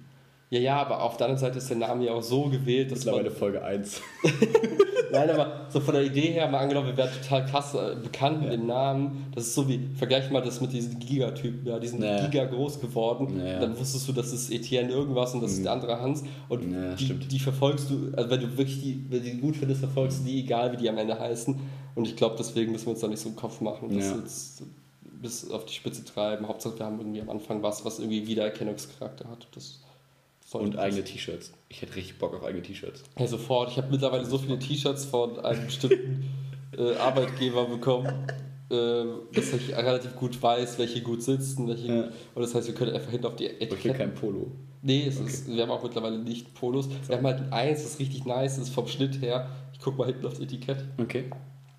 Ja, 0.50 0.60
ja, 0.60 0.76
aber 0.80 1.02
auf 1.02 1.16
der 1.16 1.26
anderen 1.28 1.40
Seite 1.40 1.58
ist 1.58 1.70
der 1.70 1.78
Name 1.78 2.04
ja 2.04 2.12
auch 2.12 2.22
so 2.22 2.44
gewählt, 2.44 2.90
dass 2.92 3.04
man, 3.06 3.14
Mittlerweile 3.14 3.34
Folge 3.34 3.62
1. 3.64 4.00
Nein, 5.12 5.28
aber 5.30 5.66
so 5.68 5.80
von 5.80 5.94
der 5.94 6.04
Idee 6.04 6.30
her 6.32 6.48
mal 6.48 6.58
angenommen, 6.60 6.88
wir 6.88 6.96
wären 6.96 7.10
total 7.22 7.44
krass 7.46 7.74
äh, 7.74 7.96
bekannt 8.02 8.42
mit 8.42 8.52
dem 8.52 8.66
Namen. 8.66 9.26
Das 9.34 9.44
ist 9.46 9.54
so 9.54 9.68
wie, 9.68 9.78
vergleich 9.96 10.30
mal 10.30 10.40
das 10.42 10.60
mit 10.60 10.72
diesen 10.72 10.98
Gigatypen, 10.98 11.66
ja, 11.66 11.78
die 11.78 11.86
sind 11.86 12.02
Ja. 12.02 12.26
Giga 12.28 12.44
groß 12.46 12.80
geworden. 12.80 13.38
Ja, 13.38 13.46
ja. 13.52 13.60
Dann 13.60 13.78
wusstest 13.78 14.08
du, 14.08 14.12
das 14.12 14.32
ist 14.32 14.50
Etienne 14.50 14.90
irgendwas 14.90 15.34
und 15.34 15.42
das 15.42 15.52
ist 15.52 15.64
der 15.64 15.72
andere 15.72 16.00
Hans. 16.00 16.22
Und 16.48 16.70
Ja, 16.72 16.94
die, 16.94 17.04
stimmt. 17.04 17.30
die 17.30 17.38
verfolgst 17.38 17.90
du, 17.90 18.10
also 18.16 18.30
wenn 18.30 18.40
du 18.40 18.56
wirklich 18.56 18.80
die, 18.82 19.04
wenn 19.10 19.22
die 19.22 19.38
gut 19.38 19.56
findest, 19.56 19.80
verfolgst 19.80 20.20
du 20.20 20.24
die, 20.30 20.40
egal 20.40 20.72
wie 20.72 20.76
die 20.78 20.88
am 20.88 20.96
Ende 20.98 21.18
heißen. 21.18 21.58
Und 21.94 22.06
ich 22.08 22.16
glaube, 22.16 22.36
deswegen 22.38 22.72
müssen 22.72 22.86
wir 22.86 22.92
uns 22.92 23.00
da 23.00 23.08
nicht 23.08 23.20
so 23.20 23.28
einen 23.28 23.36
Kopf 23.36 23.60
machen, 23.60 23.94
das 23.94 24.06
Ja. 24.10 24.16
jetzt 24.16 24.62
bis 25.22 25.50
auf 25.50 25.64
die 25.64 25.72
Spitze 25.72 26.04
treiben. 26.04 26.46
Hauptsache, 26.48 26.78
wir 26.78 26.86
haben 26.86 26.98
irgendwie 26.98 27.20
am 27.20 27.30
Anfang 27.30 27.62
was, 27.62 27.84
was 27.84 27.98
irgendwie 27.98 28.26
Wiedererkennungscharakter 28.26 29.28
hat. 29.28 29.46
Das 29.52 29.80
Und 30.52 30.78
eigene 30.78 31.04
T-Shirts. 31.04 31.52
Ich 31.68 31.80
hätte 31.80 31.96
richtig 31.96 32.18
Bock 32.18 32.34
auf 32.34 32.44
eigene 32.44 32.62
T-Shirts. 32.62 33.04
Ja, 33.18 33.26
sofort. 33.26 33.70
Ich 33.70 33.78
habe 33.78 33.88
mittlerweile 33.90 34.24
so 34.24 34.36
viele 34.36 34.58
T-Shirts 34.58 35.04
von 35.06 35.38
einem 35.40 35.64
bestimmten 35.66 36.28
äh, 36.76 36.96
Arbeitgeber 36.96 37.66
bekommen, 37.66 38.26
äh, 38.70 39.04
dass 39.32 39.52
ich 39.52 39.74
relativ 39.74 40.16
gut 40.16 40.42
weiß, 40.42 40.78
welche 40.78 41.00
gut 41.00 41.22
sitzen. 41.22 41.68
Welche 41.68 41.86
Ja. 41.86 42.02
Und 42.34 42.42
das 42.42 42.54
heißt, 42.54 42.66
wir 42.66 42.74
können 42.74 42.94
einfach 42.94 43.10
hinten 43.10 43.26
auf 43.26 43.36
die 43.36 43.48
Aber 43.48 43.76
ich 43.76 43.84
will 43.84 43.94
kein 43.94 44.14
Polo. 44.14 44.50
Nee, 44.84 45.06
es 45.06 45.20
ist, 45.20 45.48
wir 45.48 45.62
haben 45.62 45.70
auch 45.70 45.84
mittlerweile 45.84 46.18
nicht 46.18 46.54
Polos. 46.54 46.88
Wir 47.06 47.16
haben 47.16 47.24
halt 47.24 47.52
eins, 47.52 47.82
das 47.82 47.92
ist 47.92 48.00
richtig 48.00 48.24
nice, 48.24 48.56
das 48.56 48.66
ist 48.66 48.74
vom 48.74 48.88
Schnitt 48.88 49.22
her. 49.22 49.48
Ich 49.72 49.78
guck 49.78 49.96
mal 49.96 50.08
hinten 50.08 50.26
aufs 50.26 50.40
Etikett. 50.40 50.84
Okay. 50.98 51.30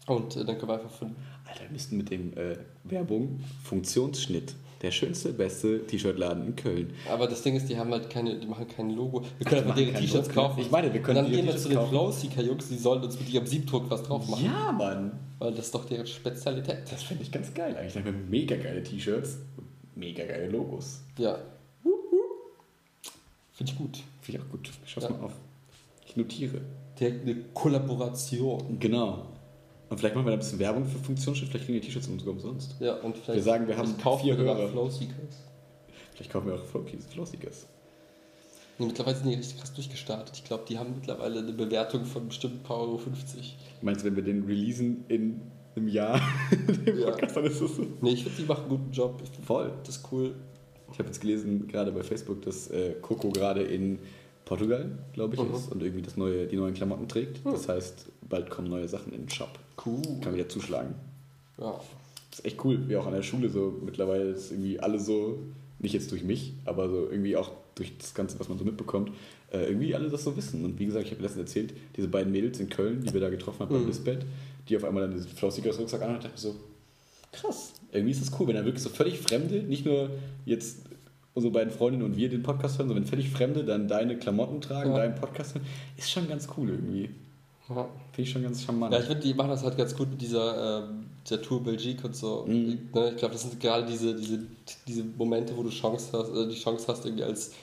Und 0.08 0.36
äh, 0.36 0.46
dann 0.46 0.58
können 0.58 0.70
wir 0.70 0.76
einfach 0.76 0.90
von. 0.90 1.16
Alter, 1.54 1.64
wir 1.66 1.72
müssten 1.72 1.98
mit 1.98 2.10
dem 2.10 2.34
äh, 2.38 2.58
Werbung 2.84 3.40
Funktionsschnitt. 3.64 4.56
Der 4.82 4.92
schönste, 4.92 5.32
beste 5.32 5.88
T-Shirt-Laden 5.88 6.46
in 6.46 6.56
Köln. 6.58 6.94
Aber 7.10 7.28
das 7.28 7.42
Ding 7.42 7.56
ist, 7.56 7.70
die 7.70 7.78
haben 7.78 7.90
halt 7.92 8.10
keine, 8.10 8.38
die 8.38 8.46
machen 8.48 8.68
kein 8.68 8.90
Logo. 8.90 9.24
Wir 9.38 9.46
können 9.46 9.62
einfach 9.62 9.76
deren 9.76 9.94
kein 9.94 10.02
T-Shirts 10.02 10.28
kaufen. 10.28 10.60
Ich 10.60 10.72
meine, 10.72 10.94
wir 10.94 11.02
können 11.02 11.20
Und 11.20 11.24
dann 11.24 11.32
ihre 11.34 11.42
gehen 11.44 11.54
wir 11.54 11.58
zu 11.58 11.70
den. 11.70 11.88
Flowseeker-Jungs, 11.88 12.68
die 12.68 12.78
sollen 12.78 13.02
uns 13.02 13.18
mit 13.18 13.30
ihrem 13.30 13.46
Siebdruck 13.48 13.90
was 13.90 14.04
drauf 14.04 14.28
machen. 14.28 14.44
Ja, 14.44 14.74
Mann. 14.74 15.14
Weil 15.40 15.52
das 15.54 15.68
ist 15.68 15.76
doch 15.76 15.86
deren 15.86 16.06
Spezialität. 16.06 16.80
Das 16.92 17.02
finde 17.04 17.24
ich 17.24 17.32
ganz 17.32 17.54
geil 17.54 17.78
eigentlich. 17.78 17.94
Dann 17.94 18.04
haben 18.04 18.14
wir 18.14 18.40
mega 18.40 18.58
geile 18.58 18.84
T-Shirts 18.84 19.38
und 19.56 19.68
mega 19.96 20.26
geile 20.26 20.50
Logos. 20.50 21.00
Ja. 21.18 21.38
Finde 23.54 23.72
ich 23.72 23.78
gut. 23.78 24.00
Finde 24.22 24.40
ich 24.42 24.46
auch 24.46 24.52
gut. 24.52 24.70
Ich 24.84 24.92
schau's 24.92 25.04
Ja. 25.06 25.12
mal 25.12 25.24
auf. 25.28 25.34
Ich 26.06 26.18
notiere. 26.18 26.60
Direkt 27.00 27.22
eine 27.24 27.36
Kollaboration. 27.54 28.80
Genau. 28.80 29.28
Und 29.94 30.00
vielleicht 30.00 30.16
machen 30.16 30.26
wir 30.26 30.32
da 30.32 30.38
ein 30.38 30.40
bisschen 30.40 30.58
Werbung 30.58 30.88
für 30.88 30.98
Funktionsschnitt. 30.98 31.52
Vielleicht 31.52 31.66
kriegen 31.68 31.80
die 31.80 31.86
T-Shirts 31.86 32.08
umsonst. 32.08 32.76
Ja, 32.80 32.96
und 32.96 33.16
vielleicht. 33.16 33.36
Wir 33.36 33.44
sagen, 33.44 33.68
wir 33.68 33.78
haben 33.78 33.94
vier 34.22 34.36
Hörer. 34.36 34.68
Vielleicht 36.16 36.32
kaufen 36.32 36.48
wir 36.48 36.56
auch 36.56 36.66
Flowseekers. 36.66 37.68
Nee, 38.80 38.88
mittlerweile 38.88 39.16
sind 39.18 39.30
die 39.30 39.36
richtig 39.36 39.60
krass 39.60 39.72
durchgestartet. 39.72 40.36
Ich 40.36 40.44
glaube, 40.46 40.64
die 40.68 40.80
haben 40.80 40.96
mittlerweile 40.96 41.42
eine 41.42 41.54
Bewertung 41.54 42.06
von 42.06 42.28
bestimmt 42.30 42.56
ein 42.56 42.64
paar 42.64 42.80
Euro 42.80 42.98
50. 42.98 43.56
Meinst 43.84 44.02
du, 44.02 44.08
wenn 44.08 44.16
wir 44.16 44.24
den 44.24 44.46
releasen 44.46 45.06
in 45.10 45.42
einem 45.76 45.88
Jahr, 45.88 46.20
den 46.88 46.98
Ja. 47.00 47.12
Podcast, 47.12 47.38
dann 47.38 47.46
ist 47.46 47.62
das 47.62 47.76
so? 47.76 47.86
Nee, 48.02 48.14
ich 48.14 48.24
finde, 48.24 48.42
die 48.42 48.48
machen 48.48 48.62
einen 48.62 48.70
guten 48.70 48.92
Job. 48.92 49.22
Ich 49.24 49.46
Voll. 49.46 49.74
Das 49.86 49.98
ist 49.98 50.12
cool. 50.12 50.34
Ich 50.92 50.98
habe 50.98 51.10
jetzt 51.10 51.22
gelesen, 51.22 51.68
gerade 51.68 51.92
bei 51.92 52.02
Facebook, 52.02 52.42
dass 52.42 52.68
äh, 52.72 52.96
Coco 53.00 53.30
gerade 53.30 53.62
in 53.62 54.00
Portugal, 54.46 54.98
glaube 55.14 55.36
ich, 55.36 55.40
Mhm. 55.44 55.54
ist 55.54 55.72
und 55.72 55.84
irgendwie 55.84 56.02
das 56.02 56.18
neue, 56.18 56.48
die 56.48 56.56
neuen 56.56 56.74
Klamotten 56.74 57.08
trägt. 57.08 57.46
Das 57.46 57.70
heißt, 57.70 58.08
bald 58.28 58.50
kommen 58.50 58.70
neue 58.70 58.88
Sachen 58.88 59.14
in 59.14 59.22
den 59.28 59.30
Shop. 59.30 59.60
Cool. 59.86 60.02
Kann 60.22 60.34
wieder 60.36 60.50
zuschlagen. 60.50 60.96
Ja. 61.58 61.80
Das 62.30 62.40
ist 62.40 62.46
echt 62.46 62.64
cool, 62.66 62.88
wie 62.88 62.96
auch 62.98 63.06
an 63.06 63.14
der 63.14 63.22
Schule 63.24 63.50
so 63.50 63.80
mittlerweile 63.84 64.24
ist 64.24 64.52
irgendwie 64.52 64.80
alle 64.80 65.00
so, 65.00 65.40
nicht 65.80 65.94
jetzt 65.94 66.12
durch 66.12 66.24
mich, 66.24 66.54
aber 66.66 66.90
so 66.90 67.10
irgendwie 67.10 67.36
auch 67.38 67.52
durch 67.76 67.96
das 67.98 68.14
Ganze, 68.14 68.40
was 68.40 68.50
man 68.50 68.58
so 68.58 68.66
mitbekommt, 68.66 69.12
äh, 69.52 69.66
irgendwie 69.66 69.94
alle 69.96 70.10
das 70.10 70.24
so 70.24 70.36
wissen. 70.38 70.64
Und 70.66 70.80
wie 70.80 70.86
gesagt, 70.86 71.06
ich 71.06 71.12
habe 71.12 71.22
letztens 71.22 71.48
erzählt, 71.50 71.74
diese 71.96 72.08
beiden 72.08 72.32
Mädels 72.32 72.60
in 72.60 72.70
Köln, 72.70 73.04
die 73.04 73.14
wir 73.14 73.22
da 73.22 73.30
getroffen 73.30 73.60
haben 73.62 73.70
beim 73.70 73.82
Mhm. 73.82 73.88
Lisbeth, 73.88 74.26
die 74.70 74.78
auf 74.78 74.84
einmal 74.84 75.04
dann 75.04 75.14
diesen 75.16 75.30
Flaustickers 75.32 75.80
Rucksack 75.80 76.02
an 76.02 76.10
und 76.16 76.24
dachte 76.24 76.30
mir 76.30 76.38
so, 76.38 76.56
krass, 77.32 77.74
irgendwie 77.92 78.12
ist 78.12 78.22
das 78.22 78.40
cool, 78.40 78.48
wenn 78.48 78.56
da 78.56 78.66
wirklich 78.66 78.84
so 78.84 78.90
völlig 78.90 79.20
Fremde, 79.20 79.62
nicht 79.64 79.86
nur 79.86 80.10
jetzt 80.46 80.80
unsere 81.36 81.52
beiden 81.52 81.72
Freundinnen 81.74 82.06
und 82.06 82.16
wir 82.16 82.30
den 82.30 82.44
Podcast 82.44 82.78
hören, 82.78 82.88
sondern 82.88 83.04
wenn 83.06 83.10
völlig 83.10 83.30
Fremde 83.32 83.64
dann 83.64 83.88
deine 83.88 84.18
Klamotten 84.18 84.62
tragen, 84.62 84.92
Ja. 84.92 84.98
deinen 84.98 85.16
Podcast 85.16 85.56
hören, 85.56 85.66
ist 85.98 86.12
schon 86.12 86.28
ganz 86.28 86.48
cool 86.58 86.70
irgendwie. 86.70 87.10
Ja. 87.70 87.76
Finde 88.12 88.22
ich 88.22 88.30
schon 88.32 88.44
ganz 88.44 88.64
charmant. 88.64 88.94
Ja, 88.94 89.00
ich 89.00 89.06
finde, 89.06 89.22
die 89.24 89.34
machen 89.34 89.50
das 89.50 89.64
halt 89.64 89.78
ganz 89.78 89.96
gut 89.96 90.10
mit 90.10 90.22
dieser, 90.22 90.84
ähm, 90.84 91.06
dieser 91.28 91.42
Tour 91.42 91.64
Belgique 91.64 92.04
und 92.06 92.16
so. 92.16 92.46
Mhm. 92.48 92.90
Ne, 92.94 93.10
ich 93.12 93.18
glaube, 93.18 93.34
das 93.34 93.42
sind 93.44 93.60
gerade 93.60 93.86
diese, 93.86 94.14
diese, 94.16 94.40
diese 94.88 95.04
Momente, 95.18 95.56
wo 95.56 95.64
du 95.64 95.70
Chance 95.70 96.10
hast, 96.18 96.30
äh, 96.36 96.48
die 96.48 96.56
Chance 96.56 96.86
hast, 96.88 97.06
irgendwie 97.06 97.24
als 97.24 97.54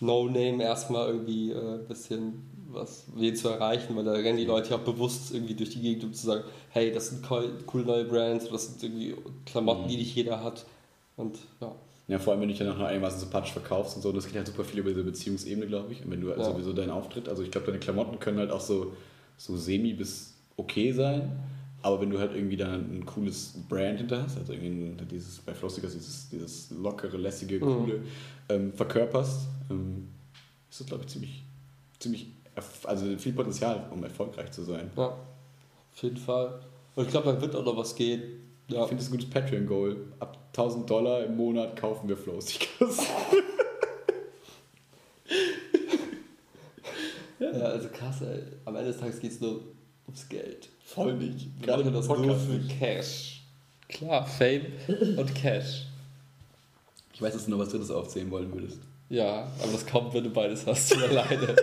No-Name 0.00 0.62
erstmal 0.62 1.08
irgendwie 1.08 1.52
ein 1.52 1.80
äh, 1.80 1.88
bisschen 1.88 2.42
was 2.68 3.04
wen 3.14 3.34
zu 3.34 3.48
erreichen, 3.48 3.96
weil 3.96 4.04
da 4.04 4.12
rennen 4.12 4.36
die 4.36 4.44
Leute 4.44 4.70
ja 4.70 4.76
auch 4.76 4.80
bewusst 4.82 5.32
irgendwie 5.32 5.54
durch 5.54 5.70
die 5.70 5.80
Gegend, 5.80 6.04
um 6.04 6.12
zu 6.12 6.26
sagen, 6.26 6.44
hey, 6.70 6.92
das 6.92 7.08
sind 7.08 7.24
cool, 7.30 7.50
coole 7.64 7.84
neue 7.84 8.04
Brands, 8.04 8.48
das 8.50 8.66
sind 8.66 8.82
irgendwie 8.82 9.14
Klamotten, 9.46 9.84
Mhm. 9.84 9.88
die 9.88 9.96
nicht 9.96 10.14
jeder 10.14 10.42
hat. 10.42 10.66
Und 11.16 11.38
ja. 11.60 11.72
Ja, 12.08 12.18
vor 12.18 12.32
allem, 12.32 12.42
wenn 12.42 12.48
du 12.48 12.54
dich 12.54 12.58
dann 12.62 12.72
auch 12.74 12.78
noch 12.78 12.84
einigermaßen 12.86 13.18
sympathisch 13.20 13.52
verkaufst 13.52 13.96
und 13.96 14.02
so. 14.02 14.12
Das 14.12 14.26
geht 14.26 14.36
halt 14.36 14.46
super 14.46 14.62
viel 14.64 14.80
über 14.80 14.90
diese 14.90 15.02
Beziehungsebene, 15.02 15.66
glaube 15.66 15.92
ich. 15.92 16.04
Und 16.04 16.10
wenn 16.10 16.20
du 16.20 16.28
Ja. 16.28 16.44
sowieso 16.44 16.72
deinen 16.72 16.90
Auftritt, 16.90 17.28
also 17.28 17.42
ich 17.42 17.50
glaube, 17.50 17.66
deine 17.68 17.78
Klamotten 17.78 18.18
können 18.20 18.38
halt 18.38 18.50
auch 18.50 18.60
so, 18.60 18.92
so 19.36 19.56
semi 19.56 19.92
bis 19.92 20.34
okay 20.56 20.92
sein. 20.92 21.30
Aber 21.82 22.00
wenn 22.00 22.10
du 22.10 22.18
halt 22.18 22.34
irgendwie 22.34 22.56
dann 22.56 22.98
ein 22.98 23.06
cooles 23.06 23.54
Brand 23.68 23.98
hinter 23.98 24.22
hast, 24.22 24.38
also 24.38 24.52
irgendwie 24.52 24.96
dieses, 25.04 25.38
bei 25.38 25.54
Flossicers 25.54 25.92
dieses, 25.92 26.28
dieses 26.30 26.70
lockere, 26.70 27.16
lässige, 27.16 27.60
coole 27.60 28.02
ähm, 28.48 28.72
verkörperst, 28.72 29.42
ähm, 29.70 30.08
ist 30.68 30.80
das, 30.80 30.86
glaube 30.86 31.04
ich, 31.04 31.10
ziemlich, 31.10 31.44
ziemlich, 32.00 32.26
also 32.84 33.16
viel 33.18 33.32
Potenzial, 33.34 33.88
um 33.92 34.02
erfolgreich 34.02 34.50
zu 34.50 34.64
sein. 34.64 34.90
ja, 34.96 35.06
auf 35.06 36.02
jeden 36.02 36.16
Fall. 36.16 36.60
Und 36.96 37.04
ich 37.04 37.10
glaube, 37.10 37.32
da 37.32 37.40
wird 37.40 37.54
auch 37.54 37.64
noch 37.64 37.76
was 37.76 37.94
gehen. 37.94 38.22
Ja. 38.68 38.82
Ich 38.82 38.88
finde 38.88 39.02
das 39.02 39.08
ein 39.08 39.12
gutes 39.12 39.30
Patreon-Goal. 39.30 39.96
Ab 40.18 40.38
1000 40.48 40.90
Dollar 40.90 41.24
im 41.24 41.36
Monat 41.36 41.76
kaufen 41.76 42.08
wir 42.08 42.16
Flowstickers. 42.16 42.98
ja, 47.40 47.50
also 47.50 47.88
krass, 47.88 48.22
ey. 48.22 48.42
Am 48.64 48.76
Ende 48.76 48.92
des 48.92 49.00
Tages 49.00 49.20
geht 49.20 49.32
es 49.32 49.40
nur 49.40 49.62
ums 50.06 50.28
Geld. 50.28 50.68
Voll 50.84 51.14
nicht. 51.14 51.48
Gerade 51.62 51.82
im 51.82 51.92
das 51.92 52.06
nur 52.06 52.16
Podcast 52.16 52.46
für 52.46 52.52
nicht. 52.52 52.78
Cash. 52.78 53.42
Klar, 53.88 54.26
Fame 54.26 54.66
und 55.16 55.34
Cash. 55.34 55.84
Ich 57.12 57.22
weiß, 57.22 57.32
dass 57.34 57.44
du 57.44 57.50
noch 57.50 57.58
was 57.58 57.70
Drittes 57.70 57.90
aufzählen 57.90 58.30
wollen 58.30 58.52
würdest. 58.52 58.78
Ja, 59.08 59.48
aber 59.62 59.72
das 59.72 59.86
kommt, 59.86 60.12
wenn 60.14 60.24
du 60.24 60.30
beides 60.30 60.66
hast, 60.66 60.94
alleine. 61.02 61.56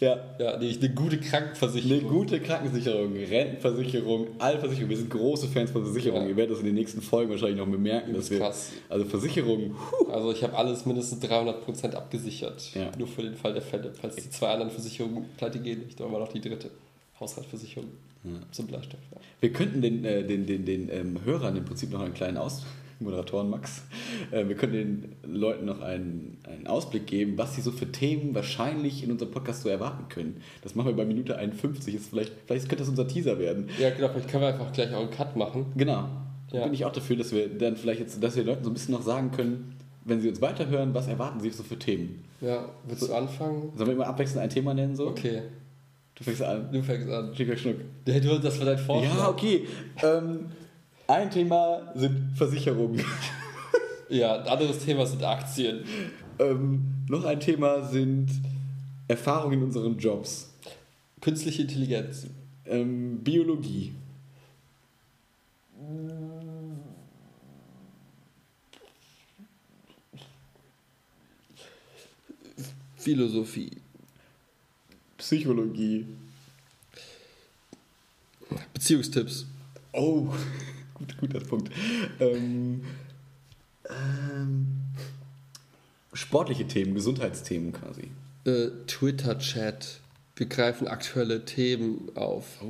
Ja. 0.00 0.18
Ja, 0.38 0.56
nämlich 0.58 0.78
eine 0.80 0.90
gute 0.94 1.16
Eine 1.16 1.24
Krankenversicherung. 1.26 2.08
gute 2.10 2.40
Krankenversicherung, 2.40 3.12
Rentenversicherung, 3.16 4.26
alle 4.38 4.58
Versicherungen. 4.58 4.90
Wir 4.90 4.96
sind 4.96 5.10
große 5.10 5.48
Fans 5.48 5.70
von 5.70 5.84
Versicherungen. 5.84 6.24
Ja. 6.24 6.30
Ihr 6.30 6.36
werdet 6.36 6.52
das 6.52 6.60
in 6.60 6.66
den 6.66 6.74
nächsten 6.74 7.00
Folgen 7.00 7.30
wahrscheinlich 7.30 7.58
noch 7.58 7.66
bemerken, 7.68 8.12
Das 8.12 8.22
dass 8.22 8.30
wir. 8.30 8.38
krass. 8.38 8.72
Also 8.88 9.04
Versicherungen. 9.04 9.74
Also 10.10 10.32
ich 10.32 10.42
habe 10.42 10.56
alles 10.56 10.84
mindestens 10.86 11.22
300% 11.22 11.94
abgesichert. 11.94 12.74
Ja. 12.74 12.90
Nur 12.98 13.06
für 13.08 13.22
den 13.22 13.34
Fall 13.34 13.52
der 13.52 13.62
Fälle. 13.62 13.92
Falls 14.00 14.16
die 14.16 14.28
zwei 14.30 14.48
anderen 14.48 14.70
Versicherungen 14.70 15.24
pleite 15.36 15.58
gehen, 15.60 15.82
haben 16.00 16.12
wir 16.12 16.18
noch 16.18 16.32
die 16.32 16.40
dritte. 16.40 16.70
Haushaltsversicherung 17.20 17.90
Ja. 18.24 18.30
zum 18.50 18.66
Bleistoff. 18.66 18.98
Ja. 19.12 19.18
Wir 19.40 19.52
könnten 19.52 19.80
den, 19.80 20.04
äh, 20.04 20.24
den, 20.24 20.46
den, 20.46 20.64
den 20.64 20.88
ähm, 20.90 21.20
Hörern 21.24 21.56
im 21.56 21.64
Prinzip 21.64 21.92
noch 21.92 22.00
einen 22.00 22.14
kleinen 22.14 22.36
Aus. 22.38 22.62
Moderatoren 23.04 23.48
Max. 23.50 23.82
Äh, 24.30 24.48
wir 24.48 24.56
können 24.56 24.72
den 25.22 25.34
Leuten 25.34 25.64
noch 25.66 25.80
einen, 25.80 26.38
einen 26.44 26.66
Ausblick 26.66 27.06
geben, 27.06 27.38
was 27.38 27.54
sie 27.54 27.60
so 27.60 27.70
für 27.70 27.90
Themen 27.92 28.34
wahrscheinlich 28.34 29.04
in 29.04 29.10
unserem 29.12 29.30
Podcast 29.30 29.62
so 29.62 29.68
erwarten 29.68 30.08
können. 30.08 30.40
Das 30.62 30.74
machen 30.74 30.88
wir 30.88 30.96
bei 30.96 31.04
Minute 31.04 31.36
51. 31.36 31.94
Ist 31.94 32.08
vielleicht, 32.10 32.32
vielleicht 32.46 32.68
könnte 32.68 32.82
das 32.82 32.88
unser 32.88 33.06
Teaser 33.06 33.38
werden. 33.38 33.68
ja, 33.78 33.90
genau, 33.90 34.08
vielleicht 34.08 34.28
können 34.28 34.42
wir 34.42 34.48
einfach 34.48 34.72
gleich 34.72 34.92
auch 34.92 35.00
einen 35.02 35.10
Cut 35.10 35.36
machen. 35.36 35.66
Genau. 35.76 36.08
Da 36.50 36.58
Ja. 36.58 36.64
bin 36.64 36.74
ich 36.74 36.84
auch 36.84 36.92
dafür, 36.92 37.16
dass 37.16 37.32
wir 37.32 37.48
dann 37.48 37.76
vielleicht 37.76 38.00
jetzt, 38.00 38.22
dass 38.22 38.36
wir 38.36 38.44
Leuten 38.44 38.64
so 38.64 38.70
ein 38.70 38.74
bisschen 38.74 38.94
noch 38.94 39.02
sagen 39.02 39.30
können, 39.30 39.74
wenn 40.04 40.20
sie 40.20 40.28
uns 40.28 40.40
weiterhören, 40.42 40.92
was 40.94 41.06
erwarten 41.08 41.40
sie 41.40 41.50
so 41.50 41.62
für 41.62 41.78
Themen. 41.78 42.24
Ja, 42.40 42.68
willst 42.86 43.08
du 43.08 43.14
anfangen? 43.14 43.72
Sollen 43.74 43.88
wir 43.88 43.94
immer 43.94 44.06
abwechselnd 44.06 44.42
ein 44.42 44.50
Thema 44.50 44.74
nennen 44.74 44.94
so? 44.96 45.06
Okay, 45.08 45.42
Du 46.16 46.22
fängst 46.22 46.42
an. 46.42 46.68
du 46.70 46.80
fängst 46.82 47.08
an. 47.10 47.34
Schicker 47.34 47.56
Schnuck. 47.56 47.76
Ja, 48.06 48.20
du, 48.20 48.38
das 48.38 48.56
war 48.60 48.66
dein 48.66 48.78
Vorschlag. 48.78 49.16
Ja, 49.16 49.28
okay. 49.30 49.66
Ähm, 50.02 50.40
ein 51.06 51.30
Thema 51.30 51.92
sind 51.94 52.36
Versicherungen. 52.36 53.04
Ja, 54.10 54.38
ein 54.38 54.46
anderes 54.46 54.84
Thema 54.84 55.06
sind 55.06 55.24
Aktien. 55.24 55.82
ähm, 56.38 56.84
noch 57.08 57.24
ein 57.24 57.40
Thema 57.40 57.82
sind 57.88 58.28
Erfahrungen 59.08 59.54
in 59.60 59.64
unseren 59.64 59.98
Jobs. 59.98 60.52
Künstliche 61.22 61.62
Intelligenz. 61.62 62.26
Ähm, 62.66 63.20
Biologie. 63.24 63.94
Philosophie. 72.96 73.70
Psychologie. 75.18 76.06
Beziehungstipps. 78.72 79.46
Oh, 79.92 80.28
gut, 80.94 81.16
guter 81.18 81.40
Punkt. 81.40 81.70
Ähm, 82.20 82.82
ähm, 83.88 84.66
sportliche 86.12 86.66
Themen, 86.66 86.94
Gesundheitsthemen 86.94 87.72
quasi. 87.72 88.10
Äh, 88.44 88.70
Twitter-Chat. 88.86 90.00
Wir 90.36 90.46
greifen 90.46 90.88
aktuelle 90.88 91.44
Themen 91.44 92.10
auf. 92.16 92.60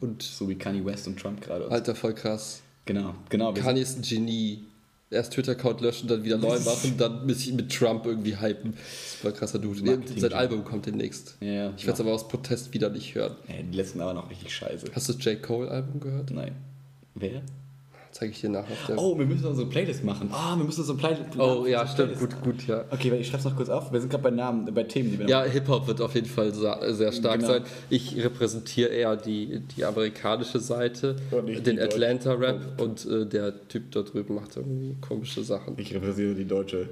Und 0.00 0.22
So 0.22 0.48
wie 0.48 0.54
Kanye 0.56 0.84
West 0.84 1.06
und 1.06 1.18
Trump 1.18 1.40
gerade. 1.40 1.70
Alter, 1.70 1.94
voll 1.94 2.14
krass. 2.14 2.62
Genau, 2.84 3.14
genau. 3.30 3.52
Kanye 3.54 3.80
ist 3.82 3.98
ein 3.98 4.02
Genie. 4.02 4.64
Erst 5.08 5.32
Twitter-Account 5.34 5.80
löschen, 5.82 6.08
dann 6.08 6.24
wieder 6.24 6.36
neu 6.36 6.58
machen, 6.58 6.96
dann 6.98 7.24
mit, 7.26 7.54
mit 7.54 7.72
Trump 7.72 8.06
irgendwie 8.06 8.38
hypen. 8.40 8.72
Das 8.72 8.80
ist 8.82 9.14
voll 9.20 9.32
krasser 9.32 9.60
Dude. 9.60 9.80
Marketing- 9.84 10.18
Sein 10.20 10.32
Album 10.32 10.64
kommt 10.64 10.86
demnächst. 10.86 11.36
Ja, 11.40 11.46
ja. 11.52 11.72
Ich 11.76 11.86
werde 11.86 11.94
es 11.94 12.00
aber 12.00 12.12
aus 12.12 12.26
Protest 12.26 12.74
wieder 12.74 12.90
nicht 12.90 13.14
hören. 13.14 13.36
Äh, 13.46 13.62
die 13.62 13.76
letzten 13.76 14.00
aber 14.00 14.14
noch 14.14 14.28
richtig 14.28 14.52
scheiße. 14.52 14.88
Hast 14.92 15.08
du 15.08 15.12
das 15.12 15.24
J. 15.24 15.40
Cole-Album 15.40 16.00
gehört? 16.00 16.32
Nein. 16.32 16.56
Wer? 17.14 17.40
Zeige 18.18 18.32
ich 18.32 18.40
dir 18.40 18.48
nachher. 18.48 18.74
Oh, 18.96 19.18
wir 19.18 19.26
müssen 19.26 19.44
unsere 19.44 19.68
Playlist 19.68 20.02
machen. 20.02 20.30
Ah, 20.32 20.56
wir 20.56 20.64
müssen 20.64 20.80
unsere 20.80 20.96
Play 20.96 21.16
Oh, 21.38 21.66
ja, 21.66 21.86
stimmt. 21.86 22.14
Playlist- 22.16 22.20
Gut, 22.20 22.42
gut, 22.42 22.66
ja. 22.66 22.84
Okay, 22.90 23.14
ich 23.14 23.28
schreib's 23.28 23.44
noch 23.44 23.54
kurz 23.54 23.68
auf. 23.68 23.92
Wir 23.92 24.00
sind 24.00 24.08
gerade 24.08 24.22
bei 24.22 24.30
Namen, 24.30 24.72
bei 24.72 24.84
Themen, 24.84 25.10
die 25.10 25.18
wir 25.18 25.28
Ja, 25.28 25.44
Hip-Hop 25.44 25.86
wird 25.86 26.00
auf 26.00 26.14
jeden 26.14 26.26
Fall 26.26 26.54
sehr 26.54 27.12
stark 27.12 27.40
Genau. 27.40 27.48
sein. 27.52 27.64
Ich 27.90 28.16
repräsentiere 28.16 28.88
eher 28.88 29.16
die, 29.16 29.60
die 29.76 29.84
amerikanische 29.84 30.60
Seite, 30.60 31.16
den. 31.66 31.78
Atlanta-Rap 31.78 32.80
und 32.80 33.04
äh, 33.04 33.26
der 33.26 33.68
Typ 33.68 33.90
da 33.92 34.00
drüben 34.00 34.34
macht 34.36 34.56
irgendwie 34.56 34.96
komische 35.06 35.44
Sachen. 35.44 35.74
Ich 35.76 35.94
repräsentiere 35.94 36.34
die 36.36 36.46
deutsche 36.48 36.88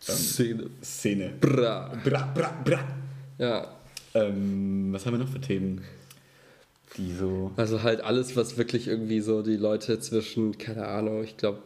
Szene. 0.00 0.64
Szene. 0.82 1.30
Bra. 1.40 1.92
Bra, 2.04 2.28
bra, 2.34 2.52
bra. 2.64 2.80
Ja, 3.38 3.68
Ähm, 4.14 4.88
was 4.92 5.04
haben 5.06 5.12
wir 5.14 5.18
noch 5.24 5.28
für 5.30 5.40
Themen? 5.40 5.82
Die 6.96 7.12
so. 7.12 7.52
also 7.56 7.82
halt 7.82 8.00
alles, 8.00 8.36
was 8.36 8.56
wirklich 8.56 8.88
irgendwie 8.88 9.20
so 9.20 9.42
die 9.42 9.56
Leute 9.56 9.98
zwischen, 10.00 10.56
keine 10.56 10.86
Ahnung, 10.86 11.24
ich 11.24 11.36
glaube, 11.36 11.58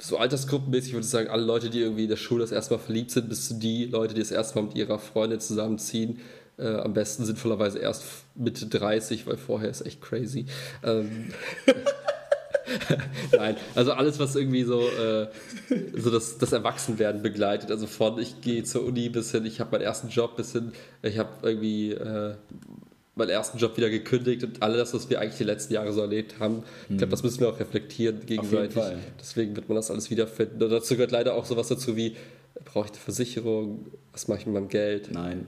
so 0.00 0.16
altersgruppenmäßig 0.16 0.94
würde 0.94 1.04
ich 1.04 1.10
sagen, 1.10 1.28
alle 1.28 1.44
Leute, 1.44 1.70
die 1.70 1.80
irgendwie 1.80 2.04
in 2.04 2.08
der 2.08 2.16
Schule 2.16 2.40
das 2.40 2.52
erste 2.52 2.74
Mal 2.74 2.80
verliebt 2.80 3.10
sind, 3.10 3.28
bis 3.28 3.48
zu 3.48 3.54
die 3.54 3.86
Leute, 3.86 4.14
die 4.14 4.20
das 4.20 4.32
erste 4.32 4.56
Mal 4.56 4.66
mit 4.66 4.74
ihrer 4.76 4.98
Freundin 4.98 5.40
zusammenziehen. 5.40 6.20
Äh, 6.58 6.76
am 6.76 6.92
besten 6.92 7.24
sinnvollerweise 7.24 7.78
erst 7.78 8.04
Mitte 8.34 8.66
30, 8.66 9.26
weil 9.26 9.36
vorher 9.36 9.70
ist 9.70 9.86
echt 9.86 10.02
crazy. 10.02 10.46
Ähm, 10.82 11.28
Nein, 13.36 13.56
also 13.74 13.92
alles, 13.92 14.18
was 14.18 14.36
irgendwie 14.36 14.64
so, 14.64 14.80
äh, 14.80 15.28
so 15.96 16.10
das, 16.10 16.38
das 16.38 16.52
Erwachsenwerden 16.52 17.22
begleitet. 17.22 17.70
Also 17.70 17.86
von 17.86 18.18
ich 18.18 18.40
gehe 18.40 18.64
zur 18.64 18.84
Uni 18.84 19.08
bis 19.08 19.30
hin, 19.30 19.46
ich 19.46 19.60
habe 19.60 19.72
meinen 19.72 19.82
ersten 19.82 20.08
Job 20.08 20.36
bis 20.36 20.52
hin, 20.52 20.72
ich 21.02 21.18
habe 21.18 21.30
irgendwie 21.42 21.92
äh, 21.92 22.34
meinen 23.14 23.30
ersten 23.30 23.58
Job 23.58 23.76
wieder 23.76 23.90
gekündigt 23.90 24.42
und 24.42 24.62
all 24.62 24.76
das, 24.76 24.94
was 24.94 25.10
wir 25.10 25.20
eigentlich 25.20 25.38
die 25.38 25.44
letzten 25.44 25.74
Jahre 25.74 25.92
so 25.92 26.00
erlebt 26.00 26.36
haben. 26.38 26.62
Ich 26.88 26.96
glaube, 26.96 27.10
das 27.10 27.22
müssen 27.22 27.40
wir 27.40 27.48
auch 27.48 27.60
reflektieren 27.60 28.24
gegenseitig. 28.24 28.82
Deswegen 29.20 29.54
wird 29.54 29.68
man 29.68 29.76
das 29.76 29.90
alles 29.90 30.10
wiederfinden. 30.10 30.62
Und 30.62 30.70
dazu 30.70 30.94
gehört 30.94 31.10
leider 31.10 31.34
auch 31.34 31.44
sowas 31.44 31.68
dazu 31.68 31.96
wie, 31.96 32.16
brauche 32.64 32.86
ich 32.86 32.92
eine 32.92 33.00
Versicherung? 33.00 33.86
Was 34.12 34.28
mache 34.28 34.40
ich 34.40 34.46
mit 34.46 34.54
meinem 34.54 34.68
Geld? 34.68 35.10
Nein. 35.12 35.46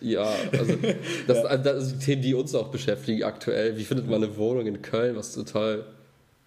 Ja, 0.00 0.32
also 0.52 0.74
das, 1.26 1.44
also 1.44 1.64
das 1.64 1.88
sind 1.88 2.00
die 2.00 2.04
Themen, 2.06 2.22
die 2.22 2.34
uns 2.34 2.54
auch 2.54 2.68
beschäftigen 2.68 3.24
aktuell. 3.24 3.76
Wie 3.76 3.84
findet 3.84 4.08
man 4.08 4.22
eine 4.22 4.36
Wohnung 4.36 4.66
in 4.66 4.80
Köln, 4.80 5.16
was 5.16 5.34
total 5.34 5.84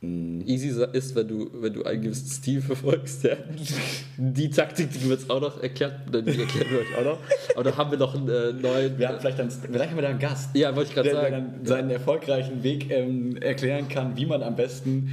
easy 0.04 0.84
ist, 0.92 1.16
wenn 1.16 1.28
du, 1.28 1.50
wenn 1.54 1.74
du 1.74 1.84
einen 1.84 2.02
gewissen 2.02 2.30
Stil 2.30 2.62
verfolgst. 2.62 3.24
Ja. 3.24 3.38
Die 4.18 4.50
Taktik, 4.50 4.92
die 4.92 5.10
wird 5.10 5.30
auch 5.30 5.40
noch 5.40 5.62
erklärt, 5.62 5.94
die 6.10 6.18
erklären 6.18 6.68
wir 6.70 6.80
euch 6.80 6.98
auch 6.98 7.04
noch. 7.04 7.20
Aber 7.56 7.64
da 7.64 7.78
haben 7.78 7.92
wir 7.92 7.98
noch 7.98 8.14
einen 8.14 8.28
äh, 8.28 8.54
neuen. 8.54 8.98
Wir 8.98 9.10
haben 9.10 9.20
vielleicht 9.20 9.40
dann, 9.40 9.50
vielleicht 9.50 9.90
haben 9.90 9.98
wir 9.98 10.04
da 10.04 10.10
einen 10.10 10.20
Gast. 10.20 10.56
ja, 10.56 10.76
wollte 10.76 10.90
ich 10.90 10.96
gerade 10.96 11.10
der, 11.10 11.22
der 11.22 11.30
sagen. 11.32 11.54
dann 11.58 11.66
seinen 11.66 11.90
erfolgreichen 11.90 12.64
Weg 12.64 12.92
ähm, 12.92 13.38
erklären 13.38 13.88
kann, 13.88 14.18
wie 14.18 14.26
man 14.26 14.44
am 14.44 14.56
besten, 14.56 15.12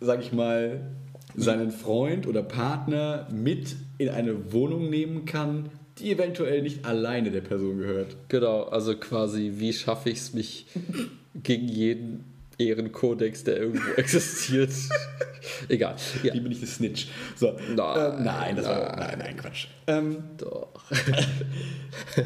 sag 0.00 0.20
ich 0.20 0.32
mal, 0.32 0.80
seinen 1.34 1.70
Freund 1.70 2.26
oder 2.26 2.42
Partner 2.42 3.26
mit 3.32 3.76
in 3.98 4.10
eine 4.10 4.52
Wohnung 4.52 4.90
nehmen 4.90 5.24
kann, 5.24 5.70
die 5.98 6.10
eventuell 6.10 6.62
nicht 6.62 6.84
alleine 6.84 7.30
der 7.30 7.40
Person 7.40 7.78
gehört. 7.78 8.16
Genau, 8.28 8.64
also 8.64 8.96
quasi, 8.96 9.54
wie 9.56 9.72
schaffe 9.72 10.10
ich 10.10 10.18
es, 10.18 10.34
mich 10.34 10.66
gegen 11.34 11.68
jeden 11.68 12.31
Ehrenkodex, 12.68 13.44
der 13.44 13.58
irgendwo 13.58 13.90
existiert. 13.96 14.70
Egal. 15.68 15.96
Ja, 16.22 16.34
Wie 16.34 16.40
bin 16.40 16.52
ich 16.52 16.60
der 16.60 16.68
Snitch? 16.68 17.08
So. 17.36 17.56
Nein, 17.74 18.16
ähm, 18.18 18.24
nein, 18.24 18.56
das 18.56 18.66
war, 18.66 18.96
nein. 18.96 18.98
nein, 18.98 19.18
nein, 19.18 19.36
Quatsch. 19.36 19.66
Ähm, 19.86 20.16
doch. 20.38 20.82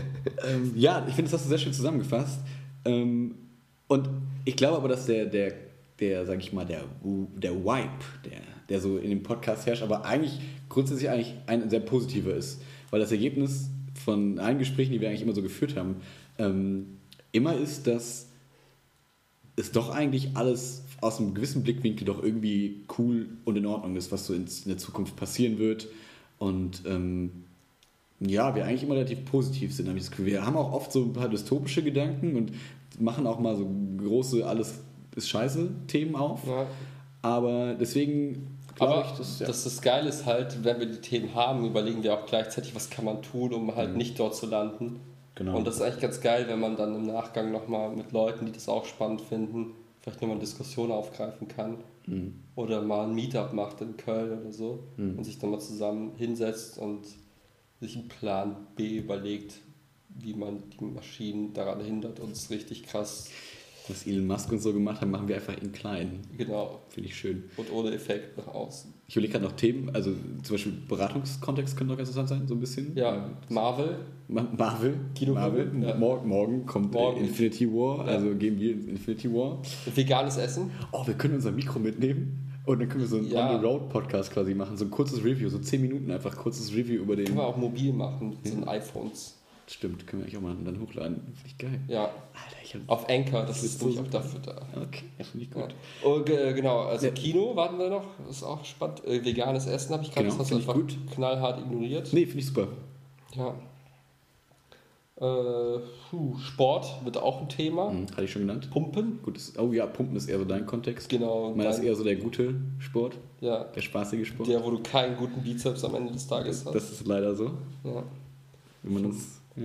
ähm, 0.47 0.73
ja, 0.75 1.05
ich 1.09 1.15
finde, 1.15 1.31
das 1.31 1.41
hast 1.41 1.47
du 1.47 1.49
sehr 1.49 1.59
schön 1.59 1.73
zusammengefasst. 1.73 2.41
Ähm, 2.85 3.35
und 3.89 4.09
ich 4.45 4.57
glaube 4.57 4.77
aber, 4.77 4.89
dass 4.89 5.07
der, 5.07 5.27
der, 5.27 5.55
der 6.01 6.27
sag 6.27 6.39
ich 6.39 6.53
mal, 6.53 6.67
der, 6.67 6.85
der 7.03 7.55
Vibe, 7.55 8.05
der, 8.25 8.41
der 8.69 8.81
so 8.81 8.99
in 8.99 9.11
dem 9.11 9.23
Podcast 9.23 9.67
herrscht, 9.67 9.83
aber 9.83 10.05
eigentlich 10.05 10.41
grundsätzlich 10.69 11.11
eigentlich 11.11 11.35
ein 11.47 11.71
sehr 11.71 11.81
positiver 11.81 12.35
ist. 12.35 12.61
Weil 12.91 13.01
das 13.01 13.13
Ergebnis 13.13 13.71
von 14.05 14.39
allen 14.39 14.59
Gesprächen, 14.59 14.93
die 14.93 15.01
wir 15.01 15.09
eigentlich 15.09 15.23
immer 15.23 15.35
so 15.35 15.43
geführt 15.43 15.77
haben, 15.77 15.97
ähm, 16.39 16.99
immer 17.33 17.57
ist, 17.57 17.87
dass 17.87 18.26
es 19.57 19.73
doch 19.73 19.91
eigentlich 19.91 20.37
alles 20.37 20.83
aus 21.01 21.19
einem 21.19 21.35
gewissen 21.35 21.63
Blickwinkel 21.63 22.07
doch 22.07 22.23
irgendwie 22.23 22.85
cool 22.99 23.29
und 23.45 23.57
in 23.57 23.67
Ordnung 23.67 23.97
ist, 23.97 24.13
was 24.13 24.27
so 24.27 24.35
in, 24.35 24.47
der 24.67 24.79
Zukunft 24.79 25.17
passieren 25.17 25.59
wird. 25.59 25.89
Und 26.39 26.83
ähm, 26.87 27.45
ja, 28.21 28.55
wir 28.55 28.65
eigentlich 28.65 28.83
immer 28.83 28.95
relativ 28.95 29.25
positiv 29.25 29.75
sind, 29.75 29.89
habe 29.89 29.99
ich 29.99 30.05
das 30.05 30.11
Gefühl. 30.11 30.27
Wir 30.27 30.47
haben 30.47 30.57
auch 30.57 30.73
oft 30.73 30.93
so 30.93 31.03
ein 31.03 31.13
paar 31.13 31.29
dystopische 31.29 31.83
Gedanken 31.83 32.37
und 32.37 32.53
machen 32.99 33.27
auch 33.27 33.39
mal 33.39 33.57
so 33.57 33.69
große 33.99 34.47
alles 34.47 34.81
ist 35.15 35.29
scheiße 35.29 35.71
Themen 35.87 36.15
auf. 36.15 36.47
Ja. 36.47 36.67
Aber 37.23 37.75
deswegen 37.75 38.57
glaube 38.77 38.95
Aber 38.95 39.05
ich, 39.07 39.11
das, 39.13 39.39
dass, 39.39 39.41
ja. 39.41 39.47
das 39.47 39.83
Geile 39.83 40.09
ist 40.09 40.27
halt, 40.27 40.63
wenn 40.65 40.79
wir 40.79 40.87
die 40.87 41.01
Themen 41.01 41.35
haben, 41.35 41.65
überlegen 41.65 42.03
wir 42.03 42.15
auch 42.15 42.27
gleichzeitig, 42.27 42.75
was 42.75 42.91
kann 42.91 43.05
man 43.05 43.23
tun, 43.23 43.53
um 43.53 43.75
halt 43.75 43.97
nicht 43.97 44.19
dort 44.19 44.37
zu 44.37 44.47
landen. 44.47 45.01
Mhm. 45.37 45.45
Genau. 45.45 45.59
Und 45.59 45.67
das 45.67 45.77
ist 45.77 45.83
eigentlich 45.83 46.01
ganz 46.01 46.21
geil, 46.21 46.47
wenn 46.49 46.61
man 46.61 46.77
dann 46.77 46.95
im 46.95 47.03
Nachgang 47.07 47.53
nochmal 47.53 47.95
mit 47.95 48.13
Leuten, 48.13 48.47
die 48.47 48.53
das 48.53 48.69
auch 48.69 48.85
spannend 48.87 49.21
finden, 49.21 49.75
vielleicht 50.01 50.21
nochmal 50.23 50.37
eine 50.37 50.45
Diskussion 50.45 50.91
aufgreifen 50.91 51.49
kann. 51.49 51.79
Mhm. 52.07 52.41
Oder 52.55 52.83
mal 52.83 53.07
ein 53.07 53.15
Meetup 53.15 53.53
macht 53.53 53.81
in 53.81 53.97
Köln 53.97 54.41
oder 54.41 54.53
so 54.53 54.85
und 54.97 55.25
sich 55.25 55.39
dann 55.39 55.51
mal 55.51 55.61
zusammen 55.61 56.13
hinsetzt 56.17 56.79
und 56.79 57.07
sich 57.81 57.97
einen 57.97 58.09
Plan 58.09 58.57
B 58.77 58.97
überlegt, 58.97 59.61
wie 60.09 60.33
man 60.35 60.63
die 60.71 60.85
Maschinen 60.85 61.53
daran 61.53 61.81
hindert, 61.81 62.21
uns 62.21 62.49
richtig 62.51 62.85
krass, 62.85 63.29
was 63.89 64.07
Elon 64.07 64.27
Musk 64.27 64.51
und 64.51 64.61
so 64.61 64.73
gemacht 64.73 65.01
haben, 65.01 65.11
machen 65.11 65.29
wir 65.29 65.37
einfach 65.37 65.57
in 65.61 65.73
klein. 65.73 66.21
genau, 66.37 66.81
Finde 66.89 67.09
ich 67.09 67.17
schön. 67.17 67.51
und 67.57 67.71
ohne 67.71 67.93
Effekt 67.93 68.37
nach 68.39 68.49
außen. 68.49 68.93
Ich 69.09 69.15
überlege 69.15 69.35
gerade 69.35 69.45
noch 69.45 69.53
Themen, 69.53 69.89
also 69.95 70.11
zum 70.43 70.55
Beispiel 70.55 70.73
Beratungskontext 70.89 71.77
könnte 71.77 71.93
noch 71.93 71.97
ganz 71.99 72.09
interessant 72.09 72.29
sein, 72.29 72.49
so 72.49 72.55
ein 72.55 72.61
bisschen. 72.61 72.97
Ja, 72.97 73.31
Marvel, 73.49 73.99
Ma- 74.27 74.49
Marvel, 74.59 74.95
Kinofilme, 75.15 75.65
Marvel. 75.75 75.89
ja. 75.89 75.95
Morgen, 75.97 76.29
morgen 76.29 76.67
kommt 76.67 76.93
Morgen. 76.93 77.21
Infinity 77.21 77.69
War, 77.73 77.99
Ja. 78.05 78.15
also 78.15 78.35
gehen 78.35 78.59
wir 78.59 78.73
ins 78.73 78.87
Infinity 78.87 79.33
War. 79.33 79.63
veganes 79.95 80.37
Essen. 80.39 80.73
Oh, 80.91 81.07
wir 81.07 81.15
können 81.15 81.35
unser 81.35 81.53
Mikro 81.53 81.79
mitnehmen 81.79 82.51
und 82.65 82.81
dann 82.81 82.89
können 82.89 83.03
wir 83.03 83.09
so 83.09 83.19
einen 83.19 83.31
Ja. 83.31 83.49
On-the-Road-Podcast 83.55 84.33
quasi 84.33 84.55
machen, 84.55 84.77
so 84.77 84.85
ein 84.85 84.91
kurzes 84.91 85.23
Review, 85.23 85.49
so 85.51 85.59
10 85.61 85.83
Minuten 85.83 86.11
einfach 86.11 86.35
kurzes 86.37 86.73
Review 86.75 87.01
über 87.03 87.15
den. 87.15 87.27
Können 87.27 87.39
wir 87.39 87.47
auch 87.47 87.57
mobil 87.57 87.93
machen 87.93 88.31
mit 88.31 88.53
so 88.53 88.67
iPhones. 88.67 89.39
Stimmt, 89.69 90.07
können 90.07 90.23
wir 90.23 90.27
eigentlich 90.27 90.37
auch 90.39 90.43
mal 90.43 90.55
dann 90.65 90.81
hochladen. 90.81 91.17
Finde 91.17 91.39
ich 91.47 91.59
geil. 91.59 91.81
Ja, 91.89 92.05
Alter, 92.05 92.57
ich 92.63 92.75
hab. 92.75 92.89
auf 92.89 93.09
Anchor, 93.09 93.45
das, 93.45 93.65
ist 93.65 93.81
so 93.81 93.89
auch 93.89 94.07
dafür 94.09 94.39
da. 94.41 94.53
Okay, 94.81 95.05
ja, 95.19 95.25
finde 95.25 95.45
ich 95.45 95.51
gut. 95.51 95.75
Ja. 96.03 96.09
Und, 96.09 96.31
äh, 96.31 96.53
genau, 96.55 96.83
also 96.83 97.07
Ja. 97.07 97.13
Kino 97.13 97.57
warten 97.57 97.77
wir 97.79 97.91
noch, 97.91 98.05
das 98.27 98.37
ist 98.37 98.43
auch 98.45 98.65
spannend. 98.65 99.05
Äh, 99.05 99.25
veganes 99.25 99.67
Essen 99.67 99.93
habe 99.95 100.05
ich 100.05 100.11
gerade, 100.13 100.27
Genau, 100.29 100.39
das 100.39 100.41
hast 100.45 100.51
du 100.53 100.57
einfach 100.57 100.75
gut. 100.75 100.97
knallhart 101.13 101.61
ignoriert. 101.61 102.13
Nee, 102.13 102.27
finde 102.27 102.39
ich 102.39 102.47
super. 102.47 102.69
Ja. 103.35 103.55
Äh, 105.19 105.81
puh, 106.11 106.37
Sport 106.39 106.87
wird 107.05 107.17
auch 107.17 107.41
ein 107.41 107.49
Thema. 107.49 107.91
Mhm, 107.91 108.07
hatte 108.13 108.25
ich 108.25 108.31
schon 108.33 108.43
genannt. 108.43 108.71
Pumpen, 108.71 109.21
Gut, 109.23 109.37
das, 109.37 109.59
oh 109.59 109.73
ja, 109.73 109.87
Pumpen 109.87 110.15
ist 110.15 110.29
eher 110.29 110.39
so 110.39 110.45
dein 110.45 110.67
Kontext. 110.67 111.09
genau. 111.09 111.55
Meiner 111.57 111.71
ist 111.71 111.79
eher 111.79 111.95
so 111.97 112.05
der 112.05 112.17
gute 112.17 112.55
Sport, 112.79 113.17
ja, 113.41 113.65
der 113.65 113.81
spaßige 113.81 114.29
Sport. 114.29 114.49
der, 114.51 114.63
wo 114.63 114.71
du 114.71 114.79
keinen 114.83 115.17
guten 115.17 115.43
Bizeps 115.43 115.83
am 115.85 115.95
Ende 115.95 116.13
des 116.13 116.27
Tages 116.27 116.65
hast. 116.67 116.75
Das 116.75 116.93
ist 116.93 117.07
leider 117.07 117.35
so. 117.35 117.47
ja. 117.85 118.03
Wenn 118.83 118.93
man 118.93 119.07
uns. 119.07 119.36
Ja. 119.57 119.65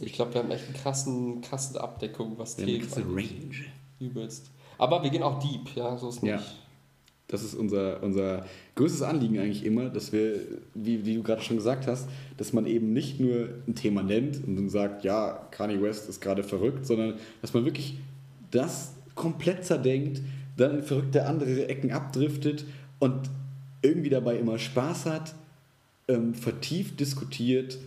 Ich 0.00 0.12
glaube, 0.12 0.34
wir 0.34 0.42
haben 0.42 0.50
echt 0.50 0.66
eine 0.66 0.76
krassen, 0.76 1.40
krasse 1.40 1.80
Abdeckung, 1.80 2.34
was 2.38 2.58
Wir 2.58 2.66
Themen 2.66 2.88
krasse. 2.88 3.02
Range. 3.02 3.64
Übelst. 4.00 4.50
Aber 4.78 5.02
wir 5.02 5.10
gehen 5.10 5.22
auch 5.22 5.38
deep, 5.40 5.74
ja, 5.74 5.96
so 5.96 6.08
ist 6.08 6.22
nicht. 6.22 6.32
Ja. 6.32 6.42
Das 7.28 7.42
ist 7.42 7.54
unser, 7.54 8.02
unser 8.02 8.46
größtes 8.74 9.02
Anliegen 9.02 9.38
eigentlich 9.38 9.64
immer, 9.64 9.90
dass 9.90 10.12
wir, 10.12 10.40
wie, 10.74 11.04
wie 11.04 11.14
du 11.14 11.22
gerade 11.22 11.42
schon 11.42 11.56
gesagt 11.56 11.86
hast, 11.86 12.08
dass 12.38 12.54
man 12.54 12.64
eben 12.64 12.94
nicht 12.94 13.20
nur 13.20 13.50
ein 13.66 13.74
Thema 13.74 14.02
nennt 14.02 14.42
und 14.46 14.56
dann 14.56 14.70
sagt, 14.70 15.04
ja, 15.04 15.46
Kanye 15.50 15.82
West 15.82 16.08
ist 16.08 16.22
gerade 16.22 16.42
verrückt, 16.42 16.86
sondern 16.86 17.14
dass 17.42 17.52
man 17.52 17.66
wirklich 17.66 17.98
das 18.50 18.94
komplett 19.14 19.64
zerdenkt, 19.66 20.22
dann 20.56 20.78
in 20.78 20.82
verrückte 20.82 21.26
andere 21.26 21.68
Ecken 21.68 21.92
abdriftet 21.92 22.64
und 22.98 23.28
irgendwie 23.82 24.10
dabei 24.10 24.36
immer 24.38 24.58
Spaß 24.58 25.04
hat, 25.06 25.34
ähm, 26.08 26.34
vertieft 26.34 26.98
diskutiert, 26.98 27.78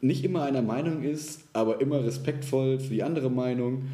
nicht 0.00 0.24
immer 0.24 0.42
einer 0.42 0.62
Meinung 0.62 1.02
ist, 1.02 1.44
aber 1.52 1.80
immer 1.80 2.04
respektvoll 2.04 2.78
für 2.78 2.94
die 2.94 3.02
andere 3.02 3.30
Meinung. 3.30 3.88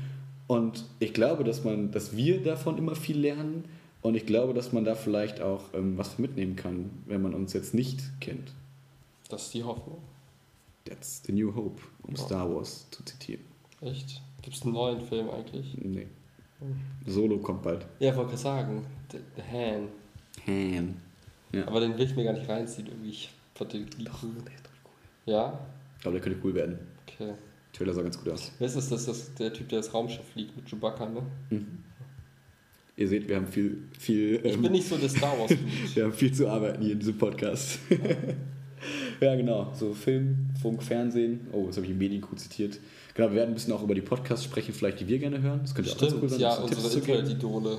Und 0.46 0.84
ich 0.98 1.14
glaube, 1.14 1.44
dass 1.44 1.64
man, 1.64 1.90
dass 1.92 2.16
wir 2.16 2.42
davon 2.42 2.76
immer 2.78 2.94
viel 2.94 3.18
lernen. 3.18 3.64
Und 4.02 4.16
ich 4.16 4.26
glaube, 4.26 4.52
dass 4.52 4.72
man 4.72 4.84
da 4.84 4.94
vielleicht 4.96 5.40
auch 5.40 5.62
ähm, 5.74 5.96
was 5.96 6.18
mitnehmen 6.18 6.56
kann, 6.56 6.90
wenn 7.06 7.22
man 7.22 7.34
uns 7.34 7.52
jetzt 7.52 7.72
nicht 7.72 8.00
kennt. 8.20 8.52
Das 9.28 9.44
ist 9.44 9.54
die 9.54 9.62
Hoffnung. 9.62 9.98
That's 10.84 11.22
the 11.24 11.32
new 11.32 11.54
hope, 11.54 11.80
um 12.02 12.14
Ja. 12.16 12.20
Star 12.22 12.52
Wars 12.52 12.88
zu 12.90 13.04
zitieren. 13.04 13.44
Echt? 13.80 14.20
Gibt 14.42 14.56
es 14.56 14.62
einen 14.64 14.72
neuen 14.72 15.00
Film 15.00 15.30
eigentlich? 15.30 15.76
Nee. 15.80 16.08
Solo 17.06 17.38
kommt 17.38 17.62
bald. 17.62 17.86
Ja, 18.00 18.10
ich 18.10 18.16
wollte 18.16 18.30
gerade 18.30 18.42
sagen, 18.42 18.86
The, 19.10 19.18
The 19.36 19.42
Han. 19.42 19.88
Han. 20.46 20.96
Ja. 21.52 21.66
Aber 21.68 21.80
den 21.80 21.96
will 21.96 22.04
ich 22.04 22.16
mir 22.16 22.24
gar 22.24 22.32
nicht 22.32 22.48
reinziehen 22.48 22.88
irgendwie. 22.88 23.10
Ich 23.10 23.30
fand 23.54 23.72
den 23.72 23.84
nie 23.98 24.08
cool. 24.22 24.30
Ja? 25.26 25.58
Ich 26.02 26.04
glaube, 26.04 26.18
der 26.18 26.24
könnte 26.24 26.44
cool 26.44 26.52
werden. 26.52 26.78
Okay. 27.06 27.32
Trailer 27.72 27.94
sah 27.94 28.02
ganz 28.02 28.18
gut 28.18 28.32
aus. 28.32 28.50
Wer 28.58 28.66
ist 28.66 28.76
das? 28.76 28.88
Das 28.88 29.06
das, 29.06 29.34
der 29.34 29.52
Typ, 29.52 29.68
der 29.68 29.78
das 29.78 29.94
Raumschiff 29.94 30.26
fliegt 30.32 30.56
mit 30.56 30.68
Chewbacca, 30.68 31.08
ne? 31.08 31.22
Ihr 32.96 33.06
seht, 33.06 33.28
wir 33.28 33.36
haben 33.36 33.46
viel, 33.46 33.84
viel, 33.96 34.40
Ich 34.44 34.54
ähm, 34.54 34.62
bin 34.62 34.72
nicht 34.72 34.88
so 34.88 34.96
der 34.96 35.08
Star 35.08 35.38
Wars 35.38 35.52
wir 35.94 36.02
haben 36.02 36.12
viel 36.12 36.34
zu 36.34 36.48
arbeiten 36.48 36.82
hier 36.82 36.94
in 36.94 36.98
diesem 36.98 37.16
Podcast. 37.16 37.78
ja, 39.20 39.36
genau. 39.36 39.72
So 39.78 39.94
Film, 39.94 40.50
Funk, 40.60 40.82
Fernsehen. 40.82 41.46
Oh, 41.52 41.66
jetzt 41.66 41.76
habe 41.76 41.86
ich 41.86 41.94
Medienkuh 41.94 42.34
zitiert. 42.34 42.80
Genau, 43.14 43.28
wir 43.28 43.36
werden 43.36 43.52
ein 43.52 43.54
bisschen 43.54 43.72
auch 43.72 43.84
über 43.84 43.94
die 43.94 44.00
Podcasts 44.00 44.44
sprechen, 44.44 44.74
vielleicht 44.74 44.98
die 44.98 45.06
wir 45.06 45.20
gerne 45.20 45.40
hören. 45.40 45.60
Das 45.62 45.72
könnte 45.72 45.92
auch 45.92 45.98
ganz 45.98 46.14
cool 46.14 46.18
Stimmt, 46.18 46.30
sein. 46.32 46.40
ja, 46.40 46.54
unsere. 46.56 46.98
Internet-Idole. 46.98 47.78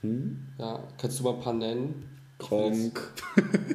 Hm? 0.00 0.38
Ja, 0.58 0.82
kannst 0.98 1.20
du 1.20 1.22
mal 1.22 1.34
ein 1.34 1.40
paar 1.40 1.54
nennen? 1.54 2.02
Kronk. 2.38 3.00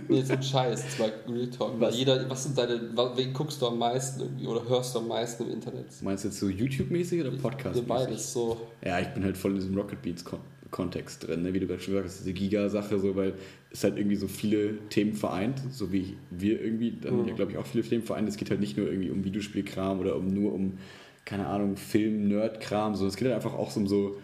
Nee, 0.10 0.22
so 0.22 0.34
ein 0.34 0.44
Scheiß, 0.44 0.84
das 0.86 1.00
war 1.00 1.10
Real 1.34 1.48
Talk. 1.50 1.80
Was? 1.80 1.98
Jeder, 1.98 2.30
was 2.30 2.44
sind 2.44 2.58
deine, 2.58 2.80
wen 3.16 3.34
guckst 3.34 3.62
du 3.62 3.68
am 3.68 3.78
meisten 3.80 4.22
irgendwie 4.22 4.48
oder 4.48 4.68
hörst 4.68 4.94
du 4.96 5.00
am 5.00 5.08
meisten 5.08 5.44
im 5.44 5.52
Internet? 5.52 5.86
Meinst 6.02 6.24
du 6.24 6.28
jetzt 6.30 6.40
so 6.40 6.48
YouTube-mäßig 6.50 7.22
oder 7.22 7.32
Podcast-mäßig? 7.32 7.88
beides, 7.88 8.34
so. 8.34 8.58
Ja, 8.84 9.00
ich 9.00 9.08
bin 9.10 9.24
halt 9.24 9.38
voll 9.38 9.52
in 9.52 9.58
diesem 9.58 9.76
Rocket 9.76 10.02
Beats 10.02 10.24
Kon 10.24 10.40
Kontext 10.72 11.26
drin, 11.28 11.42
ne? 11.42 11.52
wie 11.52 11.60
du 11.60 11.66
gerade 11.66 11.82
schon 11.82 11.94
gesagt 11.96 12.10
hast, 12.10 12.20
diese 12.20 12.34
Giga-Sache, 12.34 13.00
so, 13.00 13.16
weil 13.16 13.34
es 13.72 13.84
halt 13.84 13.98
irgendwie 13.98 14.18
so 14.18 14.28
viele 14.28 14.78
Themen 14.90 15.14
vereint, 15.14 15.60
so 15.72 15.92
wie 15.92 16.16
wir 16.30 16.62
irgendwie, 16.62 16.92
dann 17.02 17.24
Mhm. 17.24 17.28
ja, 17.28 17.34
glaube 17.34 17.54
ich, 17.54 17.58
auch 17.58 17.66
viele 17.66 17.84
Themen 17.84 18.04
vereint. 18.04 18.30
Es 18.30 18.38
geht 18.38 18.52
halt 18.52 18.60
nicht 18.60 18.78
nur 18.78 18.86
irgendwie 18.88 19.10
um 19.10 19.24
Videospielkram 19.24 20.00
oder 20.00 20.16
um 20.16 20.28
nur 20.28 20.54
um, 20.54 20.78
keine 21.26 21.48
Ahnung, 21.48 21.76
Film, 21.76 22.28
Nerd-Kram, 22.28 22.94
sondern 22.94 23.10
es 23.10 23.16
geht 23.18 23.28
halt 23.30 23.36
einfach 23.36 23.56
auch 23.58 23.72
so 23.72 23.80
um 23.80 23.88
so, 23.88 24.18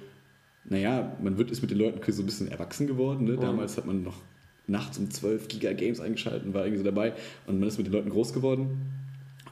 naja, 0.70 1.16
man 1.22 1.38
wird 1.38 1.52
ist 1.52 1.62
mit 1.62 1.72
den 1.72 1.78
Leuten 1.78 2.00
so 2.12 2.22
ein 2.22 2.26
bisschen 2.26 2.48
erwachsen 2.48 2.88
geworden. 2.88 3.26
Ne? 3.26 3.34
Mhm. 3.34 3.42
Damals 3.42 3.78
hat 3.78 3.86
man 3.86 4.04
noch 4.04 4.22
nachts 4.68 4.98
um 4.98 5.10
12 5.12 5.48
Giga-Games 5.48 6.00
eingeschaltet 6.00 6.46
und 6.46 6.54
war 6.54 6.64
irgendwie 6.66 6.80
so 6.80 6.84
dabei 6.84 7.14
und 7.46 7.60
man 7.60 7.70
ist 7.70 7.78
mit 7.78 7.88
den 7.88 7.94
Leuten 7.94 8.10
groß 8.10 8.34
geworden 8.34 8.82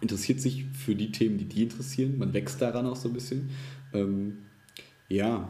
interessiert 0.04 0.42
sich 0.42 0.66
für 0.74 0.96
die 0.96 1.12
Themen, 1.12 1.38
die 1.38 1.46
die 1.46 1.64
interessieren. 1.64 2.18
Man 2.18 2.34
wächst 2.34 2.62
daran 2.62 2.86
auch 2.86 2.96
so 2.98 3.08
ein 3.08 3.14
bisschen. 3.14 3.50
Ähm, 3.94 4.40
ja, 5.08 5.48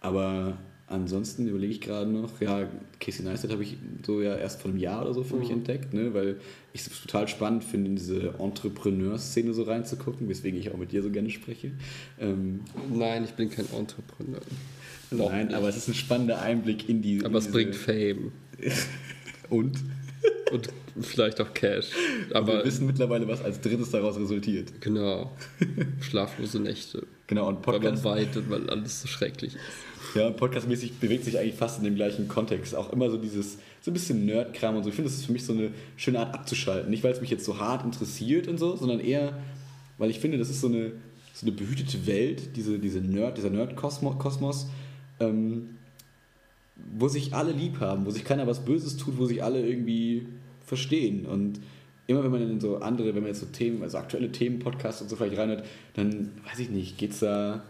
aber 0.00 0.56
ansonsten 0.86 1.46
überlege 1.46 1.72
ich 1.72 1.80
gerade 1.80 2.10
noch, 2.10 2.40
ja, 2.40 2.66
Casey 2.98 3.24
Neistat 3.24 3.52
habe 3.52 3.62
ich 3.62 3.76
so 4.04 4.22
ja 4.22 4.34
erst 4.36 4.62
vor 4.62 4.70
einem 4.70 4.80
Jahr 4.80 5.02
oder 5.02 5.14
so 5.14 5.22
für 5.22 5.36
mich 5.36 5.50
Mhm. 5.50 5.56
entdeckt, 5.56 5.92
ne, 5.92 6.14
weil 6.14 6.40
ich 6.72 6.80
es 6.80 7.00
total 7.02 7.28
spannend 7.28 7.62
finde, 7.62 7.90
in 7.90 7.96
diese 7.96 8.34
Entrepreneur-Szene 8.38 9.52
so 9.52 9.64
reinzugucken, 9.64 10.28
weswegen 10.28 10.58
ich 10.58 10.72
auch 10.72 10.78
mit 10.78 10.92
dir 10.92 11.02
so 11.02 11.10
gerne 11.10 11.30
spreche. 11.30 11.72
Ähm, 12.18 12.60
Nein, 12.92 13.24
ich 13.24 13.32
bin 13.32 13.50
kein 13.50 13.66
Entrepreneur. 13.70 14.40
Noch 15.10 15.30
nein, 15.30 15.46
nicht. 15.46 15.56
aber 15.56 15.68
es 15.68 15.76
ist 15.76 15.88
ein 15.88 15.94
spannender 15.94 16.40
Einblick 16.40 16.88
in 16.88 17.02
die. 17.02 17.18
Aber 17.20 17.28
in 17.30 17.34
es 17.36 17.44
diese- 17.44 17.52
bringt 17.52 17.74
Fame. 17.74 18.32
Und? 19.50 19.78
Und 20.52 20.68
vielleicht 21.00 21.40
auch 21.40 21.54
Cash. 21.54 21.86
Aber 22.34 22.46
wir 22.48 22.54
Aber 22.56 22.64
wissen 22.64 22.86
mittlerweile, 22.86 23.26
was 23.28 23.42
als 23.42 23.60
drittes 23.60 23.90
daraus 23.90 24.18
resultiert. 24.18 24.80
genau. 24.80 25.30
Schlaflose 26.00 26.60
Nächte. 26.60 27.06
Genau, 27.26 27.48
und 27.48 27.64
Weil 27.66 27.74
man 27.74 27.82
Podcast. 27.82 28.04
weint 28.04 28.36
und 28.36 28.50
weil 28.50 28.68
alles 28.68 29.02
so 29.02 29.08
schrecklich 29.08 29.54
ist. 29.54 30.16
Ja, 30.16 30.30
podcastmäßig 30.30 30.94
bewegt 30.98 31.24
sich 31.24 31.38
eigentlich 31.38 31.54
fast 31.54 31.78
in 31.78 31.84
dem 31.84 31.94
gleichen 31.94 32.26
Kontext. 32.26 32.74
Auch 32.74 32.92
immer 32.92 33.08
so 33.10 33.16
dieses, 33.16 33.58
so 33.80 33.90
ein 33.92 33.94
bisschen 33.94 34.26
Nerd-Kram 34.26 34.74
und 34.76 34.82
so. 34.82 34.88
Ich 34.88 34.96
finde, 34.96 35.08
das 35.08 35.18
ist 35.20 35.26
für 35.26 35.32
mich 35.32 35.44
so 35.44 35.52
eine 35.52 35.70
schöne 35.96 36.18
Art 36.18 36.34
abzuschalten. 36.34 36.90
Nicht, 36.90 37.04
weil 37.04 37.12
es 37.12 37.20
mich 37.20 37.30
jetzt 37.30 37.44
so 37.44 37.58
hart 37.60 37.84
interessiert 37.84 38.48
und 38.48 38.58
so, 38.58 38.74
sondern 38.76 38.98
eher, 38.98 39.32
weil 39.98 40.10
ich 40.10 40.18
finde, 40.18 40.38
das 40.38 40.50
ist 40.50 40.60
so 40.60 40.66
eine, 40.66 40.90
so 41.32 41.46
eine 41.46 41.52
behütete 41.52 42.06
Welt, 42.08 42.56
diese, 42.56 42.80
diese 42.80 42.98
Nerd, 43.00 43.36
dieser 43.38 43.50
Nerd-Kosmos, 43.50 44.66
ähm, 45.20 45.76
wo 46.96 47.08
sich 47.08 47.34
alle 47.34 47.52
lieb 47.52 47.80
haben, 47.80 48.06
wo 48.06 48.10
sich 48.10 48.24
keiner 48.24 48.46
was 48.46 48.64
Böses 48.64 48.96
tut, 48.96 49.18
wo 49.18 49.26
sich 49.26 49.42
alle 49.42 49.64
irgendwie 49.66 50.26
verstehen. 50.64 51.26
Und 51.26 51.60
immer 52.06 52.24
wenn 52.24 52.30
man 52.30 52.42
in 52.42 52.60
so 52.60 52.78
andere, 52.78 53.14
wenn 53.14 53.22
man 53.22 53.28
jetzt 53.28 53.40
so 53.40 53.46
Themen, 53.46 53.82
also 53.82 53.98
aktuelle 53.98 54.32
Themen-Podcasts 54.32 55.02
und 55.02 55.08
so 55.08 55.16
vielleicht 55.16 55.38
reinhört, 55.38 55.64
dann 55.94 56.32
weiß 56.48 56.58
ich 56.58 56.70
nicht, 56.70 56.98
geht's 56.98 57.20
da 57.20 57.62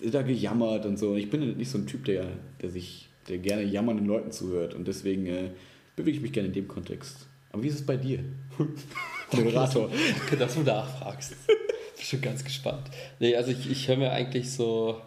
ist 0.00 0.14
da 0.14 0.22
gejammert 0.22 0.86
und 0.86 0.98
so. 0.98 1.10
Und 1.10 1.18
ich 1.18 1.30
bin 1.30 1.56
nicht 1.56 1.70
so 1.70 1.78
ein 1.78 1.86
Typ, 1.86 2.04
der, 2.04 2.26
der 2.60 2.70
sich, 2.70 3.08
der 3.28 3.38
gerne 3.38 3.62
jammernden 3.62 4.06
Leuten 4.06 4.30
zuhört. 4.30 4.74
Und 4.74 4.86
deswegen 4.88 5.26
äh, 5.26 5.50
bewege 5.96 6.16
ich 6.16 6.22
mich 6.22 6.32
gerne 6.32 6.48
in 6.48 6.54
dem 6.54 6.68
Kontext. 6.68 7.26
Aber 7.50 7.62
wie 7.62 7.68
ist 7.68 7.76
es 7.76 7.86
bei 7.86 7.96
dir? 7.96 8.20
Moderator. 9.32 9.90
Danke, 10.18 10.36
dass 10.38 10.54
du 10.54 10.60
nachfragst. 10.60 11.34
Bin 11.46 12.04
schon 12.04 12.20
ganz 12.20 12.44
gespannt. 12.44 12.88
Nee, 13.18 13.34
also 13.34 13.50
ich, 13.50 13.70
ich 13.70 13.88
höre 13.88 13.96
mir 13.96 14.12
eigentlich 14.12 14.50
so 14.50 15.00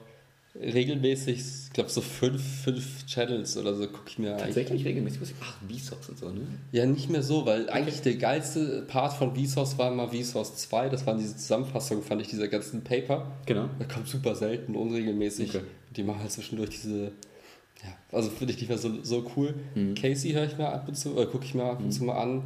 regelmäßig, 0.55 1.39
ich 1.39 1.73
glaube 1.73 1.89
so 1.89 2.01
fünf, 2.01 2.41
fünf 2.63 3.05
Channels 3.05 3.57
oder 3.57 3.73
so 3.73 3.87
gucke 3.87 4.09
ich 4.09 4.19
mir 4.19 4.31
eigentlich. 4.31 4.43
Tatsächlich 4.47 4.85
regelmäßig. 4.85 5.21
Ach, 5.41 5.57
Vsauce 5.69 6.09
und 6.09 6.19
so, 6.19 6.29
ne? 6.29 6.41
Ja, 6.71 6.85
nicht 6.85 7.09
mehr 7.09 7.23
so, 7.23 7.45
weil 7.45 7.69
eigentlich 7.69 8.01
der 8.01 8.15
geilste 8.15 8.83
Part 8.83 9.13
von 9.13 9.35
Vsauce 9.35 9.77
war 9.77 9.91
mal 9.91 10.09
Vsauce 10.09 10.55
2. 10.57 10.89
Das 10.89 11.05
waren 11.05 11.17
diese 11.17 11.37
Zusammenfassungen, 11.37 12.03
fand 12.03 12.21
ich, 12.21 12.27
dieser 12.27 12.47
ganzen 12.47 12.83
Paper. 12.83 13.31
Genau. 13.45 13.69
Da 13.79 13.85
kommt 13.85 14.07
super 14.07 14.35
selten, 14.35 14.75
unregelmäßig. 14.75 15.55
Okay. 15.55 15.65
Die 15.95 16.03
machen 16.03 16.19
halt 16.19 16.31
zwischendurch 16.31 16.69
diese. 16.69 17.11
Ja, 17.83 17.95
also 18.11 18.29
finde 18.29 18.53
ich 18.53 18.59
nicht 18.59 18.69
mehr 18.69 18.77
so, 18.77 19.03
so 19.03 19.31
cool. 19.35 19.55
Mhm. 19.73 19.95
Casey 19.95 20.31
höre 20.31 20.45
ich 20.45 20.57
mir 20.57 20.67
ab 20.67 20.87
und 20.87 20.95
zu, 20.95 21.17
äh, 21.17 21.25
gucke 21.25 21.45
ich 21.45 21.55
mir 21.55 21.63
ab 21.63 21.79
und 21.79 21.91
zu 21.91 22.03
mal 22.03 22.21
an. 22.21 22.43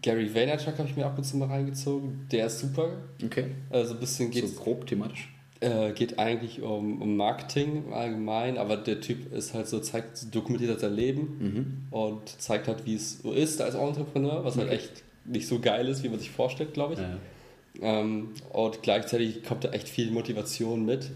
Gary 0.00 0.34
Vaynerchuk 0.34 0.78
habe 0.78 0.88
ich 0.88 0.96
mir 0.96 1.04
ab 1.04 1.18
und 1.18 1.24
zu 1.24 1.36
mal 1.36 1.48
reingezogen. 1.48 2.26
Der 2.32 2.46
ist 2.46 2.60
super. 2.60 2.88
Okay. 3.22 3.48
Also 3.68 3.94
ein 3.94 4.00
bisschen 4.00 4.30
geht 4.30 4.48
so 4.48 4.54
grob 4.54 4.86
thematisch. 4.86 5.28
Äh, 5.62 5.92
geht 5.92 6.18
eigentlich 6.18 6.60
um, 6.62 7.00
um 7.00 7.16
Marketing 7.16 7.84
im 7.86 7.92
Allgemeinen, 7.92 8.58
aber 8.58 8.76
der 8.76 9.00
Typ 9.00 9.32
ist 9.32 9.54
halt 9.54 9.68
so, 9.68 9.78
zeigt, 9.80 10.34
dokumentiert 10.34 10.70
halt 10.70 10.80
sein 10.80 10.94
Leben 10.94 11.86
und 11.90 12.28
zeigt 12.40 12.68
halt, 12.68 12.84
wie 12.84 12.94
es 12.96 13.22
so 13.22 13.32
ist 13.32 13.60
als 13.62 13.74
Entrepreneur, 13.74 14.44
was 14.44 14.56
halt 14.56 14.68
Okay. 14.68 14.76
echt 14.76 15.02
nicht 15.24 15.46
so 15.46 15.60
geil 15.60 15.86
ist, 15.88 16.02
wie 16.02 16.08
man 16.08 16.18
sich 16.18 16.30
vorstellt, 16.30 16.74
glaube 16.74 16.94
ich. 16.94 17.00
Ja. 17.00 18.00
Ähm, 18.00 18.30
und 18.52 18.82
gleichzeitig 18.82 19.44
kommt 19.44 19.64
da 19.64 19.70
echt 19.70 19.88
viel 19.88 20.10
Motivation 20.10 20.84
mit, 20.84 21.10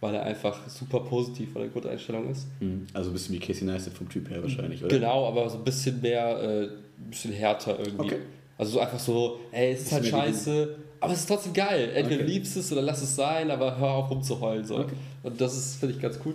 weil 0.00 0.14
er 0.14 0.22
einfach 0.22 0.66
super 0.68 1.00
positiv 1.00 1.52
von 1.52 1.62
der 1.62 1.70
Grundeinstellung 1.70 2.30
ist. 2.30 2.46
Mhm. 2.60 2.86
Also 2.94 3.10
ein 3.10 3.12
bisschen 3.12 3.34
wie 3.34 3.38
Casey 3.38 3.64
Neistat 3.64 3.92
vom 3.92 4.08
Typ 4.08 4.30
her 4.30 4.42
wahrscheinlich, 4.42 4.82
oder? 4.82 4.96
Genau, 4.96 5.26
aber 5.28 5.48
so 5.50 5.58
ein 5.58 5.64
bisschen 5.64 6.00
mehr, 6.00 6.38
äh, 6.42 6.62
ein 6.64 7.10
bisschen 7.10 7.32
härter 7.32 7.78
irgendwie. 7.78 8.06
Okay. 8.06 8.18
Also 8.56 8.72
so 8.72 8.80
einfach 8.80 8.98
so, 8.98 9.40
ey, 9.52 9.72
es 9.72 9.82
ist 9.82 9.92
halt 9.92 10.02
Bisschen 10.02 10.18
mehr 10.18 10.26
scheiße, 10.28 10.76
aber 11.00 11.12
es 11.12 11.20
ist 11.20 11.26
trotzdem 11.28 11.52
geil. 11.52 11.90
Entweder 11.94 12.22
Okay. 12.22 12.32
liebst 12.32 12.56
es 12.56 12.70
oder 12.72 12.82
lass 12.82 13.02
es 13.02 13.16
sein, 13.16 13.50
aber 13.50 13.78
hör 13.78 13.90
auf 13.90 14.10
rumzuheulen. 14.10 14.64
So. 14.64 14.78
Okay. 14.78 14.94
Und 15.22 15.40
das 15.40 15.56
ist, 15.56 15.76
finde 15.76 15.94
ich, 15.94 16.00
ganz 16.00 16.18
cool. 16.24 16.34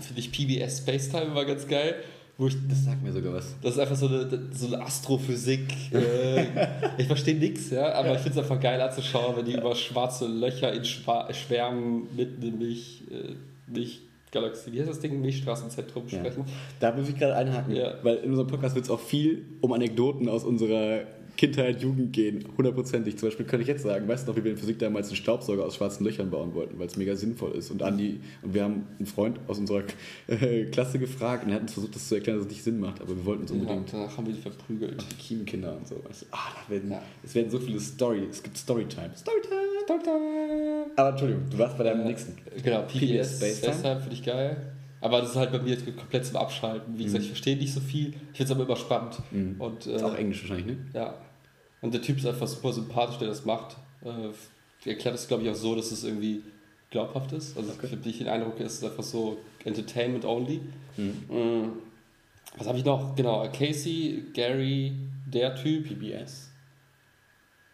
Finde 0.00 0.20
ich 0.20 0.32
PBS 0.32 0.78
Spacetime 0.78 1.34
war 1.34 1.44
ganz 1.44 1.66
geil, 1.68 1.96
wo 2.38 2.46
ich 2.46 2.54
Das 2.68 2.84
sagt 2.84 3.02
mir 3.02 3.12
sogar 3.12 3.34
was. 3.34 3.54
das 3.62 3.74
ist 3.74 3.78
einfach 3.78 3.96
so 3.96 4.06
eine, 4.06 4.26
so 4.52 4.66
eine 4.68 4.80
Astrophysik. 4.82 5.68
Äh, 5.92 6.44
ich 6.98 7.06
verstehe 7.06 7.34
nichts, 7.36 7.68
ja, 7.70 7.92
aber 7.92 8.12
ich 8.14 8.20
finde 8.20 8.38
es 8.40 8.44
einfach 8.44 8.58
geil 8.60 8.80
anzuschauen, 8.80 9.36
wenn 9.36 9.44
die 9.44 9.52
über 9.52 9.74
schwarze 9.74 10.26
Löcher 10.26 10.72
in 10.72 10.84
Schwa 10.84 11.32
Schwärmen 11.34 12.08
mitten 12.16 12.42
in 12.42 12.58
Milch, 12.58 13.02
äh, 13.10 13.34
Milchgalaxie, 13.70 14.72
wie 14.72 14.80
heißt 14.80 14.88
das 14.90 15.00
Ding? 15.00 15.20
Milchstraßenzentrum 15.20 16.04
Ja. 16.08 16.18
sprechen. 16.20 16.44
Da 16.80 16.92
muss 16.92 17.08
ich 17.10 17.18
gerade 17.18 17.36
einhaken, 17.36 17.74
Ja. 17.76 17.94
weil 18.02 18.16
in 18.16 18.30
unserem 18.30 18.48
Podcast 18.48 18.74
wird 18.74 18.86
es 18.86 18.90
auch 18.90 19.00
viel 19.00 19.44
um 19.60 19.72
Anekdoten 19.72 20.28
aus 20.28 20.44
unserer 20.44 21.00
Kindheit, 21.36 21.82
Jugend 21.82 22.12
gehen, 22.12 22.44
hundertprozentig. 22.56 23.16
Zum 23.18 23.28
Beispiel 23.28 23.46
könnte 23.46 23.62
ich 23.62 23.68
jetzt 23.68 23.82
sagen, 23.82 24.06
weißt 24.06 24.26
du 24.26 24.30
noch, 24.32 24.38
wie 24.38 24.44
wir 24.44 24.52
in 24.52 24.56
Physik 24.56 24.78
damals 24.78 25.08
einen 25.08 25.16
Staubsauger 25.16 25.64
aus 25.64 25.76
schwarzen 25.76 26.04
Löchern 26.04 26.30
bauen 26.30 26.54
wollten, 26.54 26.78
weil 26.78 26.86
es 26.86 26.96
mega 26.96 27.16
sinnvoll 27.16 27.52
ist. 27.52 27.70
Und 27.70 27.82
Andi, 27.82 28.20
und 28.42 28.54
wir 28.54 28.64
haben 28.64 28.86
einen 28.98 29.06
Freund 29.06 29.40
aus 29.48 29.58
unserer 29.58 29.82
äh, 30.28 30.64
Klasse 30.66 30.98
gefragt 30.98 31.44
und 31.44 31.50
er 31.50 31.56
hat 31.56 31.62
uns 31.62 31.72
versucht, 31.72 31.94
das 31.94 32.06
zu 32.08 32.14
erklären, 32.14 32.38
dass 32.38 32.46
es 32.46 32.52
nicht 32.52 32.62
Sinn 32.62 32.78
macht, 32.78 33.00
aber 33.00 33.16
wir 33.16 33.24
wollten 33.24 33.44
es 33.44 33.50
Ja, 33.50 33.56
unbedingt. 33.56 33.92
danach 33.92 34.16
haben 34.16 34.26
wir 34.26 34.34
die 34.34 34.40
verprügelt. 34.40 35.00
Auch 35.00 35.08
die 35.08 35.16
Kiemenkinder 35.16 35.76
und 35.76 35.88
so. 35.88 35.96
Weißt 36.04 36.22
du? 36.22 36.26
ah, 36.32 36.38
da 36.66 36.72
werden, 36.72 36.90
Ja. 36.90 37.02
Es 37.24 37.34
werden 37.34 37.50
so 37.50 37.58
viele 37.58 37.80
Story, 37.80 38.26
es 38.30 38.42
gibt 38.42 38.56
Storytime. 38.56 39.10
Storytime! 39.16 39.62
Aber 40.96 41.08
Entschuldigung, 41.10 41.42
du 41.50 41.58
warst 41.58 41.76
bei 41.78 41.84
deinem 41.84 42.02
Äh, 42.02 42.08
nächsten. 42.08 42.34
Genau, 42.62 42.82
PBS 42.82 42.92
PBS, 43.00 43.36
Spacetime. 43.38 43.72
Spacetime 43.74 44.00
finde 44.00 44.14
ich 44.14 44.22
geil. 44.22 44.56
Aber 45.02 45.20
das 45.20 45.30
ist 45.30 45.36
halt 45.36 45.50
bei 45.52 45.58
mir 45.58 45.76
komplett 45.96 46.24
zum 46.24 46.36
Abschalten. 46.36 46.96
Wie 46.96 47.04
gesagt, 47.04 47.24
ich 47.24 47.28
verstehe 47.30 47.56
nicht 47.56 47.74
so 47.74 47.80
viel. 47.80 48.10
Ich 48.32 48.38
finde 48.38 48.44
es 48.44 48.50
aber 48.52 48.62
immer 48.64 48.76
spannend. 48.76 49.18
Mhm. 49.32 49.60
Und, 49.60 49.86
Ist 49.86 50.02
auch 50.02 50.14
äh, 50.14 50.18
Englisch 50.18 50.42
wahrscheinlich, 50.42 50.78
ne? 50.78 50.86
ja. 50.94 51.14
Und 51.80 51.92
der 51.92 52.00
Typ 52.00 52.18
ist 52.18 52.26
einfach 52.26 52.46
super 52.46 52.72
sympathisch, 52.72 53.18
der 53.18 53.26
das 53.28 53.44
macht. 53.44 53.76
Äh, 54.04 54.28
er 54.84 54.90
erklärt 54.92 55.16
es, 55.16 55.26
glaube 55.26 55.42
ich, 55.42 55.50
auch 55.50 55.54
so, 55.56 55.74
dass 55.74 55.90
es 55.90 56.04
irgendwie 56.04 56.42
glaubhaft 56.90 57.32
ist. 57.32 57.56
Also 57.56 57.72
Okay. 57.72 57.86
ich 57.86 57.92
habe 57.92 58.06
nicht 58.06 58.20
den 58.20 58.28
Eindruck, 58.28 58.60
es 58.60 58.74
ist 58.74 58.84
einfach 58.84 59.02
so 59.02 59.38
Entertainment 59.64 60.24
only. 60.24 60.60
Mhm. 60.96 61.14
Mm. 61.28 61.72
Was 62.58 62.68
habe 62.68 62.78
ich 62.78 62.84
noch? 62.84 63.16
Genau, 63.16 63.48
Casey, 63.52 64.24
Gary, 64.34 64.92
der 65.26 65.56
Typ. 65.56 65.88
PBS. 65.88 66.50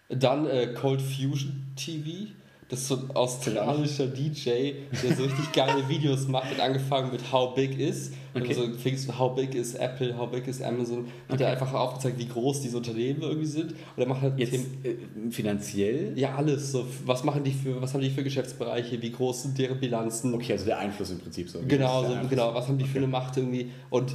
Dann 0.09 0.47
äh, 0.47 0.69
Cold 0.69 1.03
Fusion 1.03 1.67
TV. 1.77 2.29
Das 2.71 2.81
ist 2.81 2.89
so 2.89 2.97
ein 2.97 3.11
australischer 3.15 4.07
DJ, 4.09 4.73
der 5.03 5.17
so 5.17 5.23
richtig 5.23 5.53
geile 5.53 5.89
Videos 5.89 6.29
macht. 6.29 6.51
Hat 6.51 6.61
angefangen 6.61 7.11
mit 7.11 7.33
How 7.33 7.55
Big 7.55 7.79
Is. 7.79 8.11
Okay. 8.35 8.49
Also 8.49 8.69
fingst 8.77 9.09
du 9.09 9.19
How 9.19 9.35
Big 9.35 9.55
is 9.55 9.75
Apple, 9.75 10.15
How 10.19 10.31
Big 10.31 10.47
is 10.47 10.61
Amazon. 10.61 11.07
Hat 11.31 11.41
er 11.41 11.49
einfach 11.49 11.73
aufgezeigt, 11.73 12.19
wie 12.19 12.29
groß 12.29 12.61
diese 12.61 12.77
Unternehmen 12.77 13.23
irgendwie 13.23 13.47
sind. 13.47 13.73
Und 13.73 14.03
er 14.03 14.07
macht 14.07 14.21
halt 14.21 14.39
Jetzt 14.39 14.51
Themen- 14.53 14.85
äh, 14.85 15.31
finanziell? 15.31 16.13
ja 16.19 16.35
alles. 16.35 16.71
So, 16.73 16.85
was 17.07 17.25
machen 17.25 17.43
die 17.43 17.53
für, 17.53 17.81
was 17.81 17.95
haben 17.95 18.03
die 18.03 18.11
für 18.11 18.23
Geschäftsbereiche, 18.23 19.01
wie 19.01 19.13
groß 19.13 19.45
sind 19.45 19.59
deren 19.59 19.81
Bilanzen? 19.81 20.35
Okay, 20.35 20.53
also 20.53 20.67
der 20.67 20.79
Einfluss 20.79 21.11
im 21.11 21.21
Prinzip 21.21 21.49
so. 21.49 21.61
Genau, 21.67 22.05
so, 22.05 22.15
genau, 22.29 22.55
was 22.55 22.69
haben 22.69 22.77
die 22.77 22.85
für 22.85 22.99
eine 22.99 23.07
Macht 23.07 23.37
irgendwie 23.39 23.71
und 23.89 24.15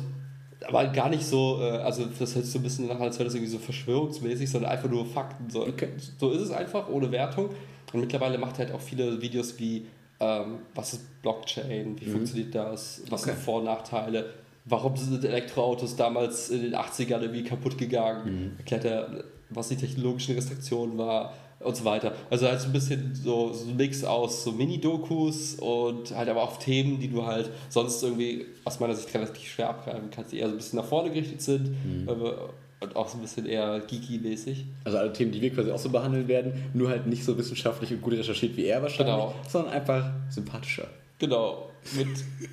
aber 0.68 0.86
gar 0.88 1.10
nicht 1.10 1.26
so, 1.26 1.58
äh, 1.60 1.72
also 1.80 2.06
das 2.06 2.36
hört 2.36 2.46
sich 2.46 2.54
so 2.54 2.60
ein 2.60 2.64
bisschen 2.64 2.88
nach, 2.88 3.00
als 3.00 3.18
wäre 3.18 3.26
das 3.26 3.34
irgendwie 3.34 3.52
so 3.52 3.58
verschwörungsmäßig, 3.58 4.50
sondern 4.50 4.72
einfach 4.72 4.90
nur 4.90 5.06
Fakten. 5.06 5.50
So, 5.50 5.66
Okay. 5.68 5.90
so 6.20 6.32
ist 6.32 6.40
es 6.42 6.52
einfach, 6.52 6.88
ohne 6.88 7.12
Wertung. 7.12 7.50
Und 7.94 8.02
mittlerweile 8.02 8.38
macht 8.38 8.60
er 8.60 8.66
halt 8.66 8.76
auch 8.76 8.82
viele 8.82 9.22
Videos 9.22 9.58
wie, 9.60 9.86
ähm, 10.20 10.60
was 10.76 10.94
ist 10.94 11.22
Blockchain, 11.22 12.00
wie 12.00 12.06
funktioniert 12.06 12.54
das, 12.56 13.02
was 13.10 13.22
Mhm. 13.26 13.30
Okay. 13.30 13.36
sind 13.36 13.38
Vor- 13.46 13.60
und 13.60 13.66
Nachteile, 13.66 14.34
warum 14.66 14.96
sind 14.98 15.24
Elektroautos 15.24 15.96
damals 15.96 16.50
in 16.50 16.64
den 16.64 16.76
80ern 16.76 17.22
irgendwie 17.22 17.44
kaputt 17.44 17.78
gegangen, 17.78 18.26
Mhm. 18.52 18.52
erklärt 18.58 18.86
er, 18.86 19.24
was 19.50 19.70
die 19.70 19.76
technologischen 19.76 20.36
Restriktionen 20.36 20.98
war 20.98 21.34
und 21.60 21.76
so 21.78 21.86
weiter. 21.86 22.14
Also 22.30 22.48
halt 22.48 22.60
so 22.60 22.68
ein 22.68 22.74
bisschen 22.74 23.14
so, 23.16 23.54
so 23.54 23.70
ein 23.70 23.76
Mix 23.78 24.04
aus 24.04 24.44
so 24.44 24.52
Mini-Dokus 24.52 25.56
und 25.56 26.14
halt 26.16 26.28
aber 26.30 26.44
auch 26.44 26.58
Themen, 26.58 27.00
die 27.00 27.08
du 27.10 27.26
halt 27.26 27.50
sonst 27.70 28.02
irgendwie 28.04 28.46
aus 28.66 28.80
meiner 28.80 28.96
Sicht 28.96 29.14
relativ 29.14 29.44
schwer 29.48 29.70
abgreifen 29.70 30.10
kannst, 30.12 30.32
die 30.32 30.40
eher 30.40 30.48
so 30.48 30.54
ein 30.56 30.58
bisschen 30.58 30.80
nach 30.80 30.86
vorne 30.86 31.10
gerichtet 31.10 31.42
sind 31.42 31.70
Mhm. 31.70 32.10
aber- 32.10 32.50
und 32.84 32.96
auch 32.96 33.08
so 33.08 33.18
ein 33.18 33.22
bisschen 33.22 33.46
eher 33.46 33.80
geeky-mäßig. 33.88 34.66
Also 34.84 34.98
alle 34.98 35.12
Themen, 35.14 35.32
die 35.32 35.42
wir 35.42 35.52
quasi 35.54 35.72
auch 35.72 35.80
so 35.80 35.90
behandeln 35.90 36.28
werden, 36.28 36.54
nur 36.74 36.90
halt 36.90 37.08
nicht 37.08 37.24
so 37.24 37.38
wissenschaftlich 37.38 37.92
und 37.92 38.02
gut 38.02 38.14
recherchiert 38.14 38.56
wie 38.58 38.66
er 38.66 38.82
wahrscheinlich, 38.82 39.16
Genau. 39.16 39.34
sondern 39.50 39.74
einfach 39.74 40.12
sympathischer. 40.30 40.88
Genau, 41.20 41.70
mit 41.96 42.08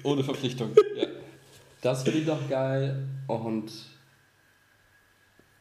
ohne 0.04 0.22
Verpflichtung. 0.24 0.70
ja. 0.96 1.06
Das 1.82 2.02
finde 2.02 2.20
ich 2.20 2.26
noch 2.26 2.48
geil 2.48 3.04
und 3.26 3.70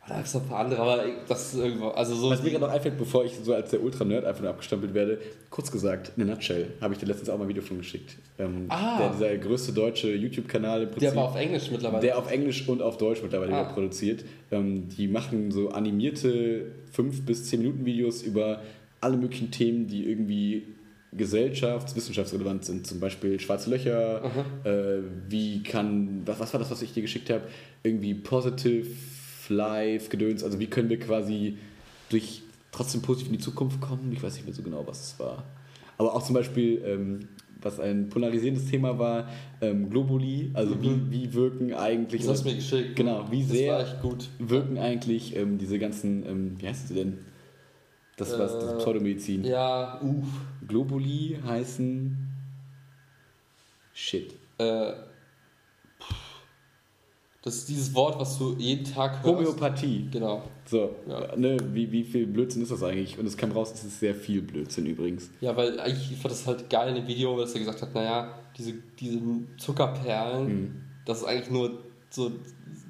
da 0.09 0.15
gibt 0.15 0.27
es 0.27 0.33
noch 0.33 0.41
ein 0.41 0.47
paar 0.49 0.59
andere, 0.59 0.81
aber 0.81 1.03
das 1.27 1.53
ist 1.53 1.59
irgendwo, 1.59 1.89
also 1.89 2.15
so 2.15 2.29
Was 2.29 2.43
mir 2.43 2.49
gerade 2.49 2.65
noch 2.65 2.71
einfällt, 2.71 2.97
bevor 2.97 3.23
ich 3.25 3.33
so 3.43 3.53
als 3.53 3.69
der 3.69 3.81
Ultra-Nerd 3.81 4.25
einfach 4.25 4.41
nur 4.41 4.49
abgestempelt 4.49 4.93
werde, 4.93 5.19
kurz 5.49 5.71
gesagt, 5.71 6.11
in 6.17 6.23
a 6.23 6.25
nutshell, 6.25 6.67
habe 6.81 6.93
ich 6.93 6.99
dir 6.99 7.05
letztens 7.05 7.29
auch 7.29 7.37
mal 7.37 7.45
ein 7.45 7.49
Video 7.49 7.61
von 7.63 7.77
geschickt. 7.77 8.17
Ähm, 8.39 8.65
Ah. 8.69 8.97
der, 8.99 9.09
dieser 9.11 9.37
größte 9.37 9.71
deutsche 9.71 10.13
YouTube-Kanal 10.13 10.81
im 10.83 10.89
Prinzip. 10.89 11.09
der 11.09 11.15
war 11.15 11.25
auf 11.29 11.35
Englisch 11.37 11.71
mittlerweile. 11.71 12.01
Der 12.01 12.17
auf 12.17 12.29
Englisch 12.31 12.67
und 12.67 12.81
auf 12.81 12.97
Deutsch 12.97 13.21
mittlerweile 13.21 13.53
Ah. 13.53 13.63
produziert. 13.65 14.25
Ähm, 14.51 14.89
die 14.97 15.07
machen 15.07 15.51
so 15.51 15.69
animierte 15.69 16.65
5 16.91 17.25
bis 17.25 17.45
10 17.45 17.59
Minuten 17.61 17.85
Videos 17.85 18.21
über 18.23 18.61
alle 19.01 19.15
möglichen 19.17 19.51
Themen, 19.51 19.87
die 19.87 20.09
irgendwie 20.09 20.63
gesellschafts-, 21.15 21.95
wissenschaftsrelevant 21.95 22.65
sind. 22.65 22.85
Zum 22.85 22.99
Beispiel 22.99 23.39
schwarze 23.39 23.69
Löcher, 23.69 24.21
äh, 24.63 24.99
wie 25.27 25.63
kann, 25.63 26.21
was, 26.25 26.39
was 26.39 26.53
war 26.53 26.59
das, 26.59 26.69
was 26.69 26.81
ich 26.81 26.93
dir 26.93 27.01
geschickt 27.01 27.29
habe? 27.29 27.43
Irgendwie 27.83 28.13
Positive 28.13 28.85
Life, 29.49 30.09
Gedöns. 30.09 30.43
Also 30.43 30.59
wie 30.59 30.67
können 30.67 30.89
wir 30.89 30.99
quasi 30.99 31.57
durch 32.09 32.43
trotzdem 32.71 33.01
positiv 33.01 33.27
in 33.27 33.37
die 33.37 33.43
Zukunft 33.43 33.81
kommen? 33.81 34.11
Ich 34.11 34.21
weiß 34.21 34.35
nicht 34.35 34.45
mehr 34.45 34.53
so 34.53 34.61
genau, 34.61 34.85
was 34.87 35.13
es 35.13 35.19
war. 35.19 35.43
Aber 35.97 36.15
auch 36.15 36.23
zum 36.23 36.35
Beispiel, 36.35 36.81
ähm, 36.85 37.27
was 37.61 37.79
ein 37.79 38.09
polarisierendes 38.09 38.67
Thema 38.67 38.97
war, 38.97 39.27
ähm, 39.61 39.89
Globuli, 39.89 40.51
also 40.53 40.81
wie, 40.81 41.11
wie 41.11 41.33
wirken 41.33 41.73
eigentlich... 41.73 42.21
das 42.21 42.31
hast 42.31 42.45
du 42.45 42.49
mir 42.49 42.55
geschickt. 42.55 42.95
Genau, 42.95 43.29
wie 43.31 43.43
sehr 43.43 43.85
wirken 44.39 44.77
eigentlich 44.77 45.35
ähm, 45.35 45.57
diese 45.57 45.77
ganzen, 45.77 46.25
ähm, 46.25 46.55
wie 46.57 46.67
heißt 46.67 46.87
sie 46.87 46.93
denn? 46.93 47.17
Das 48.15 48.37
was, 48.37 48.53
das 48.53 48.73
Äh, 48.73 48.77
Pseudomedizin. 48.77 49.43
Ja, 49.43 49.99
uff. 50.01 50.27
Globuli 50.67 51.37
heißen 51.45 52.17
Shit. 53.93 54.33
Äh, 54.57 54.93
das 57.41 57.55
ist 57.55 57.69
dieses 57.69 57.93
Wort, 57.95 58.19
was 58.19 58.37
du 58.37 58.55
jeden 58.57 58.83
Tag 58.83 59.23
hörst. 59.23 59.25
Homöopathie. 59.25 60.07
Genau. 60.11 60.43
So, 60.65 60.95
Ja. 61.07 61.35
ne, 61.37 61.57
wie, 61.73 61.91
wie 61.91 62.03
viel 62.03 62.27
Blödsinn 62.27 62.61
ist 62.61 62.71
das 62.71 62.83
eigentlich? 62.83 63.17
Und 63.17 63.25
es 63.25 63.37
kam 63.37 63.51
raus, 63.53 63.71
es 63.73 63.83
ist 63.83 63.99
sehr 63.99 64.13
viel 64.13 64.41
Blödsinn 64.41 64.85
übrigens. 64.85 65.29
Ja, 65.41 65.55
weil 65.55 65.79
eigentlich 65.79 66.11
ich 66.11 66.17
fand 66.17 66.31
das 66.33 66.45
halt 66.45 66.69
geil 66.69 66.89
in 66.89 66.95
dem 66.95 67.07
Video, 67.07 67.39
dass 67.39 67.53
er 67.53 67.59
gesagt 67.59 67.81
hat, 67.81 67.93
naja, 67.95 68.33
diese, 68.57 68.73
diese 68.99 69.19
Zuckerperlen, 69.57 70.47
Mhm. 70.47 70.81
das 71.05 71.19
ist 71.19 71.23
eigentlich 71.25 71.49
nur 71.51 71.71
so 72.09 72.31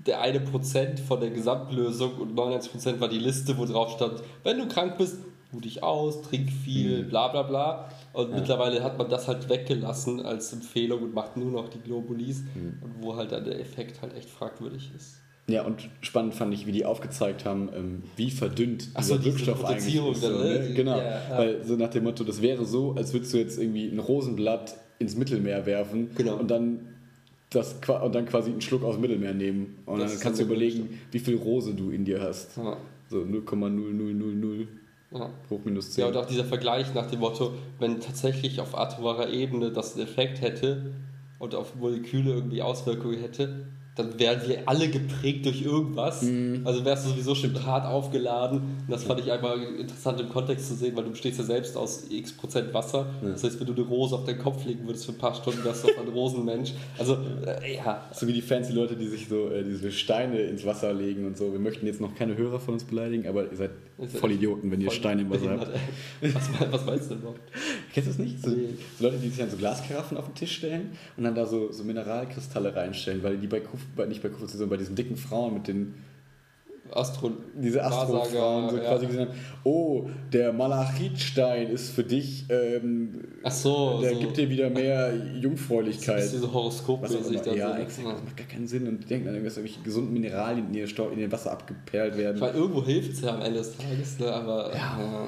der 0.06 0.22
eine 0.22 0.39
Prozent 0.39 1.00
von 1.00 1.20
der 1.20 1.30
Gesamtlösung 1.30 2.14
und 2.18 2.34
99 2.34 2.72
Prozent 2.72 3.00
war 3.02 3.10
die 3.10 3.20
Liste, 3.20 3.58
wo 3.58 3.66
drauf 3.66 3.91
stand, 3.95 4.22
wenn 4.43 4.58
du 4.58 4.68
krank 4.68 4.97
bist, 4.97 5.18
ruh 5.54 5.60
dich 5.60 5.84
aus, 5.84 6.22
trink 6.24 6.50
viel, 6.52 7.04
Mhm. 7.04 7.10
bla 7.10 7.28
bla 7.28 7.43
bla. 7.43 7.89
Und 8.14 8.32
mittlerweile 8.34 8.84
hat 8.84 8.97
man 8.97 9.10
das 9.10 9.28
halt 9.28 9.49
weggelassen 9.49 10.22
als 10.26 10.51
Empfehlung 10.53 11.03
und 11.03 11.14
macht 11.14 11.38
nur 11.38 11.51
noch 11.51 11.70
die 11.70 11.80
Globulis, 11.80 12.41
Mhm. 12.55 12.74
und 12.82 12.93
wo 13.03 13.16
halt 13.16 13.32
dann 13.32 13.43
der 13.45 13.60
Effekt 13.60 14.01
halt 14.01 14.16
echt 14.16 14.30
fragwürdig 14.30 14.91
ist. 14.95 15.16
Ja, 15.47 15.64
und 15.66 15.89
spannend 16.01 16.36
fand 16.36 16.53
ich, 16.53 16.68
wie 16.68 16.72
die 16.72 16.86
aufgezeigt 16.86 17.43
haben, 17.45 17.70
ähm, 17.76 18.03
wie 18.18 18.30
verdünnt 18.30 18.84
so, 18.84 18.89
dieser 18.99 19.18
diese 19.18 19.26
Wirkstoff 19.26 19.66
eigentlich 19.66 19.95
ist. 19.95 20.22
So, 20.22 20.30
dann, 20.30 20.41
ne? 20.43 20.60
ne? 20.60 20.68
Die- 20.70 20.74
Genau, 20.76 20.97
ja, 20.97 21.03
ja. 21.03 21.38
weil 21.38 21.64
so 21.64 21.76
nach 21.76 21.89
dem 21.89 22.03
Motto, 22.03 22.24
das 22.24 22.41
wäre 22.41 22.66
so, 22.66 22.93
als 22.93 23.14
würdest 23.14 23.34
du 23.34 23.38
jetzt 23.38 23.57
irgendwie 23.60 23.88
ein 23.89 23.97
Rosenblatt 23.99 24.76
ins 24.99 25.16
Mittelmeer 25.16 25.66
werfen 25.66 26.10
Genau. 26.16 26.36
und 26.38 26.49
dann 26.51 26.82
das 27.51 27.76
und 28.03 28.14
dann 28.14 28.28
quasi 28.28 28.51
einen 28.51 28.62
Schluck 28.62 28.84
aus 28.84 28.95
dem 28.95 29.01
Mittelmeer 29.01 29.34
nehmen. 29.34 29.78
Und 29.88 29.99
Das 30.01 30.12
dann 30.14 30.22
kannst 30.22 30.39
du 30.39 30.43
überlegen, 30.45 30.99
wie 31.12 31.18
viel 31.20 31.38
Rose 31.38 31.74
du 31.74 31.89
in 31.89 32.05
dir 32.05 32.22
hast. 32.22 32.55
Ja, 32.57 32.78
So 33.10 33.24
0,0000 33.26 34.68
ja. 35.12 35.30
hoch 35.49 35.62
minus 35.66 35.91
10. 35.91 36.01
Ja, 36.01 36.07
und 36.10 36.18
auch 36.18 36.26
dieser 36.26 36.45
Vergleich 36.45 36.93
nach 36.93 37.07
dem 37.07 37.20
Motto, 37.20 37.53
wenn 37.80 37.99
tatsächlich 37.99 38.60
auf 38.60 38.78
atomarer 38.78 39.30
Ebene 39.30 39.72
das 39.72 39.95
einen 39.95 40.03
Effekt 40.03 40.41
hätte 40.41 40.93
und 41.39 41.55
auf 41.55 41.76
Moleküle 41.76 42.32
irgendwie 42.32 42.62
Auswirkungen 42.62 43.20
hätte, 43.20 43.68
dann 44.00 44.18
wären 44.18 44.47
wir 44.47 44.68
alle 44.68 44.88
geprägt 44.88 45.45
durch 45.45 45.62
irgendwas. 45.62 46.22
Mhm. 46.22 46.62
Also 46.64 46.86
wärst 46.86 47.06
du 47.06 47.10
sowieso 47.12 47.36
schon 47.36 47.66
hart 47.66 47.86
aufgeladen. 47.86 48.60
Und 48.60 48.89
das 48.89 49.04
fand 49.04 49.20
ich 49.20 49.32
einfach 49.32 49.56
interessant 49.78 50.20
im 50.22 50.30
Kontext 50.30 50.68
zu 50.68 50.76
sehen, 50.76 50.95
weil 50.95 51.04
du 51.04 51.12
bestehst 51.12 51.38
ja 51.38 51.43
selbst 51.43 51.76
aus 51.76 52.06
x 52.10 52.32
Prozent 52.34 52.74
Wasser. 52.74 53.08
Das 53.22 53.43
heißt, 53.43 53.60
wenn 53.60 53.68
du 53.68 53.74
eine 53.74 53.84
Rose 53.84 54.16
auf 54.16 54.26
deinen 54.26 54.39
Kopf 54.39 54.66
legen 54.66 54.86
würdest 54.86 55.06
für 55.06 55.12
ein 55.12 55.18
paar 55.18 55.36
Stunden, 55.36 55.64
wärst 55.64 55.84
du 55.84 55.89
auch 55.89 56.02
ein 56.02 56.08
Rosenmensch. 56.08 56.74
Also, 56.97 57.18
äh, 57.45 57.76
ja. 57.76 58.10
So 58.14 58.28
wie 58.28 58.34
die 58.34 58.41
fancy 58.41 58.74
Leute, 58.74 58.95
die 58.95 59.08
sich 59.08 59.28
so 59.28 59.50
äh, 59.50 59.64
diese 59.64 59.91
Steine 59.91 60.39
ins 60.41 60.66
Wasser 60.66 60.93
legen 60.93 61.26
und 61.26 61.38
so. 61.38 61.52
Wir 61.52 61.60
möchten 61.60 61.86
jetzt 61.86 62.02
noch 62.02 62.16
keine 62.16 62.38
Hörer 62.38 62.60
von 62.60 62.76
uns 62.76 62.84
beleidigen, 62.84 63.28
aber 63.28 63.52
ihr 63.52 63.58
seid 63.58 63.72
voll 64.20 64.32
Idioten, 64.32 64.72
wenn 64.72 64.80
ihr 64.80 64.91
Steine 64.91 65.24
im 65.24 65.30
Wasser 65.30 65.60
habt. 65.60 65.68
Was, 66.22 66.72
was 66.72 66.86
meinst 66.86 67.06
du 67.06 67.16
denn 67.16 67.20
überhaupt? 67.20 67.41
Kennst 67.93 68.08
du 68.08 68.12
das 68.14 68.20
nicht? 68.20 68.41
So, 68.41 68.52
so 68.52 69.04
Leute, 69.04 69.18
die 69.18 69.28
sich 69.28 69.39
dann 69.39 69.50
so 69.50 69.58
Glaskaraffen 69.58 70.18
auf 70.18 70.26
den 70.26 70.36
Tisch 70.36 70.56
stellen 70.56 70.91
und 71.18 71.24
dann 71.24 71.36
da 71.36 71.45
so, 71.45 71.72
so 71.72 71.84
Mineralkristalle 71.84 72.76
reinstellen, 72.76 73.24
weil 73.24 73.38
die 73.38 73.47
bei, 73.47 73.60
Kuf, 73.60 73.82
bei 73.96 74.06
nicht 74.06 74.22
bei 74.22 74.30
Kufus, 74.30 74.52
sondern 74.52 74.70
bei 74.70 74.78
diesen 74.78 74.96
dicken 74.96 75.18
Frauen 75.18 75.54
mit 75.54 75.68
den, 75.68 75.94
Astro 76.92 77.32
diese 77.56 77.84
Astrofrauen 77.84 78.70
so 78.70 78.78
ja. 78.78 78.84
quasi 78.84 79.06
gesehen 79.06 79.28
haben, 79.28 79.38
oh, 79.64 80.08
der 80.34 80.54
Malachitstein 80.54 81.70
ist 81.70 81.92
für 81.92 82.04
dich, 82.04 82.46
ähm, 82.50 83.22
Ach 83.44 83.52
so, 83.52 84.02
der 84.02 84.14
so. 84.14 84.20
gibt 84.20 84.38
dir 84.38 84.50
wieder 84.50 84.70
mehr 84.70 85.12
Das 85.12 85.20
ist 85.20 85.44
Jungfräulichkeit. 85.44 86.24
so 86.24 86.50
Was 87.02 87.12
immer. 87.12 87.42
dann 87.44 87.56
Ja, 87.58 87.76
so. 87.76 87.82
exakt, 87.82 88.08
das 88.08 88.24
macht 88.24 88.38
gar 88.38 88.48
keinen 88.48 88.68
Sinn 88.68 88.88
und 88.88 89.04
die 89.04 89.08
denken 89.08 89.26
dann, 89.28 89.44
dass 89.44 89.58
irgendwelche 89.58 89.82
gesunden 89.84 90.14
Mineralien 90.14 90.68
in 90.70 90.74
ihr, 90.74 90.88
Stau, 90.88 91.10
in 91.10 91.20
ihr 91.20 91.32
Wasser 91.32 91.52
abgeperlt 91.52 92.18
werden. 92.18 92.42
Weil 92.42 92.56
irgendwo 92.56 92.84
hilft 92.84 93.14
es 93.14 93.22
ja 93.22 93.36
am 93.36 93.42
Ende 93.42 93.60
des 93.60 93.78
Tages, 93.78 94.20
ne? 94.20 94.32
aber 94.32 94.74
ja. 94.76 95.28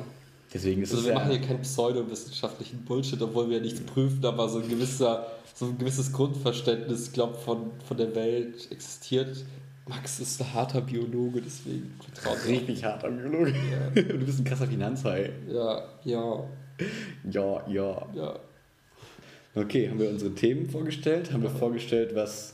Deswegen 0.54 0.82
ist 0.82 0.92
Also 0.92 1.02
es 1.02 1.08
wir 1.08 1.14
ja, 1.14 1.20
machen 1.20 1.32
hier 1.32 1.42
keinen 1.42 1.62
pseudowissenschaftlichen 1.62 2.84
Bullshit, 2.84 3.22
obwohl 3.22 3.50
wir 3.50 3.58
ja 3.58 3.64
nichts 3.64 3.82
prüfen, 3.82 4.24
aber 4.26 4.50
so 4.50 4.60
ein 4.60 4.68
gewisser, 4.68 5.28
so 5.56 5.66
ein 5.66 5.78
gewisses 5.78 6.12
Grundverständnis, 6.12 7.12
glaube, 7.12 7.38
von, 7.38 7.72
von 7.86 7.98
der 7.98 8.14
Welt 8.16 8.70
existiert. 8.72 9.46
Max 9.88 10.20
ist 10.20 10.42
ein 10.42 10.54
harter 10.54 10.82
Biologe, 10.82 11.42
deswegen 11.42 11.94
vertraut 12.00 12.46
richtig 12.48 12.84
harter 12.84 13.10
Biologe. 13.10 13.52
Ja. 13.52 14.02
Du 14.02 14.26
bist 14.26 14.40
ein 14.40 14.46
krasser 14.46 14.68
Finanzhai. 14.68 15.32
Ja, 15.50 15.84
ja, 16.04 16.44
Ja, 17.30 17.68
ja. 17.68 18.08
ja. 18.14 18.40
Okay, 19.54 19.90
haben 19.90 20.00
wir 20.00 20.10
unsere 20.10 20.34
Themen 20.34 20.70
vorgestellt? 20.70 21.34
Haben 21.34 21.44
wir 21.44 21.50
vorgestellt, 21.50 22.16
was 22.16 22.54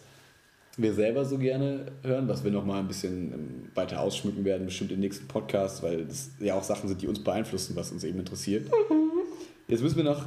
wir 0.77 0.93
selber 0.93 1.25
so 1.25 1.37
gerne 1.39 1.87
hören, 2.03 2.27
was 2.27 2.43
wir 2.43 2.51
nochmal 2.51 2.79
ein 2.79 2.87
bisschen 2.87 3.33
ähm, 3.33 3.69
weiter 3.75 3.99
ausschmücken 4.01 4.45
werden, 4.45 4.65
bestimmt 4.67 4.91
im 4.91 4.99
nächsten 4.99 5.27
Podcast, 5.27 5.81
weil 5.83 6.05
das 6.05 6.29
ja 6.39 6.53
auch 6.55 6.63
Sachen 6.63 6.87
sind, 6.87 7.01
die 7.01 7.07
uns 7.07 7.23
beeinflussen, 7.23 7.75
was 7.75 7.91
uns 7.91 8.03
eben 8.03 8.19
interessiert. 8.19 8.69
Jetzt 9.67 9.81
müssen 9.81 9.97
wir 9.97 10.03
noch, 10.03 10.25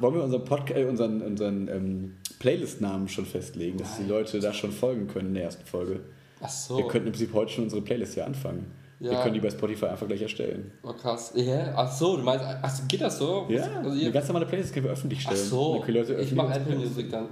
wollen 0.00 0.14
wir 0.14 0.24
unseren, 0.24 0.44
Podcast, 0.44 0.80
äh, 0.80 0.84
unseren, 0.86 1.20
unseren 1.22 1.68
ähm, 1.68 2.16
Playlist-Namen 2.38 3.08
schon 3.08 3.26
festlegen, 3.26 3.78
dass 3.78 3.98
die 3.98 4.04
Leute 4.08 4.40
da 4.40 4.52
schon 4.52 4.72
folgen 4.72 5.06
können 5.08 5.28
in 5.28 5.34
der 5.34 5.44
ersten 5.44 5.64
Folge. 5.66 6.00
Ach 6.40 6.48
so. 6.48 6.78
Wir 6.78 6.88
könnten 6.88 7.08
im 7.08 7.12
Prinzip 7.12 7.32
heute 7.34 7.52
schon 7.52 7.64
unsere 7.64 7.82
Playlist 7.82 8.14
hier 8.14 8.26
anfangen. 8.26 8.66
Wir 8.98 9.12
Ja. 9.12 9.22
können 9.22 9.34
die 9.34 9.40
bei 9.40 9.50
Spotify 9.50 9.86
einfach 9.86 10.06
gleich 10.06 10.22
erstellen. 10.22 10.72
Oh, 10.82 10.92
krass. 10.94 11.32
Ja, 11.36 11.74
ach 11.76 11.92
so, 11.92 12.16
du 12.16 12.22
meinst, 12.22 12.44
ach 12.62 12.70
so, 12.74 12.82
geht 12.88 13.02
das 13.02 13.18
so? 13.18 13.46
Ja, 13.50 13.64
Also, 13.82 13.90
eine 13.90 14.10
ganz 14.10 14.26
normale 14.28 14.46
Playlist 14.46 14.72
können 14.72 14.86
wir 14.86 14.92
öffentlich 14.92 15.20
ach 15.26 15.32
stellen. 15.32 15.48
so, 15.48 15.80
können 15.80 15.96
Leute 15.98 16.14
ich 16.14 16.32
mache 16.34 16.54
Apple 16.54 16.76
Music 16.76 17.10
dann. 17.10 17.26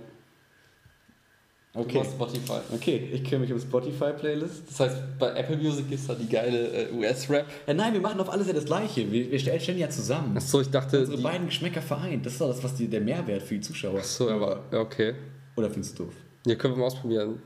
Okay. 1.77 1.93
Du 1.95 1.99
machst 1.99 2.13
Spotify. 2.13 2.61
Okay, 2.73 3.11
ich 3.13 3.25
kümmere 3.25 3.41
mich 3.41 3.53
um 3.53 3.59
Spotify-Playlist. 3.61 4.63
Das 4.69 4.81
heißt, 4.81 4.97
bei 5.19 5.31
Apple 5.35 5.57
Music 5.57 5.89
gibt 5.89 6.01
es 6.01 6.07
da 6.07 6.15
die 6.15 6.29
geile 6.29 6.89
äh, 6.89 6.93
US-Rap. 6.93 7.47
Ja, 7.67 7.75
nein, 7.75 7.93
wir 7.93 8.01
machen 8.01 8.21
auf 8.21 8.31
alles 8.31 8.47
ja 8.47 8.53
das 8.53 8.65
Gleiche. 8.65 9.11
Wir, 9.11 9.29
wir 9.33 9.39
stellen 9.41 9.79
ja 9.79 9.91
zusammen. 9.91 10.37
Achso, 10.37 10.61
ich 10.61 10.71
dachte. 10.71 11.01
Unsere 11.01 11.17
die- 11.17 11.23
beiden 11.25 11.47
Geschmäcker 11.47 11.83
vereint. 11.83 12.25
Das 12.25 12.35
ist 12.35 12.41
doch 12.41 12.47
das, 12.49 12.63
was 12.63 12.75
die, 12.77 12.87
der 12.87 13.01
Mehrwert 13.01 13.43
für 13.43 13.55
die 13.55 13.61
Zuschauer 13.61 13.99
Achso, 13.99 14.31
aber 14.31 14.63
ja, 14.71 14.79
okay. 14.79 15.15
Oder 15.57 15.69
findest 15.69 15.99
du 15.99 16.05
doof? 16.05 16.15
Ja, 16.47 16.55
können 16.55 16.75
wir 16.75 16.79
mal 16.79 16.87
ausprobieren. 16.87 17.43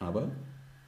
Aber? 0.00 0.28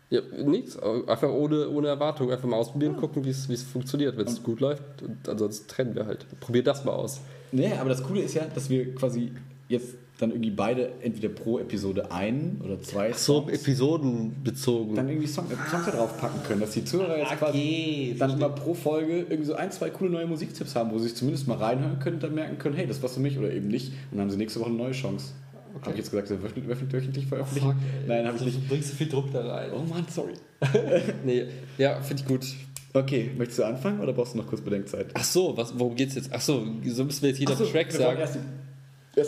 Ja, 0.08 0.22
nichts. 0.44 0.76
Einfach 0.76 1.28
ohne, 1.30 1.68
ohne 1.68 1.86
Erwartung. 1.86 2.32
Einfach 2.32 2.48
mal 2.48 2.56
ausprobieren, 2.56 2.96
gucken, 2.96 3.24
wie 3.24 3.30
es 3.30 3.48
wie 3.48 3.54
es 3.54 3.62
funktioniert. 3.62 4.16
Wenn 4.16 4.26
es 4.26 4.42
gut 4.42 4.58
läuft, 4.58 4.82
und 5.02 5.28
ansonsten 5.28 5.68
trennen 5.68 5.94
wir 5.94 6.06
halt. 6.06 6.26
Probier 6.40 6.64
das 6.64 6.84
mal 6.84 6.92
aus. 6.92 7.20
Nee, 7.52 7.72
aber 7.72 7.90
das 7.90 8.02
Coole 8.02 8.22
ist 8.22 8.34
ja, 8.34 8.46
dass 8.52 8.68
wir 8.68 8.92
quasi 8.96 9.30
jetzt 9.68 9.94
dann 10.20 10.30
irgendwie 10.30 10.50
beide 10.50 10.90
entweder 11.00 11.30
pro 11.30 11.58
Episode 11.58 12.12
ein 12.12 12.60
oder 12.62 12.80
zwei 12.82 13.12
So 13.12 13.40
Songs 13.40 13.52
episodenbezogen. 13.52 14.94
dann 14.94 15.08
irgendwie 15.08 15.26
Song, 15.26 15.46
Songs 15.70 15.86
da 15.86 15.92
drauf 15.92 16.18
packen 16.18 16.42
können, 16.46 16.60
dass 16.60 16.72
die 16.72 16.84
Zuhörer 16.84 17.16
jetzt 17.16 17.32
Okay, 17.32 17.36
quasi 17.38 18.16
dann 18.18 18.38
mal 18.38 18.50
pro 18.50 18.74
Folge 18.74 19.20
irgendwie 19.20 19.44
so 19.44 19.54
ein, 19.54 19.72
zwei 19.72 19.88
coole 19.90 20.10
neue 20.10 20.26
Musiktipps 20.26 20.76
haben, 20.76 20.90
wo 20.90 20.98
sie 20.98 21.08
sich 21.08 21.16
zumindest 21.16 21.48
mal 21.48 21.56
reinhören 21.56 21.98
können 22.00 22.16
und 22.16 22.22
dann 22.22 22.34
merken 22.34 22.58
können, 22.58 22.76
hey, 22.76 22.86
das 22.86 23.02
war's 23.02 23.14
für 23.14 23.20
mich 23.20 23.38
oder 23.38 23.50
eben 23.50 23.68
nicht. 23.68 23.88
Und 23.88 23.94
dann 24.12 24.20
haben 24.20 24.30
sie 24.30 24.36
nächste 24.36 24.60
Woche 24.60 24.68
eine 24.68 24.78
neue 24.78 24.92
Chance. 24.92 25.32
Habe 25.80 25.92
ich 25.92 25.98
jetzt 25.98 26.10
gesagt, 26.10 26.28
wir 26.28 26.42
wöchentlich, 26.42 26.90
wöchentlich, 26.90 27.26
veröffentlichen? 27.26 27.68
Fuck. 27.68 27.76
Nein, 28.06 28.26
habe 28.26 28.36
ich 28.36 28.44
nicht. 28.44 28.56
Du 28.64 28.68
bringst 28.68 28.90
so 28.90 28.96
viel 28.96 29.08
Druck 29.08 29.32
da 29.32 29.40
rein. 29.46 29.70
Oh 29.74 29.82
Mann, 29.88 30.04
sorry. 30.10 30.34
Nee, 31.24 31.46
ja, 31.78 32.00
finde 32.02 32.22
ich 32.22 32.28
gut. 32.28 32.46
Okay, 32.92 33.30
möchtest 33.38 33.60
du 33.60 33.64
anfangen 33.64 34.00
oder 34.00 34.12
brauchst 34.12 34.34
du 34.34 34.38
noch 34.38 34.46
kurz 34.46 34.60
Bedenkzeit? 34.60 35.06
Ach 35.14 35.24
so, 35.24 35.56
was, 35.56 35.78
worum 35.78 35.94
geht's 35.94 36.16
jetzt? 36.16 36.30
Ach 36.32 36.40
so, 36.40 36.66
so 36.84 37.04
müssen 37.04 37.22
wir 37.22 37.28
jetzt 37.30 37.38
jeder 37.38 37.54
so, 37.54 37.64
Track 37.64 37.92
wir 37.96 38.26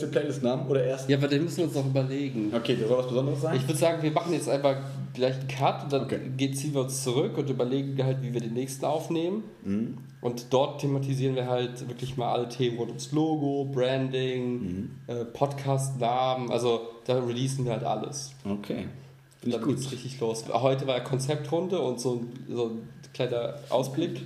sagen. 0.01 0.03
Erst, 0.03 0.03
die, 0.03 0.07
Playlist-Namen 0.18 0.66
oder 0.68 0.84
erst. 0.84 1.09
Ja, 1.09 1.16
aber 1.18 1.28
den 1.28 1.45
müssen 1.45 1.59
wir 1.59 1.64
uns 1.64 1.74
noch 1.74 1.86
überlegen. 1.86 2.53
Okay, 2.55 2.76
das 2.78 2.88
soll 2.88 2.99
was 2.99 3.09
Besonderes 3.09 3.40
sein? 3.43 3.57
Ich 3.57 3.62
würde 3.68 3.76
sagen, 3.78 4.03
wir 4.03 4.11
machen 4.12 4.32
jetzt 4.32 4.49
einfach 4.49 4.76
gleich 5.14 5.34
einen 5.38 5.49
Cut 5.49 5.84
und 5.84 5.93
dann 5.93 6.05
Okay. 6.05 6.20
geht, 6.36 6.57
ziehen 6.59 6.74
wir 6.74 6.82
uns 6.82 7.03
zurück 7.03 7.36
und 7.38 7.49
überlegen 7.51 8.03
halt, 8.05 8.22
wie 8.22 8.32
wir 8.32 8.40
den 8.40 8.55
nächsten 8.55 8.84
aufnehmen. 8.84 9.45
Mhm. 9.64 9.99
Und 10.20 10.47
dort 10.51 10.80
thematisieren 10.80 11.34
wir 11.34 11.49
halt 11.49 11.88
wirklich 11.88 12.16
mal 12.16 12.32
alle 12.32 12.49
Themen 12.49 12.76
rund 12.78 12.90
ums 12.90 13.11
Logo, 13.12 13.64
Branding, 13.72 14.61
Mhm. 14.62 14.90
äh, 15.09 15.24
Podcast-Namen. 15.24 16.51
Also 16.51 16.80
da 17.07 17.18
releasen 17.18 17.64
wir 17.64 17.72
halt 17.72 17.84
alles. 17.84 18.32
Okay. 18.45 18.84
Und 18.84 19.40
Finde 19.40 19.57
dann 19.59 19.66
gut. 19.66 19.76
geht's 19.76 19.90
richtig 19.93 20.20
los. 20.20 20.45
Heute 20.53 20.86
war 20.86 20.99
ja 20.99 21.03
Konzeptrunde 21.03 21.80
und 21.80 21.99
so 22.01 22.14
ein, 22.14 22.47
so 22.55 22.66
ein 22.66 22.88
kleiner 23.12 23.55
Ausblick. 23.70 24.20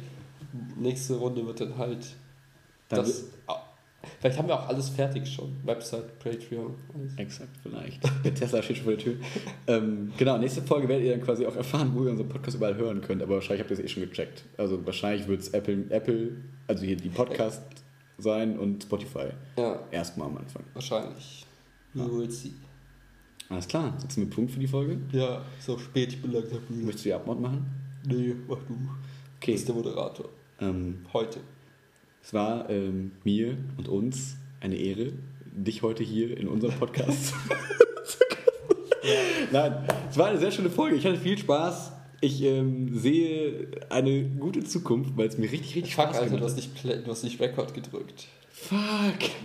Nächste 0.78 1.16
Runde 1.16 1.46
wird 1.46 1.60
dann 1.60 1.78
halt 1.78 2.06
Dann 2.90 2.98
das. 3.00 3.24
Vielleicht 4.20 4.38
haben 4.38 4.48
wir 4.48 4.54
auch 4.61 4.68
alles 4.68 4.88
fertig 4.88 5.26
schon. 5.28 5.57
Website, 5.64 6.18
Patreon. 6.18 6.74
alles. 6.94 7.14
Exakt, 7.16 7.50
vielleicht. 7.62 8.00
Der 8.24 8.34
Tesla 8.34 8.62
steht 8.62 8.76
schon 8.78 8.84
vor 8.84 8.94
der 8.94 9.04
Tür. 9.04 9.14
ähm, 9.66 10.12
genau, 10.16 10.38
nächste 10.38 10.62
Folge 10.62 10.88
werdet 10.88 11.04
ihr 11.07 11.12
dann 11.12 11.22
quasi 11.24 11.46
auch 11.46 11.57
erfahren, 11.57 11.90
wo 11.94 12.04
ihr 12.04 12.11
unseren 12.11 12.28
Podcast 12.28 12.57
überall 12.57 12.76
hören 12.76 13.00
könnt. 13.00 13.22
Aber 13.22 13.34
wahrscheinlich 13.34 13.61
habt 13.61 13.70
ihr 13.70 13.78
es 13.78 13.84
eh 13.84 13.88
schon 13.88 14.02
gecheckt. 14.09 14.44
Also 14.57 14.84
wahrscheinlich 14.86 15.26
wird 15.28 15.40
es 15.40 15.48
Apple, 15.50 15.84
Apple, 15.90 16.32
also 16.66 16.84
hier 16.84 16.96
die 16.96 17.09
Podcast 17.09 17.62
sein 18.18 18.59
und 18.59 18.82
Spotify. 18.82 19.28
Ja, 19.59 19.80
Erstmal 19.90 20.28
am 20.28 20.38
Anfang. 20.38 20.62
wahrscheinlich. 20.74 21.44
We 21.94 22.00
Ja. 22.02 22.11
will 22.11 22.30
see. 22.30 22.52
Alles 23.48 23.68
klar, 23.68 23.94
setzen 23.98 24.22
wir 24.22 24.30
Punkt 24.34 24.50
für 24.50 24.59
die 24.59 24.66
Folge. 24.66 24.98
Ja, 25.12 25.40
ist 25.59 25.70
auch 25.70 25.78
spät, 25.78 26.09
ich 26.14 26.20
bin 26.20 26.32
langsam 26.32 26.59
müde. 26.68 26.84
Möchtest 26.86 27.04
du 27.04 27.09
die 27.11 27.14
Abmord 27.14 27.40
machen? 27.40 27.64
Nee, 28.04 28.34
mach 28.48 28.57
du. 28.66 28.74
Okay. 29.36 29.46
Du 29.46 29.52
bist 29.52 29.68
der 29.68 29.74
Moderator. 29.74 30.28
Ähm, 30.61 31.04
Heute. 31.12 31.38
Es 32.26 32.32
war 32.34 32.68
ähm, 32.70 33.12
mir 33.22 33.56
und 33.78 33.86
uns 33.88 34.36
eine 34.60 34.74
Ehre, 34.74 35.12
dich 35.52 35.82
heute 35.82 36.02
hier 36.02 36.36
in 36.36 36.48
unserem 36.48 36.74
Podcast 36.74 37.28
zu. 37.28 37.34
Nein, 39.52 39.86
es 40.10 40.18
war 40.18 40.26
eine 40.28 40.38
sehr 40.38 40.50
schöne 40.50 40.70
Folge. 40.70 40.96
Ich 40.96 41.06
hatte 41.06 41.18
viel 41.18 41.38
Spaß. 41.38 41.92
Ich 42.20 42.42
ähm, 42.42 42.98
sehe 42.98 43.68
eine 43.90 44.24
gute 44.24 44.64
Zukunft, 44.64 45.16
weil 45.16 45.28
es 45.28 45.38
mir 45.38 45.44
richtig, 45.52 45.76
richtig 45.76 45.94
Fuck, 45.94 46.04
Spaß 46.06 46.16
Alter, 46.16 46.26
gemacht 46.26 46.40
du 46.40 46.44
hast 46.46 46.52
hat. 46.52 46.56
nicht, 46.56 46.74
Play- 46.82 47.02
du 47.04 47.10
hast 47.10 47.22
nicht 47.22 47.40
Record 47.40 47.74
gedrückt. 47.74 48.26
Fuck. 48.50 48.78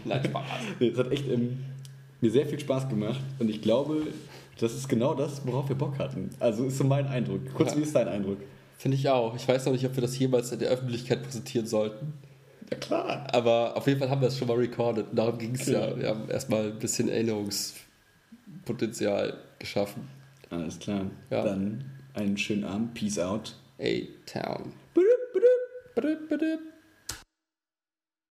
Nein, 0.05 0.23
Spaß. 0.23 0.43
Nee, 0.79 0.88
Es 0.88 0.97
hat 0.97 1.11
echt 1.11 1.27
ähm, 1.29 1.59
mir 2.21 2.32
sehr 2.32 2.45
viel 2.47 2.59
Spaß 2.59 2.89
gemacht 2.89 3.19
und 3.39 3.49
ich 3.49 3.61
glaube, 3.61 4.07
das 4.59 4.73
ist 4.73 4.88
genau 4.88 5.13
das, 5.13 5.45
worauf 5.45 5.67
wir 5.69 5.75
Bock 5.75 5.99
hatten. 5.99 6.29
Also 6.39 6.65
ist 6.65 6.77
so 6.77 6.84
mein 6.86 7.05
Eindruck. 7.07 7.41
Kurz, 7.53 7.71
Ja. 7.73 7.77
wie 7.77 7.84
ist 7.84 7.95
dein 7.95 8.07
Eindruck? 8.07 8.38
Finde 8.77 8.97
ich 8.97 9.07
auch. 9.09 9.36
Ich 9.36 9.47
weiß 9.47 9.65
noch 9.65 9.73
nicht, 9.73 9.86
ob 9.86 9.93
wir 9.95 10.01
das 10.01 10.17
jemals 10.17 10.51
in 10.51 10.59
der 10.59 10.69
Öffentlichkeit 10.69 11.21
präsentieren 11.23 11.67
sollten. 11.67 12.13
Ja 12.72 12.78
klar. 12.80 13.28
Aber 13.34 13.76
auf 13.76 13.86
jeden 13.88 13.99
Fall 13.99 14.09
haben 14.09 14.22
wir 14.22 14.30
es 14.30 14.38
schon 14.38 14.47
mal 14.47 14.55
recorded. 14.57 15.09
Und 15.09 15.17
darum 15.17 15.38
ging 15.38 15.55
es 15.55 15.67
ja. 15.67 15.88
Genau. 15.88 15.99
Wir 15.99 16.07
haben 16.09 16.30
erstmal 16.30 16.67
ein 16.67 16.80
bisschen 16.80 17.09
Erinnerungspotenzial 17.09 19.38
geschaffen. 19.59 20.07
Alles 20.49 20.80
klar. 20.80 21.07
Ja. 21.30 21.43
Dann 21.43 21.84
einen 22.13 22.38
schönen 22.38 22.63
Abend. 22.63 22.93
Peace 22.93 23.19
out. 23.19 23.57
A-Town. 23.80 24.72